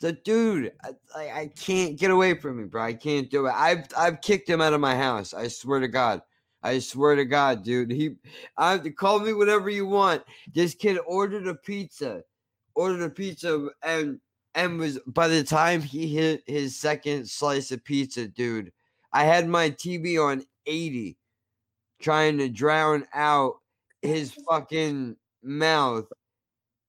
The 0.00 0.12
dude, 0.12 0.72
I, 0.82 0.90
I, 1.14 1.40
I 1.40 1.46
can't 1.48 1.98
get 1.98 2.10
away 2.10 2.34
from 2.34 2.58
me, 2.58 2.64
bro. 2.64 2.82
I 2.82 2.94
can't 2.94 3.30
do 3.30 3.46
it. 3.46 3.52
I've 3.54 3.86
I've 3.96 4.20
kicked 4.20 4.48
him 4.48 4.60
out 4.60 4.72
of 4.72 4.80
my 4.80 4.96
house. 4.96 5.34
I 5.34 5.48
swear 5.48 5.80
to 5.80 5.88
God. 5.88 6.22
I 6.62 6.78
swear 6.78 7.16
to 7.16 7.24
God, 7.24 7.64
dude. 7.64 7.90
He, 7.90 8.16
I've 8.56 8.84
call 8.96 9.20
me 9.20 9.32
whatever 9.32 9.70
you 9.70 9.86
want. 9.86 10.22
This 10.52 10.74
kid 10.74 10.98
ordered 11.06 11.46
a 11.46 11.54
pizza, 11.54 12.22
ordered 12.74 13.02
a 13.02 13.10
pizza, 13.10 13.68
and 13.82 14.20
and 14.54 14.78
was 14.78 14.98
by 15.06 15.28
the 15.28 15.44
time 15.44 15.80
he 15.80 16.08
hit 16.08 16.42
his 16.46 16.78
second 16.78 17.28
slice 17.28 17.70
of 17.70 17.84
pizza, 17.84 18.26
dude, 18.26 18.72
I 19.12 19.24
had 19.24 19.48
my 19.48 19.70
TV 19.70 20.18
on 20.18 20.44
eighty, 20.66 21.18
trying 22.00 22.38
to 22.38 22.48
drown 22.48 23.06
out 23.14 23.56
his 24.02 24.32
fucking 24.32 25.16
mouth. 25.42 26.08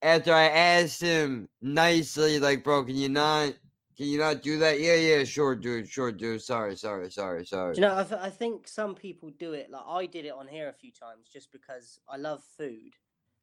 After 0.02 0.32
I 0.32 0.44
asked 0.48 1.00
him 1.00 1.48
nicely, 1.60 2.40
like, 2.40 2.64
bro, 2.64 2.84
can 2.84 2.96
you 2.96 3.08
not, 3.08 3.54
can 3.96 4.06
you 4.06 4.18
not 4.18 4.42
do 4.42 4.58
that? 4.58 4.80
Yeah, 4.80 4.96
yeah, 4.96 5.24
sure, 5.24 5.54
dude, 5.54 5.88
sure, 5.88 6.10
dude. 6.12 6.42
Sorry, 6.42 6.76
sorry, 6.76 7.10
sorry, 7.10 7.46
sorry. 7.46 7.76
You 7.76 7.82
know, 7.82 7.96
I, 7.96 8.02
th- 8.02 8.20
I 8.20 8.30
think 8.30 8.66
some 8.66 8.94
people 8.94 9.30
do 9.30 9.52
it. 9.52 9.70
Like 9.70 9.84
I 9.86 10.06
did 10.06 10.24
it 10.24 10.32
on 10.32 10.48
here 10.48 10.68
a 10.68 10.72
few 10.72 10.92
times, 10.92 11.28
just 11.32 11.52
because 11.52 12.00
I 12.08 12.16
love 12.16 12.42
food 12.44 12.94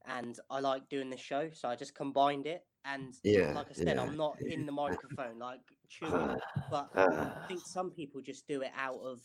and 0.05 0.37
I 0.49 0.59
like 0.59 0.89
doing 0.89 1.09
the 1.09 1.17
show, 1.17 1.49
so 1.51 1.69
I 1.69 1.75
just 1.75 1.95
combined 1.95 2.45
it. 2.45 2.65
And 2.85 3.13
Yeah, 3.23 3.53
like 3.53 3.69
I 3.69 3.73
said, 3.73 3.97
yeah, 3.97 4.01
I'm 4.03 4.17
not 4.17 4.39
in 4.47 4.65
the 4.65 4.71
microphone, 4.73 5.39
like 5.39 5.61
but 6.71 6.89
I 6.95 7.31
think 7.47 7.61
some 7.65 7.91
people 7.91 8.21
just 8.21 8.47
do 8.47 8.61
it 8.61 8.71
out 8.77 8.99
of 9.03 9.19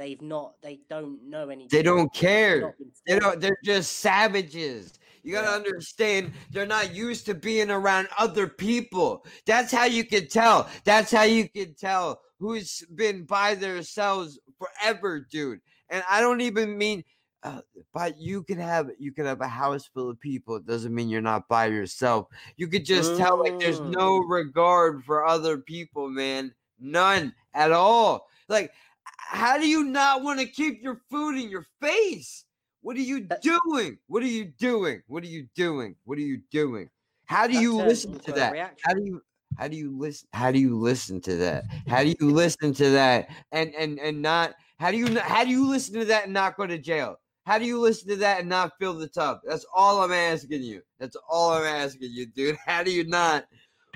they've 0.00 0.22
not, 0.22 0.54
they 0.62 0.80
don't 0.88 1.18
know 1.28 1.50
anything. 1.50 1.68
They 1.70 1.82
don't 1.82 2.12
care. 2.12 2.74
They 3.06 3.18
don't. 3.18 3.40
They're 3.40 3.58
just 3.62 3.98
savages. 3.98 4.98
You 5.22 5.34
gotta 5.34 5.50
understand. 5.50 6.32
They're 6.50 6.66
not 6.66 6.94
used 6.94 7.26
to 7.26 7.34
being 7.34 7.70
around 7.70 8.08
other 8.18 8.48
people. 8.48 9.24
That's 9.46 9.70
how 9.70 9.84
you 9.84 10.04
can 10.04 10.28
tell. 10.28 10.68
That's 10.84 11.12
how 11.12 11.24
you 11.24 11.48
can 11.48 11.74
tell 11.74 12.20
who's 12.38 12.82
been 12.94 13.24
by 13.24 13.54
themselves 13.54 14.38
forever, 14.58 15.26
dude. 15.30 15.60
And 15.90 16.02
I 16.08 16.20
don't 16.20 16.40
even 16.40 16.76
mean. 16.78 17.04
Uh, 17.42 17.62
but 17.94 18.18
you 18.18 18.42
could 18.42 18.58
have 18.58 18.90
you 18.98 19.12
could 19.12 19.24
have 19.24 19.40
a 19.40 19.48
house 19.48 19.86
full 19.86 20.10
of 20.10 20.20
people. 20.20 20.56
It 20.56 20.66
doesn't 20.66 20.94
mean 20.94 21.08
you're 21.08 21.22
not 21.22 21.48
by 21.48 21.66
yourself. 21.66 22.28
You 22.56 22.68
could 22.68 22.84
just 22.84 23.16
tell 23.16 23.38
like 23.38 23.58
there's 23.58 23.80
Mm. 23.80 23.96
no 23.96 24.18
regard 24.18 25.04
for 25.04 25.24
other 25.24 25.56
people, 25.58 26.10
man. 26.10 26.54
None 26.78 27.34
at 27.54 27.72
all. 27.72 28.26
Like, 28.48 28.72
how 29.16 29.56
do 29.58 29.66
you 29.66 29.84
not 29.84 30.22
want 30.22 30.40
to 30.40 30.46
keep 30.46 30.82
your 30.82 31.00
food 31.10 31.36
in 31.36 31.48
your 31.48 31.66
face? 31.80 32.44
What 32.82 32.96
are 32.96 33.00
you 33.00 33.26
doing? 33.42 33.98
What 34.06 34.22
are 34.22 34.26
you 34.26 34.44
doing? 34.44 35.02
What 35.06 35.22
are 35.22 35.28
you 35.28 35.48
doing? 35.54 35.96
What 36.04 36.18
are 36.18 36.22
you 36.22 36.42
doing? 36.50 36.90
How 37.26 37.46
do 37.46 37.58
you 37.58 37.76
listen 37.76 38.18
to 38.20 38.32
that? 38.32 38.74
How 38.82 38.92
do 38.92 39.02
you 39.04 39.22
how 39.56 39.68
do 39.68 39.76
you 39.76 39.96
listen 39.96 40.28
how 40.32 40.50
do 40.52 40.58
you 40.58 40.76
listen 40.78 41.20
to 41.22 41.36
that? 41.36 41.64
How 41.88 42.02
do 42.02 42.14
you 42.18 42.30
listen 42.30 42.74
to 42.74 42.90
that 42.90 43.28
and 43.52 43.74
and 43.74 43.98
and 43.98 44.20
not 44.20 44.54
how 44.78 44.90
do 44.90 44.96
you 44.96 45.18
how 45.20 45.44
do 45.44 45.50
you 45.50 45.68
listen 45.68 45.94
to 46.00 46.04
that 46.06 46.24
and 46.24 46.32
not 46.32 46.56
go 46.56 46.66
to 46.66 46.78
jail? 46.78 47.16
How 47.50 47.58
do 47.58 47.64
you 47.64 47.80
listen 47.80 48.08
to 48.10 48.16
that 48.16 48.38
and 48.38 48.48
not 48.48 48.78
fill 48.78 48.94
the 48.94 49.08
tub? 49.08 49.40
That's 49.44 49.66
all 49.74 50.04
I'm 50.04 50.12
asking 50.12 50.62
you. 50.62 50.82
That's 51.00 51.16
all 51.28 51.50
I'm 51.50 51.64
asking 51.64 52.10
you, 52.12 52.26
dude. 52.26 52.56
How 52.64 52.84
do 52.84 52.92
you 52.92 53.02
not? 53.02 53.44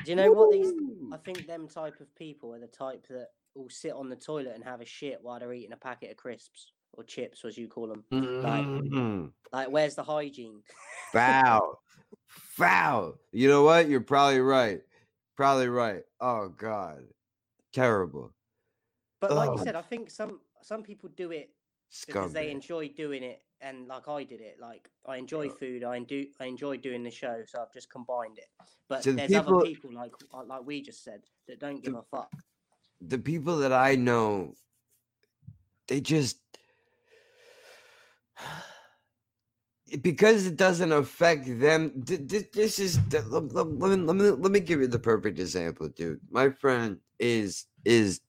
Do 0.04 0.10
you 0.10 0.16
know 0.16 0.32
what 0.32 0.50
these? 0.50 0.72
I 1.12 1.18
think 1.18 1.46
them 1.46 1.68
type 1.68 2.00
of 2.00 2.12
people 2.16 2.52
are 2.52 2.58
the 2.58 2.66
type 2.66 3.06
that 3.10 3.28
will 3.54 3.70
sit 3.70 3.92
on 3.92 4.08
the 4.08 4.16
toilet 4.16 4.54
and 4.56 4.64
have 4.64 4.80
a 4.80 4.84
shit 4.84 5.20
while 5.22 5.38
they're 5.38 5.52
eating 5.52 5.72
a 5.72 5.76
packet 5.76 6.10
of 6.10 6.16
crisps 6.16 6.72
or 6.94 7.04
chips, 7.04 7.44
as 7.44 7.56
you 7.56 7.68
call 7.68 7.86
them. 7.86 8.02
Like, 8.42 8.66
Mhm. 8.66 9.30
like 9.52 9.68
where's 9.68 9.94
the 9.94 10.02
hygiene? 10.02 10.64
Foul. 11.12 11.80
Foul. 12.26 13.20
You 13.30 13.46
know 13.46 13.62
what? 13.62 13.88
You're 13.88 14.00
probably 14.00 14.40
right. 14.40 14.82
Probably 15.36 15.68
right. 15.68 16.02
Oh 16.20 16.48
God. 16.48 17.04
Terrible. 17.72 18.32
But 19.20 19.30
like 19.36 19.50
you 19.52 19.62
said, 19.62 19.76
I 19.76 19.82
think 19.82 20.10
some 20.10 20.40
some 20.60 20.82
people 20.82 21.08
do 21.14 21.30
it 21.30 21.50
because 22.06 22.32
they 22.32 22.50
enjoy 22.50 22.88
doing 22.88 23.22
it, 23.22 23.42
and 23.60 23.86
like 23.86 24.08
I 24.08 24.24
did 24.24 24.40
it. 24.40 24.56
Like 24.60 24.88
I 25.06 25.16
enjoy 25.16 25.48
food, 25.48 25.84
I 25.84 25.98
do 26.00 26.26
I 26.40 26.46
enjoy 26.46 26.76
doing 26.78 27.02
the 27.02 27.10
show, 27.10 27.42
so 27.46 27.60
I've 27.62 27.72
just 27.72 27.90
combined 27.90 28.38
it. 28.38 28.48
But 28.88 29.04
So 29.04 29.10
the 29.12 29.16
there's 29.18 29.30
people- 29.30 29.58
other 29.58 29.66
people 29.66 29.90
like 29.94 30.12
uh, 30.32 30.44
like 30.44 30.64
we 30.66 30.82
just 30.82 31.02
said 31.04 31.22
that 31.48 31.60
don't 31.60 31.82
give 31.82 31.94
a 31.94 32.02
fuck. 32.02 32.30
The 33.00 33.18
people 33.18 33.58
that 33.58 33.72
I 33.72 33.94
know, 33.96 34.54
they 35.88 36.00
just 36.00 36.38
because 40.00 40.46
it 40.46 40.56
doesn't 40.56 40.92
affect 40.92 41.46
them. 41.60 42.02
th- 42.06 42.26
th- 42.28 42.50
This 42.52 42.78
is 42.78 42.98
let 43.12 43.42
me 43.42 43.96
let 43.96 44.16
me 44.16 44.30
let 44.30 44.50
me 44.52 44.60
give 44.60 44.80
you 44.80 44.86
the 44.88 44.98
perfect 44.98 45.38
example, 45.38 45.88
dude. 45.88 46.20
My 46.30 46.50
friend 46.50 46.98
is 47.18 47.66
is 47.84 48.20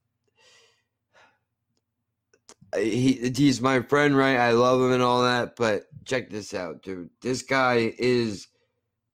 he 2.77 3.31
he's 3.35 3.61
my 3.61 3.81
friend, 3.81 4.15
right? 4.17 4.37
I 4.37 4.51
love 4.51 4.81
him 4.81 4.91
and 4.91 5.03
all 5.03 5.23
that, 5.23 5.55
but 5.55 5.83
check 6.05 6.29
this 6.29 6.53
out, 6.53 6.83
dude. 6.83 7.09
This 7.21 7.41
guy 7.41 7.93
is 7.97 8.47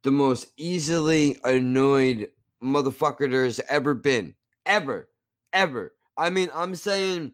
the 0.03 0.11
most 0.11 0.47
easily 0.57 1.37
annoyed 1.43 2.29
motherfucker 2.63 3.29
there's 3.29 3.59
ever 3.69 3.93
been. 3.93 4.35
Ever. 4.65 5.09
Ever. 5.53 5.93
I 6.17 6.29
mean, 6.29 6.49
I'm 6.53 6.75
saying 6.75 7.33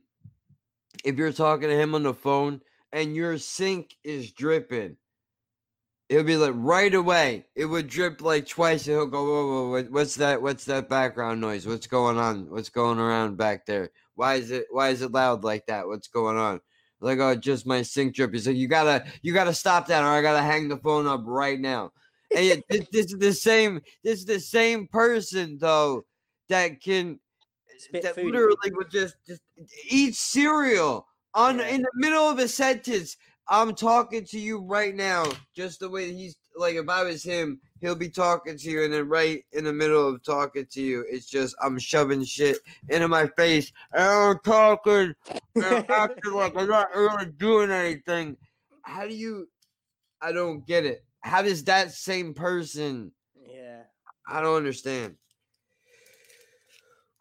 if 1.04 1.18
you're 1.18 1.34
talking 1.34 1.70
to 1.70 1.80
him 1.80 1.95
on 1.95 2.04
the 2.04 2.14
phone 2.14 2.62
and 2.91 3.16
your 3.16 3.38
sink 3.38 3.95
is 4.04 4.32
dripping, 4.32 4.98
it'll 6.10 6.24
be 6.24 6.38
like 6.38 6.54
right 6.56 6.94
away. 6.94 7.45
It 7.56 7.66
would 7.66 7.88
drip 7.88 8.22
like 8.22 8.48
twice, 8.48 8.88
and 8.88 8.95
he'll 8.95 9.06
go, 9.08 9.24
"Whoa, 9.24 9.48
whoa, 9.48 9.70
what- 9.72 9.91
what's 9.91 10.16
that? 10.16 10.41
What's 10.41 10.66
that 10.66 10.90
background 10.90 11.41
noise? 11.41 11.68
What's 11.68 11.88
going 11.88 12.18
on? 12.18 12.49
What's 12.49 12.70
going 12.70 12.99
around 12.99 13.38
back 13.38 13.66
there? 13.66 13.91
Why 14.18 14.35
is 14.35 14.52
it? 14.52 14.65
Why 14.72 14.89
is 14.89 15.02
it 15.02 15.11
loud 15.11 15.44
like 15.44 15.68
that? 15.68 15.88
What's 15.88 16.07
going 16.07 16.38
on?" 16.38 16.60
Like, 16.99 17.19
oh, 17.19 17.35
just 17.35 17.68
my 17.68 17.84
sink 17.84 18.15
drip. 18.15 18.34
He's 18.34 18.48
like, 18.48 18.57
"You 18.57 18.68
gotta, 18.68 19.06
you 19.22 19.31
gotta 19.31 19.53
stop 19.53 19.88
that, 19.88 20.03
or 20.03 20.07
I 20.07 20.22
gotta 20.22 20.41
hang 20.41 20.68
the 20.68 20.77
phone 20.77 21.07
up 21.07 21.22
right 21.26 21.60
now." 21.60 21.91
And 22.35 22.45
yet, 22.45 22.64
this, 22.69 22.88
this 22.91 23.06
is 23.14 23.19
the 23.19 23.34
same. 23.34 23.81
This 24.03 24.19
is 24.19 24.26
the 24.26 24.39
same 24.39 24.88
person 24.88 25.57
though 25.61 26.03
that 26.49 26.81
can 26.81 27.19
Spit 27.77 28.02
that 28.02 28.15
food 28.15 28.26
literally 28.26 28.72
would 28.72 28.89
just 28.89 29.15
just 29.27 29.41
eat 29.88 30.15
cereal 30.15 31.07
on 31.35 31.60
in 31.60 31.84
the 31.84 31.91
middle 31.95 32.27
of 32.27 32.39
a 32.39 32.48
sentence. 32.48 33.18
I'm 33.48 33.76
talking 33.76 34.26
to 34.26 34.39
you 34.39 34.60
right 34.60 34.95
now, 34.95 35.26
just 35.56 35.80
the 35.80 35.89
way 35.89 36.11
he's 36.11 36.35
like. 36.58 36.76
If 36.76 36.90
I 36.90 37.04
was 37.04 37.24
him, 37.24 37.60
he'll 37.82 37.96
be 37.96 38.10
talking 38.10 38.58
to 38.58 38.70
you, 38.70 38.84
and 38.84 38.94
then 38.94 39.08
right 39.08 39.44
in 39.52 39.64
the 39.64 39.74
middle 39.74 40.08
of 40.08 40.24
talking 40.24 40.66
to 40.66 40.82
you, 40.82 41.06
it's 41.10 41.26
just 41.26 41.56
I'm 41.62 41.80
shoving 41.80 42.24
shit 42.24 42.58
into 42.90 43.08
my 43.08 43.28
face, 43.38 43.72
and 43.94 44.04
I'm 44.04 44.40
talking, 44.44 45.14
and 45.56 45.66
I'm 45.66 45.86
acting 45.90 46.34
like 46.34 46.56
I'm 46.56 46.68
not 46.68 46.96
really 46.96 47.32
doing 47.38 47.72
anything. 47.72 48.38
How 48.84 49.08
do 49.08 49.14
you? 49.14 49.48
I 50.22 50.32
don't 50.32 50.66
get 50.66 50.86
it. 50.86 51.04
How 51.22 51.42
does 51.42 51.64
that 51.66 51.92
same 51.92 52.34
person? 52.34 53.12
Yeah. 53.48 53.82
I 54.30 54.42
don't 54.42 54.58
understand. 54.58 55.16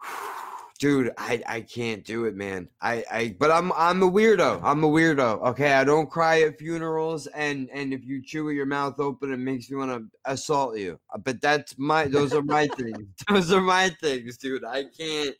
Dude, 0.78 1.10
I, 1.16 1.42
I 1.46 1.60
can't 1.62 2.04
do 2.04 2.26
it, 2.26 2.34
man. 2.34 2.68
I, 2.82 3.02
I 3.10 3.36
but 3.38 3.50
I'm 3.50 3.72
I'm 3.72 4.02
a 4.02 4.10
weirdo. 4.10 4.60
I'm 4.62 4.84
a 4.84 4.88
weirdo. 4.88 5.42
Okay, 5.48 5.72
I 5.72 5.84
don't 5.84 6.10
cry 6.10 6.42
at 6.42 6.58
funerals, 6.58 7.26
and 7.28 7.70
and 7.70 7.94
if 7.94 8.04
you 8.04 8.22
chew 8.22 8.50
your 8.50 8.66
mouth 8.66 9.00
open, 9.00 9.32
it 9.32 9.38
makes 9.38 9.70
me 9.70 9.78
want 9.78 9.90
to 9.90 10.30
assault 10.30 10.76
you. 10.76 11.00
Uh, 11.14 11.18
But 11.18 11.40
that's 11.40 11.78
my 11.78 12.06
those 12.08 12.34
are 12.34 12.42
my 12.42 12.66
things. 12.68 13.06
Those 13.28 13.52
are 13.52 13.62
my 13.62 13.88
things, 13.88 14.36
dude. 14.36 14.64
I 14.64 14.84
can't. 14.84 15.34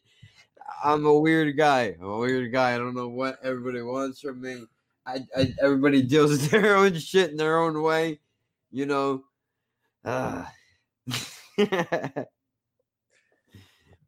I'm 0.83 1.05
a 1.05 1.19
weird 1.19 1.57
guy. 1.57 1.97
I'm 2.01 2.07
a 2.07 2.19
weird 2.19 2.51
guy. 2.53 2.75
I 2.75 2.79
don't 2.79 2.95
know 2.95 3.09
what 3.09 3.39
everybody 3.43 3.83
wants 3.83 4.21
from 4.21 4.41
me. 4.41 4.65
I, 5.05 5.21
I 5.37 5.55
everybody 5.63 6.03
deals 6.03 6.31
with 6.31 6.51
their 6.51 6.77
own 6.77 6.95
shit 6.99 7.31
in 7.31 7.37
their 7.37 7.59
own 7.59 7.83
way, 7.83 8.21
you 8.71 8.87
know. 8.87 9.25
Uh, 10.05 10.47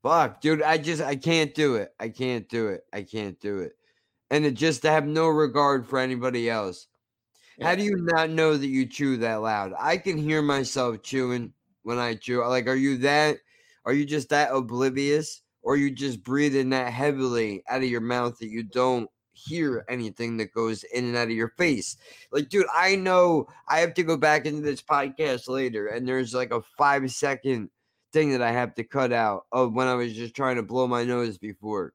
fuck, 0.02 0.40
dude. 0.40 0.62
I 0.62 0.78
just 0.78 1.02
I 1.02 1.16
can't 1.16 1.54
do 1.54 1.76
it. 1.76 1.92
I 1.98 2.08
can't 2.08 2.48
do 2.48 2.68
it. 2.68 2.82
I 2.92 3.02
can't 3.02 3.38
do 3.40 3.58
it. 3.60 3.72
And 4.30 4.44
it 4.44 4.54
just 4.54 4.82
to 4.82 4.90
have 4.90 5.06
no 5.06 5.28
regard 5.28 5.86
for 5.86 5.98
anybody 5.98 6.50
else. 6.50 6.86
How 7.60 7.74
do 7.74 7.82
you 7.82 7.96
not 7.96 8.30
know 8.30 8.56
that 8.56 8.66
you 8.68 8.86
chew 8.86 9.16
that 9.18 9.36
loud? 9.36 9.72
I 9.78 9.96
can 9.96 10.16
hear 10.16 10.42
myself 10.42 11.02
chewing 11.02 11.52
when 11.82 11.98
I 11.98 12.14
chew. 12.14 12.44
Like, 12.46 12.68
are 12.68 12.76
you 12.76 12.98
that? 12.98 13.38
Are 13.84 13.92
you 13.92 14.04
just 14.04 14.28
that 14.28 14.52
oblivious, 14.52 15.42
or 15.62 15.76
you 15.76 15.90
just 15.90 16.22
breathing 16.22 16.70
that 16.70 16.92
heavily 16.92 17.64
out 17.68 17.82
of 17.82 17.88
your 17.88 18.00
mouth 18.00 18.38
that 18.38 18.48
you 18.48 18.62
don't 18.62 19.10
hear 19.32 19.84
anything 19.88 20.36
that 20.36 20.52
goes 20.52 20.84
in 20.84 21.06
and 21.06 21.16
out 21.16 21.28
of 21.28 21.32
your 21.32 21.48
face? 21.48 21.96
Like, 22.30 22.48
dude, 22.48 22.66
I 22.72 22.94
know 22.94 23.48
I 23.66 23.80
have 23.80 23.94
to 23.94 24.04
go 24.04 24.16
back 24.16 24.46
into 24.46 24.60
this 24.60 24.82
podcast 24.82 25.48
later, 25.48 25.88
and 25.88 26.06
there's 26.06 26.34
like 26.34 26.52
a 26.52 26.62
five 26.76 27.10
second 27.10 27.70
thing 28.12 28.30
that 28.32 28.42
I 28.42 28.52
have 28.52 28.74
to 28.76 28.84
cut 28.84 29.12
out 29.12 29.46
of 29.52 29.72
when 29.72 29.86
I 29.86 29.94
was 29.94 30.14
just 30.14 30.34
trying 30.34 30.56
to 30.56 30.62
blow 30.62 30.86
my 30.86 31.04
nose 31.04 31.38
before 31.38 31.92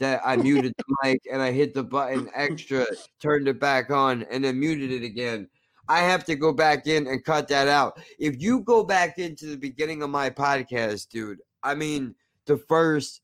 that 0.00 0.22
I 0.24 0.36
muted 0.36 0.74
the 0.76 0.96
mic 1.04 1.20
and 1.30 1.40
I 1.40 1.52
hit 1.52 1.74
the 1.74 1.84
button 1.84 2.28
extra, 2.34 2.86
turned 3.20 3.46
it 3.46 3.60
back 3.60 3.90
on, 3.90 4.24
and 4.30 4.42
then 4.42 4.58
muted 4.58 4.90
it 4.90 5.04
again. 5.04 5.46
I 5.88 6.00
have 6.00 6.24
to 6.24 6.34
go 6.34 6.52
back 6.52 6.86
in 6.86 7.06
and 7.06 7.24
cut 7.24 7.48
that 7.48 7.68
out. 7.68 8.00
If 8.18 8.40
you 8.40 8.60
go 8.60 8.82
back 8.82 9.18
into 9.18 9.46
the 9.46 9.56
beginning 9.56 10.02
of 10.02 10.10
my 10.10 10.30
podcast, 10.30 11.08
dude, 11.10 11.40
I 11.62 11.74
mean, 11.74 12.14
the 12.46 12.56
first 12.56 13.20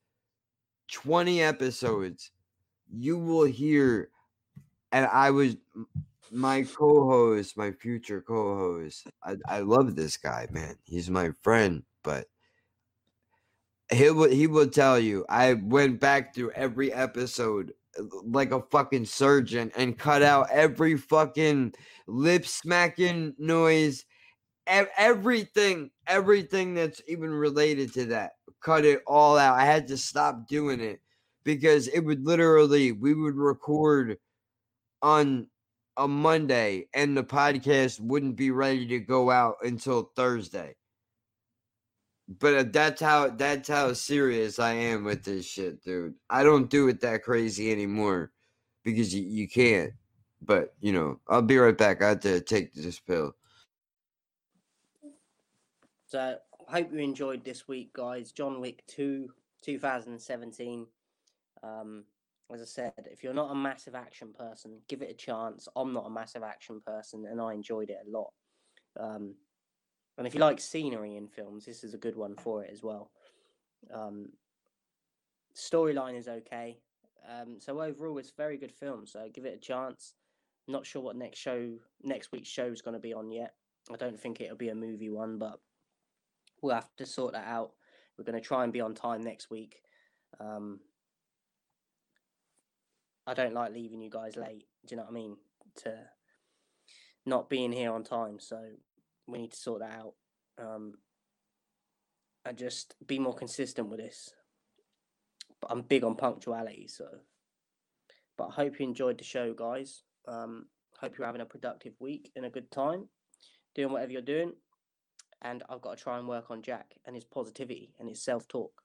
20 0.93 1.43
episodes, 1.43 2.31
you 2.93 3.19
will 3.19 3.45
hear, 3.45 4.11
and 4.93 5.07
I 5.07 5.31
was 5.31 5.57
my 6.31 6.63
co 6.63 7.09
host, 7.09 7.57
my 7.57 7.73
future 7.73 8.21
co 8.21 8.57
host. 8.57 9.07
I, 9.23 9.37
I 9.49 9.61
love 9.61 9.97
this 9.97 10.17
guy, 10.17 10.47
man. 10.51 10.77
He's 10.85 11.09
my 11.09 11.31
friend, 11.43 11.85
but 12.07 12.29
he 13.93 14.09
would 14.11 14.33
he 14.33 14.47
will 14.47 14.69
tell 14.69 14.99
you 14.99 15.27
I 15.29 15.55
went 15.55 16.01
back 16.01 16.35
through 16.35 16.53
every 16.53 16.93
episode 16.93 17.73
like 18.25 18.53
a 18.53 18.63
fucking 18.63 19.07
surgeon 19.07 19.73
and 19.77 19.99
cut 19.99 20.23
out 20.23 20.49
every 20.51 20.97
fucking 20.97 21.75
lip 22.07 22.47
smacking 22.47 23.35
noise 23.39 24.05
everything 24.67 25.91
everything 26.07 26.75
that's 26.75 27.03
even 27.09 27.31
related 27.31 27.93
to 27.95 28.07
that 28.07 28.33
cut 28.63 28.85
it 28.85 29.03
all 29.07 29.37
out. 29.37 29.59
I 29.59 29.65
had 29.65 29.89
to 29.89 29.97
stop 29.97 30.49
doing 30.49 30.81
it 30.81 31.01
because 31.45 31.89
it 31.89 32.01
would 32.01 32.25
literally 32.25 32.93
we 32.93 33.15
would 33.15 33.37
record 33.37 34.19
on 35.03 35.49
a 35.97 36.07
monday 36.07 36.87
and 36.95 37.17
the 37.17 37.25
podcast 37.25 38.01
wouldn't 38.01 38.37
be 38.37 38.51
ready 38.51 38.87
to 38.87 38.99
go 39.01 39.31
out 39.31 39.57
until 39.63 40.11
thursday 40.17 40.75
but 42.29 42.55
uh, 42.55 42.65
that's 42.71 43.01
how 43.01 43.29
that's 43.29 43.69
how 43.69 43.93
serious 43.93 44.59
I 44.59 44.73
am 44.73 45.05
with 45.05 45.25
this 45.25 45.47
shit, 45.47 45.83
dude. 45.83 46.15
I 46.29 46.43
don't 46.43 46.69
do 46.69 46.89
it 46.89 47.01
that 47.01 47.23
crazy 47.23 47.71
anymore 47.71 48.33
because 48.85 49.15
you, 49.15 49.23
you 49.23 49.49
can't. 49.49 49.93
But 50.43 50.75
you 50.81 50.93
know, 50.93 51.21
I'll 51.29 51.43
be 51.43 51.59
right 51.59 51.77
back. 51.77 52.03
I 52.03 52.11
have 52.11 52.21
to 52.21 52.41
take 52.41 52.75
this 52.75 52.99
pill. 52.99 53.33
So 56.07 56.37
I 56.69 56.73
hope 56.73 56.93
you 56.93 56.99
enjoyed 56.99 57.45
this 57.45 57.69
week, 57.69 57.93
guys. 57.93 58.33
John 58.33 58.61
Wick 58.61 58.83
2, 58.89 59.29
2017. 59.63 60.87
Um, 61.63 62.05
as 62.53 62.63
I 62.63 62.65
said, 62.65 62.93
if 63.11 63.25
you're 63.25 63.35
not 63.35 63.51
a 63.51 63.55
massive 63.55 63.95
action 63.95 64.33
person, 64.39 64.79
give 64.89 65.03
it 65.03 65.11
a 65.11 65.15
chance. 65.15 65.69
I'm 65.75 65.93
not 65.93 66.07
a 66.07 66.11
massive 66.11 66.45
action 66.45 66.81
person, 66.85 67.27
and 67.29 67.41
I 67.41 67.55
enjoyed 67.55 67.91
it 67.91 67.99
a 68.07 68.11
lot. 68.11 68.33
Um, 68.99 69.35
and 70.19 70.27
if 70.27 70.35
you 70.35 70.41
like 70.41 70.61
scenery 70.61 71.17
in 71.17 71.29
films, 71.29 71.65
this 71.65 71.85
is 71.85 71.95
a 71.95 71.99
good 71.99 72.17
one 72.17 72.37
for 72.37 72.65
it 72.65 72.71
as 72.73 72.83
well. 72.83 73.11
Um, 73.93 74.31
storyline 75.55 76.17
is 76.17 76.29
okay. 76.29 76.79
Um, 77.29 77.59
so 77.59 77.81
overall, 77.81 78.19
it's 78.19 78.31
a 78.31 78.37
very 78.37 78.57
good 78.57 78.73
film. 78.73 79.07
So 79.07 79.29
give 79.33 79.45
it 79.45 79.55
a 79.55 79.61
chance. 79.61 80.15
Not 80.69 80.87
sure 80.87 81.03
what 81.03 81.17
next 81.17 81.39
show, 81.39 81.75
next 82.03 82.33
week's 82.33 82.49
show 82.49 82.67
is 82.67 82.83
going 82.83 82.95
to 82.95 83.01
be 83.01 83.15
on 83.15 83.31
yet. 83.31 83.55
I 83.93 83.97
don't 83.97 84.19
think 84.19 84.41
it'll 84.41 84.57
be 84.57 84.71
a 84.71 84.75
movie 84.75 85.11
one, 85.11 85.39
but 85.39 85.61
we'll 86.63 86.75
have 86.75 86.95
to 86.97 87.07
sort 87.07 87.35
that 87.35 87.47
out. 87.47 87.73
We're 88.17 88.25
going 88.25 88.41
to 88.41 88.47
try 88.47 88.65
and 88.65 88.73
be 88.73 88.81
on 88.81 88.95
time 88.95 89.23
next 89.23 89.51
week. 89.51 89.83
Um, 90.41 90.81
I 93.27 93.35
don't 93.35 93.55
like 93.55 93.73
leaving 93.73 94.01
you 94.01 94.11
guys 94.11 94.37
late. 94.37 94.65
Do 94.87 94.95
you 94.95 94.97
know 94.97 95.03
what 95.03 95.11
I 95.11 95.15
mean? 95.15 95.37
To 95.83 95.95
not 97.27 97.51
being 97.51 97.73
here 97.73 97.93
on 97.93 98.05
time. 98.05 98.39
So 98.39 98.61
we 99.27 99.39
need 99.39 99.53
to 99.53 99.57
sort 99.57 99.81
that 99.81 99.99
out. 99.99 100.15
Um, 100.59 100.95
and 102.45 102.57
just 102.57 102.95
be 103.07 103.19
more 103.19 103.35
consistent 103.35 103.89
with 103.89 103.99
this. 103.99 104.31
But 105.61 105.73
I'm 105.73 105.83
big 105.83 106.05
on 106.05 106.17
punctuality, 106.17 106.87
so. 106.89 107.07
But 108.39 108.49
I 108.49 108.53
hope 108.53 108.79
you 108.79 108.87
enjoyed 108.87 109.19
the 109.19 109.25
show, 109.25 109.53
guys. 109.55 110.03
Um, 110.29 110.67
hope 111.01 111.19
you're 111.19 111.27
having 111.27 111.41
a 111.41 111.47
productive 111.47 111.95
week 111.99 112.31
and 112.37 112.45
a 112.45 112.51
good 112.51 112.71
time, 112.71 113.09
doing 113.75 113.93
whatever 113.93 114.13
you're 114.13 114.23
doing. 114.23 114.53
And 115.43 115.63
I've 115.69 115.83
got 115.83 115.97
to 115.97 116.03
try 116.03 116.19
and 116.19 116.29
work 116.29 116.51
on 116.51 116.63
Jack 116.63 116.95
and 117.05 117.15
his 117.15 117.25
positivity 117.25 117.95
and 117.99 118.09
his 118.09 118.23
self 118.23 118.47
talk. 118.49 118.83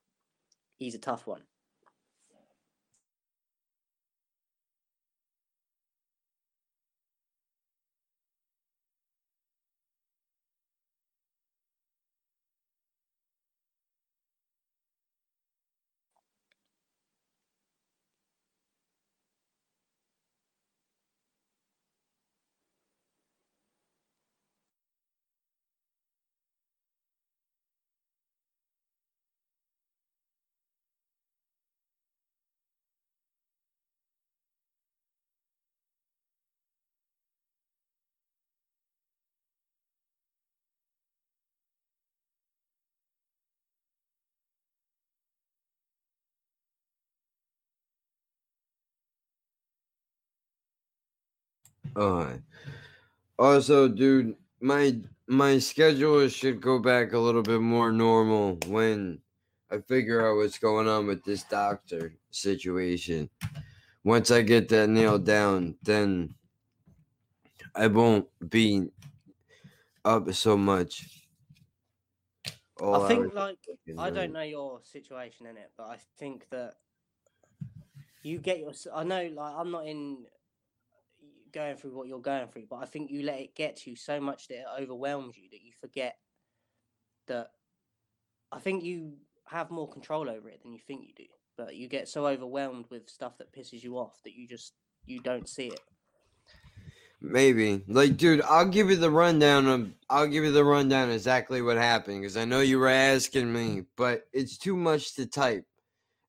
He's 0.77 0.95
a 0.95 0.99
tough 0.99 1.27
one. 1.27 1.43
Uh, 51.95 52.37
also, 53.37 53.87
dude, 53.87 54.35
my 54.59 54.95
my 55.27 55.57
schedule 55.59 56.27
should 56.27 56.61
go 56.61 56.79
back 56.79 57.13
a 57.13 57.19
little 57.19 57.41
bit 57.41 57.61
more 57.61 57.91
normal 57.91 58.57
when 58.67 59.21
I 59.69 59.79
figure 59.79 60.27
out 60.27 60.35
what's 60.35 60.59
going 60.59 60.87
on 60.87 61.07
with 61.07 61.23
this 61.23 61.43
doctor 61.43 62.13
situation. 62.31 63.29
Once 64.03 64.31
I 64.31 64.41
get 64.41 64.67
that 64.69 64.89
nailed 64.89 65.25
down, 65.25 65.75
then 65.83 66.35
I 67.75 67.87
won't 67.87 68.27
be 68.49 68.89
up 70.03 70.33
so 70.33 70.57
much. 70.57 71.23
All 72.81 73.05
I 73.05 73.07
think, 73.07 73.33
like, 73.33 73.57
I 73.97 74.09
don't 74.09 74.33
know 74.33 74.41
your 74.41 74.81
situation 74.83 75.45
in 75.45 75.55
it, 75.55 75.71
but 75.77 75.87
I 75.87 75.97
think 76.17 76.49
that 76.49 76.75
you 78.23 78.39
get 78.39 78.59
your. 78.59 78.73
I 78.93 79.03
know, 79.03 79.31
like, 79.33 79.53
I'm 79.55 79.71
not 79.71 79.87
in 79.87 80.25
going 81.53 81.77
through 81.77 81.95
what 81.95 82.07
you're 82.07 82.19
going 82.19 82.47
through, 82.47 82.65
but 82.69 82.77
I 82.77 82.85
think 82.85 83.11
you 83.11 83.23
let 83.23 83.39
it 83.39 83.55
get 83.55 83.77
to 83.77 83.89
you 83.89 83.95
so 83.95 84.19
much 84.19 84.47
that 84.47 84.59
it 84.59 84.65
overwhelms 84.79 85.37
you 85.37 85.49
that 85.51 85.61
you 85.61 85.71
forget 85.79 86.17
that. 87.27 87.51
I 88.51 88.59
think 88.59 88.83
you 88.83 89.13
have 89.45 89.71
more 89.71 89.87
control 89.87 90.29
over 90.29 90.49
it 90.49 90.61
than 90.61 90.73
you 90.73 90.79
think 90.79 91.03
you 91.07 91.13
do, 91.15 91.29
but 91.57 91.75
you 91.75 91.87
get 91.87 92.07
so 92.07 92.27
overwhelmed 92.27 92.85
with 92.89 93.09
stuff 93.09 93.37
that 93.37 93.53
pisses 93.53 93.83
you 93.83 93.97
off 93.97 94.21
that 94.23 94.33
you 94.33 94.47
just 94.47 94.73
you 95.05 95.19
don't 95.19 95.47
see 95.47 95.67
it. 95.67 95.79
Maybe. 97.21 97.83
Like, 97.87 98.17
dude, 98.17 98.41
I'll 98.41 98.65
give 98.65 98.89
you 98.89 98.95
the 98.95 99.11
rundown 99.11 99.67
of 99.67 99.91
I'll 100.09 100.27
give 100.27 100.43
you 100.43 100.51
the 100.51 100.65
rundown 100.65 101.11
exactly 101.11 101.61
what 101.61 101.77
happened 101.77 102.21
because 102.21 102.35
I 102.35 102.45
know 102.45 102.61
you 102.61 102.79
were 102.79 102.89
asking 102.89 103.53
me, 103.53 103.83
but 103.95 104.23
it's 104.33 104.57
too 104.57 104.75
much 104.75 105.15
to 105.15 105.27
type. 105.27 105.65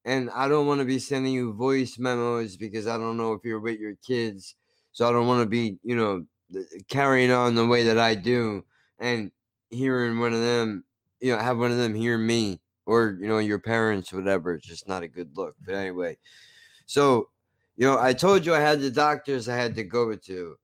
And 0.05 0.31
I 0.31 0.49
don't 0.49 0.67
want 0.67 0.81
to 0.81 0.85
be 0.85 0.99
sending 0.99 1.33
you 1.33 1.55
voice 1.55 1.99
memos 1.99 2.57
because 2.57 2.87
I 2.87 2.99
don't 2.99 3.17
know 3.17 3.33
if 3.33 3.45
you're 3.45 3.61
with 3.61 3.79
your 3.79 3.95
kids. 4.07 4.55
So 4.93 5.09
I 5.09 5.13
don't 5.13 5.27
want 5.27 5.43
to 5.43 5.49
be, 5.49 5.79
you 5.83 5.97
know, 5.97 6.25
uh, 6.55 6.63
carrying 6.89 7.31
on 7.31 7.55
the 7.55 7.67
way 7.67 7.85
that 7.85 7.99
I 7.99 8.15
do 8.15 8.65
and 8.99 9.31
hearing 9.71 10.19
one 10.19 10.33
of 10.33 10.41
them, 10.41 10.85
you 11.21 11.33
know, 11.33 11.39
have 11.39 11.59
one 11.59 11.71
of 11.71 11.79
them 11.79 11.95
hear 11.95 12.19
me 12.19 12.61
or 12.87 13.17
you 13.21 13.29
know 13.29 13.39
your 13.39 13.59
parents, 13.59 14.13
whatever. 14.13 14.55
It's 14.55 14.67
just 14.67 14.89
not 14.89 15.03
a 15.03 15.09
good 15.09 15.37
look. 15.37 15.55
But 15.65 15.73
mm-hmm. 15.73 15.81
anyway, 15.81 16.19
so 16.87 17.29
you 17.77 17.87
know, 17.87 17.99
I 17.99 18.13
told 18.13 18.45
you 18.45 18.55
I 18.55 18.61
had 18.61 18.81
the 18.81 18.91
doctors 18.91 19.49
I 19.49 19.57
had 19.57 19.75
to 19.77 19.85
go 19.85 20.15
to. 20.15 20.57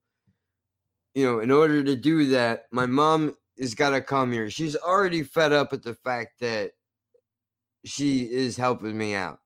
You 1.15 1.25
know, 1.25 1.39
in 1.39 1.51
order 1.51 1.83
to 1.83 1.95
do 1.95 2.27
that, 2.27 2.65
my 2.71 2.85
mom 2.85 3.35
has 3.59 3.73
got 3.73 3.89
to 3.91 4.01
come 4.01 4.31
here. 4.31 4.49
She's 4.49 4.75
already 4.75 5.23
fed 5.23 5.51
up 5.51 5.71
with 5.71 5.83
the 5.83 5.95
fact 5.95 6.39
that 6.39 6.71
she 7.83 8.21
is 8.31 8.55
helping 8.55 8.97
me 8.97 9.15
out. 9.15 9.39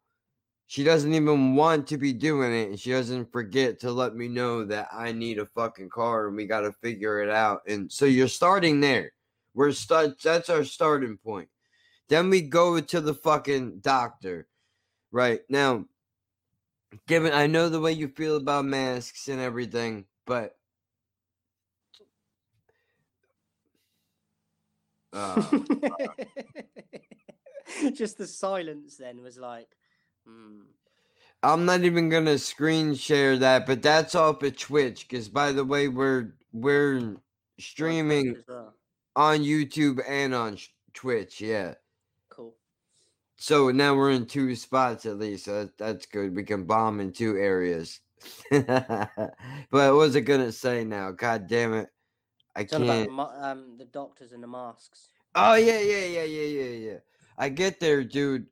She 0.68 0.84
doesn't 0.84 1.14
even 1.14 1.56
want 1.56 1.88
to 1.88 1.98
be 1.98 2.14
doing 2.14 2.54
it, 2.54 2.70
and 2.70 2.80
she 2.80 2.92
doesn't 2.92 3.32
forget 3.32 3.80
to 3.82 3.92
let 3.92 4.16
me 4.16 4.28
know 4.28 4.66
that 4.66 4.90
I 4.92 5.12
need 5.12 5.38
a 5.38 5.46
fucking 5.46 5.90
car 5.90 6.28
and 6.28 6.36
we 6.36 6.46
got 6.46 6.62
to 6.62 6.72
figure 6.72 7.22
it 7.22 7.30
out. 7.30 7.62
And 7.68 7.92
so 7.92 8.06
you're 8.06 8.28
starting 8.28 8.80
there. 8.80 9.12
We're 9.54 9.72
start. 9.72 10.22
That's 10.22 10.50
our 10.50 10.64
starting 10.64 11.18
point. 11.18 11.50
Then 12.10 12.30
we 12.30 12.42
go 12.42 12.80
to 12.80 13.02
the 13.02 13.14
fucking 13.14 13.80
doctor. 13.82 14.48
Right 15.12 15.42
now, 15.48 15.86
given 17.08 17.34
I 17.34 17.46
know 17.46 17.70
the 17.70 17.80
way 17.80 17.92
you 17.92 18.08
feel 18.08 18.38
about 18.38 18.66
masks 18.66 19.28
and 19.28 19.40
everything, 19.40 20.06
but 20.26 20.56
uh, 25.14 25.44
Just 27.94 28.18
the 28.18 28.26
silence 28.26 28.98
then 28.98 29.22
was 29.22 29.38
like. 29.38 29.68
I'm 31.44 31.66
not 31.66 31.82
even 31.82 32.08
gonna 32.08 32.38
screen 32.38 32.96
share 32.96 33.38
that, 33.38 33.66
but 33.66 33.82
that's 33.82 34.16
off 34.16 34.42
of 34.44 34.58
Twitch. 34.58 35.08
Because 35.08 35.28
by 35.28 35.52
the 35.52 35.66
way, 35.66 35.90
we're 35.90 36.34
we're 36.54 37.18
streaming 37.60 38.38
on 39.16 39.40
YouTube 39.40 40.02
and 40.08 40.34
on 40.34 40.58
Twitch. 40.94 41.42
Yeah. 41.42 41.74
Cool. 42.30 42.56
So 43.36 43.72
now 43.72 43.94
we're 43.94 44.12
in 44.12 44.26
two 44.26 44.56
spots 44.56 45.06
at 45.06 45.20
least. 45.20 45.46
So 45.46 45.70
that's 45.78 46.06
good. 46.06 46.34
We 46.34 46.44
can 46.44 46.64
bomb 46.64 47.02
in 47.02 47.12
two 47.12 47.38
areas. 47.38 48.00
but 48.50 49.10
what 49.70 49.94
was 49.94 50.16
I 50.16 50.22
gonna 50.22 50.54
say 50.54 50.86
now? 50.86 51.12
God 51.12 51.48
damn 51.48 51.74
it! 51.74 51.90
I 52.56 52.62
it's 52.62 52.72
can't. 52.72 53.12
ma- 53.12 53.34
um, 53.38 53.76
the 53.78 53.84
doctors 53.84 54.32
and 54.32 54.42
the 54.42 54.48
masks. 54.48 55.10
Oh 55.36 55.56
yeah, 55.56 55.80
yeah, 55.82 56.06
yeah, 56.06 56.24
yeah, 56.24 56.62
yeah, 56.62 56.92
yeah. 56.92 56.98
I 57.38 57.50
get 57.50 57.82
there, 57.82 58.02
dude. 58.06 58.48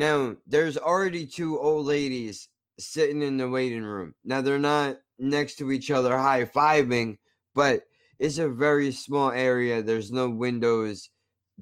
Now 0.00 0.34
there's 0.46 0.78
already 0.78 1.26
two 1.26 1.60
old 1.60 1.84
ladies 1.84 2.48
sitting 2.78 3.20
in 3.20 3.36
the 3.36 3.50
waiting 3.50 3.82
room. 3.82 4.14
Now 4.24 4.40
they're 4.40 4.58
not 4.58 4.96
next 5.18 5.56
to 5.56 5.70
each 5.70 5.90
other 5.90 6.16
high 6.16 6.46
fiving, 6.46 7.18
but 7.54 7.82
it's 8.18 8.38
a 8.38 8.48
very 8.48 8.92
small 8.92 9.30
area. 9.30 9.82
There's 9.82 10.10
no 10.10 10.30
windows. 10.30 11.10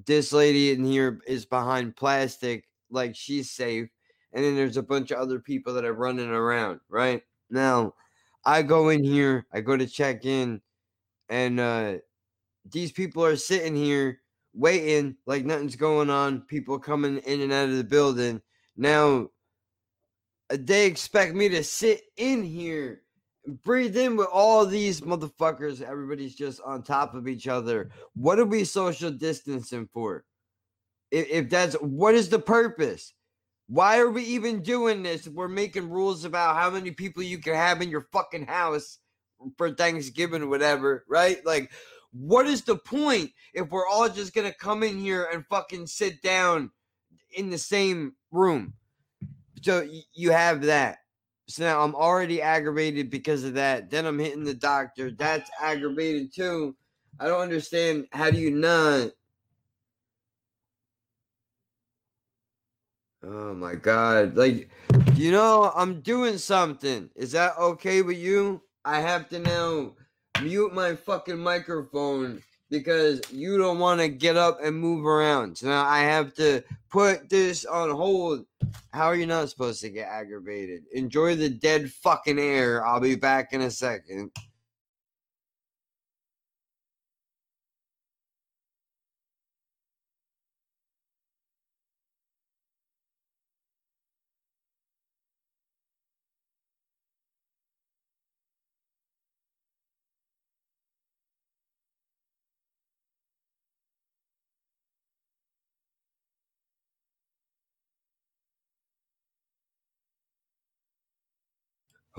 This 0.05 0.31
lady 0.31 0.71
in 0.71 0.85
here 0.85 1.19
is 1.27 1.45
behind 1.45 1.97
plastic, 1.97 2.63
like 2.89 3.13
she's 3.13 3.51
safe. 3.51 3.89
And 4.31 4.45
then 4.45 4.55
there's 4.55 4.77
a 4.77 4.83
bunch 4.83 5.11
of 5.11 5.19
other 5.19 5.39
people 5.39 5.73
that 5.73 5.83
are 5.83 5.93
running 5.93 6.29
around, 6.29 6.79
right? 6.87 7.21
Now, 7.49 7.93
I 8.45 8.61
go 8.61 8.87
in 8.87 9.03
here, 9.03 9.47
I 9.51 9.59
go 9.59 9.75
to 9.75 9.85
check 9.85 10.23
in, 10.23 10.61
and 11.27 11.59
uh 11.59 11.95
these 12.71 12.93
people 12.93 13.25
are 13.25 13.35
sitting 13.35 13.75
here 13.75 14.21
waiting 14.59 15.15
like 15.25 15.45
nothing's 15.45 15.75
going 15.75 16.09
on. 16.09 16.41
People 16.41 16.77
coming 16.77 17.17
in 17.19 17.41
and 17.41 17.53
out 17.53 17.69
of 17.69 17.77
the 17.77 17.83
building. 17.83 18.41
Now, 18.75 19.29
uh, 20.51 20.57
they 20.59 20.85
expect 20.85 21.33
me 21.33 21.49
to 21.49 21.63
sit 21.63 22.01
in 22.17 22.43
here, 22.43 23.01
breathe 23.63 23.97
in 23.97 24.17
with 24.17 24.27
all 24.31 24.65
these 24.65 25.01
motherfuckers. 25.01 25.81
Everybody's 25.81 26.35
just 26.35 26.59
on 26.61 26.83
top 26.83 27.15
of 27.15 27.27
each 27.27 27.47
other. 27.47 27.89
What 28.15 28.39
are 28.39 28.45
we 28.45 28.65
social 28.65 29.11
distancing 29.11 29.87
for? 29.93 30.25
If, 31.09 31.27
if 31.29 31.49
that's 31.49 31.75
what 31.75 32.15
is 32.15 32.29
the 32.29 32.39
purpose? 32.39 33.13
Why 33.67 33.99
are 33.99 34.09
we 34.09 34.23
even 34.23 34.61
doing 34.61 35.03
this? 35.03 35.27
We're 35.27 35.47
making 35.47 35.89
rules 35.89 36.25
about 36.25 36.55
how 36.55 36.71
many 36.71 36.91
people 36.91 37.21
you 37.23 37.37
can 37.37 37.53
have 37.53 37.81
in 37.81 37.89
your 37.89 38.07
fucking 38.11 38.47
house 38.47 38.97
for 39.57 39.71
Thanksgiving 39.71 40.49
whatever, 40.49 41.05
right? 41.07 41.45
Like, 41.45 41.71
what 42.11 42.47
is 42.47 42.63
the 42.63 42.75
point 42.75 43.31
if 43.53 43.69
we're 43.69 43.87
all 43.87 44.09
just 44.09 44.33
gonna 44.33 44.53
come 44.53 44.83
in 44.83 44.99
here 44.99 45.29
and 45.31 45.45
fucking 45.47 45.87
sit 45.87 46.21
down 46.21 46.71
in 47.31 47.49
the 47.49 47.57
same 47.57 48.15
room? 48.31 48.73
So 49.61 49.87
you 50.13 50.31
have 50.31 50.63
that. 50.63 50.99
So 51.47 51.63
now 51.63 51.81
I'm 51.81 51.95
already 51.95 52.41
aggravated 52.41 53.09
because 53.09 53.43
of 53.43 53.55
that. 53.55 53.89
Then 53.89 54.05
I'm 54.05 54.19
hitting 54.19 54.43
the 54.43 54.53
doctor. 54.53 55.11
That's 55.11 55.49
aggravated 55.59 56.33
too. 56.33 56.75
I 57.19 57.27
don't 57.27 57.41
understand. 57.41 58.05
How 58.11 58.29
do 58.29 58.37
you 58.37 58.51
not? 58.51 59.11
Oh 63.23 63.53
my 63.53 63.75
god. 63.75 64.37
Like, 64.37 64.69
you 65.15 65.31
know, 65.31 65.71
I'm 65.75 66.01
doing 66.01 66.37
something. 66.37 67.09
Is 67.15 67.31
that 67.33 67.57
okay 67.57 68.01
with 68.01 68.17
you? 68.17 68.61
I 68.85 69.01
have 69.01 69.27
to 69.29 69.39
now 69.39 69.95
mute 70.43 70.73
my 70.73 70.95
fucking 70.95 71.37
microphone 71.37 72.41
because 72.69 73.21
you 73.31 73.57
don't 73.57 73.79
want 73.79 73.99
to 73.99 74.07
get 74.07 74.37
up 74.37 74.59
and 74.63 74.75
move 74.75 75.05
around. 75.05 75.57
So 75.57 75.67
now 75.67 75.85
I 75.85 76.01
have 76.01 76.33
to 76.35 76.63
put 76.89 77.29
this 77.29 77.65
on 77.65 77.89
hold. 77.89 78.45
How 78.93 79.05
are 79.07 79.15
you 79.15 79.25
not 79.25 79.49
supposed 79.49 79.81
to 79.81 79.89
get 79.89 80.07
aggravated? 80.07 80.83
Enjoy 80.93 81.35
the 81.35 81.49
dead 81.49 81.91
fucking 81.91 82.39
air. 82.39 82.85
I'll 82.85 82.99
be 82.99 83.15
back 83.15 83.53
in 83.53 83.61
a 83.61 83.71
second. 83.71 84.31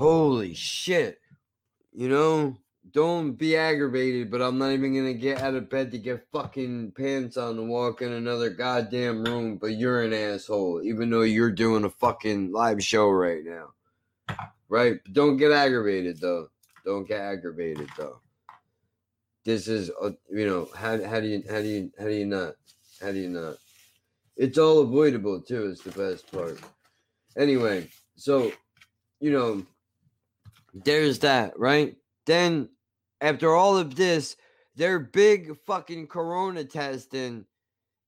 Holy 0.00 0.54
shit. 0.54 1.20
You 1.92 2.08
know, 2.08 2.56
don't 2.90 3.32
be 3.32 3.54
aggravated, 3.54 4.30
but 4.30 4.40
I'm 4.40 4.56
not 4.56 4.70
even 4.70 4.94
gonna 4.94 5.12
get 5.12 5.42
out 5.42 5.54
of 5.54 5.68
bed 5.68 5.90
to 5.90 5.98
get 5.98 6.26
fucking 6.32 6.92
pants 6.92 7.36
on 7.36 7.58
and 7.58 7.68
walk 7.68 8.00
in 8.00 8.10
another 8.10 8.48
goddamn 8.48 9.22
room, 9.22 9.58
but 9.58 9.72
you're 9.72 10.02
an 10.02 10.14
asshole, 10.14 10.80
even 10.84 11.10
though 11.10 11.20
you're 11.20 11.50
doing 11.50 11.84
a 11.84 11.90
fucking 11.90 12.50
live 12.50 12.82
show 12.82 13.10
right 13.10 13.44
now. 13.44 13.74
Right? 14.70 15.00
But 15.04 15.12
don't 15.12 15.36
get 15.36 15.52
aggravated 15.52 16.18
though. 16.18 16.48
Don't 16.86 17.06
get 17.06 17.20
aggravated 17.20 17.90
though. 17.98 18.20
This 19.44 19.68
is 19.68 19.90
uh, 20.02 20.12
you 20.32 20.46
know, 20.46 20.70
how 20.74 21.04
how 21.04 21.20
do 21.20 21.26
you 21.26 21.42
how 21.50 21.60
do 21.60 21.68
you 21.68 21.92
how 21.98 22.06
do 22.06 22.14
you 22.14 22.24
not? 22.24 22.54
How 23.02 23.12
do 23.12 23.18
you 23.18 23.28
not? 23.28 23.56
It's 24.38 24.56
all 24.56 24.78
avoidable 24.78 25.42
too, 25.42 25.66
is 25.66 25.80
the 25.80 25.90
best 25.90 26.32
part. 26.32 26.58
Anyway, 27.36 27.90
so 28.16 28.50
you 29.20 29.30
know, 29.30 29.66
there's 30.74 31.20
that, 31.20 31.58
right? 31.58 31.96
Then 32.26 32.68
after 33.20 33.54
all 33.54 33.76
of 33.76 33.96
this, 33.96 34.36
their 34.76 34.98
big 34.98 35.56
fucking 35.66 36.06
corona 36.06 36.64
testing 36.64 37.44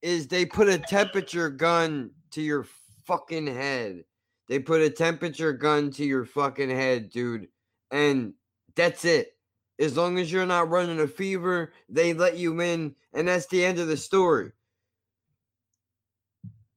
is 0.01 0.26
they 0.26 0.47
put 0.47 0.68
a 0.68 0.78
temperature 0.78 1.51
gun 1.51 2.10
to 2.32 2.43
your 2.43 2.66
fucking 3.05 3.47
head. 3.47 4.05
They 4.48 4.59
put 4.59 4.80
a 4.80 4.90
temperature 4.90 5.52
gun 5.52 5.90
to 5.93 6.05
your 6.05 6.24
fucking 6.24 6.70
head, 6.70 7.10
dude. 7.10 7.48
And 7.90 8.34
that's 8.74 9.05
it. 9.05 9.36
As 9.78 9.97
long 9.97 10.18
as 10.18 10.30
you're 10.30 10.47
not 10.47 10.70
running 10.70 11.01
a 11.01 11.06
fever, 11.06 11.72
they 11.89 12.12
let 12.12 12.36
you 12.36 12.60
in, 12.60 12.94
and 13.14 13.28
that's 13.28 13.47
the 13.47 13.64
end 13.64 13.78
of 13.78 13.89
the 13.89 13.97
story. 13.97 14.52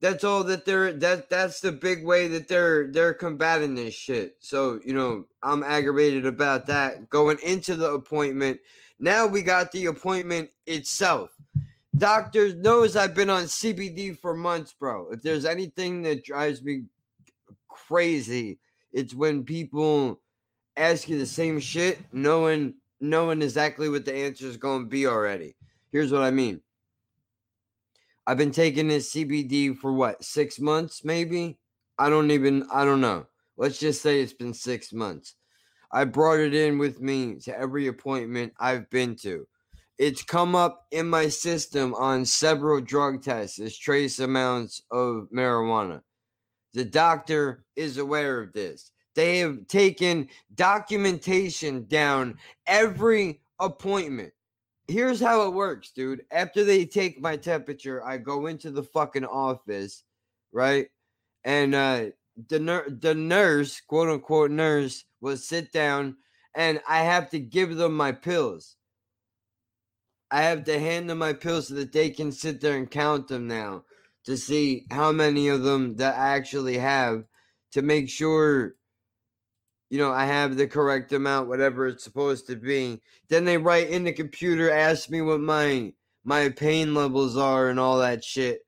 That's 0.02 0.24
all 0.24 0.44
that 0.46 0.66
they're 0.66 0.94
that 0.94 1.30
that's 1.30 1.62
the 1.62 1.72
big 1.72 2.06
way 2.06 2.28
that 2.28 2.48
they're 2.48 2.92
they're 2.92 3.14
combating 3.14 3.76
this 3.76 3.94
shit. 3.94 4.36
So, 4.40 4.80
you 4.86 4.94
know, 4.94 5.26
I'm 5.46 5.64
aggravated 5.64 6.26
about 6.26 6.66
that. 6.68 7.10
Going 7.10 7.38
into 7.44 7.76
the 7.76 7.92
appointment, 7.92 8.60
now 9.00 9.28
we 9.28 9.44
got 9.44 9.72
the 9.72 9.86
appointment 9.86 10.50
itself. 10.66 11.30
Doctor 11.96 12.54
knows 12.56 12.96
I've 12.96 13.16
been 13.16 13.30
on 13.30 13.44
CBD 13.44 14.18
for 14.20 14.34
months, 14.34 14.74
bro. 14.74 15.10
If 15.12 15.22
there's 15.22 15.46
anything 15.46 16.02
that 16.02 16.26
drives 16.26 16.64
me 16.64 16.86
crazy, 17.70 18.60
it's 18.92 19.14
when 19.14 19.44
people 19.44 20.20
ask 20.76 21.08
you 21.08 21.18
the 21.18 21.26
same 21.26 21.60
shit, 21.60 22.00
knowing 22.12 22.74
knowing 23.00 23.42
exactly 23.42 23.88
what 23.88 24.06
the 24.06 24.16
answer 24.16 24.48
is 24.48 24.58
going 24.58 24.84
to 24.84 24.90
be 24.90 25.06
already. 25.06 25.56
Here's 25.92 26.12
what 26.12 26.24
I 26.24 26.32
mean. 26.32 26.62
I've 28.26 28.38
been 28.38 28.52
taking 28.52 28.88
this 28.88 29.14
CBD 29.14 29.78
for 29.78 29.94
what, 29.94 30.24
six 30.24 30.60
months, 30.60 31.04
maybe? 31.06 31.60
I 32.00 32.10
don't 32.10 32.32
even, 32.32 32.66
I 32.74 32.84
don't 32.84 33.02
know. 33.02 33.28
Let's 33.58 33.80
just 33.80 34.02
say 34.02 34.22
it's 34.22 34.34
been 34.34 34.54
six 34.54 34.94
months. 34.94 35.36
I 35.92 36.06
brought 36.06 36.40
it 36.40 36.54
in 36.54 36.78
with 36.78 37.02
me 37.02 37.36
to 37.46 37.58
every 37.58 37.88
appointment 37.88 38.54
I've 38.60 38.90
been 38.90 39.16
to. 39.18 39.48
it's 39.98 40.24
come 40.24 40.56
up 40.56 40.88
in 40.92 41.08
my 41.08 41.30
system 41.30 41.94
on 41.96 42.26
several 42.26 42.82
drug 42.82 43.24
tests 43.24 43.60
as 43.60 43.78
trace 43.78 44.20
amounts 44.20 44.82
of 44.92 45.28
marijuana. 45.34 46.02
The 46.74 46.86
doctor 46.86 47.64
is 47.76 47.98
aware 47.98 48.42
of 48.42 48.52
this. 48.52 48.92
They 49.16 49.40
have 49.40 49.68
taken 49.68 50.28
documentation 50.56 51.86
down 51.88 52.38
every 52.68 53.40
appointment. 53.60 54.34
Here's 54.90 55.22
how 55.22 55.48
it 55.48 55.54
works, 55.54 55.92
dude. 55.92 56.24
After 56.32 56.66
they 56.66 56.86
take 56.86 57.22
my 57.22 57.38
temperature, 57.38 58.06
I 58.06 58.18
go 58.18 58.48
into 58.48 58.72
the 58.72 58.84
fucking 58.84 59.26
office, 59.26 60.04
right? 60.52 60.88
And 61.46 61.74
uh 61.74 62.08
the 62.36 62.60
ner- 62.60 62.90
the 62.90 63.16
nurse, 63.16 63.82
quote 63.82 64.10
unquote 64.10 64.52
nurse, 64.52 65.06
will 65.22 65.38
sit 65.38 65.72
down 65.72 66.18
and 66.56 66.82
I 66.88 67.00
have 67.00 67.30
to 67.32 67.40
give 67.40 67.76
them 67.76 67.96
my 67.96 68.12
pills. 68.12 68.76
I 70.32 70.44
have 70.44 70.64
to 70.66 70.80
hand 70.80 71.10
them 71.10 71.20
my 71.20 71.34
pills 71.34 71.68
so 71.68 71.76
that 71.76 71.92
they 71.92 72.10
can 72.10 72.32
sit 72.32 72.62
there 72.62 72.78
and 72.78 72.90
count 72.90 73.28
them 73.28 73.48
now 73.48 73.84
to 74.26 74.38
see 74.38 74.86
how 74.92 75.12
many 75.12 75.48
of 75.50 75.64
them 75.64 75.98
that 75.98 76.18
I 76.18 76.36
actually 76.36 76.78
have 76.78 77.24
to 77.74 77.82
make 77.82 78.10
sure 78.10 78.76
you 79.90 80.00
know 80.00 80.12
I 80.12 80.26
have 80.26 80.58
the 80.58 80.68
correct 80.68 81.14
amount 81.14 81.48
whatever 81.48 81.88
it's 81.88 82.04
supposed 82.04 82.48
to 82.48 82.56
be 82.56 83.02
then 83.30 83.46
they 83.46 83.58
write 83.58 83.90
in 83.90 84.04
the 84.04 84.14
computer 84.14 84.72
ask 84.72 85.10
me 85.10 85.22
what 85.22 85.40
my 85.42 85.94
my 86.24 86.50
pain 86.50 86.96
levels 86.96 87.38
are 87.38 87.70
and 87.70 87.80
all 87.80 88.00
that 88.00 88.24
shit 88.24 88.62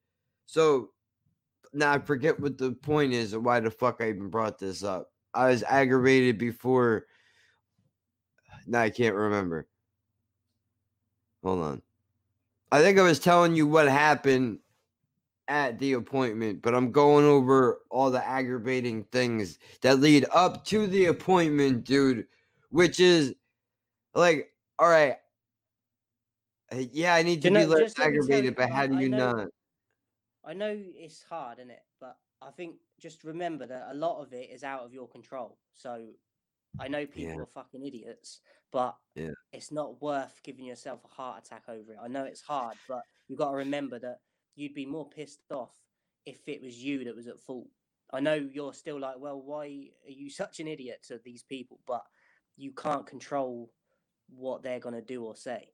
so 0.45 0.91
now 1.73 1.93
I 1.93 1.99
forget 1.99 2.39
what 2.39 2.57
the 2.57 2.71
point 2.71 3.13
is 3.13 3.33
or 3.33 3.39
why 3.39 3.59
the 3.59 3.71
fuck 3.71 3.97
I 4.01 4.09
even 4.09 4.29
brought 4.29 4.59
this 4.59 4.83
up 4.83 5.11
I 5.33 5.49
was 5.49 5.63
aggravated 5.63 6.37
before 6.37 7.05
now 8.67 8.81
I 8.81 8.89
can't 8.89 9.15
remember 9.15 9.67
hold 11.43 11.61
on 11.61 11.81
I 12.71 12.81
think 12.81 12.99
I 12.99 13.03
was 13.03 13.19
telling 13.19 13.55
you 13.55 13.65
what 13.65 13.87
happened 13.87 14.59
at 15.47 15.79
the 15.79 15.93
appointment, 15.93 16.61
but 16.61 16.75
I'm 16.75 16.91
going 16.91 17.25
over 17.25 17.79
all 17.89 18.11
the 18.11 18.25
aggravating 18.25 19.05
things 19.05 19.59
that 19.81 19.99
lead 19.99 20.25
up 20.33 20.65
to 20.65 20.87
the 20.87 21.05
appointment, 21.05 21.85
dude. 21.85 22.25
Which 22.69 22.99
is 22.99 23.33
like, 24.13 24.51
all 24.77 24.89
right, 24.89 25.15
yeah, 26.91 27.15
I 27.15 27.23
need 27.23 27.41
to 27.43 27.49
be 27.49 27.65
less 27.65 27.79
just 27.79 27.99
let 27.99 28.09
me 28.09 28.17
tell 28.17 28.23
aggravated, 28.25 28.55
but 28.57 28.69
how 28.69 28.87
do 28.87 28.97
I 28.97 29.01
you 29.01 29.09
know- 29.09 29.31
not? 29.31 29.47
I 30.47 30.53
know 30.53 30.81
it's 30.95 31.21
hard, 31.23 31.59
isn't 31.59 31.71
it? 31.71 31.83
But 31.99 32.15
I 32.41 32.51
think 32.51 32.77
just 32.99 33.23
remember 33.25 33.67
that 33.67 33.89
a 33.91 33.93
lot 33.93 34.21
of 34.21 34.31
it 34.31 34.49
is 34.49 34.63
out 34.63 34.83
of 34.83 34.93
your 34.93 35.07
control. 35.09 35.59
So 35.73 36.07
I 36.79 36.87
know 36.87 37.05
people 37.05 37.35
Yeah. 37.37 37.41
are 37.43 37.47
fucking 37.47 37.83
idiots, 37.85 38.41
but 38.71 38.97
Yeah. 39.15 39.33
it's 39.51 39.71
not 39.71 40.01
worth 40.01 40.41
giving 40.43 40.65
yourself 40.65 41.03
a 41.03 41.09
heart 41.09 41.45
attack 41.45 41.67
over 41.67 41.93
it. 41.93 41.99
I 42.01 42.07
know 42.07 42.23
it's 42.23 42.41
hard, 42.41 42.77
but 42.87 43.03
you've 43.27 43.39
got 43.39 43.51
to 43.51 43.57
remember 43.57 43.99
that 43.99 44.21
you'd 44.55 44.73
be 44.73 44.85
more 44.85 45.09
pissed 45.09 45.51
off 45.51 45.75
if 46.25 46.47
it 46.47 46.61
was 46.61 46.81
you 46.81 47.03
that 47.03 47.15
was 47.15 47.27
at 47.27 47.41
fault. 47.41 47.69
I 48.11 48.21
know 48.21 48.35
you're 48.35 48.73
still 48.73 48.99
like, 48.99 49.19
well, 49.19 49.41
why 49.41 49.91
are 50.05 50.11
you 50.11 50.29
such 50.29 50.61
an 50.61 50.67
idiot 50.67 51.03
to 51.03 51.19
these 51.19 51.43
people? 51.43 51.81
But 51.85 52.05
you 52.55 52.71
can't 52.71 53.05
control 53.05 53.73
what 54.29 54.63
they're 54.63 54.79
going 54.79 54.95
to 54.95 55.01
do 55.01 55.25
or 55.25 55.35
say. 55.35 55.73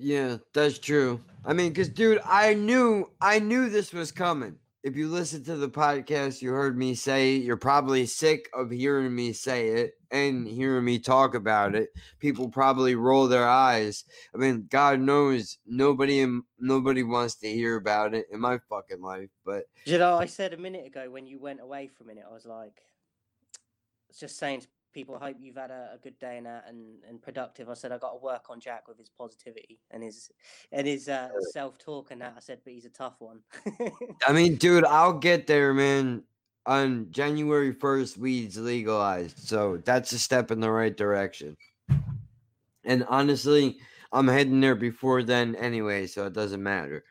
Yeah, 0.00 0.38
that's 0.54 0.78
true. 0.78 1.20
I 1.44 1.52
mean, 1.52 1.68
because 1.70 1.88
dude, 1.88 2.20
I 2.24 2.54
knew 2.54 3.10
I 3.20 3.38
knew 3.38 3.68
this 3.68 3.92
was 3.92 4.12
coming. 4.12 4.56
If 4.82 4.96
you 4.96 5.08
listen 5.08 5.44
to 5.44 5.56
the 5.56 5.68
podcast, 5.68 6.40
you 6.40 6.52
heard 6.52 6.78
me 6.78 6.94
say. 6.94 7.36
You're 7.36 7.58
probably 7.58 8.06
sick 8.06 8.48
of 8.54 8.70
hearing 8.70 9.14
me 9.14 9.34
say 9.34 9.68
it 9.68 9.92
and 10.10 10.48
hearing 10.48 10.86
me 10.86 10.98
talk 10.98 11.34
about 11.34 11.74
it. 11.74 11.90
People 12.18 12.48
probably 12.48 12.94
roll 12.94 13.28
their 13.28 13.46
eyes. 13.46 14.04
I 14.34 14.38
mean, 14.38 14.68
God 14.70 15.00
knows 15.00 15.58
nobody 15.66 16.26
nobody 16.58 17.02
wants 17.02 17.34
to 17.36 17.52
hear 17.52 17.76
about 17.76 18.14
it 18.14 18.26
in 18.32 18.40
my 18.40 18.58
fucking 18.70 19.02
life. 19.02 19.28
But 19.44 19.64
You 19.84 19.98
know, 19.98 20.16
I 20.16 20.24
said 20.24 20.54
a 20.54 20.56
minute 20.56 20.86
ago 20.86 21.10
when 21.10 21.26
you 21.26 21.38
went 21.38 21.60
away 21.60 21.88
for 21.88 22.04
a 22.04 22.06
minute, 22.06 22.24
I 22.28 22.32
was 22.32 22.46
like, 22.46 22.80
I 22.80 24.08
was 24.08 24.18
just 24.18 24.38
saying 24.38 24.60
to 24.60 24.68
people, 24.92 25.18
I 25.20 25.26
hope 25.26 25.36
you've 25.40 25.56
had 25.56 25.70
a, 25.70 25.90
a 25.94 25.98
good 26.02 26.18
day 26.18 26.36
and 26.36 26.46
that 26.46 26.64
and, 26.68 26.96
and 27.08 27.20
productive. 27.22 27.68
I 27.68 27.74
said 27.74 27.92
I 27.92 27.98
got 27.98 28.12
to 28.12 28.22
work 28.22 28.44
on 28.48 28.60
Jack 28.60 28.88
with 28.88 28.98
his 28.98 29.08
positivity 29.08 29.78
and 29.90 30.02
his 30.02 30.30
and 30.72 30.86
his 30.86 31.08
uh, 31.08 31.28
self 31.52 31.78
talk 31.78 32.10
and 32.10 32.20
that. 32.20 32.34
I 32.36 32.40
said, 32.40 32.60
but 32.64 32.72
he's 32.72 32.84
a 32.84 32.90
tough 32.90 33.16
one. 33.18 33.40
I 34.26 34.32
mean, 34.32 34.56
dude, 34.56 34.84
I'll 34.84 35.18
get 35.18 35.46
there, 35.46 35.72
man. 35.74 36.24
On 36.66 37.10
January 37.10 37.72
1st, 37.72 38.18
weed's 38.18 38.58
legalized. 38.58 39.38
So 39.38 39.78
that's 39.78 40.12
a 40.12 40.18
step 40.18 40.50
in 40.50 40.60
the 40.60 40.70
right 40.70 40.94
direction. 40.94 41.56
And 42.84 43.04
honestly, 43.08 43.78
I'm 44.12 44.28
heading 44.28 44.60
there 44.60 44.74
before 44.74 45.22
then 45.22 45.56
anyway, 45.56 46.06
so 46.06 46.26
it 46.26 46.34
doesn't 46.34 46.62
matter. 46.62 47.04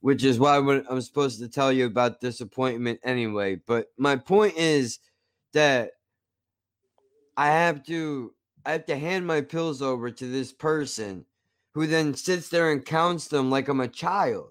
Which 0.00 0.24
is 0.24 0.38
why 0.38 0.56
I'm 0.56 1.00
supposed 1.00 1.38
to 1.40 1.48
tell 1.48 1.72
you 1.72 1.86
about 1.86 2.20
this 2.20 2.40
appointment 2.40 3.00
anyway. 3.02 3.60
But 3.66 3.86
my 3.98 4.16
point 4.16 4.56
is 4.56 4.98
that 5.52 5.92
I 7.38 7.46
have 7.50 7.84
to 7.86 8.34
I 8.66 8.72
have 8.72 8.84
to 8.86 8.98
hand 8.98 9.26
my 9.26 9.40
pills 9.40 9.80
over 9.80 10.10
to 10.10 10.26
this 10.26 10.52
person 10.52 11.24
who 11.72 11.86
then 11.86 12.12
sits 12.14 12.48
there 12.48 12.72
and 12.72 12.84
counts 12.84 13.28
them 13.28 13.48
like 13.48 13.68
I'm 13.68 13.80
a 13.80 13.86
child. 13.88 14.48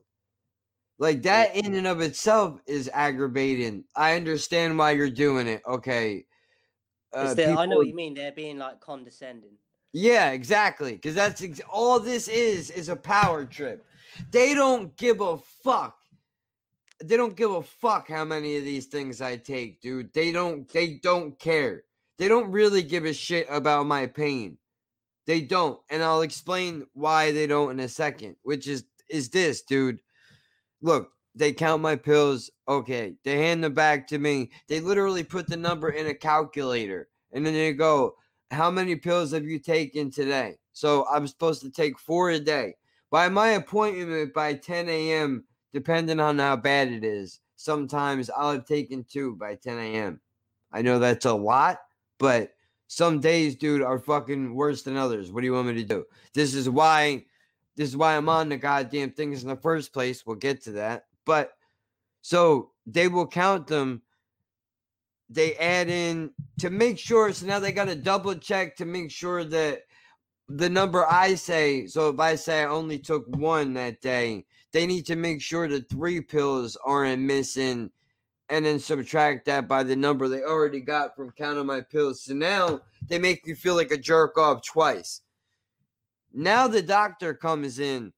Like 0.98 1.22
that 1.24 1.56
in 1.56 1.76
and 1.76 1.86
of 1.86 2.00
itself 2.02 2.62
is 2.66 2.90
aggravating. 2.94 3.84
I 3.96 4.16
understand 4.16 4.78
why 4.78 4.92
you're 4.92 5.10
doing 5.10 5.48
it. 5.48 5.62
Okay. 5.68 6.26
Uh, 7.14 7.34
the- 7.34 7.52
I 7.52 7.66
know 7.66 7.78
what 7.78 7.88
you 7.88 7.94
mean. 7.94 8.14
They're 8.14 8.32
being 8.32 8.58
like 8.58 8.80
condescending. 8.80 9.58
yeah, 9.94 10.32
exactly. 10.32 10.94
Because 10.94 11.14
that's 11.16 11.44
ex- 11.44 11.62
all 11.70 12.00
this 12.00 12.28
is 12.30 12.70
is 12.72 12.90
a 12.90 12.96
power 12.96 13.46
trip. 13.46 13.86
They 14.32 14.54
don't 14.56 14.96
give 14.96 15.20
a 15.22 15.38
fuck. 15.38 15.98
They 17.04 17.18
don't 17.18 17.36
give 17.36 17.52
a 17.52 17.62
fuck 17.62 18.08
how 18.10 18.24
many 18.26 18.58
of 18.58 18.64
these 18.64 18.86
things 18.88 19.22
I 19.22 19.36
take, 19.38 19.82
dude. 19.82 20.14
They 20.14 20.32
don't. 20.32 20.68
They 20.70 20.96
don't 21.04 21.38
care. 21.38 21.84
They 22.18 22.28
don't 22.28 22.52
really 22.52 22.84
give 22.84 23.06
a 23.06 23.14
shit 23.14 23.48
about 23.50 23.86
my 23.86 24.08
pain. 24.08 24.58
They 25.26 25.42
don't, 25.42 25.80
and 25.90 26.02
I'll 26.02 26.22
explain 26.22 26.88
why 26.94 27.32
they 27.32 27.48
don't 27.48 27.72
in 27.72 27.80
a 27.80 27.90
second. 27.90 28.38
Which 28.44 28.68
is 28.68 28.86
is 29.10 29.30
this, 29.30 29.62
dude? 29.62 30.00
Look, 30.82 31.12
they 31.36 31.54
count 31.54 31.82
my 31.82 31.96
pills. 31.96 32.50
Okay, 32.68 33.16
they 33.24 33.38
hand 33.38 33.64
them 33.64 33.74
back 33.74 34.08
to 34.08 34.18
me. 34.18 34.52
They 34.68 34.80
literally 34.80 35.24
put 35.24 35.48
the 35.48 35.58
number 35.58 35.90
in 35.90 36.08
a 36.08 36.14
calculator, 36.14 37.10
and 37.32 37.46
then 37.46 37.54
they 37.54 37.74
go, 37.74 38.16
how 38.52 38.72
many 38.72 38.96
pills 38.96 39.32
have 39.32 39.46
you 39.46 39.60
taken 39.60 40.10
today? 40.10 40.56
So 40.74 41.06
I'm 41.12 41.28
supposed 41.28 41.62
to 41.62 41.70
take 41.72 42.00
four 42.00 42.30
a 42.30 42.40
day. 42.40 42.76
By 43.10 43.30
my 43.30 43.50
appointment 43.50 44.34
by 44.34 44.54
10 44.54 44.90
a.m., 44.90 45.46
depending 45.74 46.20
on 46.20 46.40
how 46.40 46.56
bad 46.56 46.92
it 46.92 47.04
is, 47.04 47.40
sometimes 47.56 48.30
I'll 48.30 48.54
have 48.54 48.66
taken 48.66 49.04
two 49.04 49.36
by 49.36 49.56
10 49.56 49.78
a.m. 49.78 50.22
I 50.72 50.82
know 50.82 51.00
that's 51.00 51.26
a 51.26 51.34
lot, 51.34 51.80
but 52.20 52.52
some 52.88 53.20
days, 53.20 53.56
dude, 53.56 53.82
are 53.82 54.00
fucking 54.00 54.54
worse 54.54 54.84
than 54.84 54.96
others. 54.98 55.32
What 55.32 55.42
do 55.42 55.48
you 55.48 55.54
want 55.54 55.68
me 55.68 55.74
to 55.76 55.84
do? 55.84 56.06
This 56.34 56.54
is 56.54 56.70
why 56.70 57.26
this 57.76 57.90
is 57.90 57.98
why 57.98 58.16
I'm 58.16 58.30
on 58.30 58.50
the 58.50 58.58
goddamn 58.58 59.12
things 59.12 59.44
in 59.44 59.50
the 59.50 59.56
first 59.56 59.94
place. 59.94 60.26
We'll 60.26 60.38
get 60.38 60.64
to 60.64 60.72
that. 60.74 61.06
But 61.26 61.52
so 62.22 62.72
they 62.86 63.08
will 63.08 63.28
count 63.28 63.68
them 63.68 64.02
they 65.30 65.56
add 65.56 65.90
in 65.90 66.32
to 66.60 66.70
make 66.70 66.98
sure. 66.98 67.32
So 67.34 67.46
now 67.46 67.60
they 67.60 67.72
got 67.72 67.86
to 67.86 67.96
double 67.96 68.36
check 68.36 68.76
to 68.78 68.86
make 68.86 69.12
sure 69.12 69.44
that 69.46 69.82
the 70.48 70.70
number 70.70 71.06
I 71.06 71.36
say. 71.36 71.88
So 71.88 72.10
if 72.10 72.20
I 72.20 72.36
say 72.36 72.62
I 72.64 72.68
only 72.68 73.00
took 73.00 73.26
one 73.36 73.74
that 73.74 74.02
day, 74.02 74.46
they 74.72 74.86
need 74.86 75.06
to 75.08 75.16
make 75.16 75.42
sure 75.42 75.68
the 75.68 75.82
three 75.82 76.22
pills 76.22 76.78
aren't 76.86 77.22
missing, 77.22 77.92
and 78.50 78.66
then 78.66 78.80
subtract 78.80 79.46
that 79.46 79.68
by 79.68 79.84
the 79.84 79.96
number 79.96 80.28
they 80.28 80.44
already 80.44 80.80
got 80.80 81.16
from 81.16 81.32
counting 81.32 81.66
my 81.66 81.82
pills. 81.82 82.24
So 82.24 82.34
now 82.34 82.82
they 83.08 83.20
make 83.20 83.46
you 83.46 83.56
feel 83.56 83.76
like 83.76 83.92
a 83.92 83.98
jerk 83.98 84.38
off 84.38 84.66
twice. 84.66 85.22
Now 86.34 86.68
the 86.68 86.82
doctor 86.82 87.34
comes 87.34 87.80
in. 87.80 88.14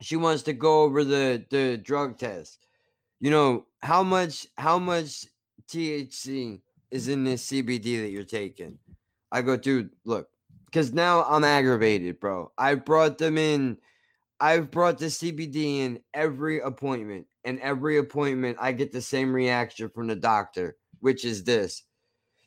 She 0.00 0.16
wants 0.16 0.42
to 0.44 0.52
go 0.52 0.82
over 0.82 1.04
the 1.04 1.44
the 1.50 1.76
drug 1.78 2.18
test. 2.18 2.66
You 3.20 3.30
know 3.30 3.66
how 3.82 4.02
much 4.02 4.46
how 4.56 4.78
much 4.78 5.26
THC 5.68 6.60
is 6.90 7.08
in 7.08 7.24
this 7.24 7.46
CBD 7.46 8.02
that 8.02 8.10
you're 8.10 8.22
taking. 8.22 8.78
I 9.32 9.42
go, 9.42 9.56
dude, 9.56 9.90
look, 10.04 10.28
because 10.66 10.92
now 10.92 11.24
I'm 11.24 11.44
aggravated, 11.44 12.20
bro. 12.20 12.52
I 12.56 12.74
brought 12.74 13.18
them 13.18 13.38
in. 13.38 13.78
I've 14.40 14.70
brought 14.70 14.98
the 14.98 15.06
CBD 15.10 15.78
in 15.78 16.00
every 16.14 16.60
appointment, 16.60 17.26
and 17.44 17.60
every 17.60 17.98
appointment 17.98 18.58
I 18.60 18.72
get 18.72 18.92
the 18.92 19.02
same 19.02 19.32
reaction 19.34 19.88
from 19.90 20.06
the 20.08 20.16
doctor, 20.16 20.76
which 21.00 21.24
is 21.24 21.44
this. 21.44 21.84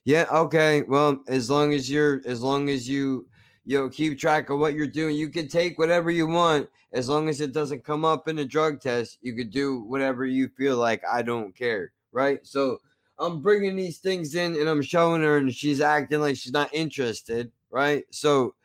Yeah, 0.06 0.26
okay. 0.32 0.84
Well, 0.84 1.22
as 1.28 1.50
long 1.50 1.74
as 1.74 1.90
you're, 1.92 2.22
as 2.26 2.42
long 2.42 2.70
as 2.70 2.88
you, 2.90 3.28
you 3.66 3.78
know, 3.78 3.90
keep 3.90 4.18
track 4.18 4.50
of 4.50 4.60
what 4.60 4.74
you're 4.74 4.88
doing, 4.88 5.16
you 5.16 5.30
can 5.30 5.48
take 5.48 5.78
whatever 5.78 6.10
you 6.12 6.28
want 6.28 6.70
as 6.94 7.10
long 7.10 7.28
as 7.30 7.42
it 7.42 7.52
doesn't 7.54 7.84
come 7.84 8.06
up 8.06 8.28
in 8.28 8.40
a 8.40 8.46
drug 8.46 8.80
test. 8.82 9.18
You 9.22 9.36
could 9.36 9.52
do 9.52 9.82
whatever 9.82 10.26
you 10.26 10.50
feel 10.58 10.78
like. 10.78 11.04
I 11.10 11.22
don't 11.24 11.56
care, 11.56 11.92
right? 12.14 12.40
So 12.48 12.80
I'm 13.20 13.42
bringing 13.42 13.76
these 13.76 14.00
things 14.00 14.36
in 14.36 14.56
and 14.56 14.70
I'm 14.70 14.82
showing 14.82 15.22
her, 15.24 15.38
and 15.38 15.54
she's 15.54 15.82
acting 15.82 16.22
like 16.22 16.38
she's 16.38 16.54
not 16.54 16.74
interested, 16.74 17.52
right? 17.70 18.06
So 18.12 18.56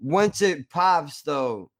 Once 0.00 0.42
it 0.42 0.68
pops 0.70 1.22
though 1.22 1.70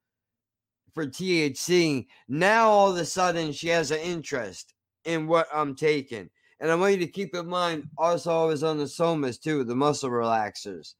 for 1.00 1.06
THC, 1.06 2.06
now 2.28 2.68
all 2.68 2.90
of 2.90 2.96
a 2.98 3.06
sudden 3.06 3.52
she 3.52 3.68
has 3.68 3.90
an 3.90 4.00
interest 4.00 4.74
in 5.06 5.26
what 5.26 5.48
I'm 5.50 5.74
taking. 5.74 6.28
And 6.60 6.70
I 6.70 6.74
want 6.74 6.92
you 6.92 6.98
to 6.98 7.06
keep 7.06 7.34
in 7.34 7.46
mind 7.46 7.88
also 7.96 8.42
I 8.42 8.44
was 8.44 8.62
on 8.62 8.76
the 8.76 8.84
somas 8.84 9.40
too, 9.40 9.64
the 9.64 9.74
muscle 9.74 10.10
relaxers. 10.10 10.92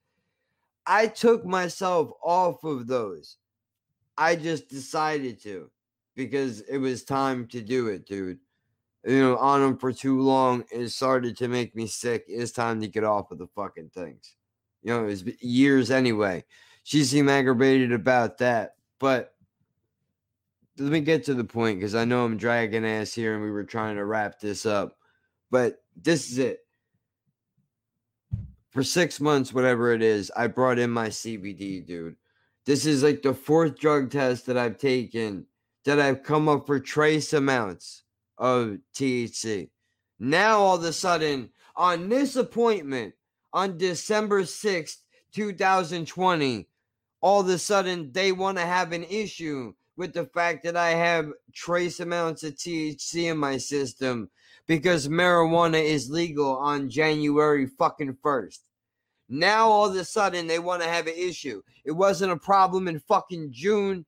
I 0.87 1.05
took 1.05 1.45
myself 1.45 2.13
off 2.23 2.63
of 2.63 2.87
those. 2.87 3.37
I 4.17 4.35
just 4.35 4.69
decided 4.69 5.39
to 5.43 5.69
because 6.15 6.61
it 6.61 6.79
was 6.79 7.03
time 7.03 7.45
to 7.49 7.61
do 7.61 7.89
it, 7.89 8.07
dude. 8.07 8.39
You 9.05 9.19
know, 9.19 9.37
on 9.37 9.61
them 9.61 9.77
for 9.77 9.93
too 9.93 10.19
long, 10.19 10.63
it 10.71 10.89
started 10.89 11.37
to 11.37 11.47
make 11.47 11.75
me 11.75 11.85
sick. 11.85 12.25
It's 12.27 12.51
time 12.51 12.81
to 12.81 12.87
get 12.87 13.03
off 13.03 13.29
of 13.29 13.37
the 13.37 13.47
fucking 13.55 13.91
things. 13.93 14.33
You 14.81 14.93
know, 14.93 15.03
it 15.03 15.07
was 15.07 15.25
years 15.43 15.91
anyway. 15.91 16.43
She 16.81 17.03
seemed 17.03 17.29
aggravated 17.29 17.91
about 17.91 18.39
that. 18.39 18.73
But 18.97 19.35
let 20.77 20.91
me 20.91 21.01
get 21.01 21.25
to 21.25 21.33
the 21.33 21.43
point 21.43 21.79
because 21.79 21.95
I 21.95 22.05
know 22.05 22.25
I'm 22.25 22.37
dragging 22.37 22.85
ass 22.85 23.13
here 23.13 23.33
and 23.33 23.43
we 23.43 23.51
were 23.51 23.63
trying 23.63 23.95
to 23.97 24.05
wrap 24.05 24.39
this 24.39 24.65
up. 24.65 24.97
But 25.49 25.83
this 25.95 26.31
is 26.31 26.37
it. 26.37 26.59
For 28.69 28.83
six 28.83 29.19
months, 29.19 29.53
whatever 29.53 29.91
it 29.91 30.01
is, 30.01 30.31
I 30.35 30.47
brought 30.47 30.79
in 30.79 30.89
my 30.89 31.09
CBD, 31.09 31.85
dude. 31.85 32.15
This 32.65 32.85
is 32.85 33.03
like 33.03 33.21
the 33.21 33.33
fourth 33.33 33.77
drug 33.77 34.11
test 34.11 34.45
that 34.45 34.57
I've 34.57 34.77
taken 34.77 35.45
that 35.83 35.99
I've 35.99 36.23
come 36.23 36.47
up 36.47 36.67
for 36.67 36.79
trace 36.79 37.33
amounts 37.33 38.03
of 38.37 38.77
THC. 38.95 39.69
Now, 40.19 40.59
all 40.59 40.75
of 40.75 40.83
a 40.83 40.93
sudden, 40.93 41.49
on 41.75 42.07
this 42.07 42.35
appointment 42.35 43.13
on 43.51 43.77
December 43.77 44.43
6th, 44.43 44.97
2020, 45.33 46.67
all 47.21 47.41
of 47.41 47.49
a 47.49 47.57
sudden 47.57 48.11
they 48.11 48.31
want 48.31 48.57
to 48.57 48.65
have 48.65 48.91
an 48.91 49.03
issue 49.03 49.73
with 50.01 50.13
the 50.13 50.25
fact 50.25 50.63
that 50.63 50.75
I 50.75 50.89
have 50.95 51.31
trace 51.53 51.99
amounts 51.99 52.41
of 52.41 52.55
THC 52.55 53.29
in 53.29 53.37
my 53.37 53.57
system 53.57 54.31
because 54.65 55.07
marijuana 55.07 55.79
is 55.79 56.09
legal 56.09 56.57
on 56.57 56.89
January 56.89 57.67
fucking 57.67 58.17
1st. 58.25 58.61
Now 59.29 59.69
all 59.69 59.91
of 59.91 59.95
a 59.95 60.03
sudden 60.03 60.47
they 60.47 60.57
want 60.57 60.81
to 60.81 60.89
have 60.89 61.05
an 61.05 61.13
issue. 61.15 61.61
It 61.85 61.91
wasn't 61.91 62.31
a 62.31 62.37
problem 62.37 62.87
in 62.87 62.99
fucking 63.01 63.51
June, 63.51 64.03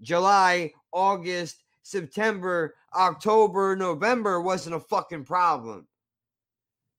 July, 0.00 0.72
August, 0.92 1.64
September, 1.82 2.76
October, 2.94 3.74
November 3.74 4.40
wasn't 4.40 4.76
a 4.76 4.80
fucking 4.80 5.24
problem. 5.24 5.88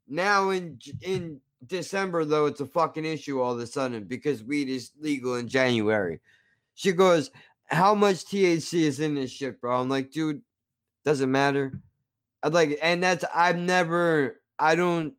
Now 0.06 0.50
in 0.50 0.80
in 1.02 1.40
December 1.66 2.26
though 2.26 2.48
it's 2.48 2.60
a 2.60 2.66
fucking 2.66 3.06
issue 3.06 3.40
all 3.40 3.54
of 3.54 3.60
a 3.60 3.68
sudden 3.68 4.04
because 4.04 4.44
weed 4.44 4.68
is 4.68 4.92
legal 5.00 5.36
in 5.36 5.48
January. 5.48 6.20
She 6.78 6.92
goes, 6.92 7.32
"How 7.68 7.96
much 7.96 8.26
THC 8.26 8.82
is 8.82 9.00
in 9.00 9.16
this 9.16 9.32
shit, 9.32 9.62
bro?" 9.62 9.82
I'm 9.82 9.90
like, 9.90 10.12
"Dude, 10.12 10.42
doesn't 11.06 11.32
matter." 11.32 11.82
I'd 12.44 12.54
like 12.54 12.78
and 12.82 13.02
that's 13.02 13.26
I've 13.34 13.58
never 13.58 14.42
I 14.60 14.76
don't 14.76 15.14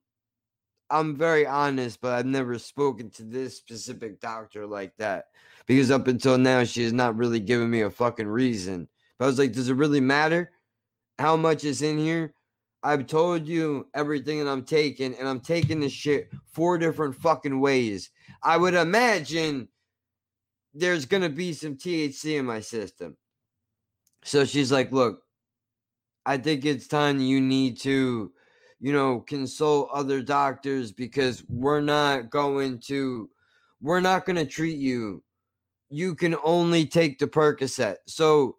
I'm 0.90 1.16
very 1.16 1.46
honest, 1.46 2.00
but 2.00 2.12
I've 2.12 2.26
never 2.26 2.58
spoken 2.58 3.10
to 3.10 3.22
this 3.22 3.56
specific 3.56 4.20
doctor 4.20 4.66
like 4.66 4.96
that 4.96 5.26
because 5.66 5.90
up 5.90 6.06
until 6.08 6.38
now 6.38 6.64
she 6.64 6.82
has 6.84 6.92
not 6.94 7.16
really 7.16 7.40
given 7.40 7.70
me 7.70 7.82
a 7.82 7.90
fucking 7.90 8.26
reason. 8.26 8.88
But 9.18 9.26
I 9.26 9.28
was 9.28 9.38
like, 9.38 9.52
does 9.52 9.68
it 9.68 9.74
really 9.74 10.00
matter 10.00 10.50
how 11.18 11.36
much 11.36 11.64
is 11.64 11.82
in 11.82 11.98
here? 11.98 12.32
I've 12.82 13.06
told 13.06 13.46
you 13.46 13.88
everything 13.92 14.42
that 14.42 14.50
I'm 14.50 14.64
taking, 14.64 15.14
and 15.16 15.28
I'm 15.28 15.40
taking 15.40 15.80
this 15.80 15.92
shit 15.92 16.30
four 16.52 16.78
different 16.78 17.16
fucking 17.16 17.60
ways. 17.60 18.10
I 18.42 18.56
would 18.56 18.74
imagine 18.74 19.68
there's 20.74 21.06
gonna 21.06 21.28
be 21.28 21.52
some 21.52 21.76
THC 21.76 22.38
in 22.38 22.46
my 22.46 22.60
system. 22.60 23.16
So 24.24 24.44
she's 24.44 24.72
like, 24.72 24.92
look, 24.92 25.22
I 26.26 26.38
think 26.38 26.64
it's 26.64 26.86
time 26.86 27.20
you 27.20 27.40
need 27.40 27.78
to, 27.80 28.32
you 28.80 28.92
know, 28.92 29.20
consult 29.20 29.90
other 29.92 30.20
doctors 30.22 30.92
because 30.92 31.44
we're 31.48 31.80
not 31.80 32.30
going 32.30 32.80
to, 32.86 33.30
we're 33.80 34.00
not 34.00 34.26
going 34.26 34.36
to 34.36 34.44
treat 34.44 34.76
you 34.78 35.22
you 35.90 36.14
can 36.14 36.36
only 36.44 36.86
take 36.86 37.18
the 37.18 37.26
Percocet. 37.26 37.96
So 38.06 38.56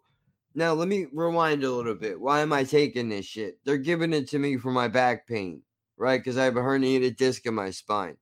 now 0.54 0.72
let 0.72 0.88
me 0.88 1.06
rewind 1.12 1.62
a 1.62 1.70
little 1.70 1.94
bit. 1.94 2.20
Why 2.20 2.40
am 2.40 2.52
I 2.52 2.64
taking 2.64 3.08
this 3.08 3.26
shit? 3.26 3.58
They're 3.64 3.78
giving 3.78 4.12
it 4.12 4.28
to 4.30 4.38
me 4.38 4.56
for 4.56 4.72
my 4.72 4.88
back 4.88 5.26
pain, 5.26 5.62
right? 5.96 6.18
Because 6.18 6.36
I 6.36 6.44
have 6.44 6.56
a 6.56 6.60
herniated 6.60 7.16
disc 7.16 7.46
in 7.46 7.54
my 7.54 7.70
spine. 7.70 8.16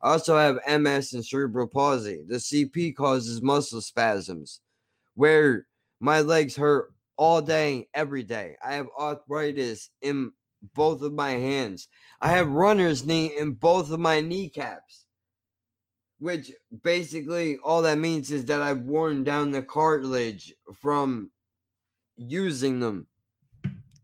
I 0.00 0.12
also 0.12 0.36
have 0.36 0.80
MS 0.80 1.12
and 1.14 1.24
cerebral 1.24 1.66
palsy. 1.66 2.22
The 2.26 2.36
CP 2.36 2.94
causes 2.94 3.42
muscle 3.42 3.80
spasms 3.80 4.60
where 5.14 5.66
my 6.00 6.20
legs 6.20 6.54
hurt 6.56 6.92
all 7.16 7.42
day, 7.42 7.88
every 7.94 8.22
day. 8.22 8.56
I 8.64 8.74
have 8.74 8.86
arthritis 8.98 9.90
in 10.00 10.32
both 10.74 11.02
of 11.02 11.12
my 11.12 11.30
hands. 11.30 11.88
I 12.20 12.28
have 12.28 12.48
runner's 12.50 13.04
knee 13.04 13.36
in 13.36 13.52
both 13.52 13.90
of 13.90 13.98
my 13.98 14.20
kneecaps 14.20 15.06
which 16.18 16.52
basically 16.82 17.58
all 17.58 17.82
that 17.82 17.98
means 17.98 18.30
is 18.30 18.44
that 18.46 18.60
I've 18.60 18.82
worn 18.82 19.24
down 19.24 19.50
the 19.50 19.62
cartilage 19.62 20.52
from 20.74 21.30
using 22.16 22.80
them 22.80 23.06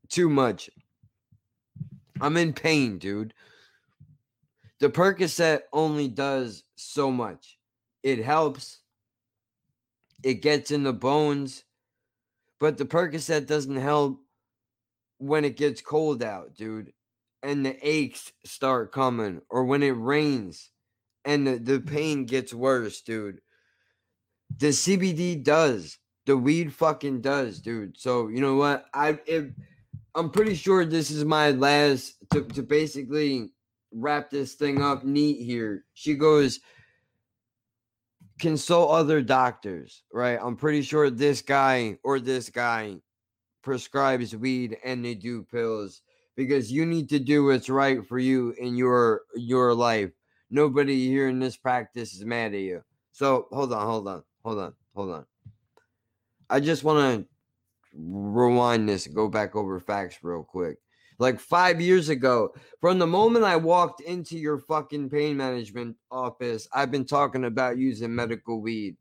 too 0.09 0.29
much. 0.29 0.71
I'm 2.21 2.37
in 2.37 2.53
pain, 2.53 2.99
dude. 2.99 3.35
The 4.81 4.91
Percocet 4.91 5.61
only 5.73 6.09
does 6.09 6.65
so 6.77 7.11
much. 7.11 7.59
It 8.03 8.25
helps. 8.25 8.81
It 10.23 10.43
gets 10.43 10.71
in 10.71 10.83
the 10.83 10.93
bones, 10.93 11.65
but 12.59 12.79
the 12.79 12.85
Percocet 12.85 13.47
doesn't 13.47 13.77
help 13.77 14.21
when 15.19 15.45
it 15.45 15.57
gets 15.57 15.81
cold 15.81 16.23
out, 16.23 16.55
dude, 16.55 16.93
and 17.43 17.65
the 17.65 17.77
aches 17.87 18.33
start 18.45 18.93
coming 18.93 19.43
or 19.49 19.65
when 19.65 19.83
it 19.83 19.91
rains 19.91 20.71
and 21.25 21.47
the, 21.47 21.59
the 21.59 21.81
mm. 21.81 21.87
pain 21.87 22.25
gets 22.25 22.53
worse, 22.53 23.01
dude. 23.01 23.41
The 24.59 24.69
CBD 24.69 25.43
does. 25.43 25.99
The 26.27 26.37
weed 26.37 26.73
fucking 26.73 27.21
does, 27.21 27.61
dude. 27.61 27.99
So 27.99 28.29
you 28.29 28.41
know 28.41 28.55
what? 28.55 28.87
I 28.95 29.19
if, 29.27 29.47
I'm 30.15 30.31
pretty 30.31 30.55
sure 30.55 30.85
this 30.85 31.11
is 31.11 31.25
my 31.25 31.51
last 31.51 32.17
to, 32.33 32.43
to 32.43 32.63
basically 32.63 33.51
wrap 33.95 34.31
this 34.31 34.55
thing 34.55 34.83
up 34.83 35.05
neat 35.05 35.45
here. 35.45 35.85
She 35.95 36.15
goes, 36.15 36.61
consult 38.39 38.91
other 38.91 39.23
doctors, 39.23 40.03
right? 40.13 40.39
I'm 40.43 40.57
pretty 40.57 40.83
sure 40.83 41.11
this 41.11 41.41
guy 41.41 41.99
or 42.03 42.21
this 42.21 42.51
guy 42.51 42.97
prescribes 43.63 44.37
weed 44.37 44.77
and 44.85 45.05
they 45.05 45.15
do 45.15 45.43
pills 45.45 46.03
because 46.37 46.71
you 46.71 46.85
need 46.85 47.09
to 47.09 47.19
do 47.19 47.45
what's 47.45 47.71
right 47.71 48.07
for 48.07 48.19
you 48.19 48.55
in 48.59 48.77
your 48.77 49.23
your 49.35 49.73
life 49.73 50.11
nobody 50.55 51.09
here 51.09 51.29
in 51.29 51.41
this 51.41 51.57
practice 51.57 52.15
is 52.15 52.25
mad 52.25 52.55
at 52.55 52.61
you. 52.61 52.83
So 53.13 53.49
hold 53.51 53.73
on, 53.73 53.87
hold 53.87 54.09
on, 54.09 54.23
hold 54.45 54.59
on, 54.59 54.75
hold 54.95 55.11
on. 55.11 55.27
I 56.49 56.61
just 56.61 56.85
want 56.85 56.99
to 57.23 57.29
rewind 57.95 58.89
this 58.89 59.07
and 59.07 59.15
go 59.15 59.29
back 59.29 59.57
over 59.57 59.79
facts 59.81 60.19
real 60.23 60.45
quick. 60.45 60.79
Like 61.19 61.39
five 61.39 61.81
years 61.81 62.09
ago, 62.09 62.55
from 62.81 62.99
the 62.99 63.07
moment 63.07 63.45
I 63.45 63.57
walked 63.57 64.01
into 64.01 64.37
your 64.37 64.59
fucking 64.59 65.11
pain 65.11 65.37
management 65.37 65.97
office, 66.11 66.67
I've 66.73 66.91
been 66.91 67.05
talking 67.05 67.45
about 67.45 67.79
using 67.79 68.15
medical 68.15 68.61
weed 68.61 68.97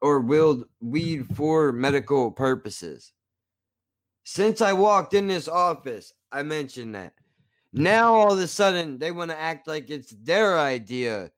or 0.00 0.20
willed 0.20 0.64
weed 0.80 1.26
for 1.36 1.72
medical 1.72 2.30
purposes. 2.30 3.12
Since 4.24 4.60
I 4.60 4.72
walked 4.72 5.14
in 5.14 5.26
this 5.26 5.48
office, 5.48 6.12
I 6.32 6.42
mentioned 6.42 6.94
that. 6.94 7.12
Now 7.72 8.14
all 8.14 8.32
of 8.32 8.38
a 8.38 8.46
sudden 8.46 8.98
they 8.98 9.10
want 9.10 9.30
to 9.30 9.38
act 9.38 9.68
like 9.68 9.90
it's 9.90 10.14
their 10.22 10.58
idea 10.58 11.30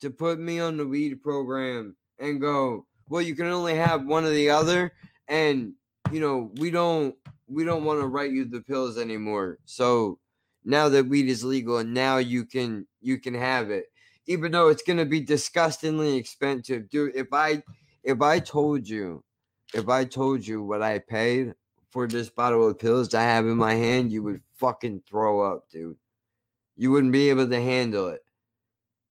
to 0.00 0.10
put 0.10 0.38
me 0.38 0.60
on 0.60 0.76
the 0.76 0.86
weed 0.86 1.22
program 1.22 1.96
and 2.18 2.40
go, 2.40 2.86
well, 3.08 3.22
you 3.22 3.34
can 3.34 3.46
only 3.46 3.74
have 3.74 4.06
one 4.06 4.24
or 4.24 4.30
the 4.30 4.50
other, 4.50 4.92
and 5.28 5.72
you 6.12 6.20
know 6.20 6.50
we 6.56 6.70
don't 6.70 7.14
we 7.50 7.64
don't 7.64 7.84
want 7.84 8.00
to 8.00 8.06
write 8.06 8.32
you 8.32 8.44
the 8.44 8.60
pills 8.60 8.98
anymore. 8.98 9.58
So 9.64 10.18
now 10.64 10.88
that 10.90 11.08
weed 11.08 11.28
is 11.28 11.44
legal, 11.44 11.78
and 11.78 11.92
now 11.94 12.18
you 12.18 12.44
can 12.44 12.86
you 13.00 13.18
can 13.18 13.34
have 13.34 13.70
it, 13.70 13.86
even 14.26 14.52
though 14.52 14.68
it's 14.68 14.82
gonna 14.82 15.06
be 15.06 15.20
disgustingly 15.20 16.16
expensive, 16.16 16.88
dude. 16.90 17.16
If 17.16 17.28
I 17.32 17.62
if 18.02 18.22
I 18.22 18.38
told 18.38 18.88
you 18.88 19.24
if 19.74 19.88
I 19.88 20.04
told 20.04 20.46
you 20.46 20.62
what 20.62 20.82
I 20.82 20.98
paid 20.98 21.54
for 21.90 22.06
this 22.06 22.30
bottle 22.30 22.68
of 22.68 22.78
pills 22.78 23.14
I 23.14 23.22
have 23.22 23.46
in 23.46 23.56
my 23.56 23.74
hand, 23.74 24.12
you 24.12 24.22
would 24.22 24.42
fucking 24.54 25.02
throw 25.08 25.40
up, 25.40 25.68
dude. 25.70 25.96
You 26.76 26.90
wouldn't 26.90 27.12
be 27.12 27.30
able 27.30 27.48
to 27.48 27.60
handle 27.60 28.08
it. 28.08 28.22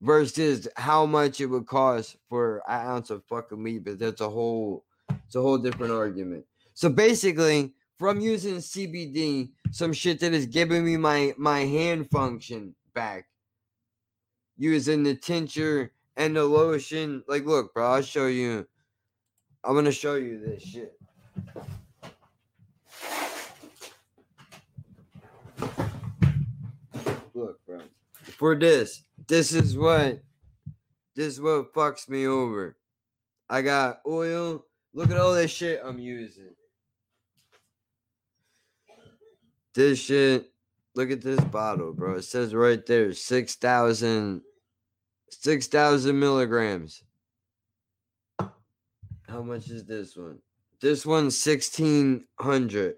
Versus 0.01 0.67
how 0.77 1.05
much 1.05 1.41
it 1.41 1.47
would 1.47 1.67
cost 1.67 2.15
for 2.29 2.63
an 2.69 2.87
ounce 2.87 3.09
of 3.09 3.25
fucking 3.25 3.61
weed, 3.61 3.83
but 3.83 3.99
that's 3.99 4.21
a 4.21 4.29
whole 4.29 4.85
it's 5.25 5.35
a 5.35 5.41
whole 5.41 5.57
different 5.57 5.91
argument. 5.91 6.45
So 6.73 6.89
basically, 6.89 7.73
from 7.99 8.21
using 8.21 8.55
CBD, 8.55 9.51
some 9.71 9.91
shit 9.91 10.21
that 10.21 10.33
is 10.33 10.45
giving 10.45 10.85
me 10.85 10.95
my 10.95 11.35
my 11.37 11.59
hand 11.59 12.09
function 12.09 12.73
back, 12.95 13.27
using 14.57 15.03
the 15.03 15.15
tincture 15.15 15.91
And 16.15 16.35
the 16.35 16.43
lotion, 16.43 17.23
like, 17.29 17.45
look, 17.45 17.73
bro, 17.73 17.93
I'll 17.93 18.01
show 18.01 18.27
you. 18.27 18.67
I'm 19.63 19.73
gonna 19.75 19.91
show 19.91 20.15
you 20.15 20.39
this 20.39 20.63
shit. 20.63 20.99
Look, 27.33 27.65
bro. 27.65 27.79
For 28.37 28.55
this, 28.55 29.03
this 29.27 29.53
is 29.53 29.77
what 29.77 30.21
this 31.15 31.33
is 31.33 31.41
what 31.41 31.73
fucks 31.73 32.09
me 32.09 32.27
over. 32.27 32.77
I 33.49 33.61
got 33.61 34.01
oil. 34.05 34.65
Look 34.93 35.11
at 35.11 35.17
all 35.17 35.33
this 35.33 35.51
shit 35.51 35.81
I'm 35.83 35.99
using. 35.99 36.55
This 39.73 39.99
shit. 39.99 40.51
Look 40.95 41.11
at 41.11 41.21
this 41.21 41.39
bottle, 41.45 41.93
bro. 41.93 42.15
It 42.15 42.23
says 42.23 42.53
right 42.53 42.85
there 42.85 43.13
6,000 43.13 44.41
6,000 45.31 46.19
milligrams. 46.19 47.03
How 49.27 49.43
much 49.43 49.69
is 49.69 49.85
this 49.85 50.17
one? 50.17 50.39
This 50.81 51.05
one's 51.05 51.35
1,600. 51.45 52.95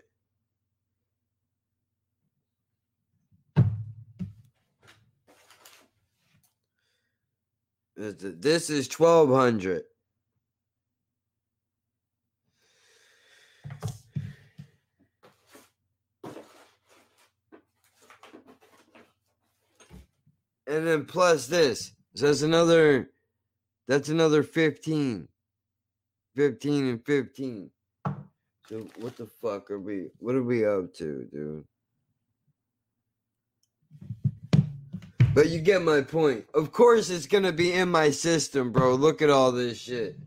This- 7.96 8.16
This 8.40 8.70
is 8.70 8.88
1,200. 8.88 9.84
And 20.72 20.88
then 20.88 21.04
plus 21.04 21.48
this. 21.48 21.92
So 22.16 22.28
that's 22.28 22.44
another 22.44 23.12
that's 23.90 24.08
another 24.08 24.42
15. 24.42 25.28
15 26.34 26.88
and 26.88 27.06
15. 27.06 27.70
So 28.70 28.88
what 28.96 29.18
the 29.18 29.26
fuck 29.26 29.70
are 29.70 29.80
we 29.80 30.12
what 30.20 30.34
are 30.34 30.44
we 30.44 30.66
up 30.66 30.94
to, 30.94 31.28
dude? 31.34 31.66
But 35.36 35.50
you 35.50 35.60
get 35.60 35.82
my 35.82 36.00
point. 36.00 36.46
Of 36.54 36.72
course 36.72 37.10
it's 37.10 37.28
gonna 37.28 37.52
be 37.52 37.74
in 37.74 37.90
my 37.90 38.10
system, 38.10 38.72
bro. 38.72 38.96
Look 38.96 39.22
at 39.22 39.30
all 39.30 39.52
this 39.52 39.78
shit. 39.78 40.18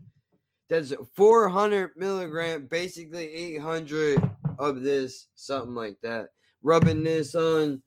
That's 0.69 0.93
400 1.15 1.91
milligram, 1.95 2.67
basically 2.67 3.33
800 3.33 4.21
of 4.59 4.83
this, 4.83 5.27
something 5.33 5.73
like 5.73 5.97
that. 6.03 6.27
Rubbing 6.61 7.03
this 7.03 7.33
on, 7.33 7.81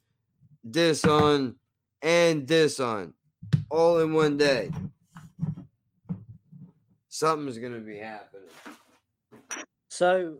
this 0.64 1.05
on, 1.05 1.55
and 2.03 2.47
this 2.47 2.81
on, 2.81 3.15
all 3.70 3.99
in 4.01 4.12
one 4.12 4.37
day. 4.37 4.70
Something's 7.09 7.59
gonna 7.59 7.81
be 7.81 7.99
happening. 7.99 8.49
So, 9.91 10.39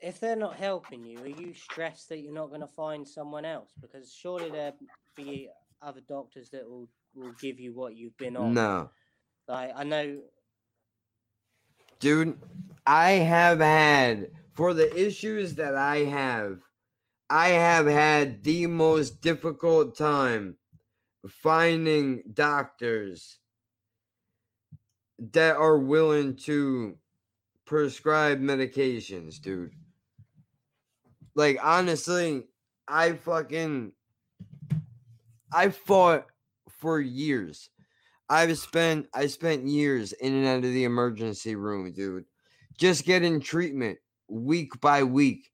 if 0.00 0.20
they're 0.20 0.36
not 0.36 0.56
helping 0.56 1.04
you, 1.04 1.18
are 1.20 1.26
you 1.26 1.54
stressed 1.54 2.08
that 2.10 2.18
you're 2.20 2.32
not 2.32 2.50
going 2.50 2.60
to 2.60 2.66
find 2.68 3.08
someone 3.08 3.44
else? 3.44 3.70
Because 3.80 4.12
surely 4.12 4.50
there'll 4.50 4.76
be 5.16 5.48
other 5.82 6.02
doctors 6.06 6.50
that 6.50 6.68
will 6.68 6.88
will 7.14 7.32
give 7.40 7.58
you 7.58 7.72
what 7.72 7.96
you've 7.96 8.16
been 8.16 8.36
on. 8.36 8.54
No, 8.54 8.90
Like 9.48 9.72
I 9.74 9.84
know. 9.84 10.20
dude, 12.00 12.38
I 12.86 13.12
have 13.12 13.60
had 13.60 14.30
for 14.52 14.74
the 14.74 14.94
issues 14.94 15.54
that 15.56 15.74
I 15.76 15.98
have, 16.04 16.60
I 17.30 17.48
have 17.48 17.86
had 17.86 18.44
the 18.44 18.66
most 18.66 19.20
difficult 19.20 19.96
time 19.96 20.56
finding 21.28 22.22
doctors 22.32 23.38
that 25.32 25.56
are 25.56 25.78
willing 25.78 26.36
to 26.36 26.96
prescribe 27.64 28.40
medications, 28.40 29.40
dude. 29.40 29.72
Like 31.34 31.58
honestly, 31.62 32.44
I 32.86 33.12
fucking 33.12 33.92
I 35.52 35.70
fought 35.70 36.26
for 36.68 37.00
years. 37.00 37.70
I've 38.28 38.58
spent 38.58 39.08
I 39.14 39.26
spent 39.28 39.66
years 39.66 40.12
in 40.12 40.34
and 40.34 40.46
out 40.46 40.56
of 40.58 40.62
the 40.72 40.84
emergency 40.84 41.54
room, 41.54 41.92
dude. 41.92 42.24
Just 42.76 43.04
getting 43.04 43.40
treatment 43.40 43.98
week 44.28 44.80
by 44.80 45.02
week 45.04 45.50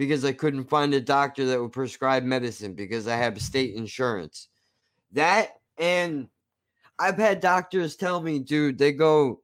because 0.00 0.24
I 0.24 0.32
couldn't 0.32 0.64
find 0.64 0.94
a 0.94 1.00
doctor 1.02 1.44
that 1.44 1.60
would 1.60 1.72
prescribe 1.72 2.22
medicine 2.22 2.72
because 2.72 3.06
I 3.06 3.16
have 3.16 3.38
state 3.38 3.74
insurance. 3.74 4.48
That 5.12 5.60
and 5.76 6.28
I've 6.98 7.18
had 7.18 7.42
doctors 7.42 7.96
tell 7.96 8.22
me, 8.22 8.38
dude, 8.38 8.78
they 8.78 8.92
go, 8.92 9.42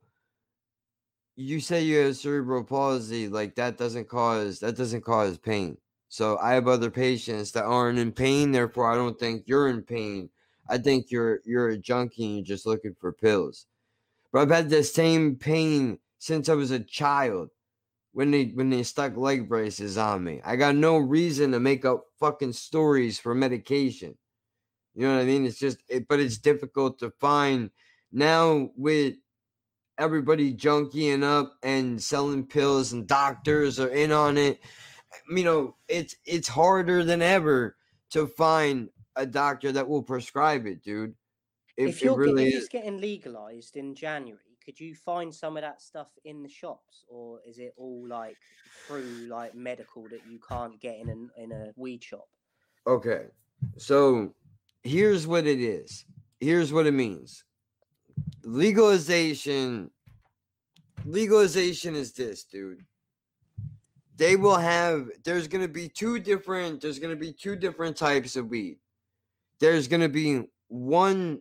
you 1.36 1.60
say 1.60 1.82
you 1.82 1.98
have 1.98 2.16
cerebral 2.16 2.64
palsy, 2.64 3.28
like 3.28 3.54
that 3.56 3.76
doesn't 3.76 4.08
cause 4.08 4.58
that 4.60 4.78
doesn't 4.78 5.04
cause 5.04 5.36
pain. 5.36 5.76
So 6.08 6.38
I 6.38 6.54
have 6.54 6.68
other 6.68 6.90
patients 6.90 7.52
that 7.52 7.64
aren't 7.64 7.98
in 7.98 8.10
pain, 8.10 8.50
therefore 8.50 8.90
I 8.90 8.94
don't 8.94 9.18
think 9.18 9.42
you're 9.44 9.68
in 9.68 9.82
pain. 9.82 10.30
I 10.70 10.78
think 10.78 11.10
you're 11.10 11.40
you're 11.44 11.68
a 11.68 11.76
junkie 11.76 12.24
and 12.24 12.36
you're 12.36 12.56
just 12.56 12.64
looking 12.64 12.96
for 12.98 13.12
pills. 13.12 13.66
But 14.32 14.40
I've 14.40 14.50
had 14.50 14.70
the 14.70 14.82
same 14.82 15.36
pain 15.36 15.98
since 16.18 16.48
I 16.48 16.54
was 16.54 16.70
a 16.70 16.80
child 16.80 17.50
when 18.16 18.30
they 18.30 18.46
when 18.46 18.70
they 18.70 18.82
stuck 18.82 19.14
leg 19.14 19.46
braces 19.46 19.98
on 19.98 20.24
me. 20.24 20.40
I 20.42 20.56
got 20.56 20.74
no 20.74 20.96
reason 20.96 21.52
to 21.52 21.60
make 21.60 21.84
up 21.84 22.06
fucking 22.18 22.54
stories 22.54 23.18
for 23.18 23.34
medication. 23.34 24.16
You 24.94 25.06
know 25.06 25.16
what 25.16 25.22
I 25.22 25.26
mean? 25.26 25.44
It's 25.44 25.58
just 25.58 25.78
it, 25.88 26.08
but 26.08 26.20
it's 26.20 26.38
difficult 26.38 26.98
to 27.00 27.10
find 27.10 27.70
now 28.10 28.70
with 28.74 29.16
everybody 29.98 30.54
junkying 30.54 31.24
up 31.24 31.58
and 31.62 32.02
selling 32.02 32.46
pills 32.46 32.92
and 32.92 33.06
doctors 33.06 33.80
are 33.80 33.90
in 33.90 34.12
on 34.12 34.38
it. 34.38 34.60
You 35.28 35.44
know, 35.44 35.76
it's 35.88 36.16
it's 36.24 36.48
harder 36.48 37.04
than 37.04 37.22
ever 37.22 37.76
to 38.10 38.26
find 38.26 38.90
a 39.16 39.26
doctor 39.26 39.72
that 39.72 39.88
will 39.88 40.02
prescribe 40.02 40.66
it, 40.66 40.82
dude. 40.82 41.16
It, 41.76 41.88
if 41.90 42.02
you're 42.02 42.14
get- 42.14 42.20
really 42.20 42.46
if 42.48 42.54
is. 42.54 42.60
it's 42.62 42.68
getting 42.68 42.98
legalized 43.00 43.76
in 43.76 43.94
January, 43.94 44.40
could 44.66 44.80
you 44.80 44.96
find 44.96 45.32
some 45.32 45.56
of 45.56 45.62
that 45.62 45.80
stuff 45.80 46.08
in 46.24 46.42
the 46.42 46.48
shops, 46.48 47.04
or 47.08 47.38
is 47.46 47.58
it 47.58 47.72
all 47.76 48.04
like 48.06 48.36
through 48.86 49.28
like 49.28 49.54
medical 49.54 50.02
that 50.10 50.20
you 50.28 50.40
can't 50.46 50.78
get 50.80 50.98
in 50.98 51.08
a 51.08 51.42
in 51.42 51.52
a 51.52 51.72
weed 51.76 52.02
shop? 52.02 52.28
Okay. 52.84 53.26
So 53.78 54.34
here's 54.82 55.24
what 55.24 55.46
it 55.46 55.60
is. 55.60 56.04
Here's 56.40 56.72
what 56.72 56.86
it 56.86 56.92
means. 56.92 57.44
Legalization 58.42 59.90
legalization 61.04 61.94
is 61.94 62.12
this, 62.12 62.42
dude. 62.42 62.84
They 64.16 64.34
will 64.34 64.56
have 64.56 65.10
there's 65.24 65.46
to 65.62 65.72
be 65.72 65.88
two 65.88 66.18
different 66.18 66.80
there's 66.80 66.98
to 67.16 67.20
be 67.20 67.32
two 67.32 67.54
different 67.54 67.96
types 67.96 68.34
of 68.34 68.48
weed. 68.48 68.78
There's 69.60 69.86
to 70.00 70.08
be 70.08 70.42
one 70.66 71.40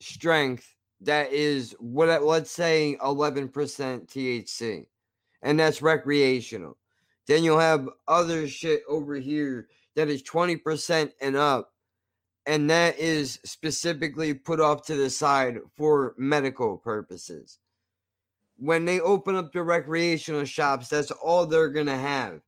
strength 0.00 0.74
that 1.00 1.32
is 1.32 1.74
what 1.78 2.22
let's 2.22 2.50
say 2.50 2.96
11% 3.00 3.50
THC 3.52 4.86
and 5.42 5.60
that's 5.60 5.82
recreational. 5.82 6.76
Then 7.26 7.44
you'll 7.44 7.58
have 7.58 7.88
other 8.08 8.48
shit 8.48 8.82
over 8.88 9.16
here 9.16 9.68
that 9.96 10.08
is 10.08 10.22
20% 10.22 11.12
and 11.20 11.36
up 11.36 11.74
and 12.46 12.68
that 12.70 12.98
is 12.98 13.38
specifically 13.44 14.34
put 14.34 14.60
off 14.60 14.84
to 14.86 14.96
the 14.96 15.08
side 15.08 15.58
for 15.76 16.14
medical 16.18 16.76
purposes. 16.76 17.58
When 18.56 18.84
they 18.84 19.00
open 19.00 19.34
up 19.36 19.52
the 19.52 19.62
recreational 19.62 20.44
shops, 20.44 20.88
that's 20.88 21.10
all 21.10 21.46
they're 21.46 21.70
going 21.70 21.86
to 21.86 21.96
have. 21.96 22.40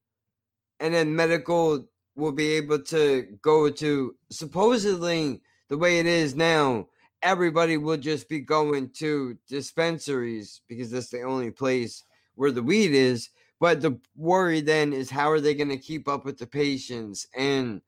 And 0.80 0.94
then 0.94 1.16
medical 1.16 1.88
will 2.14 2.32
be 2.32 2.52
able 2.52 2.80
to 2.80 3.38
go 3.42 3.70
to 3.70 4.14
supposedly 4.30 5.40
the 5.68 5.78
way 5.78 5.98
it 5.98 6.06
is 6.06 6.34
now, 6.34 6.88
everybody 7.22 7.76
will 7.76 7.96
just 7.96 8.28
be 8.28 8.40
going 8.40 8.90
to 8.90 9.36
dispensaries 9.48 10.60
because 10.68 10.90
that's 10.90 11.10
the 11.10 11.22
only 11.22 11.50
place 11.50 12.04
where 12.34 12.52
the 12.52 12.62
weed 12.62 12.92
is. 12.92 13.30
But 13.58 13.80
the 13.80 13.98
worry 14.14 14.60
then 14.60 14.92
is 14.92 15.10
how 15.10 15.30
are 15.30 15.40
they 15.40 15.54
going 15.54 15.70
to 15.70 15.78
keep 15.78 16.08
up 16.08 16.24
with 16.24 16.38
the 16.38 16.46
patients 16.46 17.26
and 17.34 17.80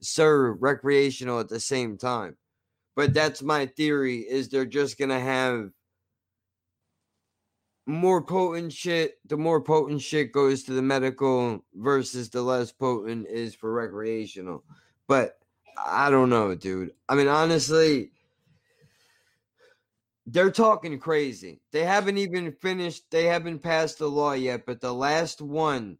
serve 0.00 0.60
recreational 0.60 1.40
at 1.40 1.48
the 1.48 1.60
same 1.60 1.96
time? 1.96 2.36
But 2.96 3.14
that's 3.14 3.42
my 3.42 3.66
theory 3.66 4.18
is 4.18 4.48
they're 4.48 4.66
just 4.66 4.98
going 4.98 5.10
to 5.10 5.20
have 5.20 5.70
more 7.86 8.22
potent 8.22 8.72
shit. 8.72 9.18
The 9.26 9.36
more 9.36 9.60
potent 9.60 10.02
shit 10.02 10.32
goes 10.32 10.64
to 10.64 10.72
the 10.72 10.82
medical 10.82 11.64
versus 11.74 12.30
the 12.30 12.42
less 12.42 12.72
potent 12.72 13.28
is 13.28 13.54
for 13.54 13.72
recreational. 13.72 14.64
But 15.08 15.38
I 15.84 16.10
don't 16.10 16.30
know, 16.30 16.54
dude. 16.54 16.92
I 17.08 17.14
mean, 17.14 17.28
honestly, 17.28 18.10
they're 20.26 20.50
talking 20.50 20.98
crazy. 20.98 21.60
They 21.72 21.84
haven't 21.84 22.18
even 22.18 22.52
finished. 22.52 23.10
They 23.10 23.24
haven't 23.24 23.60
passed 23.60 23.98
the 23.98 24.08
law 24.08 24.32
yet. 24.32 24.66
But 24.66 24.80
the 24.80 24.94
last 24.94 25.40
one, 25.40 25.98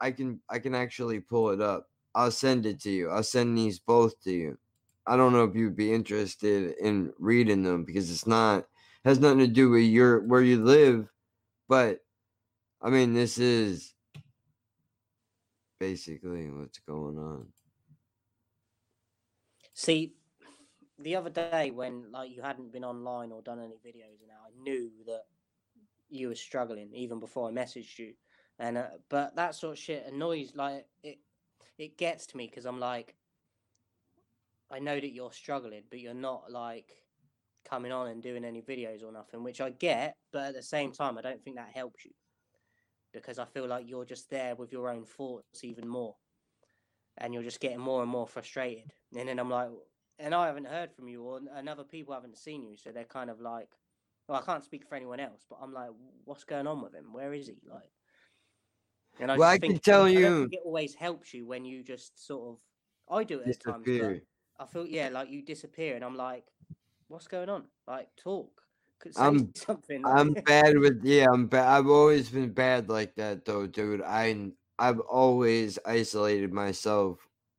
I 0.00 0.10
can 0.10 0.40
I 0.48 0.58
can 0.58 0.74
actually 0.74 1.20
pull 1.20 1.50
it 1.50 1.60
up. 1.60 1.88
I'll 2.14 2.30
send 2.30 2.66
it 2.66 2.80
to 2.80 2.90
you. 2.90 3.10
I'll 3.10 3.22
send 3.22 3.56
these 3.56 3.78
both 3.78 4.20
to 4.24 4.32
you. 4.32 4.58
I 5.06 5.16
don't 5.16 5.32
know 5.32 5.44
if 5.44 5.54
you'd 5.54 5.76
be 5.76 5.92
interested 5.92 6.74
in 6.80 7.12
reading 7.18 7.62
them 7.62 7.84
because 7.84 8.10
it's 8.10 8.26
not 8.26 8.66
has 9.04 9.18
nothing 9.18 9.40
to 9.40 9.48
do 9.48 9.70
with 9.70 9.82
your 9.82 10.20
where 10.20 10.42
you 10.42 10.62
live, 10.62 11.08
but 11.68 12.00
I 12.80 12.90
mean 12.90 13.14
this 13.14 13.38
is 13.38 13.94
basically 15.80 16.50
what's 16.50 16.78
going 16.78 17.18
on. 17.18 17.46
See, 19.74 20.14
the 21.02 21.16
other 21.16 21.30
day 21.30 21.70
when 21.70 22.10
like 22.12 22.30
you 22.30 22.42
hadn't 22.42 22.72
been 22.72 22.84
online 22.84 23.32
or 23.32 23.42
done 23.42 23.60
any 23.60 23.76
videos, 23.76 24.22
and 24.22 24.30
I 24.30 24.50
knew 24.62 24.90
that 25.06 25.22
you 26.08 26.28
were 26.28 26.34
struggling 26.34 26.90
even 26.94 27.20
before 27.20 27.48
I 27.48 27.52
messaged 27.52 27.98
you, 27.98 28.14
and 28.58 28.78
uh, 28.78 28.86
but 29.08 29.36
that 29.36 29.54
sort 29.54 29.72
of 29.72 29.78
shit 29.78 30.06
annoys 30.06 30.52
like 30.54 30.86
it. 31.02 31.18
It 31.78 31.96
gets 31.96 32.26
to 32.26 32.36
me 32.36 32.46
because 32.46 32.66
I'm 32.66 32.78
like, 32.78 33.16
I 34.70 34.78
know 34.78 34.94
that 35.00 35.12
you're 35.12 35.32
struggling, 35.32 35.82
but 35.90 36.00
you're 36.00 36.14
not 36.14 36.50
like 36.50 36.92
coming 37.68 37.92
on 37.92 38.08
and 38.08 38.22
doing 38.22 38.44
any 38.44 38.60
videos 38.60 39.02
or 39.02 39.12
nothing, 39.12 39.42
which 39.42 39.60
I 39.60 39.70
get, 39.70 40.16
but 40.32 40.48
at 40.48 40.54
the 40.54 40.62
same 40.62 40.92
time, 40.92 41.18
I 41.18 41.22
don't 41.22 41.42
think 41.42 41.56
that 41.56 41.70
helps 41.74 42.04
you 42.04 42.12
because 43.12 43.38
I 43.38 43.44
feel 43.44 43.66
like 43.66 43.88
you're 43.88 44.04
just 44.04 44.30
there 44.30 44.54
with 44.54 44.72
your 44.72 44.88
own 44.88 45.04
thoughts 45.04 45.64
even 45.64 45.88
more, 45.88 46.14
and 47.18 47.34
you're 47.34 47.42
just 47.42 47.60
getting 47.60 47.80
more 47.80 48.02
and 48.02 48.10
more 48.10 48.26
frustrated. 48.26 48.90
And 49.16 49.28
then 49.28 49.38
I'm 49.38 49.50
like, 49.50 49.68
and 50.22 50.34
I 50.34 50.46
haven't 50.46 50.66
heard 50.66 50.92
from 50.92 51.08
you, 51.08 51.22
or 51.22 51.40
and 51.54 51.68
other 51.68 51.84
people 51.84 52.14
haven't 52.14 52.38
seen 52.38 52.64
you, 52.64 52.76
so 52.76 52.90
they're 52.90 53.04
kind 53.04 53.28
of 53.30 53.40
like, 53.40 53.68
well, 54.28 54.40
I 54.40 54.44
can't 54.44 54.64
speak 54.64 54.86
for 54.88 54.94
anyone 54.94 55.20
else, 55.20 55.44
but 55.48 55.58
I'm 55.60 55.72
like, 55.72 55.90
what's 56.24 56.44
going 56.44 56.66
on 56.66 56.80
with 56.82 56.94
him? 56.94 57.12
Where 57.12 57.32
is 57.34 57.48
he? 57.48 57.56
Like, 57.68 57.90
and 59.20 59.30
I 59.30 59.36
Well, 59.36 59.48
just 59.50 59.52
I 59.52 59.58
can 59.58 59.78
tell 59.78 60.08
I 60.08 60.12
you- 60.12 60.40
think 60.40 60.54
it 60.54 60.60
always 60.64 60.94
helps 60.94 61.34
you 61.34 61.44
when 61.46 61.64
you 61.64 61.82
just 61.82 62.24
sort 62.24 62.48
of. 62.48 62.58
I 63.10 63.24
do 63.24 63.40
it 63.40 63.48
at 63.48 63.60
times, 63.60 63.86
but 63.98 64.20
I 64.58 64.66
feel 64.66 64.86
yeah, 64.86 65.08
like 65.08 65.28
you 65.30 65.42
disappear, 65.42 65.96
and 65.96 66.04
I'm 66.04 66.16
like, 66.16 66.44
what's 67.08 67.26
going 67.26 67.48
on? 67.48 67.64
Like, 67.86 68.08
talk. 68.16 68.62
Could 69.00 69.14
say 69.14 69.22
I'm 69.24 69.52
something. 69.56 70.04
I'm 70.06 70.32
bad 70.34 70.78
with 70.78 71.02
yeah, 71.04 71.26
I'm 71.32 71.46
bad. 71.46 71.66
I've 71.66 71.88
always 71.88 72.30
been 72.30 72.50
bad 72.52 72.88
like 72.88 73.16
that 73.16 73.44
though, 73.44 73.66
dude. 73.66 74.02
I 74.02 74.52
I've 74.78 75.00
always 75.00 75.78
isolated 75.84 76.52
myself 76.52 77.18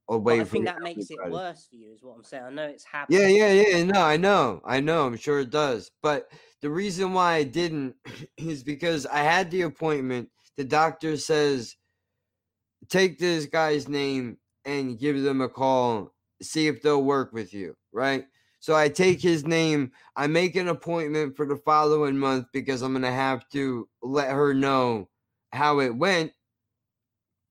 Away 0.10 0.42
I 0.42 0.44
think 0.44 0.66
that 0.66 0.82
makes 0.82 1.10
it 1.10 1.20
worse 1.30 1.68
for 1.68 1.76
you, 1.76 1.94
is 1.94 2.04
what 2.04 2.16
I'm 2.18 2.24
saying. 2.24 2.44
I 2.44 2.50
know 2.50 2.66
it's 2.66 2.84
happening. 2.84 3.22
Yeah, 3.22 3.28
yeah, 3.28 3.68
yeah. 3.68 3.84
No, 3.86 4.02
I 4.02 4.18
know. 4.18 4.62
I 4.66 4.80
know. 4.80 5.06
I'm 5.08 5.18
sure 5.18 5.40
it 5.40 5.50
does. 5.50 5.92
But 6.02 6.30
the 6.62 6.70
reason 6.70 7.14
why 7.14 7.36
I 7.36 7.44
didn't 7.44 7.96
is 8.38 8.64
because 8.64 9.06
I 9.06 9.20
had 9.20 9.50
the 9.50 9.62
appointment. 9.62 10.30
The 10.58 10.66
doctor 10.66 11.18
says, 11.18 11.76
take 12.90 13.18
this 13.20 13.46
guy's 13.46 13.88
name 13.88 14.38
and 14.66 15.00
give 15.00 15.22
them 15.22 15.42
a 15.42 15.50
call, 15.50 16.14
see 16.42 16.68
if 16.68 16.82
they'll 16.82 17.04
work 17.04 17.34
with 17.34 17.54
you, 17.54 17.76
right? 17.92 18.26
So 18.60 18.76
I 18.76 18.90
take 18.90 19.22
his 19.22 19.46
name. 19.46 19.92
I 20.16 20.28
make 20.28 20.56
an 20.56 20.68
appointment 20.70 21.36
for 21.36 21.46
the 21.46 21.58
following 21.58 22.18
month 22.18 22.48
because 22.54 22.82
I'm 22.82 22.94
going 22.94 23.04
to 23.04 23.12
have 23.12 23.48
to 23.50 23.90
let 24.02 24.32
her 24.32 24.54
know 24.54 25.10
how 25.52 25.80
it 25.80 25.96
went, 25.96 26.32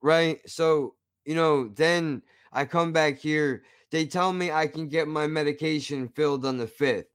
right? 0.00 0.38
So, 0.48 0.94
you 1.24 1.34
know, 1.34 1.68
then 1.68 2.22
I 2.52 2.64
come 2.64 2.92
back 2.92 3.18
here. 3.18 3.62
They 3.90 4.06
tell 4.06 4.32
me 4.32 4.50
I 4.50 4.66
can 4.66 4.88
get 4.88 5.08
my 5.08 5.26
medication 5.26 6.08
filled 6.08 6.44
on 6.46 6.58
the 6.58 6.66
5th, 6.66 7.06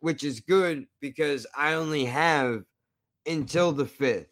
which 0.00 0.24
is 0.24 0.40
good 0.40 0.86
because 1.00 1.46
I 1.56 1.74
only 1.74 2.04
have 2.04 2.64
until 3.26 3.72
the 3.72 3.84
5th. 3.84 4.26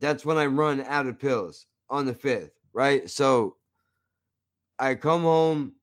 That's 0.00 0.24
when 0.24 0.36
I 0.36 0.46
run 0.46 0.80
out 0.82 1.06
of 1.06 1.18
pills 1.18 1.66
on 1.88 2.06
the 2.06 2.14
5th, 2.14 2.50
right? 2.72 3.08
So 3.08 3.56
I 4.78 4.94
come 4.94 5.22
home, 5.22 5.74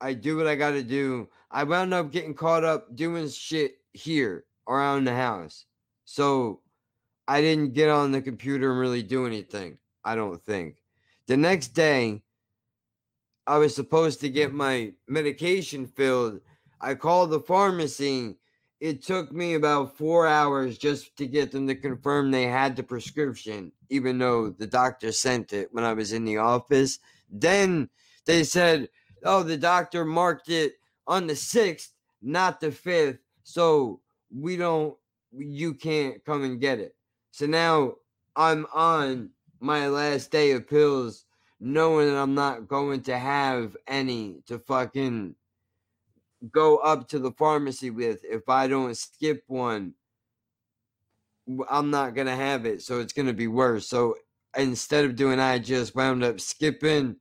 I 0.00 0.14
do 0.14 0.36
what 0.36 0.46
I 0.46 0.54
got 0.54 0.72
to 0.72 0.82
do. 0.82 1.28
I 1.50 1.64
wound 1.64 1.94
up 1.94 2.12
getting 2.12 2.34
caught 2.34 2.64
up 2.64 2.94
doing 2.94 3.28
shit 3.28 3.76
here 3.92 4.44
around 4.68 5.04
the 5.04 5.14
house. 5.14 5.66
So 6.04 6.60
I 7.26 7.40
didn't 7.40 7.72
get 7.72 7.88
on 7.88 8.12
the 8.12 8.20
computer 8.20 8.70
and 8.70 8.80
really 8.80 9.02
do 9.02 9.26
anything. 9.26 9.78
I 10.04 10.14
don't 10.14 10.42
think. 10.42 10.83
The 11.26 11.36
next 11.36 11.68
day, 11.68 12.22
I 13.46 13.58
was 13.58 13.74
supposed 13.74 14.20
to 14.20 14.28
get 14.28 14.52
my 14.52 14.92
medication 15.08 15.86
filled. 15.86 16.40
I 16.80 16.94
called 16.94 17.30
the 17.30 17.40
pharmacy. 17.40 18.36
It 18.80 19.02
took 19.02 19.32
me 19.32 19.54
about 19.54 19.96
four 19.96 20.26
hours 20.26 20.76
just 20.76 21.16
to 21.16 21.26
get 21.26 21.50
them 21.50 21.66
to 21.68 21.74
confirm 21.74 22.30
they 22.30 22.44
had 22.44 22.76
the 22.76 22.82
prescription, 22.82 23.72
even 23.88 24.18
though 24.18 24.50
the 24.50 24.66
doctor 24.66 25.12
sent 25.12 25.52
it 25.52 25.68
when 25.72 25.84
I 25.84 25.94
was 25.94 26.12
in 26.12 26.24
the 26.24 26.38
office. 26.38 26.98
Then 27.30 27.88
they 28.26 28.44
said, 28.44 28.88
oh, 29.24 29.42
the 29.42 29.56
doctor 29.56 30.04
marked 30.04 30.50
it 30.50 30.74
on 31.06 31.26
the 31.26 31.34
6th, 31.34 31.88
not 32.20 32.60
the 32.60 32.68
5th. 32.68 33.18
So 33.42 34.00
we 34.34 34.56
don't, 34.56 34.94
you 35.32 35.74
can't 35.74 36.22
come 36.24 36.44
and 36.44 36.60
get 36.60 36.78
it. 36.78 36.94
So 37.30 37.46
now 37.46 37.94
I'm 38.36 38.66
on 38.74 39.30
my 39.64 39.88
last 39.88 40.30
day 40.30 40.52
of 40.52 40.68
pills, 40.68 41.24
knowing 41.58 42.08
that 42.08 42.20
I'm 42.20 42.34
not 42.34 42.68
going 42.68 43.02
to 43.02 43.18
have 43.18 43.76
any 43.88 44.42
to 44.46 44.58
fucking 44.58 45.34
go 46.52 46.76
up 46.78 47.08
to 47.08 47.18
the 47.18 47.32
pharmacy 47.32 47.90
with. 47.90 48.20
If 48.24 48.48
I 48.48 48.66
don't 48.66 48.96
skip 48.96 49.44
one, 49.46 49.94
I'm 51.70 51.90
not 51.90 52.14
gonna 52.14 52.36
have 52.36 52.66
it, 52.66 52.82
so 52.82 53.00
it's 53.00 53.12
gonna 53.12 53.32
be 53.32 53.48
worse. 53.48 53.88
So 53.88 54.16
instead 54.56 55.04
of 55.04 55.16
doing, 55.16 55.40
I 55.40 55.58
just 55.58 55.94
wound 55.94 56.22
up 56.22 56.40
skipping, 56.40 57.16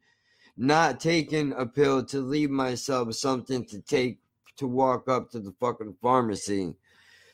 not 0.58 1.00
taking 1.00 1.54
a 1.54 1.66
pill 1.66 2.04
to 2.06 2.20
leave 2.20 2.50
myself 2.50 3.14
something 3.16 3.66
to 3.66 3.82
take 3.82 4.20
to 4.58 4.68
walk 4.68 5.10
up 5.10 5.32
to 5.32 5.40
the 5.40 5.54
fucking 5.60 5.96
pharmacy. 6.02 6.76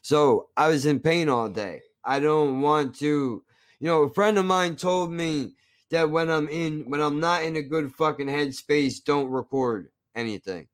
So 0.02 0.50
I 0.56 0.70
was 0.70 0.86
in 0.86 1.00
pain 1.00 1.30
all 1.30 1.50
day. 1.50 1.82
I 2.04 2.20
don't 2.20 2.62
want 2.62 2.96
to, 3.00 3.44
you 3.80 3.88
know, 3.88 4.04
a 4.04 4.14
friend 4.14 4.38
of 4.38 4.46
mine 4.46 4.76
told 4.76 5.12
me 5.12 5.54
that 5.92 6.10
when 6.10 6.30
I'm 6.30 6.48
in, 6.50 6.90
when 6.90 7.02
I'm 7.02 7.20
not 7.20 7.44
in 7.44 7.56
a 7.56 7.62
good 7.62 7.94
fucking 7.96 8.28
headspace, 8.28 9.04
don't 9.04 9.30
record 9.30 9.90
anything. 10.16 10.68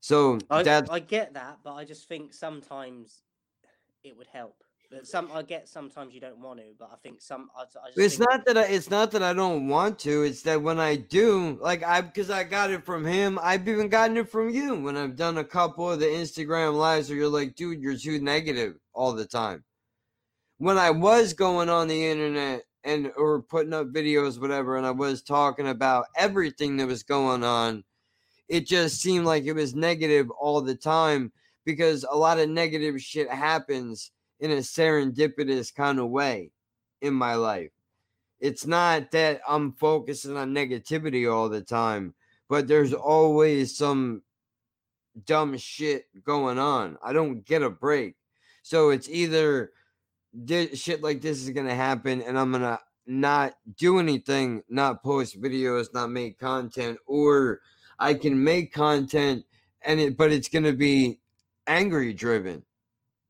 So 0.00 0.38
I, 0.50 0.82
I 0.88 1.00
get 1.00 1.34
that, 1.34 1.58
but 1.62 1.74
I 1.74 1.84
just 1.84 2.08
think 2.08 2.32
sometimes 2.32 3.22
it 4.02 4.16
would 4.16 4.28
help. 4.28 4.56
But 4.90 5.06
some 5.06 5.30
I 5.32 5.42
get 5.42 5.68
sometimes 5.68 6.14
you 6.14 6.20
don't 6.20 6.40
want 6.40 6.58
to, 6.58 6.64
but 6.76 6.90
I 6.92 6.96
think 6.96 7.20
some 7.20 7.48
I, 7.56 7.62
I 7.62 7.88
just 7.88 7.98
It's 7.98 8.16
think 8.16 8.28
not 8.28 8.44
that 8.46 8.58
I, 8.58 8.64
it's 8.64 8.90
not 8.90 9.12
that 9.12 9.22
I 9.22 9.32
don't 9.32 9.68
want 9.68 10.00
to. 10.00 10.24
It's 10.24 10.42
that 10.42 10.60
when 10.62 10.80
I 10.80 10.96
do, 10.96 11.58
like 11.60 11.84
I 11.84 12.00
because 12.00 12.28
I 12.28 12.42
got 12.42 12.70
it 12.70 12.84
from 12.84 13.04
him. 13.04 13.38
I've 13.40 13.68
even 13.68 13.88
gotten 13.88 14.16
it 14.16 14.28
from 14.28 14.50
you 14.50 14.74
when 14.74 14.96
I've 14.96 15.14
done 15.14 15.38
a 15.38 15.44
couple 15.44 15.88
of 15.88 16.00
the 16.00 16.06
Instagram 16.06 16.76
lives 16.76 17.08
where 17.08 17.18
you're 17.18 17.28
like, 17.28 17.54
dude, 17.54 17.80
you're 17.80 17.96
too 17.96 18.20
negative 18.20 18.74
all 18.92 19.12
the 19.12 19.26
time. 19.26 19.62
When 20.60 20.76
I 20.76 20.90
was 20.90 21.32
going 21.32 21.70
on 21.70 21.88
the 21.88 22.06
internet 22.06 22.64
and 22.84 23.10
or 23.16 23.40
putting 23.40 23.72
up 23.72 23.94
videos, 23.94 24.38
whatever, 24.38 24.76
and 24.76 24.84
I 24.86 24.90
was 24.90 25.22
talking 25.22 25.68
about 25.68 26.04
everything 26.18 26.76
that 26.76 26.86
was 26.86 27.02
going 27.02 27.42
on, 27.42 27.82
it 28.46 28.66
just 28.66 29.00
seemed 29.00 29.24
like 29.24 29.44
it 29.44 29.54
was 29.54 29.74
negative 29.74 30.28
all 30.30 30.60
the 30.60 30.74
time 30.74 31.32
because 31.64 32.04
a 32.04 32.14
lot 32.14 32.38
of 32.38 32.50
negative 32.50 33.00
shit 33.00 33.30
happens 33.30 34.10
in 34.38 34.50
a 34.50 34.56
serendipitous 34.56 35.74
kind 35.74 35.98
of 35.98 36.10
way 36.10 36.50
in 37.00 37.14
my 37.14 37.36
life. 37.36 37.70
It's 38.38 38.66
not 38.66 39.12
that 39.12 39.40
I'm 39.48 39.72
focusing 39.72 40.36
on 40.36 40.54
negativity 40.54 41.32
all 41.32 41.48
the 41.48 41.62
time, 41.62 42.12
but 42.50 42.68
there's 42.68 42.92
always 42.92 43.78
some 43.78 44.20
dumb 45.24 45.56
shit 45.56 46.04
going 46.22 46.58
on. 46.58 46.98
I 47.02 47.14
don't 47.14 47.46
get 47.46 47.62
a 47.62 47.70
break. 47.70 48.16
So 48.62 48.90
it's 48.90 49.08
either 49.08 49.72
this, 50.32 50.78
shit 50.78 51.02
like 51.02 51.20
this 51.20 51.42
is 51.42 51.50
to 51.66 51.74
happen 51.74 52.22
and 52.22 52.38
I'm 52.38 52.52
to 52.62 52.80
not 53.06 53.54
do 53.76 53.98
anything, 53.98 54.62
not 54.68 55.02
post 55.02 55.40
videos, 55.40 55.92
not 55.92 56.10
make 56.10 56.38
content, 56.38 56.98
or 57.06 57.60
I 57.98 58.14
can 58.14 58.42
make 58.42 58.72
content 58.72 59.44
and 59.82 60.00
it, 60.00 60.16
but 60.16 60.32
it's 60.32 60.48
to 60.64 60.72
be 60.72 61.20
angry 61.66 62.12
driven. 62.12 62.64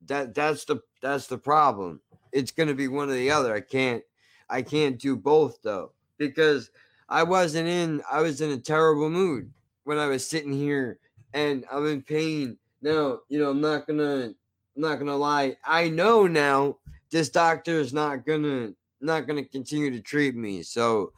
That 0.06 0.35
that's 0.35 0.64
the 0.64 0.81
that's 1.01 1.27
the 1.27 1.39
problem. 1.39 2.01
It's 2.32 2.52
to 2.68 2.74
be 2.74 2.89
one 2.89 3.10
or 3.10 3.14
the 3.14 3.31
other. 3.31 3.55
I 3.55 3.60
can't 3.60 4.02
I 4.48 4.62
can't 4.62 4.98
do 4.98 5.16
both 5.16 5.59
though 5.62 5.93
because 6.18 6.70
I 7.09 7.22
wasn't 7.22 7.68
in 7.68 8.02
I 8.10 8.20
was 8.20 8.40
in 8.40 8.51
a 8.51 8.59
terrible 8.59 9.10
mood 9.10 9.52
when 9.85 9.98
I 9.98 10.06
was 10.06 10.28
sitting 10.28 10.52
here 10.52 10.98
and 11.32 11.64
I'm 11.70 11.86
in 11.86 12.02
pain. 12.02 12.59
Now, 12.82 13.20
you 13.28 13.39
know, 13.39 13.51
I'm 13.51 13.60
not 13.60 13.86
to 13.98 14.35
I'm 14.77 14.83
not 14.83 14.97
to 15.07 15.17
lie. 15.17 15.57
I 15.65 15.89
know 15.89 16.27
now 16.27 16.77
this 17.11 17.29
doctor 17.29 17.81
is 17.81 17.93
not 17.93 18.25
to 18.43 18.75
not 19.01 19.27
to 19.43 19.49
continue 19.49 19.91
to 19.91 20.01
treat 20.01 20.35
me. 20.37 20.63
So 20.63 21.13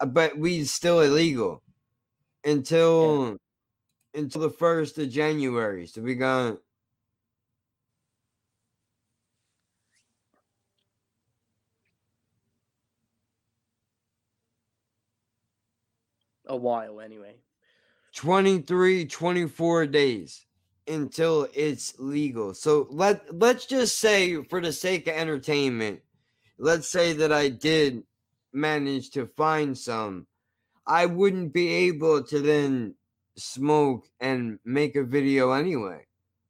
uh, 0.00 0.06
but 0.06 0.38
weed's 0.38 0.70
still 0.70 1.00
illegal 1.00 1.62
until 2.44 3.36
until 4.14 4.40
the 4.42 4.50
1st 4.50 4.98
of 5.02 5.10
January. 5.10 5.86
So 5.86 6.00
we 6.00 6.14
got 6.14 6.58
a 16.46 16.56
while 16.56 17.00
anyway. 17.00 17.36
23, 18.14 19.04
24 19.04 19.86
days 19.86 20.46
until 20.88 21.48
it's 21.54 21.94
legal. 21.98 22.54
So 22.54 22.86
let 22.90 23.38
let's 23.38 23.66
just 23.66 23.98
say 23.98 24.42
for 24.44 24.60
the 24.60 24.72
sake 24.72 25.06
of 25.06 25.14
entertainment, 25.14 26.00
let's 26.58 26.88
say 26.88 27.12
that 27.14 27.32
I 27.32 27.48
did 27.48 28.04
manage 28.52 29.10
to 29.10 29.26
find 29.26 29.76
some. 29.76 30.26
I 30.86 31.06
wouldn't 31.06 31.52
be 31.52 31.68
able 31.68 32.22
to 32.24 32.40
then 32.40 32.94
smoke 33.36 34.06
and 34.20 34.58
make 34.64 34.96
a 34.96 35.04
video 35.04 35.52
anyway 35.52 36.06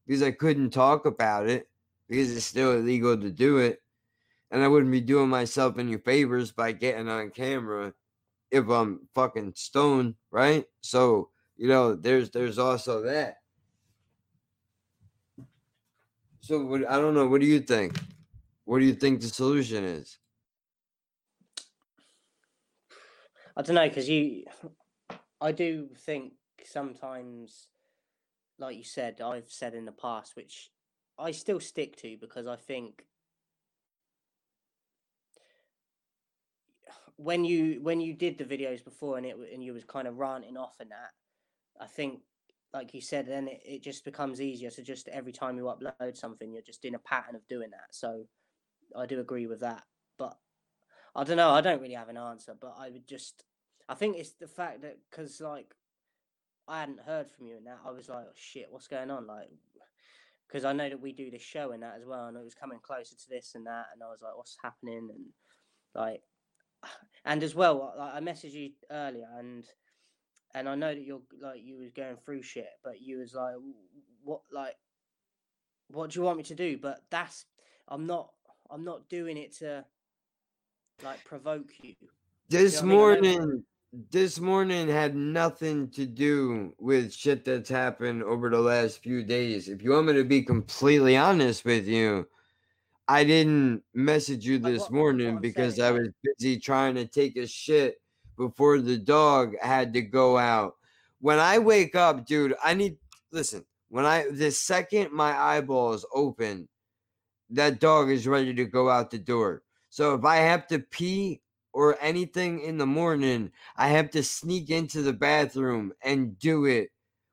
because 0.07 0.23
I 0.23 0.31
couldn't 0.31 0.71
talk 0.71 1.07
about 1.07 1.49
it 1.49 1.69
because 2.09 2.35
it's 2.35 2.47
still 2.47 2.73
illegal 2.73 3.17
to 3.17 3.31
do 3.31 3.59
it. 3.59 3.83
And 4.51 4.63
I 4.63 4.69
wouldn't 4.69 4.93
be 4.93 5.03
doing 5.03 5.29
myself 5.29 5.79
any 5.79 5.99
favors 5.99 6.53
by 6.53 6.73
getting 6.73 7.09
on 7.09 7.31
camera 7.31 7.93
if 8.51 8.69
I'm 8.69 9.09
fucking 9.15 9.53
stoned, 9.57 10.15
right? 10.31 10.65
So, 10.81 11.29
you 11.57 11.69
know, 11.69 11.95
there's 11.95 12.31
there's 12.31 12.59
also 12.59 13.03
that. 13.03 13.38
So 16.49 16.65
what, 16.65 16.89
I 16.89 16.97
don't 16.97 17.13
know. 17.13 17.27
What 17.27 17.43
do 17.43 17.47
you 17.47 17.61
think? 17.61 18.01
What 18.65 18.79
do 18.79 18.87
you 18.87 18.95
think 18.95 19.21
the 19.21 19.29
solution 19.29 19.85
is? 19.85 20.17
I 23.55 23.61
don't 23.61 23.75
know 23.75 23.87
because 23.87 24.09
you, 24.09 24.45
I 25.43 25.53
do 25.53 25.91
think 25.95 26.33
sometimes, 26.65 27.69
like 28.59 28.79
you 28.79 28.85
said, 28.85 29.21
I've 29.21 29.51
said 29.51 29.75
in 29.75 29.85
the 29.85 29.93
past, 29.93 30.37
which 30.37 30.71
I 31.19 31.33
still 31.33 31.61
stick 31.61 31.97
to 31.97 32.17
because 32.19 32.47
I 32.47 32.57
think 32.57 33.05
when 37.17 37.45
you 37.45 37.83
when 37.83 38.01
you 38.01 38.15
did 38.15 38.39
the 38.39 38.45
videos 38.45 38.83
before 38.83 39.19
and 39.19 39.27
it 39.27 39.37
and 39.53 39.63
you 39.63 39.75
was 39.75 39.85
kind 39.85 40.09
of 40.09 40.17
ranting 40.17 40.57
off 40.57 40.77
and 40.81 40.93
that, 40.93 41.13
I 41.79 41.89
think 41.89 42.21
like 42.75 42.95
you 42.95 43.01
said, 43.01 43.27
then 43.27 43.49
it, 43.49 43.61
it 43.65 43.83
just 43.83 44.05
becomes 44.05 44.41
easier 44.41 44.71
So 44.71 44.83
just 44.83 45.09
every 45.09 45.33
time 45.33 45.57
you 45.57 45.65
upload 45.65 46.17
something, 46.17 46.53
you're 46.53 46.63
just 46.63 46.85
in 46.85 46.95
a 46.95 47.01
pattern 47.01 47.35
of 47.35 47.47
doing 47.49 47.71
that. 47.71 47.93
So 47.93 48.25
I 48.97 49.07
do 49.07 49.21
agree 49.21 49.47
with 49.47 49.61
that, 49.61 49.83
but 50.19 50.37
I 51.15 51.25
don't 51.25 51.37
know. 51.37 51.51
I 51.51 51.61
don't 51.61 51.81
really 51.81 51.95
have 51.95 52.09
an 52.09 52.17
answer, 52.17 52.55
but 52.61 52.75
I 52.79 52.91
would 52.91 53.07
just 53.07 53.45
I 53.89 53.95
think 53.95 54.19
it's 54.19 54.33
the 54.33 54.47
fact 54.49 54.83
that 54.83 54.99
because 55.11 55.41
like 55.41 55.75
I 56.67 56.81
hadn't 56.81 57.01
heard 57.01 57.31
from 57.31 57.47
you 57.47 57.57
and 57.57 57.67
that 57.67 57.79
I 57.87 57.91
was 57.91 58.09
like, 58.09 58.27
oh, 58.29 58.33
shit, 58.35 58.67
what's 58.71 58.89
going 58.89 59.11
on? 59.11 59.27
Like 59.27 59.49
because 60.49 60.65
I 60.65 60.73
know 60.73 60.89
that 60.89 61.01
we 61.01 61.13
do 61.13 61.31
this 61.31 61.43
show 61.43 61.73
and 61.73 61.83
that 61.83 61.97
as 61.99 62.07
well, 62.07 62.27
and 62.27 62.37
it 62.37 62.45
was 62.45 62.55
coming 62.55 62.79
closer 62.83 63.15
to 63.15 63.29
this 63.29 63.53
and 63.55 63.67
that, 63.67 63.87
and 63.93 64.03
I 64.03 64.11
was 64.11 64.21
like, 64.23 64.37
what's 64.37 64.57
happening? 64.63 65.09
And 65.15 65.27
like, 65.95 66.23
and 67.25 67.43
as 67.43 67.55
well, 67.55 67.95
like, 67.97 68.15
I 68.15 68.21
messaged 68.21 68.53
you 68.53 68.71
earlier, 68.91 69.29
and 69.39 69.65
and 70.55 70.69
I 70.69 70.75
know 70.75 70.95
that 70.95 71.03
you're 71.03 71.23
like 71.41 71.61
you 71.63 71.77
was 71.79 71.91
going 71.93 72.17
through 72.25 72.43
shit, 72.43 72.69
but 72.83 73.01
you 73.01 73.19
was 73.19 73.35
like, 73.35 73.55
what 74.23 74.41
like, 74.53 74.77
what 75.91 76.11
do 76.11 76.21
you 76.21 76.25
want 76.25 76.39
me 76.39 76.45
to 76.45 76.55
do? 76.55 76.79
But 76.79 77.03
that's 77.11 77.47
I'm 77.89 78.07
not 78.07 78.31
I'm 78.71 78.85
not 78.85 79.09
doing 79.09 79.37
it 79.37 79.57
to 79.59 79.85
like 81.03 81.25
provoke 81.25 81.71
you. 81.83 81.95
This 82.49 82.83
know 82.83 82.97
what 82.97 83.19
I 83.19 83.21
mean? 83.21 83.39
Morning, 83.39 83.65
this 84.11 84.39
morning 84.41 84.89
had 84.89 85.15
nothing 85.15 85.91
to 85.91 86.07
do 86.07 86.75
with 86.79 87.13
shit 87.13 87.45
that's 87.45 87.69
happened 87.69 88.23
over 88.23 88.51
the 88.51 88.61
last 88.61 89.03
few 89.03 89.23
days. 89.23 89.69
If 89.69 89.83
you 89.83 89.91
want 89.93 90.07
me 90.07 90.15
to 90.15 90.25
be 90.25 90.43
completely 90.43 91.17
honest 91.17 91.65
with 91.65 91.87
you, 91.87 92.27
I 93.07 93.25
didn't 93.25 93.83
message 93.95 94.45
you 94.47 94.59
this 94.59 94.83
what- 94.83 94.93
morning 94.93 95.35
what 95.35 95.43
because 95.43 95.79
I 95.79 95.91
was 95.91 96.09
busy 96.23 96.59
trying 96.59 96.95
to 96.97 97.07
take 97.07 97.37
a 97.37 97.47
shit 97.47 98.01
before 98.39 98.79
the 98.79 98.97
dog 98.97 99.55
had 99.61 99.93
to 99.93 100.01
go 100.01 100.39
out. 100.39 100.77
When 101.21 101.39
I 101.39 101.59
wake 101.59 101.95
up, 101.95 102.25
dude, 102.25 102.55
I 102.65 102.73
need 102.73 102.97
listen. 103.33 103.67
When 103.91 104.07
I 104.07 104.31
the 104.31 104.51
second 104.51 105.13
my 105.13 105.37
eyeballs 105.37 106.07
open, 106.15 106.69
that 107.51 107.81
dog 107.81 108.11
is 108.11 108.27
ready 108.27 108.55
to 108.55 108.65
go 108.65 108.89
out 108.89 109.11
the 109.11 109.19
door. 109.19 109.63
So 109.91 110.15
if 110.15 110.25
I 110.25 110.37
have 110.37 110.67
to 110.69 110.79
pee 110.79 111.43
or 111.73 111.97
anything 112.01 112.61
in 112.61 112.79
the 112.79 112.87
morning, 112.87 113.51
I 113.77 113.89
have 113.89 114.11
to 114.11 114.23
sneak 114.23 114.71
into 114.71 115.03
the 115.03 115.13
bathroom 115.13 115.93
and 116.03 116.39
do 116.39 116.65
it 116.67 116.91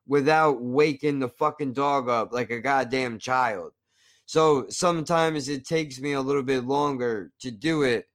without 0.07 0.61
waking 0.61 1.19
the 1.19 1.29
fucking 1.29 1.73
dog 1.73 2.09
up 2.09 2.31
like 2.31 2.51
a 2.51 2.59
goddamn 2.59 3.19
child. 3.19 3.71
So 4.25 4.65
sometimes 4.69 5.49
it 5.49 5.65
takes 5.65 5.99
me 5.99 6.13
a 6.13 6.21
little 6.21 6.43
bit 6.43 6.65
longer 6.65 7.31
to 7.39 7.51
do 7.51 7.83
it 7.83 8.07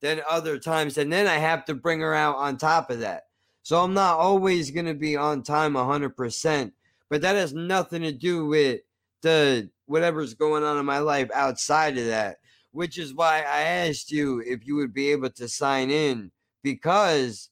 than 0.00 0.20
other 0.28 0.58
times. 0.58 0.98
And 0.98 1.12
then 1.12 1.26
I 1.26 1.36
have 1.38 1.64
to 1.66 1.74
bring 1.74 2.00
her 2.00 2.14
out 2.14 2.36
on 2.36 2.56
top 2.56 2.90
of 2.90 3.00
that. 3.00 3.24
So 3.62 3.82
I'm 3.82 3.94
not 3.94 4.18
always 4.18 4.70
going 4.70 4.86
to 4.86 4.94
be 4.94 5.16
on 5.16 5.42
time 5.42 5.74
100%. 5.74 6.72
But 7.08 7.22
that 7.22 7.36
has 7.36 7.54
nothing 7.54 8.02
to 8.02 8.12
do 8.12 8.46
with 8.46 8.80
the 9.22 9.70
whatever's 9.86 10.34
going 10.34 10.64
on 10.64 10.78
in 10.78 10.86
my 10.86 10.98
life 10.98 11.30
outside 11.34 11.96
of 11.98 12.06
that, 12.06 12.38
which 12.72 12.98
is 12.98 13.14
why 13.14 13.38
I 13.38 13.62
asked 13.62 14.10
you 14.10 14.42
if 14.44 14.66
you 14.66 14.76
would 14.76 14.92
be 14.92 15.10
able 15.12 15.30
to 15.30 15.48
sign 15.48 15.90
in 15.90 16.30
because 16.62 17.50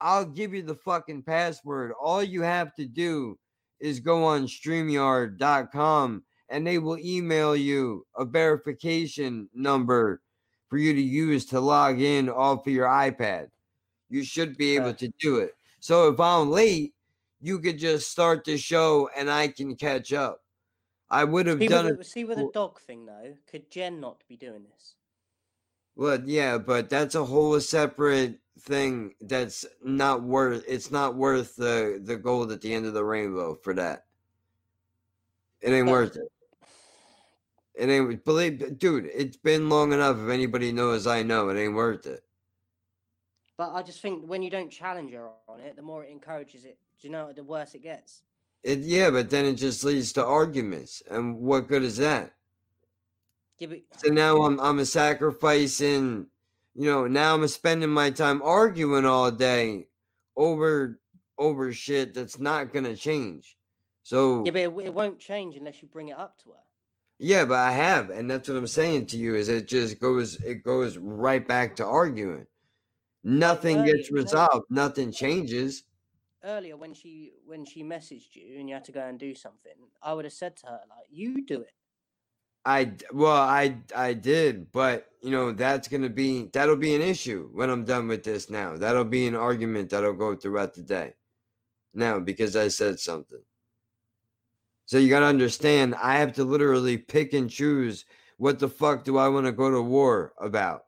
I'll 0.00 0.24
give 0.24 0.54
you 0.54 0.62
the 0.62 0.74
fucking 0.74 1.22
password. 1.22 1.92
All 2.00 2.22
you 2.22 2.42
have 2.42 2.74
to 2.76 2.86
do 2.86 3.38
is 3.80 4.00
go 4.00 4.24
on 4.24 4.46
StreamYard.com 4.46 6.22
and 6.48 6.66
they 6.66 6.78
will 6.78 6.98
email 6.98 7.54
you 7.54 8.06
a 8.16 8.24
verification 8.24 9.48
number 9.54 10.20
for 10.68 10.78
you 10.78 10.92
to 10.94 11.00
use 11.00 11.46
to 11.46 11.60
log 11.60 12.00
in 12.00 12.28
off 12.28 12.66
of 12.66 12.72
your 12.72 12.86
iPad. 12.86 13.48
You 14.10 14.22
should 14.24 14.56
be 14.56 14.76
able 14.76 14.94
to 14.94 15.08
do 15.20 15.38
it. 15.38 15.54
So 15.80 16.08
if 16.08 16.20
I'm 16.20 16.50
late, 16.50 16.94
you 17.40 17.58
could 17.58 17.78
just 17.78 18.10
start 18.10 18.44
the 18.44 18.56
show 18.58 19.08
and 19.16 19.30
I 19.30 19.48
can 19.48 19.76
catch 19.76 20.12
up. 20.12 20.42
I 21.10 21.24
would 21.24 21.46
have 21.46 21.58
See 21.58 21.68
done 21.68 21.86
with, 21.86 22.00
it. 22.00 22.06
see 22.06 22.24
with 22.24 22.38
the 22.38 22.50
dog 22.52 22.80
thing 22.80 23.06
though, 23.06 23.34
could 23.50 23.70
Jen 23.70 24.00
not 24.00 24.22
be 24.28 24.36
doing 24.36 24.64
this? 24.74 24.94
Well, 25.96 26.20
yeah, 26.24 26.58
but 26.58 26.90
that's 26.90 27.14
a 27.14 27.24
whole 27.24 27.58
separate 27.60 28.38
thing. 28.60 29.14
That's 29.20 29.64
not 29.82 30.22
worth. 30.22 30.64
It's 30.68 30.90
not 30.90 31.16
worth 31.16 31.56
the 31.56 32.00
the 32.04 32.16
gold 32.16 32.52
at 32.52 32.60
the 32.60 32.72
end 32.74 32.86
of 32.86 32.92
the 32.94 33.04
rainbow 33.04 33.54
for 33.62 33.72
that. 33.74 34.04
It 35.60 35.70
ain't 35.72 35.86
But- 35.86 35.92
worth 35.92 36.16
it. 36.16 36.30
It 37.78 37.88
ain't. 37.88 38.24
Believe, 38.24 38.78
dude. 38.78 39.08
It's 39.14 39.36
been 39.36 39.68
long 39.68 39.92
enough. 39.92 40.18
If 40.18 40.28
anybody 40.28 40.72
knows, 40.72 41.06
I 41.06 41.22
know 41.22 41.48
it 41.48 41.58
ain't 41.58 41.74
worth 41.74 42.06
it. 42.06 42.24
But 43.56 43.72
I 43.72 43.82
just 43.82 44.00
think 44.00 44.24
when 44.28 44.42
you 44.42 44.50
don't 44.50 44.70
challenge 44.70 45.12
her 45.12 45.28
on 45.48 45.60
it, 45.60 45.76
the 45.76 45.82
more 45.82 46.04
it 46.04 46.10
encourages 46.10 46.64
it. 46.64 46.78
Do 47.00 47.06
you 47.06 47.12
know 47.12 47.32
the 47.32 47.44
worse 47.44 47.74
it 47.74 47.82
gets? 47.82 48.22
It 48.64 48.80
yeah, 48.80 49.10
but 49.10 49.30
then 49.30 49.44
it 49.44 49.54
just 49.54 49.84
leads 49.84 50.12
to 50.14 50.24
arguments, 50.24 51.02
and 51.08 51.38
what 51.38 51.68
good 51.68 51.84
is 51.84 51.96
that? 51.98 52.32
Yeah, 53.58 53.68
but 53.68 53.78
So 53.96 54.12
now 54.12 54.42
I'm 54.42 54.58
I'm 54.58 54.80
a 54.80 54.84
sacrificing, 54.84 56.26
you 56.74 56.90
know, 56.90 57.06
now 57.06 57.34
I'm 57.34 57.46
spending 57.46 57.90
my 57.90 58.10
time 58.10 58.42
arguing 58.42 59.06
all 59.06 59.30
day 59.30 59.86
over 60.36 60.98
over 61.38 61.72
shit 61.72 62.14
that's 62.14 62.40
not 62.40 62.72
gonna 62.72 62.96
change. 62.96 63.56
So 64.02 64.42
yeah, 64.44 64.50
but 64.50 64.62
it, 64.62 64.86
it 64.86 64.94
won't 64.94 65.20
change 65.20 65.56
unless 65.56 65.80
you 65.80 65.88
bring 65.88 66.08
it 66.08 66.18
up 66.18 66.38
to 66.42 66.50
her. 66.50 66.67
Yeah, 67.18 67.44
but 67.44 67.58
I 67.58 67.72
have, 67.72 68.10
and 68.10 68.30
that's 68.30 68.48
what 68.48 68.56
I'm 68.56 68.66
saying 68.66 69.06
to 69.06 69.16
you 69.16 69.34
is 69.34 69.48
it 69.48 69.68
just 69.68 70.00
goes 70.00 70.36
it 70.36 70.62
goes 70.62 70.96
right 70.96 71.46
back 71.46 71.76
to 71.76 71.86
arguing. 71.86 72.46
Nothing 73.24 73.78
earlier, 73.78 73.96
gets 73.96 74.12
resolved, 74.12 74.66
nothing 74.70 75.12
changes. 75.12 75.84
Earlier, 76.44 76.76
when 76.76 76.94
she 76.94 77.32
when 77.44 77.64
she 77.64 77.82
messaged 77.82 78.34
you 78.34 78.58
and 78.58 78.68
you 78.68 78.74
had 78.74 78.84
to 78.84 78.92
go 78.92 79.00
and 79.00 79.18
do 79.18 79.34
something, 79.34 79.72
I 80.00 80.12
would 80.14 80.24
have 80.24 80.32
said 80.32 80.56
to 80.58 80.66
her 80.68 80.80
like, 80.88 81.06
"You 81.10 81.44
do 81.44 81.62
it." 81.62 81.72
I 82.64 82.92
well, 83.12 83.32
I 83.32 83.78
I 83.96 84.14
did, 84.14 84.70
but 84.72 85.06
you 85.22 85.30
know 85.30 85.52
that's 85.52 85.88
gonna 85.88 86.08
be 86.10 86.44
that'll 86.52 86.76
be 86.76 86.94
an 86.94 87.02
issue 87.02 87.48
when 87.52 87.70
I'm 87.70 87.84
done 87.84 88.08
with 88.08 88.24
this. 88.24 88.50
Now 88.50 88.76
that'll 88.76 89.04
be 89.04 89.26
an 89.26 89.34
argument 89.34 89.90
that'll 89.90 90.12
go 90.12 90.36
throughout 90.36 90.74
the 90.74 90.82
day. 90.82 91.14
Now 91.94 92.20
because 92.20 92.56
I 92.56 92.68
said 92.68 93.00
something. 93.00 93.42
So 94.88 94.96
you 94.96 95.10
gotta 95.10 95.26
understand, 95.26 95.94
I 95.96 96.16
have 96.16 96.32
to 96.36 96.44
literally 96.44 96.96
pick 96.96 97.34
and 97.34 97.50
choose 97.50 98.06
what 98.38 98.58
the 98.58 98.70
fuck 98.70 99.04
do 99.04 99.18
I 99.18 99.28
want 99.28 99.44
to 99.44 99.52
go 99.52 99.70
to 99.70 99.82
war 99.82 100.32
about. 100.40 100.86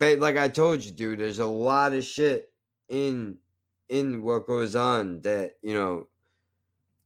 But 0.00 0.18
like 0.18 0.36
I 0.36 0.48
told 0.48 0.84
you, 0.84 0.90
dude, 0.90 1.20
there's 1.20 1.38
a 1.38 1.46
lot 1.46 1.92
of 1.92 2.02
shit 2.02 2.52
in 2.88 3.38
in 3.88 4.24
what 4.24 4.48
goes 4.48 4.74
on 4.74 5.20
that 5.20 5.58
you 5.62 5.74
know 5.74 6.08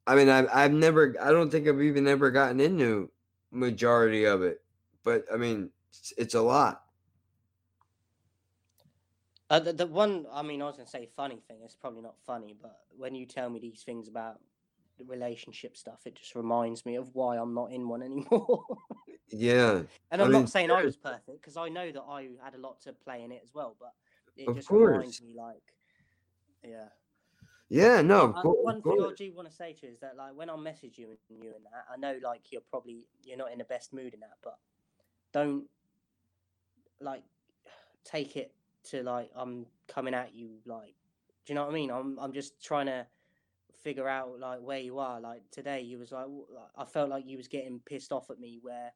I 0.07 0.15
mean, 0.15 0.31
I've 0.31 0.49
I've 0.51 0.73
never, 0.73 1.15
I 1.20 1.31
don't 1.31 1.51
think 1.51 1.69
I've 1.69 1.82
even 1.82 2.09
ever 2.09 2.31
gotten 2.31 2.59
into 2.59 3.11
majority 3.51 4.24
of 4.24 4.41
it, 4.41 4.62
but 5.03 5.27
I 5.31 5.36
mean, 5.36 5.73
it's, 5.91 6.15
it's 6.16 6.35
a 6.35 6.41
lot. 6.41 6.85
Uh, 9.51 9.61
the, 9.61 9.74
the 9.74 9.86
one, 9.86 10.24
I 10.32 10.41
mean, 10.41 10.62
I 10.62 10.65
was 10.65 10.77
gonna 10.77 10.89
say 10.89 11.07
funny 11.15 11.43
thing. 11.49 11.59
It's 11.62 11.77
probably 11.77 12.01
not 12.01 12.16
funny, 12.27 12.57
but 12.62 12.81
when 12.97 13.15
you 13.15 13.27
tell 13.27 13.51
me 13.51 13.61
these 13.61 13.82
things 13.82 14.09
about 14.09 14.41
the 14.98 15.04
relationship 15.04 15.76
stuff, 15.76 16.06
it 16.06 16.14
just 16.16 16.34
reminds 16.34 16.84
me 16.86 16.96
of 16.96 17.14
why 17.14 17.36
I'm 17.36 17.54
not 17.54 17.72
in 17.72 17.88
one 17.88 18.02
anymore. 18.02 18.64
Yeah, 19.30 19.82
and 20.10 20.22
I 20.22 20.24
I'm 20.24 20.30
mean, 20.30 20.42
not 20.42 20.50
saying 20.50 20.70
I 20.70 20.82
was 20.84 20.96
perfect 20.96 21.40
because 21.40 21.56
I 21.56 21.68
know 21.68 21.90
that 21.90 22.02
I 22.02 22.30
had 22.42 22.54
a 22.54 22.58
lot 22.58 22.80
to 22.82 22.92
play 22.92 23.22
in 23.22 23.32
it 23.32 23.42
as 23.44 23.54
well. 23.54 23.76
But 23.78 23.92
it 24.36 24.54
just 24.54 24.68
course. 24.68 24.82
reminds 24.94 25.20
me 25.22 25.32
like 25.36 25.62
Yeah. 26.62 26.88
Yeah, 27.70 28.02
no, 28.02 28.20
of 28.22 28.34
Uh, 28.34 28.42
course. 28.42 28.58
one 28.62 28.76
Of 28.76 28.82
thing 28.82 29.00
I 29.00 29.12
do 29.16 29.32
want 29.34 29.48
to 29.48 29.54
say 29.54 29.72
to 29.72 29.86
you 29.86 29.92
is 29.92 30.00
that 30.00 30.16
like 30.16 30.34
when 30.34 30.50
I 30.50 30.56
message 30.56 30.98
you 30.98 31.08
and 31.10 31.18
you 31.42 31.54
and 31.54 31.64
that, 31.64 31.86
I 31.90 31.96
know 31.96 32.18
like 32.22 32.52
you're 32.52 32.60
probably 32.60 33.08
you're 33.22 33.38
not 33.38 33.52
in 33.52 33.58
the 33.58 33.64
best 33.64 33.92
mood 33.92 34.14
in 34.14 34.20
that, 34.20 34.36
but 34.42 34.58
don't 35.32 35.68
like 37.00 37.24
take 38.04 38.36
it 38.36 38.54
to 38.84 39.02
like 39.02 39.30
I'm 39.34 39.66
coming 39.88 40.14
at 40.14 40.34
you 40.34 40.58
like 40.66 40.94
do 41.46 41.52
you 41.52 41.54
know 41.54 41.64
what 41.64 41.70
I 41.70 41.74
mean? 41.74 41.90
I'm 41.90 42.18
I'm 42.18 42.32
just 42.32 42.62
trying 42.62 42.86
to 42.86 43.06
figure 43.85 44.09
out 44.09 44.40
like 44.40 44.61
where 44.61 44.81
you 44.81 44.98
are. 44.98 45.20
Like 45.20 45.43
today 45.52 45.82
you 45.82 45.98
was 45.98 46.11
like 46.11 46.27
I 46.77 46.85
felt 46.86 47.11
like 47.11 47.24
you 47.27 47.36
was 47.36 47.47
getting 47.47 47.81
pissed 47.86 48.11
off 48.11 48.31
at 48.31 48.40
me 48.40 48.59
where 48.61 48.93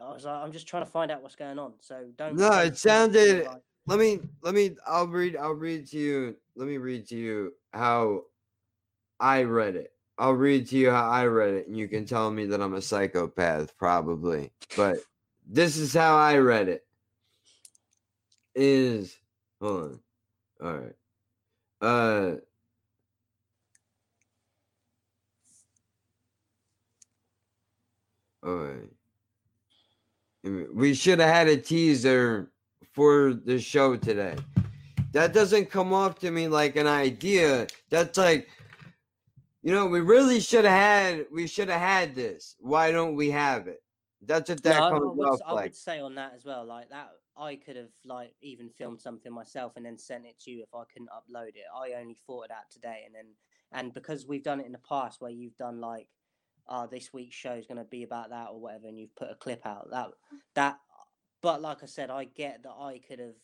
I 0.00 0.12
was 0.12 0.24
like 0.24 0.42
I'm 0.42 0.52
just 0.52 0.68
trying 0.68 0.84
to 0.84 0.90
find 0.90 1.10
out 1.10 1.22
what's 1.22 1.34
going 1.34 1.58
on. 1.58 1.74
So 1.80 2.06
don't 2.16 2.36
No, 2.36 2.50
it 2.52 2.78
sounded. 2.78 3.44
like, 3.44 3.62
Let 3.86 3.98
me, 3.98 4.20
let 4.42 4.54
me. 4.54 4.76
I'll 4.86 5.08
read. 5.08 5.36
I'll 5.36 5.52
read 5.52 5.88
to 5.88 5.98
you. 5.98 6.36
Let 6.54 6.68
me 6.68 6.78
read 6.78 7.06
to 7.08 7.16
you 7.16 7.52
how 7.72 8.22
I 9.20 9.42
read 9.42 9.76
it. 9.76 9.92
I'll 10.18 10.32
read 10.32 10.68
to 10.68 10.76
you 10.78 10.90
how 10.90 11.10
I 11.10 11.26
read 11.26 11.54
it, 11.54 11.66
and 11.66 11.76
you 11.76 11.88
can 11.88 12.06
tell 12.06 12.30
me 12.30 12.46
that 12.46 12.62
I'm 12.62 12.74
a 12.74 12.80
psychopath, 12.80 13.76
probably. 13.76 14.50
But 14.76 14.96
this 15.46 15.76
is 15.76 15.92
how 15.92 16.16
I 16.16 16.38
read 16.38 16.68
it. 16.68 16.86
Is 18.54 19.16
hold 19.60 19.82
on. 19.82 20.00
All 20.62 20.78
right. 20.78 20.94
Uh. 21.82 21.86
All 21.86 22.40
right. 28.54 28.90
Mm, 30.44 30.74
We 30.74 30.94
should 30.94 31.18
have 31.20 31.32
had 31.34 31.48
a 31.48 31.56
teaser 31.56 32.50
for 32.92 33.34
the 33.34 33.58
show 33.58 33.96
today. 33.96 34.36
That 35.12 35.32
doesn't 35.32 35.70
come 35.70 35.92
off 35.92 36.18
to 36.20 36.30
me 36.30 36.46
like 36.48 36.76
an 36.76 36.86
idea. 36.86 37.66
That's 37.90 38.18
like, 38.18 38.48
you 39.62 39.72
know, 39.72 39.86
we 39.86 40.00
really 40.00 40.40
should 40.40 40.64
have 40.64 40.78
had. 40.78 41.26
We 41.32 41.46
should 41.46 41.68
have 41.68 41.80
had 41.80 42.14
this. 42.14 42.56
Why 42.58 42.92
don't 42.92 43.16
we 43.16 43.30
have 43.30 43.66
it? 43.66 43.82
That's 44.22 44.48
what 44.50 44.62
that 44.62 44.78
No, 44.78 44.84
I- 44.84 44.88
I, 44.90 44.98
would, 44.98 45.28
off 45.28 45.40
I 45.46 45.52
like. 45.52 45.64
would 45.64 45.74
say 45.76 46.00
on 46.00 46.14
that 46.16 46.32
as 46.36 46.44
well, 46.44 46.64
like 46.64 46.88
that 46.90 47.10
I 47.36 47.56
could 47.56 47.76
have 47.76 47.90
like 48.04 48.34
even 48.40 48.68
filmed 48.70 49.00
something 49.00 49.32
myself 49.32 49.72
and 49.76 49.84
then 49.86 49.98
sent 49.98 50.26
it 50.26 50.38
to 50.40 50.50
you 50.50 50.62
if 50.62 50.74
I 50.74 50.84
couldn't 50.92 51.08
upload 51.10 51.48
it. 51.48 51.64
I 51.74 51.92
only 52.00 52.16
thought 52.26 52.44
of 52.44 52.48
that 52.48 52.70
today 52.70 53.02
and 53.06 53.14
then 53.14 53.26
and 53.72 53.92
because 53.92 54.26
we've 54.26 54.42
done 54.42 54.60
it 54.60 54.66
in 54.66 54.72
the 54.72 54.78
past 54.78 55.20
where 55.20 55.30
you've 55.30 55.56
done 55.56 55.80
like 55.80 56.08
uh 56.68 56.86
this 56.86 57.12
week's 57.12 57.36
show 57.36 57.52
is 57.52 57.66
gonna 57.66 57.84
be 57.84 58.02
about 58.02 58.30
that 58.30 58.48
or 58.50 58.60
whatever 58.60 58.88
and 58.88 58.98
you've 58.98 59.14
put 59.14 59.30
a 59.30 59.34
clip 59.34 59.64
out 59.66 59.88
that 59.90 60.08
that 60.54 60.78
but 61.42 61.62
like 61.62 61.82
I 61.82 61.86
said, 61.86 62.10
I 62.10 62.24
get 62.24 62.62
that 62.64 62.70
I 62.70 63.00
could 63.06 63.20
have 63.20 63.36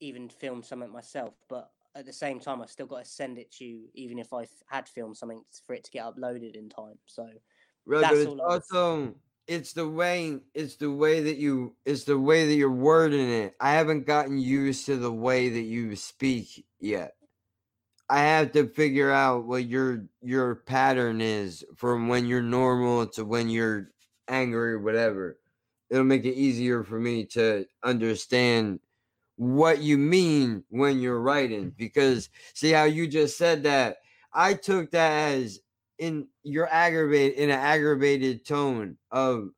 even 0.00 0.28
filmed 0.28 0.64
something 0.64 0.90
myself, 0.92 1.34
but 1.48 1.70
at 1.96 2.06
the 2.06 2.12
same 2.12 2.38
time 2.40 2.62
I 2.62 2.66
still 2.66 2.86
gotta 2.86 3.04
send 3.04 3.38
it 3.38 3.50
to 3.52 3.64
you 3.64 3.88
even 3.94 4.18
if 4.18 4.32
I 4.32 4.46
had 4.68 4.88
filmed 4.88 5.16
something 5.16 5.42
for 5.66 5.74
it 5.74 5.84
to 5.84 5.90
get 5.90 6.04
uploaded 6.04 6.54
in 6.54 6.68
time. 6.68 6.98
So 7.06 7.28
Right, 7.86 8.02
that's 8.02 8.20
it's 8.20 8.26
all 8.26 8.40
also 8.40 9.14
it's 9.46 9.72
the 9.72 9.88
way 9.88 10.38
it's 10.54 10.76
the 10.76 10.90
way 10.90 11.22
that 11.22 11.36
you 11.36 11.76
it's 11.84 12.04
the 12.04 12.18
way 12.18 12.46
that 12.46 12.54
you're 12.54 12.70
wording 12.70 13.30
it. 13.30 13.54
I 13.60 13.72
haven't 13.72 14.06
gotten 14.06 14.38
used 14.38 14.86
to 14.86 14.96
the 14.96 15.12
way 15.12 15.48
that 15.48 15.60
you 15.62 15.96
speak 15.96 16.64
yet. 16.78 17.14
I 18.10 18.20
have 18.20 18.52
to 18.52 18.68
figure 18.68 19.10
out 19.10 19.46
what 19.46 19.66
your 19.66 20.04
your 20.20 20.56
pattern 20.56 21.20
is 21.20 21.64
from 21.76 22.08
when 22.08 22.26
you're 22.26 22.42
normal 22.42 23.06
to 23.08 23.24
when 23.24 23.48
you're 23.48 23.90
angry 24.28 24.74
or 24.74 24.80
whatever. 24.80 25.38
It'll 25.90 26.04
make 26.04 26.24
it 26.24 26.34
easier 26.34 26.84
for 26.84 26.98
me 26.98 27.24
to 27.26 27.66
understand 27.82 28.80
what 29.36 29.80
you 29.82 29.98
mean 29.98 30.64
when 30.70 31.00
you're 31.00 31.20
writing 31.20 31.66
mm-hmm. 31.66 31.78
because 31.78 32.28
see 32.54 32.70
how 32.70 32.84
you 32.84 33.06
just 33.06 33.38
said 33.38 33.62
that? 33.64 33.98
I 34.32 34.54
took 34.54 34.90
that 34.90 35.32
as 35.32 35.60
in 35.98 36.28
your 36.42 36.68
aggravated 36.70 37.38
in 37.38 37.50
an 37.50 37.58
aggravated 37.58 38.44
tone 38.44 38.96
of 39.10 39.48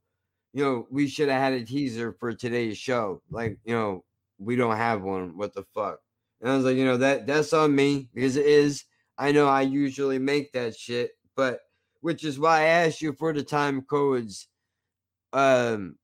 you 0.53 0.63
know 0.63 0.87
we 0.91 1.09
should 1.09 1.29
have 1.29 1.41
had 1.41 1.53
a 1.55 1.65
teaser 1.65 2.13
for 2.13 2.35
today's 2.35 2.77
show 2.79 3.23
like 3.31 3.59
you 3.65 3.75
know 3.75 4.05
we 4.39 4.55
don't 4.55 4.77
have 4.77 5.03
one 5.03 5.37
what 5.37 5.55
the 5.55 5.65
fuck 5.75 6.01
and 6.47 6.53
i 6.53 6.57
was 6.57 6.65
like 6.65 6.77
you 6.77 6.85
know 6.85 6.97
that 6.97 7.27
that's 7.27 7.53
on 7.53 7.75
me 7.75 8.09
because 8.15 8.37
it 8.37 8.47
is 8.47 8.85
i 9.19 9.33
know 9.33 9.49
i 9.49 9.63
usually 9.63 10.19
make 10.19 10.53
that 10.53 10.77
shit 10.77 11.11
but 11.35 11.61
which 12.01 12.23
is 12.23 12.39
why 12.39 12.61
i 12.61 12.65
asked 12.65 13.03
you 13.03 13.13
for 13.13 13.33
the 13.33 13.43
time 13.43 13.83
codes 13.83 14.49
um 15.33 15.97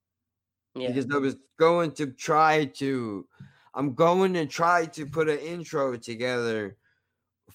Yeah. 0.74 0.89
because 0.89 1.06
i 1.14 1.19
was 1.19 1.36
going 1.59 1.93
to 1.93 2.09
try 2.09 2.64
to 2.64 3.27
i'm 3.74 3.94
going 3.94 4.35
to 4.35 4.47
try 4.47 4.85
to 4.86 5.06
put 5.06 5.28
an 5.28 5.39
intro 5.39 5.97
together 5.97 6.77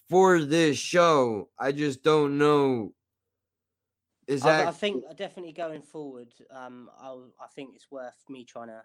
for 0.10 0.42
this 0.44 0.78
show. 0.78 1.50
I 1.60 1.72
just 1.72 2.04
don't 2.04 2.38
know. 2.38 2.94
Is 4.28 4.44
that 4.44 4.68
I 4.68 4.72
think 4.72 5.06
uh, 5.10 5.14
definitely 5.14 5.54
going 5.54 5.82
forward, 5.82 6.34
um, 6.52 6.90
I'll, 7.00 7.30
I 7.42 7.48
think 7.48 7.72
it's 7.76 7.90
worth 7.90 8.26
me 8.30 8.44
trying 8.44 8.68
to 8.68 8.82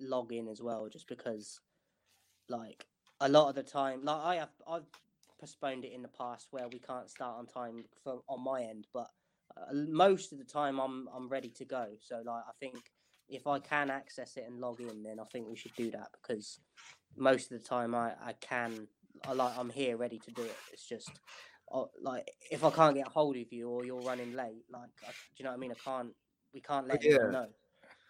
log 0.00 0.32
in 0.32 0.48
as 0.48 0.60
well, 0.60 0.88
just 0.88 1.06
because, 1.06 1.60
like, 2.48 2.84
a 3.20 3.28
lot 3.28 3.48
of 3.48 3.54
the 3.54 3.62
time, 3.62 4.04
like 4.04 4.22
I 4.22 4.34
have, 4.36 4.52
I've 4.66 4.86
postponed 5.38 5.84
it 5.84 5.92
in 5.92 6.02
the 6.02 6.08
past 6.08 6.48
where 6.50 6.68
we 6.68 6.78
can't 6.80 7.10
start 7.10 7.38
on 7.38 7.46
time 7.46 7.84
on 8.06 8.42
my 8.44 8.62
end, 8.62 8.86
but 8.92 9.08
uh, 9.56 9.72
most 9.72 10.32
of 10.32 10.38
the 10.38 10.44
time 10.44 10.78
I'm 10.78 11.08
I'm 11.14 11.28
ready 11.28 11.50
to 11.50 11.64
go. 11.64 11.96
So 12.00 12.22
like, 12.24 12.44
I 12.48 12.52
think 12.60 12.92
if 13.28 13.46
I 13.46 13.58
can 13.58 13.90
access 13.90 14.36
it 14.36 14.44
and 14.46 14.60
log 14.60 14.80
in, 14.80 15.02
then 15.02 15.18
I 15.20 15.24
think 15.24 15.48
we 15.48 15.56
should 15.56 15.74
do 15.76 15.90
that 15.92 16.08
because 16.12 16.60
most 17.16 17.50
of 17.52 17.58
the 17.60 17.64
time 17.68 17.94
I 17.94 18.14
I 18.20 18.32
can, 18.34 18.88
I 19.24 19.32
like 19.32 19.56
I'm 19.56 19.70
here 19.70 19.96
ready 19.96 20.18
to 20.20 20.30
do 20.30 20.42
it. 20.42 20.64
It's 20.72 20.86
just 20.86 21.20
uh, 21.72 21.84
like 22.00 22.30
if 22.50 22.64
I 22.64 22.70
can't 22.70 22.96
get 22.96 23.06
a 23.08 23.10
hold 23.10 23.36
of 23.36 23.52
you 23.52 23.68
or 23.68 23.84
you're 23.84 24.02
running 24.02 24.32
late, 24.32 24.64
like 24.70 24.90
I, 25.06 25.10
do 25.10 25.16
you 25.38 25.44
know 25.44 25.50
what 25.50 25.56
I 25.56 25.58
mean? 25.58 25.72
I 25.72 25.76
can't. 25.84 26.14
We 26.52 26.60
can't 26.60 26.88
let 26.88 27.00
Yeah. 27.00 27.16
anyone 27.20 27.30
know. 27.30 27.48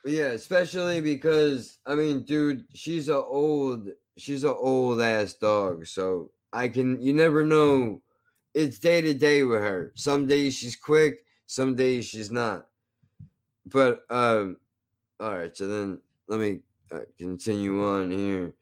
Yeah, 0.04 0.28
especially 0.28 1.00
because 1.00 1.78
I 1.86 1.94
mean, 1.94 2.22
dude, 2.22 2.64
she's 2.74 3.08
a 3.08 3.16
old, 3.16 3.88
she's 4.16 4.44
a 4.44 4.54
old 4.54 5.00
ass 5.00 5.34
dog. 5.34 5.86
So 5.86 6.30
I 6.52 6.68
can, 6.68 7.00
you 7.02 7.12
never 7.12 7.44
know. 7.44 8.02
It's 8.54 8.78
day 8.80 9.00
to 9.02 9.14
day 9.14 9.44
with 9.44 9.60
her. 9.60 9.92
Some 9.94 10.26
days 10.26 10.56
she's 10.56 10.74
quick, 10.76 11.24
some 11.46 11.76
days 11.76 12.06
she's 12.06 12.32
not. 12.32 12.66
But 13.66 14.00
um, 14.10 14.56
all 15.20 15.36
right. 15.38 15.56
So 15.56 15.68
then 15.68 16.00
let 16.28 16.40
me 16.40 16.60
uh, 16.92 17.00
continue 17.18 17.84
on 17.86 18.10
here. 18.10 18.54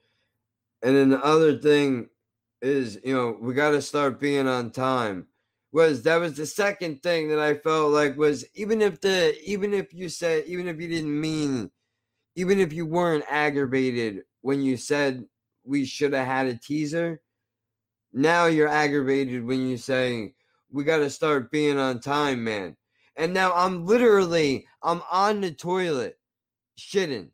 And 0.83 0.97
then 0.97 1.11
the 1.11 1.25
other 1.25 1.59
thing 1.59 2.11
is, 2.61 3.01
you 3.05 3.15
know, 3.15 3.39
we 3.41 3.55
got 3.55 3.71
to 3.71 3.83
start 3.83 4.21
being 4.21 4.49
on 4.49 4.71
time. 4.73 5.28
Was 5.71 6.03
that 6.05 6.17
was 6.17 6.35
the 6.35 6.47
second 6.47 7.03
thing 7.03 7.29
that 7.29 7.39
I 7.39 7.55
felt 7.55 7.93
like 7.93 8.17
was 8.17 8.47
even 8.55 8.81
if 8.81 9.01
the 9.01 9.37
even 9.45 9.75
if 9.75 9.93
you 9.93 10.09
said 10.09 10.45
even 10.47 10.67
if 10.67 10.81
you 10.81 10.89
didn't 10.89 11.21
mean 11.21 11.71
even 12.37 12.59
if 12.59 12.73
you 12.73 12.87
weren't 12.87 13.25
aggravated 13.29 14.23
when 14.41 14.63
you 14.63 14.77
said 14.77 15.27
we 15.65 15.85
should 15.85 16.15
have 16.15 16.27
had 16.27 16.47
a 16.47 16.57
teaser, 16.57 17.21
now 18.13 18.47
you're 18.47 18.69
aggravated 18.69 19.45
when 19.45 19.69
you 19.69 19.77
say 19.77 20.35
we 20.71 20.85
got 20.85 20.99
to 20.99 21.11
start 21.11 21.51
being 21.51 21.79
on 21.79 22.01
time, 22.01 22.45
man. 22.45 22.77
And 23.17 23.35
now 23.35 23.53
I'm 23.53 23.85
literally 23.85 24.67
I'm 24.83 25.03
on 25.11 25.41
the 25.43 25.51
toilet 25.51 26.19
shitting 26.79 27.31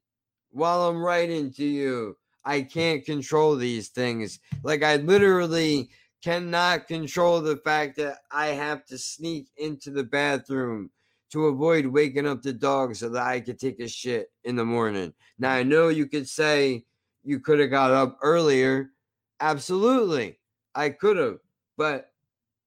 while 0.50 0.88
I'm 0.88 1.02
writing 1.02 1.52
to 1.52 1.64
you. 1.64 2.16
I 2.44 2.62
can't 2.62 3.04
control 3.04 3.56
these 3.56 3.88
things. 3.88 4.38
Like 4.62 4.82
I 4.82 4.96
literally 4.96 5.90
cannot 6.24 6.86
control 6.86 7.42
the 7.42 7.58
fact 7.58 7.96
that 7.96 8.20
I 8.30 8.46
have 8.46 8.86
to 8.86 8.96
sneak 8.96 9.48
into 9.58 9.90
the 9.90 10.04
bathroom 10.04 10.90
to 11.30 11.48
avoid 11.48 11.84
waking 11.84 12.26
up 12.26 12.40
the 12.40 12.52
dog 12.52 12.96
so 12.96 13.10
that 13.10 13.26
I 13.26 13.40
could 13.40 13.58
take 13.58 13.78
a 13.78 13.86
shit 13.86 14.32
in 14.44 14.56
the 14.56 14.64
morning. 14.64 15.12
Now 15.38 15.50
I 15.50 15.62
know 15.62 15.88
you 15.88 16.06
could 16.06 16.26
say 16.26 16.86
you 17.24 17.40
could 17.40 17.60
have 17.60 17.68
got 17.68 17.90
up 17.90 18.18
earlier. 18.22 18.92
Absolutely. 19.40 20.38
I 20.74 20.88
could 20.88 21.18
have, 21.18 21.40
but 21.76 22.12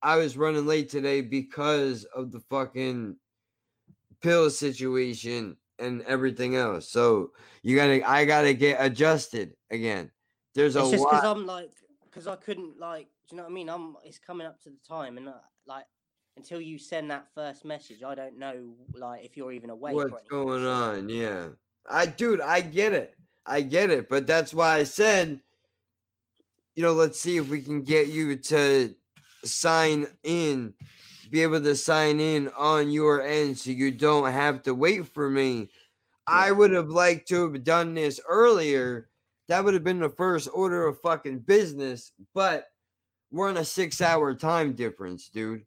I 0.02 0.18
was 0.18 0.36
running 0.36 0.66
late 0.66 0.88
today 0.88 1.20
because 1.20 2.04
of 2.04 2.30
the 2.30 2.40
fucking 2.40 3.16
pill 4.20 4.50
situation 4.50 5.56
and 5.80 6.02
everything 6.02 6.54
else. 6.54 6.88
So 6.88 7.32
you 7.64 7.74
gotta, 7.74 8.08
I 8.08 8.24
gotta 8.24 8.54
get 8.54 8.76
adjusted 8.78 9.56
again. 9.72 10.12
There's 10.54 10.76
a 10.76 10.80
It's 10.80 10.92
just 10.92 11.04
because 11.04 11.24
I'm 11.24 11.44
like, 11.44 11.72
because 12.04 12.28
I 12.28 12.36
couldn't 12.36 12.78
like, 12.78 13.08
do 13.28 13.36
you 13.36 13.38
know 13.38 13.44
what 13.44 13.50
I 13.50 13.54
mean? 13.54 13.68
I'm. 13.68 13.96
It's 14.04 14.18
coming 14.18 14.46
up 14.46 14.60
to 14.62 14.70
the 14.70 14.78
time, 14.86 15.18
and 15.18 15.28
uh, 15.28 15.34
like, 15.66 15.84
until 16.36 16.60
you 16.60 16.78
send 16.78 17.10
that 17.10 17.26
first 17.34 17.64
message, 17.64 18.02
I 18.02 18.14
don't 18.14 18.38
know 18.38 18.74
like 18.94 19.24
if 19.24 19.36
you're 19.36 19.52
even 19.52 19.70
awake. 19.70 19.94
What's 19.94 20.28
going 20.28 20.64
on? 20.64 21.08
Yeah. 21.08 21.48
I 21.88 22.06
dude, 22.06 22.40
I 22.40 22.60
get 22.60 22.92
it. 22.92 23.14
I 23.44 23.60
get 23.60 23.90
it. 23.90 24.08
But 24.08 24.26
that's 24.26 24.54
why 24.54 24.76
I 24.76 24.84
said, 24.84 25.40
you 26.74 26.82
know, 26.82 26.92
let's 26.92 27.20
see 27.20 27.36
if 27.36 27.48
we 27.48 27.60
can 27.60 27.82
get 27.82 28.08
you 28.08 28.36
to 28.36 28.94
sign 29.44 30.06
in, 30.22 30.74
be 31.30 31.42
able 31.42 31.60
to 31.60 31.74
sign 31.74 32.20
in 32.20 32.48
on 32.56 32.90
your 32.90 33.22
end 33.22 33.58
so 33.58 33.70
you 33.70 33.90
don't 33.90 34.30
have 34.32 34.62
to 34.62 34.74
wait 34.74 35.06
for 35.06 35.28
me. 35.28 35.68
I 36.26 36.52
would 36.52 36.72
have 36.72 36.90
liked 36.90 37.28
to 37.28 37.50
have 37.50 37.64
done 37.64 37.94
this 37.94 38.20
earlier. 38.28 39.08
That 39.48 39.64
would 39.64 39.72
have 39.72 39.84
been 39.84 40.00
the 40.00 40.10
first 40.10 40.48
order 40.52 40.86
of 40.86 41.00
fucking 41.00 41.40
business. 41.40 42.12
But 42.34 42.66
we're 43.30 43.48
on 43.48 43.56
a 43.56 43.64
six 43.64 44.00
hour 44.00 44.34
time 44.34 44.74
difference, 44.74 45.28
dude. 45.28 45.64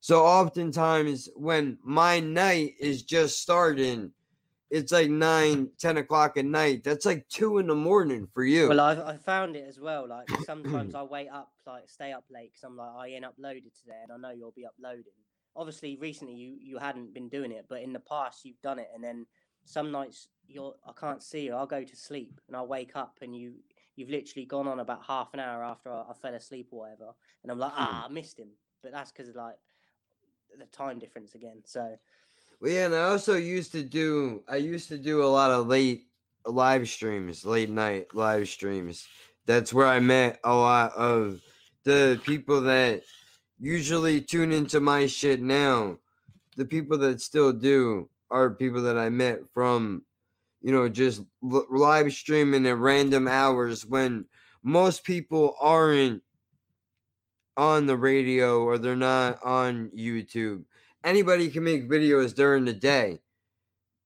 So 0.00 0.24
oftentimes 0.24 1.28
when 1.36 1.78
my 1.84 2.20
night 2.20 2.74
is 2.80 3.02
just 3.02 3.40
starting, 3.40 4.12
it's 4.70 4.92
like 4.92 5.10
nine, 5.10 5.70
10 5.78 5.98
o'clock 5.98 6.36
at 6.36 6.44
night. 6.44 6.84
That's 6.84 7.04
like 7.04 7.28
two 7.28 7.58
in 7.58 7.66
the 7.66 7.74
morning 7.74 8.28
for 8.32 8.44
you. 8.44 8.68
Well, 8.68 8.80
I 8.80 8.92
I 8.92 9.16
found 9.16 9.56
it 9.56 9.66
as 9.68 9.80
well. 9.80 10.08
Like 10.08 10.28
sometimes 10.46 10.94
I 10.94 11.02
wait 11.02 11.28
up, 11.28 11.52
like 11.66 11.88
stay 11.88 12.12
up 12.12 12.24
late 12.30 12.52
because 12.52 12.64
I'm 12.64 12.76
like 12.76 12.90
I 12.96 13.08
ain't 13.08 13.24
uploaded 13.24 13.64
today, 13.78 14.00
and 14.02 14.12
I 14.12 14.16
know 14.16 14.34
you'll 14.34 14.52
be 14.52 14.66
uploading. 14.66 15.12
Obviously, 15.56 15.96
recently 15.96 16.34
you 16.34 16.56
you 16.60 16.78
hadn't 16.78 17.12
been 17.12 17.28
doing 17.28 17.52
it, 17.52 17.66
but 17.68 17.82
in 17.82 17.92
the 17.92 18.00
past 18.00 18.44
you've 18.44 18.62
done 18.62 18.78
it, 18.78 18.88
and 18.94 19.02
then 19.02 19.26
some 19.64 19.90
nights 19.90 20.28
you're 20.46 20.74
I 20.86 20.92
can't 20.98 21.22
see 21.22 21.46
you. 21.46 21.54
I'll 21.54 21.66
go 21.66 21.84
to 21.84 21.96
sleep 21.96 22.40
and 22.46 22.56
I'll 22.56 22.66
wake 22.66 22.92
up 22.94 23.18
and 23.22 23.36
you 23.36 23.54
you've 24.00 24.10
literally 24.10 24.46
gone 24.46 24.66
on 24.66 24.80
about 24.80 25.04
half 25.06 25.34
an 25.34 25.40
hour 25.40 25.62
after 25.62 25.92
I, 25.92 26.04
I 26.10 26.14
fell 26.14 26.34
asleep 26.34 26.68
or 26.72 26.80
whatever, 26.80 27.14
and 27.42 27.52
I'm 27.52 27.58
like 27.58 27.72
ah 27.74 28.06
I 28.06 28.12
missed 28.12 28.38
him, 28.38 28.48
but 28.82 28.92
that's 28.92 29.12
because 29.12 29.28
of 29.28 29.36
like 29.36 29.56
the 30.58 30.64
time 30.66 30.98
difference 30.98 31.34
again. 31.34 31.62
So 31.64 31.96
Well, 32.60 32.72
yeah, 32.72 32.86
and 32.86 32.94
I 32.94 33.02
also 33.04 33.36
used 33.36 33.72
to 33.72 33.82
do 33.82 34.42
I 34.48 34.56
used 34.56 34.88
to 34.88 34.98
do 34.98 35.22
a 35.22 35.26
lot 35.26 35.50
of 35.50 35.66
late 35.68 36.06
live 36.46 36.88
streams, 36.88 37.44
late 37.44 37.70
night 37.70 38.14
live 38.14 38.48
streams. 38.48 39.06
That's 39.46 39.72
where 39.72 39.86
I 39.86 40.00
met 40.00 40.40
a 40.44 40.54
lot 40.54 40.92
of 40.94 41.40
the 41.84 42.20
people 42.24 42.62
that 42.62 43.02
usually 43.58 44.20
tune 44.20 44.52
into 44.52 44.80
my 44.80 45.06
shit 45.06 45.40
now. 45.40 45.98
The 46.56 46.64
people 46.64 46.98
that 46.98 47.20
still 47.20 47.52
do 47.52 48.08
are 48.30 48.50
people 48.50 48.82
that 48.82 48.98
I 48.98 49.08
met 49.08 49.40
from, 49.52 50.02
you 50.62 50.72
know, 50.72 50.88
just 50.88 51.22
live 51.42 52.12
streaming 52.12 52.66
at 52.66 52.76
random 52.76 53.26
hours 53.26 53.86
when 53.86 54.26
most 54.62 55.04
people 55.04 55.56
aren't 55.60 56.22
on 57.56 57.86
the 57.86 57.96
radio 57.96 58.62
or 58.62 58.78
they're 58.78 58.96
not 58.96 59.42
on 59.42 59.90
YouTube. 59.96 60.64
Anybody 61.02 61.50
can 61.50 61.64
make 61.64 61.88
videos 61.88 62.34
during 62.34 62.64
the 62.64 62.74
day. 62.74 63.20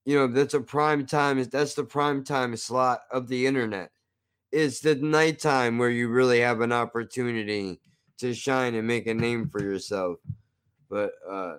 You 0.05 0.15
know, 0.15 0.27
that's 0.27 0.53
a 0.53 0.61
prime 0.61 1.05
time 1.05 1.43
that's 1.43 1.73
the 1.73 1.83
prime 1.83 2.23
time 2.23 2.55
slot 2.55 3.01
of 3.11 3.27
the 3.27 3.47
internet. 3.47 3.91
It's 4.51 4.79
the 4.79 4.95
nighttime 4.95 5.77
where 5.77 5.89
you 5.89 6.07
really 6.07 6.39
have 6.39 6.61
an 6.61 6.71
opportunity 6.71 7.81
to 8.19 8.33
shine 8.33 8.75
and 8.75 8.87
make 8.87 9.07
a 9.07 9.13
name 9.13 9.49
for 9.49 9.61
yourself. 9.61 10.19
But 10.89 11.11
uh. 11.29 11.57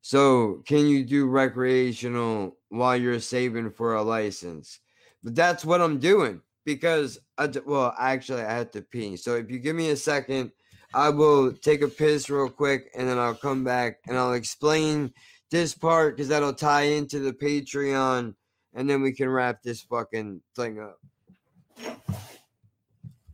So, 0.00 0.62
can 0.66 0.86
you 0.86 1.02
do 1.02 1.26
recreational 1.26 2.58
while 2.78 2.96
you're 2.96 3.20
saving 3.20 3.70
for 3.70 3.94
a 3.94 4.02
license? 4.02 4.80
But 5.22 5.34
that's 5.34 5.64
what 5.64 5.80
I'm 5.80 5.98
doing 5.98 6.42
because 6.64 7.18
I 7.38 7.50
well, 7.64 7.94
actually, 7.98 8.42
I 8.42 8.52
have 8.52 8.70
to 8.72 8.82
pee. 8.82 9.16
So, 9.16 9.36
if 9.36 9.50
you 9.50 9.58
give 9.58 9.76
me 9.76 9.90
a 9.90 9.96
second, 9.96 10.52
I 10.92 11.08
will 11.10 11.52
take 11.52 11.82
a 11.82 11.88
piss 11.88 12.30
real 12.30 12.48
quick 12.48 12.90
and 12.96 13.08
then 13.08 13.18
I'll 13.18 13.34
come 13.34 13.64
back 13.64 14.00
and 14.06 14.16
I'll 14.16 14.34
explain 14.34 15.12
this 15.50 15.74
part 15.74 16.16
because 16.16 16.28
that'll 16.28 16.54
tie 16.54 16.82
into 16.82 17.18
the 17.18 17.32
Patreon 17.32 18.34
and 18.74 18.90
then 18.90 19.02
we 19.02 19.12
can 19.12 19.28
wrap 19.28 19.62
this 19.62 19.82
fucking 19.82 20.40
thing 20.56 20.80
up. 20.80 20.98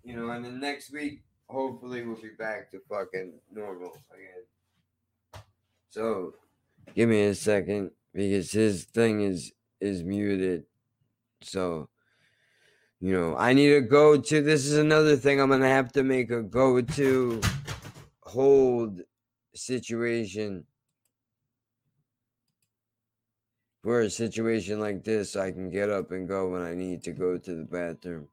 You 0.05 0.17
know, 0.17 0.31
and 0.31 0.45
then 0.45 0.61
next 0.61 0.93
week, 0.93 1.23
hopefully, 1.49 2.05
we'll 2.05 2.17
be 2.17 2.31
back 2.39 2.71
to 2.71 2.81
fucking 2.89 3.35
normal 3.53 3.97
again. 4.13 5.43
So, 5.91 6.35
give 6.95 7.09
me 7.09 7.25
a 7.25 7.35
second 7.35 7.91
because 8.13 8.53
his 8.53 8.85
thing 8.85 9.21
is 9.21 9.53
is 9.81 10.03
muted. 10.03 10.65
So, 11.43 11.89
you 13.01 13.13
know, 13.13 13.37
I 13.37 13.53
need 13.53 13.71
to 13.71 13.81
go 13.81 14.21
to. 14.21 14.43
This 14.43 14.67
is 14.67 14.77
another 14.77 15.17
thing 15.17 15.41
I'm 15.41 15.51
gonna 15.51 15.69
have 15.69 15.93
to 15.93 16.03
make 16.03 16.31
a 16.31 16.43
go 16.43 16.81
to 16.81 17.41
hold 18.23 19.01
situation 19.55 20.67
for 23.83 24.01
a 24.01 24.11
situation 24.11 24.81
like 24.81 25.05
this. 25.05 25.37
I 25.37 25.53
can 25.53 25.71
get 25.71 25.91
up 25.91 26.11
and 26.11 26.29
go 26.29 26.51
when 26.51 26.63
I 26.63 26.75
need 26.75 27.03
to 27.05 27.13
go 27.13 27.39
to 27.39 27.55
the 27.55 27.65
bathroom. 27.65 28.29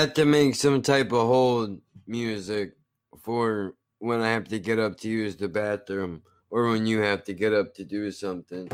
Have 0.00 0.14
to 0.14 0.24
make 0.24 0.54
some 0.54 0.82
type 0.82 1.12
of 1.12 1.26
hold 1.26 1.80
music 2.06 2.76
for 3.18 3.74
when 3.98 4.20
I 4.20 4.30
have 4.30 4.48
to 4.48 4.58
get 4.58 4.78
up 4.78 4.98
to 5.00 5.08
use 5.08 5.36
the 5.36 5.48
bathroom 5.48 6.22
or 6.50 6.68
when 6.68 6.86
you 6.86 7.00
have 7.00 7.24
to 7.24 7.34
get 7.34 7.52
up 7.52 7.74
to 7.74 7.84
do 7.84 8.10
something 8.10 8.70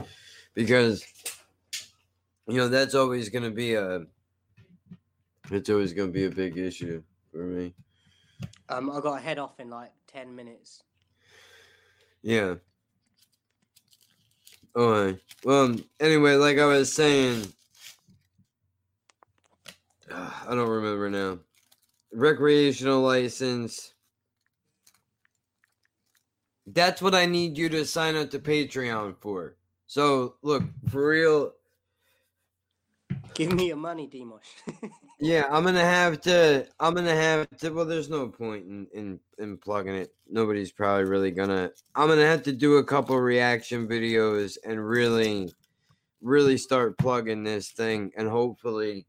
because 0.55 1.05
you 2.47 2.57
know 2.57 2.69
that's 2.69 2.95
always 2.95 3.29
going 3.29 3.45
to 3.45 3.51
be 3.51 3.75
a 3.75 4.03
it's 5.51 5.71
always 5.71 5.93
going 5.93 6.09
to 6.09 6.13
be 6.13 6.25
a 6.25 6.31
big 6.31 6.57
issue 6.57 7.03
for 7.31 7.45
me. 7.45 7.75
um 8.69 8.91
I 8.91 9.01
got 9.01 9.17
to 9.17 9.23
head 9.23 9.39
off 9.39 9.59
in 9.61 9.71
like 9.71 9.93
ten 10.07 10.35
minutes. 10.35 10.83
Yeah. 12.23 12.55
Alright. 14.77 15.19
Well, 15.45 15.77
anyway, 16.01 16.37
like 16.37 16.59
I 16.59 16.65
was 16.65 16.93
saying, 16.93 17.53
I 20.13 20.55
don't 20.55 20.69
remember 20.69 21.11
now. 21.11 21.39
Recreational 22.13 23.01
license. 23.01 23.95
That's 26.67 27.03
what 27.03 27.15
I 27.15 27.27
need 27.27 27.59
you 27.59 27.69
to 27.71 27.85
sign 27.85 28.17
up 28.17 28.31
to 28.31 28.39
Patreon 28.39 29.17
for. 29.21 29.57
So, 29.87 30.37
look, 30.43 30.63
for 30.89 31.09
real, 31.09 31.53
Give 33.35 33.53
me 33.53 33.69
your 33.69 33.77
money, 33.77 34.07
Demos. 34.07 34.41
Yeah, 35.25 35.45
I'm 35.53 35.63
gonna 35.63 35.79
have 35.79 36.21
to. 36.23 36.67
I'm 36.81 36.95
gonna 36.95 37.15
have 37.15 37.49
to. 37.59 37.71
Well, 37.71 37.85
there's 37.85 38.11
no 38.11 38.27
point 38.27 38.67
in 38.67 38.89
in, 38.93 39.21
in 39.39 39.57
plugging 39.57 39.95
it. 39.95 40.13
Nobody's 40.29 40.73
probably 40.73 41.05
really 41.05 41.31
gonna. 41.31 41.71
I'm 41.95 42.09
gonna 42.09 42.27
have 42.27 42.43
to 42.43 42.53
do 42.53 42.79
a 42.79 42.85
couple 42.85 43.17
reaction 43.21 43.87
videos 43.87 44.59
and 44.67 44.85
really, 44.85 45.55
really 46.21 46.57
start 46.57 46.99
plugging 46.99 47.45
this 47.45 47.71
thing, 47.71 48.11
and 48.17 48.29
hopefully, 48.29 49.07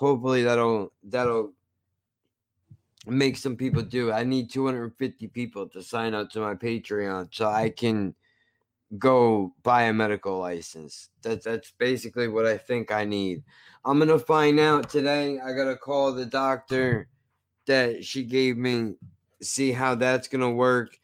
hopefully 0.00 0.42
that'll 0.42 0.90
that'll 1.04 1.52
make 3.06 3.36
some 3.36 3.54
people 3.54 3.82
do. 3.82 4.10
I 4.10 4.24
need 4.24 4.50
250 4.50 5.28
people 5.28 5.68
to 5.68 5.82
sign 5.82 6.14
up 6.14 6.30
to 6.30 6.40
my 6.40 6.54
Patreon 6.54 7.28
so 7.30 7.46
I 7.48 7.68
can 7.68 8.14
go 8.98 9.52
buy 9.62 9.82
a 9.82 9.92
medical 9.92 10.38
license. 10.38 11.10
That's 11.22 11.44
that's 11.44 11.72
basically 11.78 12.28
what 12.28 12.46
I 12.46 12.56
think 12.56 12.90
I 12.90 13.04
need. 13.04 13.44
I'm 13.84 13.98
gonna 13.98 14.18
find 14.18 14.58
out 14.58 14.88
today. 14.88 15.38
I 15.38 15.52
gotta 15.52 15.76
call 15.76 16.12
the 16.12 16.26
doctor 16.26 17.08
that 17.66 18.02
she 18.02 18.24
gave 18.24 18.56
me, 18.56 18.94
see 19.42 19.70
how 19.70 19.94
that's 19.94 20.28
gonna 20.28 20.50
work. 20.50 20.98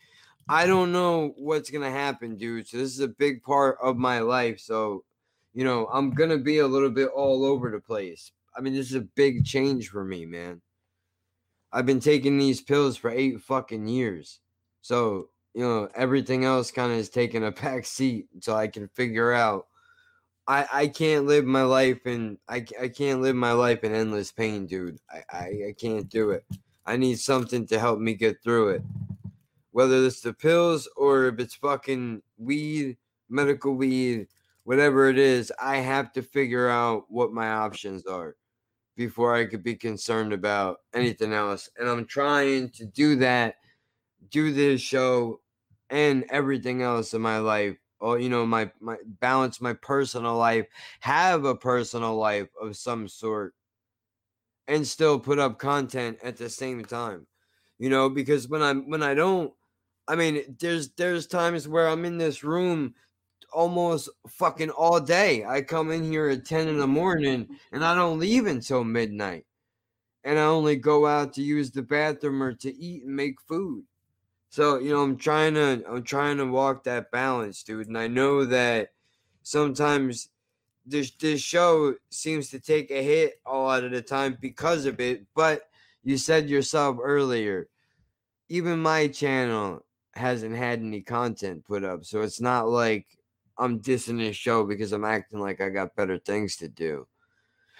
I 0.49 0.67
don't 0.67 0.91
know 0.91 1.35
what's 1.37 1.71
gonna 1.71 1.91
happen, 1.91 2.37
dude. 2.37 2.67
So 2.67 2.79
this 2.79 2.93
is 2.93 3.01
a 3.01 3.09
big 3.09 3.43
part 3.43 3.77
of 3.83 3.99
my 3.99 4.21
life. 4.21 4.59
So, 4.59 5.05
you 5.53 5.65
know, 5.65 5.87
I'm 5.93 6.13
gonna 6.13 6.39
be 6.39 6.59
a 6.59 6.67
little 6.67 6.91
bit 6.91 7.09
all 7.09 7.45
over 7.45 7.71
the 7.71 7.81
place. 7.81 8.33
I 8.57 8.61
mean, 8.61 8.75
this 8.75 8.89
is 8.89 8.97
a 8.97 9.01
big 9.01 9.45
change 9.45 9.89
for 9.91 10.05
me, 10.05 10.25
man. 10.25 10.63
I've 11.73 11.87
been 11.87 12.01
taking 12.01 12.39
these 12.39 12.63
pills 12.63 12.97
for 12.97 13.11
eight 13.11 13.41
fucking 13.43 13.87
years. 13.87 14.41
So, 14.81 15.29
you 15.53 15.63
know, 15.63 15.89
everything 15.95 16.45
else 16.45 16.71
kind 16.71 16.93
of 16.93 16.99
is 16.99 17.11
taking 17.11 17.45
a 17.45 17.51
back 17.63 17.85
seat 17.85 18.29
so 18.41 18.55
I 18.55 18.69
can 18.69 18.89
figure 18.89 19.33
out 19.33 19.67
I, 20.49 20.67
I 20.73 20.87
can't 20.87 21.27
live 21.27 21.45
my 21.45 21.65
life 21.65 22.07
in 22.07 22.39
I, 22.49 22.65
I 22.81 22.89
can't 22.89 23.21
live 23.21 23.37
my 23.37 23.53
life 23.53 23.85
in 23.85 23.93
endless 23.93 24.33
pain, 24.33 24.67
dude. 24.67 24.99
I, 25.11 25.23
I, 25.31 25.45
I 25.69 25.75
can't 25.79 26.09
do 26.09 26.31
it. 26.31 26.45
I 26.87 26.97
need 26.97 27.19
something 27.19 27.67
to 27.67 27.79
help 27.79 27.99
me 27.99 28.15
get 28.15 28.43
through 28.43 28.71
it. 28.71 28.83
Whether 29.73 30.07
it's 30.07 30.21
the 30.21 30.33
pills 30.33 30.89
or 30.97 31.27
if 31.27 31.41
it's 31.41 31.57
fucking 31.57 32.23
weed, 32.39 32.97
medical 33.29 33.75
weed, 33.75 34.29
whatever 34.65 35.11
it 35.11 35.19
is, 35.19 35.53
I 35.61 35.79
have 35.79 36.13
to 36.13 36.23
figure 36.23 36.69
out 36.69 37.05
what 37.09 37.33
my 37.33 37.49
options 37.49 38.07
are 38.07 38.37
before 38.97 39.35
I 39.35 39.47
could 39.47 39.63
be 39.63 39.75
concerned 39.75 40.33
about 40.33 40.79
mm. 40.95 41.01
anything 41.01 41.33
else. 41.33 41.71
And 41.79 41.89
I'm 41.89 42.07
trying 42.07 42.71
to 42.71 42.87
do 42.87 43.17
that, 43.17 43.57
do 44.31 44.53
this 44.53 44.81
show 44.81 45.41
and 45.91 46.25
everything 46.31 46.83
else 46.83 47.15
in 47.15 47.21
my 47.21 47.39
life 47.39 47.77
or 48.01 48.19
you 48.19 48.29
know 48.29 48.45
my 48.45 48.71
my 48.81 48.97
balance 49.21 49.61
my 49.61 49.73
personal 49.73 50.37
life 50.37 50.67
have 51.01 51.45
a 51.45 51.55
personal 51.55 52.17
life 52.17 52.49
of 52.61 52.77
some 52.77 53.09
sort 53.09 53.55
and 54.69 54.87
still 54.87 55.19
put 55.19 55.39
up 55.39 55.59
content 55.59 56.19
at 56.23 56.37
the 56.37 56.51
same 56.51 56.85
time 56.85 57.27
you 57.79 57.89
know 57.89 58.09
because 58.09 58.49
when 58.49 58.63
i'm 58.63 58.91
when 58.91 59.03
i 59.03 59.15
don't 59.15 59.53
i 60.09 60.17
mean 60.17 60.57
there's 60.59 60.91
there's 60.93 61.27
times 61.27 61.69
where 61.69 61.89
i'm 61.89 62.05
in 62.05 62.19
this 62.19 62.43
room 62.45 62.95
almost 63.57 64.09
fucking 64.29 64.71
all 64.71 65.01
day 65.01 65.45
i 65.45 65.61
come 65.61 65.91
in 65.91 66.05
here 66.05 66.29
at 66.29 66.45
10 66.45 66.69
in 66.69 66.79
the 66.79 66.87
morning 66.87 67.49
and 67.73 67.85
i 67.85 67.95
don't 67.95 68.19
leave 68.19 68.47
until 68.47 68.85
midnight 68.85 69.47
and 70.25 70.39
i 70.39 70.43
only 70.43 70.77
go 70.77 71.07
out 71.07 71.33
to 71.33 71.43
use 71.43 71.71
the 71.71 71.83
bathroom 71.83 72.43
or 72.43 72.53
to 72.53 72.75
eat 72.77 73.03
and 73.05 73.17
make 73.17 73.41
food 73.41 73.85
so, 74.57 74.79
you 74.79 74.91
know, 74.91 75.03
I'm 75.03 75.17
trying 75.17 75.55
to 75.55 75.83
I'm 75.87 76.03
trying 76.03 76.39
to 76.39 76.47
walk 76.47 76.85
that 76.85 77.11
balance, 77.11 77.63
dude. 77.63 77.89
And 77.89 77.99
I 77.99 78.07
know 78.07 78.45
that 78.47 78.93
sometimes 79.43 80.31
this 80.87 81.11
this 81.11 81.41
show 81.43 81.95
seems 82.11 82.49
to 82.51 82.61
take 82.61 82.91
a 82.91 83.03
hit 83.03 83.41
a 83.45 83.55
lot 83.57 83.85
of 83.85 83.91
the 83.91 84.03
time 84.03 84.39
because 84.41 84.87
of 84.87 85.01
it. 85.01 85.27
But 85.35 85.69
you 86.05 86.17
said 86.17 86.49
yourself 86.49 86.97
earlier, 87.03 87.69
even 88.49 88.81
my 88.81 89.09
channel 89.09 89.85
hasn't 90.15 90.57
had 90.57 90.81
any 90.81 91.03
content 91.03 91.65
put 91.67 91.85
up. 91.85 92.05
So 92.05 92.23
it's 92.23 92.41
not 92.41 92.69
like 92.69 93.16
I'm 93.59 93.81
dissing 93.81 94.19
this 94.19 94.37
show 94.37 94.65
because 94.65 94.93
I'm 94.93 95.05
acting 95.05 95.41
like 95.41 95.61
I 95.61 95.71
got 95.71 95.97
better 95.97 96.19
things 96.19 96.57
to 96.57 96.69
do. 96.69 97.07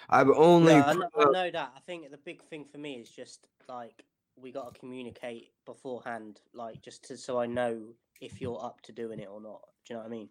I've 0.09 0.29
only 0.29 0.73
Yeah, 0.73 0.85
I 0.85 0.93
know, 0.93 1.09
I 1.17 1.25
know 1.25 1.51
that. 1.51 1.73
I 1.75 1.79
think 1.81 2.09
the 2.09 2.17
big 2.17 2.43
thing 2.43 2.65
for 2.65 2.77
me 2.77 2.95
is 2.95 3.09
just 3.09 3.47
like 3.67 4.03
we 4.35 4.51
got 4.51 4.73
to 4.73 4.79
communicate 4.79 5.51
beforehand, 5.65 6.39
like 6.53 6.81
just 6.81 7.03
to 7.05 7.17
so 7.17 7.39
I 7.39 7.45
know 7.45 7.93
if 8.21 8.41
you're 8.41 8.63
up 8.63 8.81
to 8.81 8.91
doing 8.91 9.19
it 9.19 9.27
or 9.29 9.41
not. 9.41 9.61
Do 9.85 9.93
you 9.93 9.95
know 9.95 10.03
what 10.03 10.07
I 10.07 10.09
mean? 10.09 10.29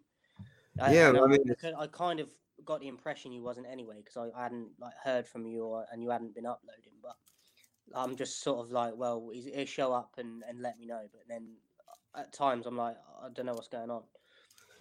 Yeah, 0.79 1.11
know 1.11 1.23
I 1.23 1.27
mean, 1.27 1.39
I, 1.49 1.53
could- 1.55 1.73
I 1.77 1.87
kind 1.87 2.19
of 2.19 2.29
got 2.65 2.81
the 2.81 2.87
impression 2.87 3.31
you 3.31 3.43
wasn't 3.43 3.67
anyway 3.67 3.97
because 4.03 4.17
I, 4.17 4.37
I 4.37 4.43
hadn't 4.43 4.69
like 4.79 4.93
heard 5.03 5.27
from 5.27 5.45
you 5.45 5.63
or 5.63 5.85
and 5.91 6.01
you 6.01 6.09
hadn't 6.09 6.35
been 6.35 6.45
uploading. 6.45 6.93
But 7.01 7.15
I'm 7.95 8.15
just 8.15 8.41
sort 8.41 8.59
of 8.59 8.71
like, 8.71 8.95
well, 8.95 9.29
he'll 9.33 9.65
show 9.65 9.93
up 9.93 10.15
and 10.17 10.43
and 10.47 10.61
let 10.61 10.77
me 10.79 10.85
know. 10.85 11.07
But 11.11 11.21
then 11.27 11.55
uh, 12.15 12.19
at 12.21 12.33
times 12.33 12.65
I'm 12.65 12.77
like, 12.77 12.97
I 13.21 13.29
don't 13.29 13.45
know 13.45 13.53
what's 13.53 13.69
going 13.69 13.89
on. 13.89 14.03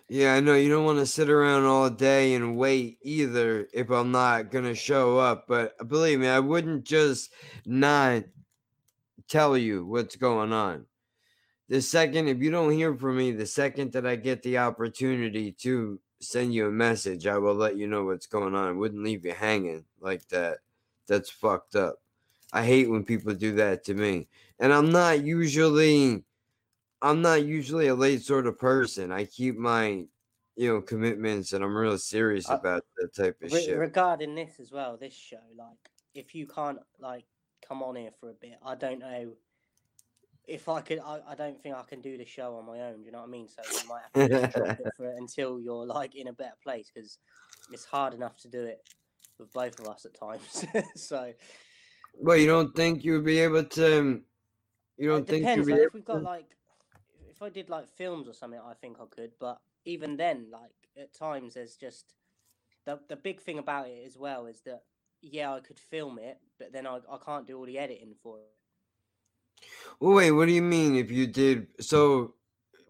Yeah, 0.08 0.34
I 0.34 0.40
know 0.40 0.54
you 0.54 0.68
don't 0.68 0.84
want 0.84 1.00
to 1.00 1.06
sit 1.06 1.28
around 1.28 1.64
all 1.64 1.90
day 1.90 2.34
and 2.34 2.56
wait 2.56 2.98
either 3.02 3.66
if 3.72 3.90
I'm 3.90 4.12
not 4.12 4.52
going 4.52 4.64
to 4.64 4.74
show 4.74 5.18
up. 5.18 5.46
But 5.48 5.74
uh, 5.80 5.84
believe 5.84 6.20
me, 6.20 6.28
I 6.28 6.38
wouldn't 6.38 6.84
just 6.84 7.32
not 7.64 8.22
tell 9.26 9.58
you 9.58 9.84
what's 9.84 10.14
going 10.14 10.52
on. 10.52 10.86
The 11.68 11.82
second, 11.82 12.28
if 12.28 12.38
you 12.38 12.52
don't 12.52 12.70
hear 12.70 12.94
from 12.94 13.16
me, 13.16 13.32
the 13.32 13.46
second 13.46 13.92
that 13.92 14.06
I 14.06 14.14
get 14.14 14.44
the 14.44 14.58
opportunity 14.58 15.50
to 15.62 15.98
send 16.20 16.54
you 16.54 16.68
a 16.68 16.70
message, 16.70 17.26
I 17.26 17.38
will 17.38 17.56
let 17.56 17.76
you 17.76 17.88
know 17.88 18.04
what's 18.04 18.28
going 18.28 18.54
on. 18.54 18.68
I 18.68 18.72
wouldn't 18.72 19.02
leave 19.02 19.24
you 19.24 19.32
hanging 19.32 19.84
like 20.00 20.28
that. 20.28 20.58
That's 21.08 21.30
fucked 21.30 21.74
up. 21.74 21.96
I 22.52 22.64
hate 22.64 22.88
when 22.88 23.02
people 23.02 23.34
do 23.34 23.56
that 23.56 23.82
to 23.86 23.94
me. 23.94 24.28
And 24.60 24.72
I'm 24.72 24.92
not 24.92 25.24
usually 25.24 26.22
I'm 27.06 27.22
not 27.22 27.44
usually 27.44 27.86
a 27.86 27.94
late 27.94 28.22
sort 28.22 28.46
of 28.46 28.58
person. 28.58 29.12
I 29.12 29.24
keep 29.26 29.56
my, 29.56 30.06
you 30.56 30.72
know, 30.74 30.80
commitments 30.80 31.52
and 31.52 31.62
I'm 31.62 31.76
real 31.76 31.98
serious 31.98 32.50
Uh, 32.50 32.54
about 32.54 32.84
that 32.96 33.14
type 33.14 33.36
of 33.42 33.52
Re- 33.52 33.64
shit. 33.64 33.78
regarding 33.78 34.34
this 34.34 34.58
as 34.58 34.72
well, 34.72 34.96
this 34.96 35.14
show, 35.14 35.38
like 35.56 35.90
if 36.14 36.34
you 36.34 36.46
can't 36.46 36.80
like 36.98 37.24
come 37.66 37.82
on 37.82 37.94
here 37.96 38.10
for 38.18 38.30
a 38.30 38.34
bit, 38.34 38.58
I 38.64 38.74
don't 38.74 38.98
know 38.98 39.32
if 40.48 40.68
I 40.68 40.80
could. 40.80 40.98
I, 40.98 41.20
I 41.28 41.34
don't 41.34 41.60
think 41.62 41.76
I 41.76 41.82
can 41.82 42.00
do 42.00 42.16
the 42.18 42.24
show 42.24 42.56
on 42.56 42.66
my 42.66 42.80
own. 42.80 43.00
Do 43.00 43.06
you 43.06 43.12
know 43.12 43.18
what 43.20 43.28
I 43.28 43.30
mean? 43.30 43.48
So 43.48 43.62
you 43.70 43.88
might 43.88 44.02
have 44.02 44.52
to 44.52 44.58
drop 44.58 44.80
it 44.80 44.92
for 44.96 45.08
until 45.16 45.60
you're 45.60 45.86
like 45.86 46.14
in 46.16 46.28
a 46.28 46.32
better 46.32 46.56
place 46.62 46.90
because 46.92 47.18
it's 47.72 47.84
hard 47.84 48.14
enough 48.14 48.36
to 48.38 48.48
do 48.48 48.64
it 48.64 48.80
with 49.38 49.52
both 49.52 49.78
of 49.80 49.86
us 49.88 50.06
at 50.06 50.14
times. 50.18 50.64
so 50.96 51.32
well, 52.18 52.36
you 52.36 52.46
don't 52.46 52.74
think 52.74 53.04
you 53.04 53.12
would 53.12 53.24
be 53.24 53.38
able 53.38 53.64
to 53.64 54.22
you 54.96 55.08
don't 55.08 55.22
it 55.22 55.28
think 55.28 55.42
depends. 55.42 55.58
you'd 55.58 55.66
be 55.66 55.72
Like, 55.72 55.80
able 55.80 55.86
if 55.88 55.94
we've 55.94 56.04
got 56.04 56.22
like, 56.22 56.46
if 57.36 57.42
I 57.42 57.50
did 57.50 57.68
like 57.68 57.86
films 57.88 58.28
or 58.28 58.32
something, 58.32 58.60
I 58.60 58.72
think 58.74 58.96
I 59.00 59.04
could. 59.14 59.32
But 59.38 59.60
even 59.84 60.16
then, 60.16 60.46
like 60.50 60.72
at 60.98 61.12
times, 61.12 61.54
there's 61.54 61.76
just 61.76 62.14
the 62.84 62.98
the 63.08 63.16
big 63.16 63.40
thing 63.40 63.58
about 63.58 63.88
it 63.88 64.04
as 64.06 64.16
well 64.16 64.46
is 64.46 64.60
that 64.62 64.82
yeah, 65.22 65.52
I 65.52 65.60
could 65.60 65.78
film 65.78 66.18
it, 66.18 66.38
but 66.58 66.72
then 66.72 66.86
I 66.86 66.96
I 67.10 67.18
can't 67.24 67.46
do 67.46 67.58
all 67.58 67.66
the 67.66 67.78
editing 67.78 68.14
for 68.22 68.38
it. 68.38 69.66
Well, 70.00 70.14
wait, 70.14 70.30
what 70.30 70.46
do 70.46 70.52
you 70.52 70.62
mean 70.62 70.96
if 70.96 71.10
you 71.10 71.26
did 71.26 71.66
so 71.80 72.34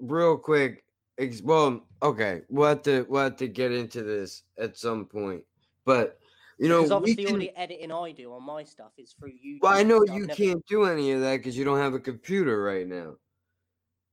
real 0.01 0.37
quick? 0.37 0.85
Ex- 1.19 1.43
well, 1.43 1.83
okay, 2.03 2.43
we'll 2.49 2.69
have 2.69 2.83
to 2.83 3.07
we'll 3.09 3.25
have 3.25 3.37
to 3.37 3.49
get 3.49 3.73
into 3.73 4.03
this 4.03 4.43
at 4.59 4.77
some 4.77 5.07
point. 5.07 5.43
But 5.85 6.19
you 6.59 6.69
know, 6.69 6.79
because 6.79 6.93
obviously 6.93 7.27
all 7.27 7.39
the 7.39 7.57
editing 7.57 7.93
I 7.93 8.13
do 8.13 8.33
on 8.33 8.43
my 8.43 8.65
stuff 8.65 8.93
is 8.97 9.13
through 9.19 9.33
YouTube. 9.33 9.59
well, 9.63 9.73
I 9.73 9.83
know 9.83 10.05
you 10.05 10.27
never- 10.27 10.35
can't 10.35 10.67
do 10.67 10.85
any 10.85 11.13
of 11.13 11.21
that 11.23 11.39
because 11.39 11.57
you 11.57 11.65
don't 11.65 11.79
have 11.79 11.95
a 11.95 12.01
computer 12.01 12.63
right 12.63 12.87
now. 12.87 13.17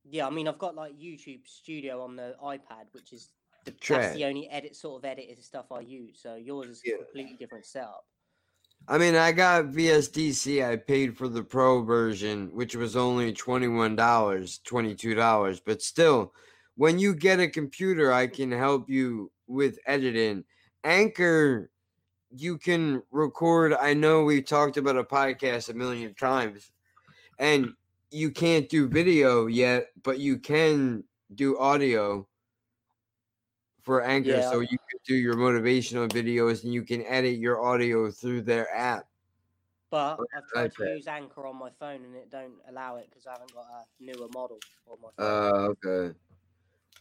Yeah, 0.10 0.28
I 0.28 0.30
mean, 0.30 0.48
I've 0.48 0.58
got 0.58 0.76
like 0.76 0.94
YouTube 0.94 1.48
Studio 1.48 2.02
on 2.02 2.16
the 2.16 2.36
iPad, 2.44 2.86
which 2.92 3.14
is 3.14 3.30
the, 3.66 3.74
that's 3.90 4.16
the 4.16 4.26
only 4.26 4.50
edit 4.50 4.76
sort 4.76 5.02
of 5.02 5.06
edited 5.10 5.44
stuff 5.44 5.72
I 5.72 5.80
use. 5.80 6.20
So 6.22 6.36
yours 6.36 6.68
is 6.68 6.82
a 6.86 6.98
completely 6.98 7.36
different 7.40 7.66
setup. 7.66 8.06
I 8.88 8.98
mean, 8.98 9.16
I 9.16 9.32
got 9.32 9.66
VSDC. 9.68 10.68
I 10.68 10.76
paid 10.76 11.18
for 11.18 11.30
the 11.30 11.44
pro 11.44 11.84
version, 11.84 12.50
which 12.54 12.76
was 12.76 12.98
only 12.98 13.32
$21, 13.32 13.96
$22. 13.96 15.62
But 15.66 15.82
still, 15.82 16.34
when 16.76 17.00
you 17.00 17.16
get 17.16 17.40
a 17.40 17.48
computer, 17.48 18.12
I 18.12 18.28
can 18.28 18.52
help 18.52 18.90
you 18.90 19.32
with 19.48 19.80
editing. 19.86 20.44
Anchor, 20.84 21.72
you 22.30 22.58
can 22.58 23.02
record. 23.12 23.74
I 23.74 23.94
know 23.94 24.26
we've 24.26 24.46
talked 24.46 24.76
about 24.76 24.98
a 24.98 25.04
podcast 25.04 25.70
a 25.70 25.74
million 25.74 26.14
times, 26.16 26.72
and 27.40 27.74
you 28.14 28.30
can't 28.30 28.70
do 28.70 28.88
video 28.88 29.48
yet, 29.48 29.88
but 30.04 30.20
you 30.20 30.38
can 30.38 31.04
do 31.34 31.58
audio 31.58 32.28
for 33.82 34.02
Anchor, 34.04 34.30
Yeah. 34.30 34.52
so 34.52 34.60
you 34.60 34.68
can 34.68 35.00
do 35.06 35.16
your 35.16 35.36
motivational 35.36 36.08
videos 36.08 36.64
and 36.64 36.74
you 36.74 36.84
can 36.84 37.04
edit 37.06 37.38
your 37.38 37.62
audio 37.62 38.12
through 38.12 38.44
their 38.44 38.74
app. 38.74 39.08
But 39.90 40.20
I've 40.36 40.48
tried 40.48 40.74
to 40.76 40.96
use 40.96 41.08
Anchor 41.08 41.46
on 41.46 41.58
my 41.58 41.70
phone 41.80 42.04
and 42.06 42.16
it 42.16 42.30
don't 42.30 42.54
allow 42.70 42.98
it 42.98 43.08
because 43.10 43.28
I 43.28 43.32
haven't 43.32 43.54
got 43.54 43.66
a 43.66 44.04
newer 44.04 44.28
model 44.34 44.60
on 44.88 44.98
my 45.02 45.10
phone. 45.18 45.74
Uh, 45.84 45.88
okay. 45.88 46.18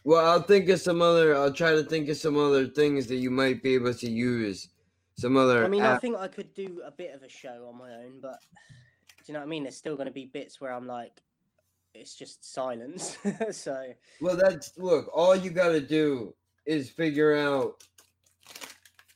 Well, 0.03 0.29
I'll 0.29 0.41
think 0.41 0.67
of 0.69 0.81
some 0.81 1.01
other. 1.01 1.35
I'll 1.35 1.53
try 1.53 1.71
to 1.71 1.83
think 1.83 2.09
of 2.09 2.17
some 2.17 2.37
other 2.37 2.67
things 2.67 3.07
that 3.07 3.15
you 3.15 3.31
might 3.31 3.63
be 3.63 3.75
able 3.75 3.93
to 3.93 4.09
use. 4.09 4.67
Some 5.15 5.37
other. 5.37 5.63
I 5.63 5.67
mean, 5.69 5.83
I 5.83 5.97
think 5.97 6.17
I 6.17 6.27
could 6.27 6.53
do 6.53 6.81
a 6.83 6.91
bit 6.91 7.13
of 7.15 7.23
a 7.23 7.29
show 7.29 7.67
on 7.71 7.77
my 7.77 7.93
own, 7.93 8.19
but 8.21 8.39
do 9.25 9.31
you 9.31 9.33
know 9.33 9.39
what 9.39 9.45
I 9.45 9.49
mean? 9.49 9.63
There's 9.63 9.77
still 9.77 9.95
going 9.95 10.07
to 10.07 10.13
be 10.13 10.25
bits 10.25 10.59
where 10.59 10.73
I'm 10.73 10.85
like, 10.85 11.21
it's 11.93 12.15
just 12.15 12.53
silence. 12.53 13.17
so 13.51 13.85
Well, 14.19 14.35
that's 14.35 14.77
look. 14.77 15.09
All 15.13 15.35
you 15.35 15.49
got 15.49 15.69
to 15.69 15.79
do 15.79 16.33
is 16.65 16.89
figure 16.89 17.35
out. 17.35 17.83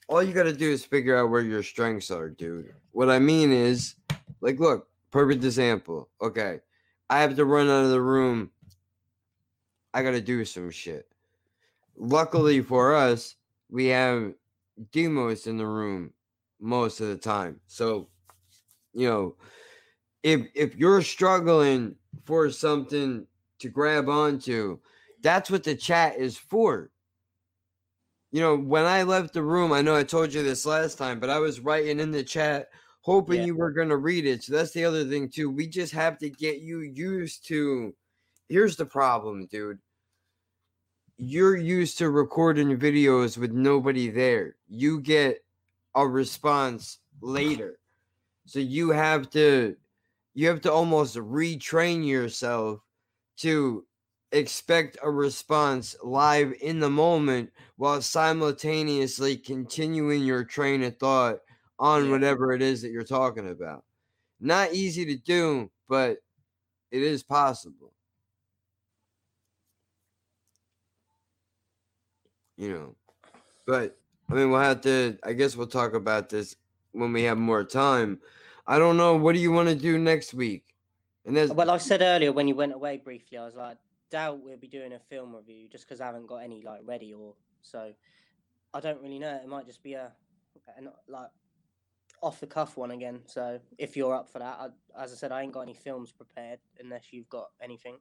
All 0.08 0.24
you 0.24 0.34
got 0.34 0.44
to 0.44 0.54
do 0.54 0.72
is 0.72 0.86
figure 0.86 1.18
out 1.18 1.30
where 1.30 1.42
your 1.42 1.62
strengths 1.62 2.10
are, 2.12 2.30
dude. 2.30 2.74
What 2.92 3.10
I 3.10 3.20
mean 3.20 3.52
is, 3.52 3.96
like, 4.40 4.58
look, 4.60 4.88
perfect 5.12 5.44
example. 5.44 6.08
Okay, 6.22 6.62
I 7.10 7.20
have 7.20 7.36
to 7.36 7.44
run 7.44 7.68
out 7.68 7.84
of 7.84 7.90
the 7.90 8.02
room. 8.02 8.52
I 9.94 10.04
got 10.04 10.12
to 10.12 10.22
do 10.22 10.46
some 10.46 10.72
shit. 10.72 11.08
Luckily 11.98 12.62
for 12.62 12.96
us, 12.96 13.36
we 13.70 13.88
have 13.88 14.34
Demos 14.92 15.48
in 15.48 15.58
the 15.58 15.66
room 15.66 16.14
most 16.60 17.02
of 17.02 17.08
the 17.10 17.18
time. 17.18 17.60
So, 17.68 18.08
you 18.94 19.10
know, 19.10 19.36
if 20.28 20.48
if 20.56 20.76
you're 20.76 21.02
struggling 21.02 21.96
for 22.26 22.50
something 22.52 23.26
to 23.60 23.70
grab 23.70 24.10
onto, 24.10 24.80
that's 25.22 25.50
what 25.50 25.64
the 25.64 25.74
chat 25.76 26.18
is 26.18 26.38
for. 26.38 26.92
You 28.32 28.42
know, 28.42 28.58
when 28.58 28.84
I 28.84 29.04
left 29.04 29.34
the 29.34 29.42
room, 29.42 29.72
I 29.72 29.82
know 29.82 29.96
I 29.96 30.04
told 30.04 30.34
you 30.34 30.44
this 30.44 30.66
last 30.66 30.98
time, 30.98 31.22
but 31.22 31.30
I 31.30 31.40
was 31.40 31.62
writing 31.62 32.02
in 32.02 32.12
the 32.12 32.24
chat 32.24 32.68
hoping 33.02 33.40
Yeah. 33.40 33.46
you 33.46 33.56
were 33.56 33.72
going 33.72 33.88
to 33.88 33.96
read 33.98 34.26
it. 34.26 34.44
So 34.44 34.52
that's 34.54 34.74
the 34.74 34.84
other 34.84 35.06
thing 35.06 35.30
too. 35.30 35.50
We 35.50 35.66
just 35.66 35.94
have 35.94 36.18
to 36.20 36.30
get 36.30 36.60
you 36.60 36.82
used 36.82 37.48
to 37.48 37.96
Here's 38.50 38.76
the 38.76 38.86
problem, 38.86 39.46
dude. 39.46 39.80
You're 41.18 41.58
used 41.58 41.98
to 42.00 42.10
recording 42.10 42.78
videos 42.78 43.38
with 43.38 43.52
nobody 43.52 44.10
there. 44.10 44.56
You 44.68 45.00
get 45.02 45.44
a 45.96 46.06
response 46.08 47.00
later. 47.22 47.80
So 48.46 48.60
you 48.60 48.92
have 48.92 49.30
to 49.32 49.76
you 50.38 50.48
have 50.48 50.62
to 50.62 50.72
almost 50.72 51.16
retrain 51.16 52.06
yourself 52.06 52.80
to 53.38 53.84
expect 54.32 54.96
a 55.02 55.10
response 55.10 55.96
live 56.04 56.54
in 56.62 56.80
the 56.80 56.92
moment 56.92 57.50
while 57.78 58.00
simultaneously 58.04 59.36
continuing 59.36 60.24
your 60.24 60.44
train 60.44 60.84
of 60.84 60.96
thought 60.98 61.40
on 61.80 62.12
whatever 62.12 62.54
it 62.54 62.62
is 62.62 62.84
that 62.84 62.92
you're 62.92 63.02
talking 63.02 63.50
about. 63.50 63.84
Not 64.40 64.74
easy 64.74 65.06
to 65.06 65.18
do, 65.18 65.72
but 65.90 66.20
it 66.92 67.02
is 67.02 67.24
possible. 67.24 67.92
You 72.58 72.74
know, 72.74 72.96
but 73.66 73.98
I 74.30 74.36
mean, 74.36 74.52
we'll 74.52 74.60
have 74.60 74.82
to, 74.82 75.18
I 75.24 75.34
guess 75.34 75.56
we'll 75.56 75.66
talk 75.66 75.96
about 75.96 76.30
this 76.30 76.56
when 76.92 77.12
we 77.12 77.24
have 77.24 77.40
more 77.40 77.64
time. 77.64 78.20
I 78.68 78.80
don't 78.80 78.98
know. 78.98 79.16
What 79.16 79.34
do 79.34 79.40
you 79.40 79.52
want 79.52 79.70
to 79.70 79.76
do 79.76 79.98
next 79.98 80.34
week? 80.34 80.64
And 81.26 81.36
there's, 81.36 81.52
Well, 81.52 81.72
I 81.72 81.78
said 81.78 82.02
earlier 82.02 82.32
when 82.32 82.48
you 82.48 82.56
went 82.56 82.74
away 82.74 82.98
briefly, 82.98 83.38
I 83.38 83.46
was 83.46 83.56
like, 83.56 83.78
doubt 84.10 84.42
we'll 84.42 84.58
be 84.58 84.68
doing 84.68 84.94
a 84.94 85.00
film 85.00 85.36
review 85.36 85.68
just 85.70 85.86
because 85.86 86.02
I 86.02 86.06
haven't 86.06 86.28
got 86.28 86.38
any 86.38 86.62
like 86.62 86.82
ready 86.86 87.14
or 87.14 87.34
so. 87.62 87.94
I 88.74 88.80
don't 88.80 89.02
really 89.02 89.20
know. 89.20 89.36
It 89.36 89.48
might 89.48 89.66
just 89.66 89.84
be 89.84 89.94
a 89.94 90.12
an, 90.78 90.90
like 91.08 91.30
off 92.22 92.40
the 92.40 92.48
cuff 92.48 92.78
one 92.78 92.92
again. 92.92 93.22
So 93.26 93.60
if 93.78 93.96
you're 93.96 94.14
up 94.14 94.30
for 94.30 94.40
that, 94.40 94.58
I, 94.60 95.04
as 95.04 95.12
I 95.12 95.16
said, 95.16 95.32
I 95.32 95.42
ain't 95.42 95.54
got 95.54 95.62
any 95.62 95.74
films 95.74 96.12
prepared 96.12 96.60
unless 96.80 97.12
you've 97.12 97.30
got 97.30 97.50
anything. 97.62 97.98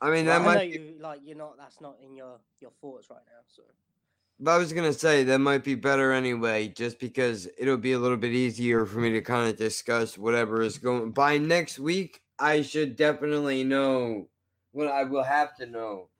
I 0.00 0.10
mean, 0.10 0.26
Well, 0.26 0.40
that 0.40 0.48
I 0.48 0.52
know 0.52 0.58
might 0.58 0.72
be, 0.72 0.78
you 0.78 0.94
like 1.00 1.20
you're 1.24 1.36
not. 1.36 1.56
That's 1.58 1.80
not 1.80 1.96
in 2.02 2.14
your 2.14 2.38
your 2.60 2.70
thoughts 2.80 3.08
right 3.10 3.24
now. 3.26 3.42
So 3.46 3.62
but 4.38 4.50
I 4.50 4.58
was 4.58 4.72
going 4.72 4.90
to 4.90 4.98
say 4.98 5.24
that 5.24 5.38
might 5.38 5.64
be 5.64 5.74
better 5.74 6.12
anyway, 6.12 6.68
just 6.68 6.98
because 6.98 7.48
it'll 7.58 7.76
be 7.78 7.92
a 7.92 7.98
little 7.98 8.16
bit 8.16 8.32
easier 8.32 8.84
for 8.84 8.98
me 8.98 9.10
to 9.12 9.22
kind 9.22 9.48
of 9.48 9.56
discuss 9.56 10.18
whatever 10.18 10.62
is 10.62 10.78
going 10.78 11.12
by 11.12 11.38
next 11.38 11.78
week. 11.78 12.20
I 12.38 12.62
should 12.62 12.96
definitely 12.96 13.64
know 13.64 14.28
what 14.72 14.88
I 14.88 15.04
will 15.04 15.22
have 15.22 15.56
to 15.56 15.66
know. 15.66 16.10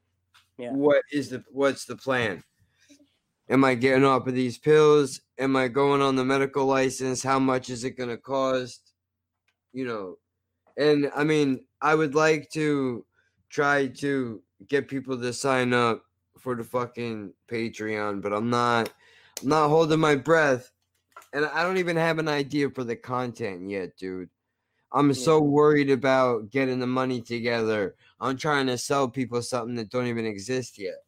Yeah. 0.56 0.72
What 0.72 1.02
is 1.12 1.28
the 1.28 1.44
what's 1.50 1.84
the 1.84 1.96
plan? 1.96 2.42
Am 3.50 3.62
I 3.64 3.74
getting 3.74 4.04
off 4.04 4.26
of 4.26 4.34
these 4.34 4.56
pills? 4.56 5.20
Am 5.38 5.54
I 5.54 5.68
going 5.68 6.00
on 6.00 6.16
the 6.16 6.24
medical 6.24 6.64
license? 6.64 7.22
How 7.22 7.38
much 7.38 7.68
is 7.68 7.84
it 7.84 7.98
going 7.98 8.08
to 8.08 8.16
cost? 8.16 8.94
You 9.74 9.86
know, 9.86 10.16
and 10.78 11.10
I 11.14 11.24
mean, 11.24 11.66
I 11.82 11.94
would 11.94 12.14
like 12.14 12.48
to 12.54 13.04
try 13.50 13.88
to 13.88 14.42
get 14.66 14.88
people 14.88 15.20
to 15.20 15.32
sign 15.34 15.74
up 15.74 16.05
for 16.46 16.54
the 16.54 16.62
fucking 16.62 17.32
Patreon, 17.48 18.22
but 18.22 18.32
I'm 18.32 18.48
not 18.48 18.88
I'm 19.42 19.48
not 19.48 19.68
holding 19.68 19.98
my 19.98 20.14
breath. 20.14 20.70
And 21.32 21.44
I 21.44 21.64
don't 21.64 21.78
even 21.78 21.96
have 21.96 22.20
an 22.20 22.28
idea 22.28 22.70
for 22.70 22.84
the 22.84 22.94
content 22.94 23.68
yet, 23.68 23.96
dude. 23.96 24.28
I'm 24.92 25.12
so 25.12 25.40
worried 25.40 25.90
about 25.90 26.52
getting 26.52 26.78
the 26.78 26.86
money 26.86 27.20
together. 27.20 27.96
I'm 28.20 28.36
trying 28.36 28.68
to 28.68 28.78
sell 28.78 29.08
people 29.08 29.42
something 29.42 29.74
that 29.74 29.90
don't 29.90 30.06
even 30.06 30.24
exist 30.24 30.78
yet. 30.78 31.02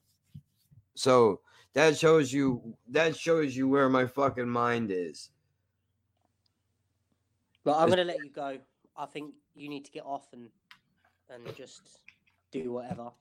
So 0.94 1.38
that 1.72 1.96
shows 1.96 2.32
you 2.32 2.74
that 2.88 3.16
shows 3.16 3.56
you 3.56 3.68
where 3.68 3.88
my 3.88 4.06
fucking 4.06 4.48
mind 4.48 4.90
is. 4.90 5.30
But 7.62 7.78
I'm 7.78 7.88
gonna 7.88 8.02
let 8.02 8.24
you 8.24 8.32
go. 8.32 8.58
I 8.96 9.06
think 9.06 9.34
you 9.54 9.68
need 9.68 9.84
to 9.84 9.92
get 9.92 10.04
off 10.04 10.26
and 10.32 10.48
and 11.30 11.56
just 11.56 12.00
do 12.50 12.72
whatever. 12.72 13.12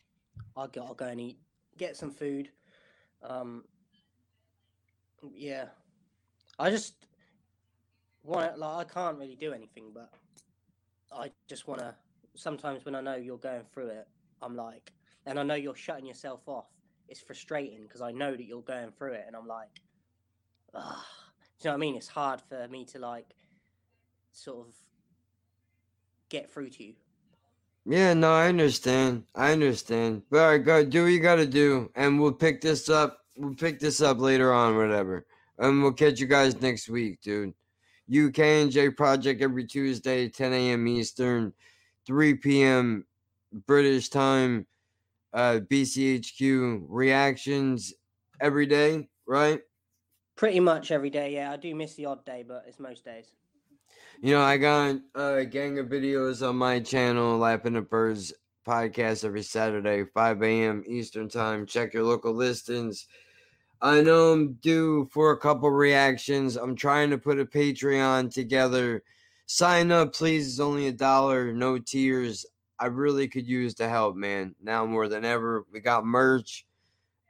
I'll 0.55 0.67
go. 0.67 0.83
I'll 0.83 0.95
go 0.95 1.05
and 1.05 1.21
eat. 1.21 1.37
Get 1.77 1.95
some 1.95 2.11
food. 2.11 2.49
Um. 3.23 3.63
Yeah. 5.33 5.65
I 6.59 6.69
just 6.69 7.07
want. 8.23 8.57
Like, 8.57 8.87
I 8.87 8.93
can't 8.93 9.17
really 9.17 9.35
do 9.35 9.53
anything, 9.53 9.91
but 9.93 10.09
I 11.11 11.31
just 11.47 11.67
want 11.67 11.81
to. 11.81 11.95
Sometimes 12.35 12.85
when 12.85 12.95
I 12.95 13.01
know 13.01 13.15
you're 13.15 13.37
going 13.37 13.63
through 13.73 13.87
it, 13.87 14.07
I'm 14.41 14.55
like, 14.55 14.91
and 15.25 15.39
I 15.39 15.43
know 15.43 15.55
you're 15.55 15.75
shutting 15.75 16.05
yourself 16.05 16.41
off. 16.47 16.67
It's 17.07 17.21
frustrating 17.21 17.83
because 17.83 18.01
I 18.01 18.11
know 18.11 18.35
that 18.35 18.45
you're 18.45 18.61
going 18.61 18.91
through 18.91 19.13
it, 19.13 19.23
and 19.27 19.35
I'm 19.35 19.47
like, 19.47 19.69
ah. 20.73 21.05
You 21.59 21.69
know 21.69 21.71
what 21.71 21.77
I 21.77 21.79
mean? 21.79 21.95
It's 21.95 22.07
hard 22.07 22.39
for 22.47 22.67
me 22.67 22.85
to 22.85 22.99
like 22.99 23.33
sort 24.31 24.67
of 24.67 24.75
get 26.29 26.51
through 26.51 26.69
to 26.69 26.83
you. 26.83 26.93
Yeah, 27.89 28.13
no, 28.13 28.33
I 28.33 28.49
understand. 28.49 29.23
I 29.33 29.53
understand. 29.53 30.23
But 30.29 30.39
all 30.39 30.49
right, 30.49 30.57
go 30.57 30.83
do 30.83 31.03
what 31.03 31.11
you 31.11 31.21
gotta 31.21 31.45
do, 31.45 31.89
and 31.95 32.19
we'll 32.19 32.33
pick 32.33 32.59
this 32.59 32.89
up. 32.89 33.19
We'll 33.37 33.55
pick 33.55 33.79
this 33.79 34.01
up 34.01 34.19
later 34.19 34.51
on, 34.51 34.75
whatever. 34.75 35.25
And 35.57 35.81
we'll 35.81 35.93
catch 35.93 36.19
you 36.19 36.27
guys 36.27 36.59
next 36.59 36.89
week, 36.89 37.21
dude. 37.21 37.53
UK 38.13 38.39
and 38.39 38.71
J 38.71 38.89
Project 38.89 39.41
every 39.41 39.65
Tuesday, 39.65 40.27
10 40.27 40.51
a.m. 40.51 40.85
Eastern, 40.85 41.53
3 42.05 42.33
p.m. 42.35 43.05
British 43.65 44.09
time. 44.09 44.67
Uh, 45.33 45.59
BCHQ 45.69 46.85
reactions 46.89 47.93
every 48.41 48.65
day, 48.65 49.07
right? 49.25 49.61
Pretty 50.35 50.59
much 50.59 50.91
every 50.91 51.09
day, 51.09 51.33
yeah. 51.33 51.51
I 51.53 51.57
do 51.57 51.73
miss 51.73 51.93
the 51.95 52.05
odd 52.05 52.25
day, 52.25 52.43
but 52.45 52.65
it's 52.67 52.79
most 52.79 53.05
days. 53.05 53.31
You 54.19 54.33
know, 54.33 54.41
I 54.41 54.57
got 54.57 54.95
uh, 55.15 55.35
a 55.35 55.45
gang 55.45 55.77
of 55.77 55.89
videos 55.89 56.47
on 56.47 56.55
my 56.55 56.79
channel, 56.79 57.37
Lapping 57.37 57.73
the 57.73 57.81
Birds 57.81 58.33
podcast 58.67 59.23
every 59.23 59.43
Saturday, 59.43 60.05
5 60.11 60.41
a.m. 60.41 60.83
Eastern 60.87 61.29
Time. 61.29 61.67
Check 61.67 61.93
your 61.93 62.01
local 62.01 62.33
listings. 62.33 63.07
I 63.79 64.01
know 64.01 64.33
I'm 64.33 64.53
due 64.53 65.07
for 65.11 65.29
a 65.29 65.37
couple 65.37 65.69
reactions. 65.69 66.55
I'm 66.55 66.75
trying 66.75 67.11
to 67.11 67.19
put 67.19 67.39
a 67.39 67.45
Patreon 67.45 68.33
together. 68.33 69.03
Sign 69.45 69.91
up, 69.91 70.15
please. 70.15 70.47
It's 70.47 70.59
only 70.59 70.87
a 70.87 70.91
dollar, 70.91 71.53
no 71.53 71.77
tears. 71.77 72.43
I 72.79 72.87
really 72.87 73.27
could 73.27 73.45
use 73.45 73.75
the 73.75 73.87
help, 73.87 74.15
man. 74.15 74.55
Now 74.59 74.83
more 74.87 75.07
than 75.07 75.25
ever. 75.25 75.67
We 75.71 75.79
got 75.79 76.07
merch. 76.07 76.65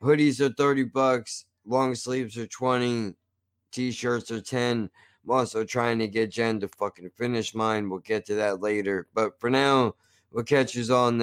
Hoodies 0.01 0.39
are 0.39 0.53
30 0.53 0.85
bucks. 0.85 1.43
Long 1.65 1.95
sleeves 1.95 2.37
are 2.37 2.47
20. 2.47 3.13
T-shirts 3.73 4.31
are 4.31 4.39
10. 4.39 4.89
I'm 5.27 5.35
also 5.35 5.65
trying 5.65 5.99
to 5.99 6.07
get 6.07 6.31
Jen 6.31 6.61
to 6.61 6.69
fucking 6.69 7.09
finish 7.17 7.53
mine. 7.53 7.89
We'll 7.89 7.99
get 7.99 8.25
to 8.27 8.35
that 8.35 8.61
later. 8.61 9.07
But 9.13 9.37
for 9.41 9.49
now, 9.49 9.95
we'll 10.31 10.45
catch 10.45 10.73
you 10.73 10.93
all 10.93 11.11
next. 11.11 11.15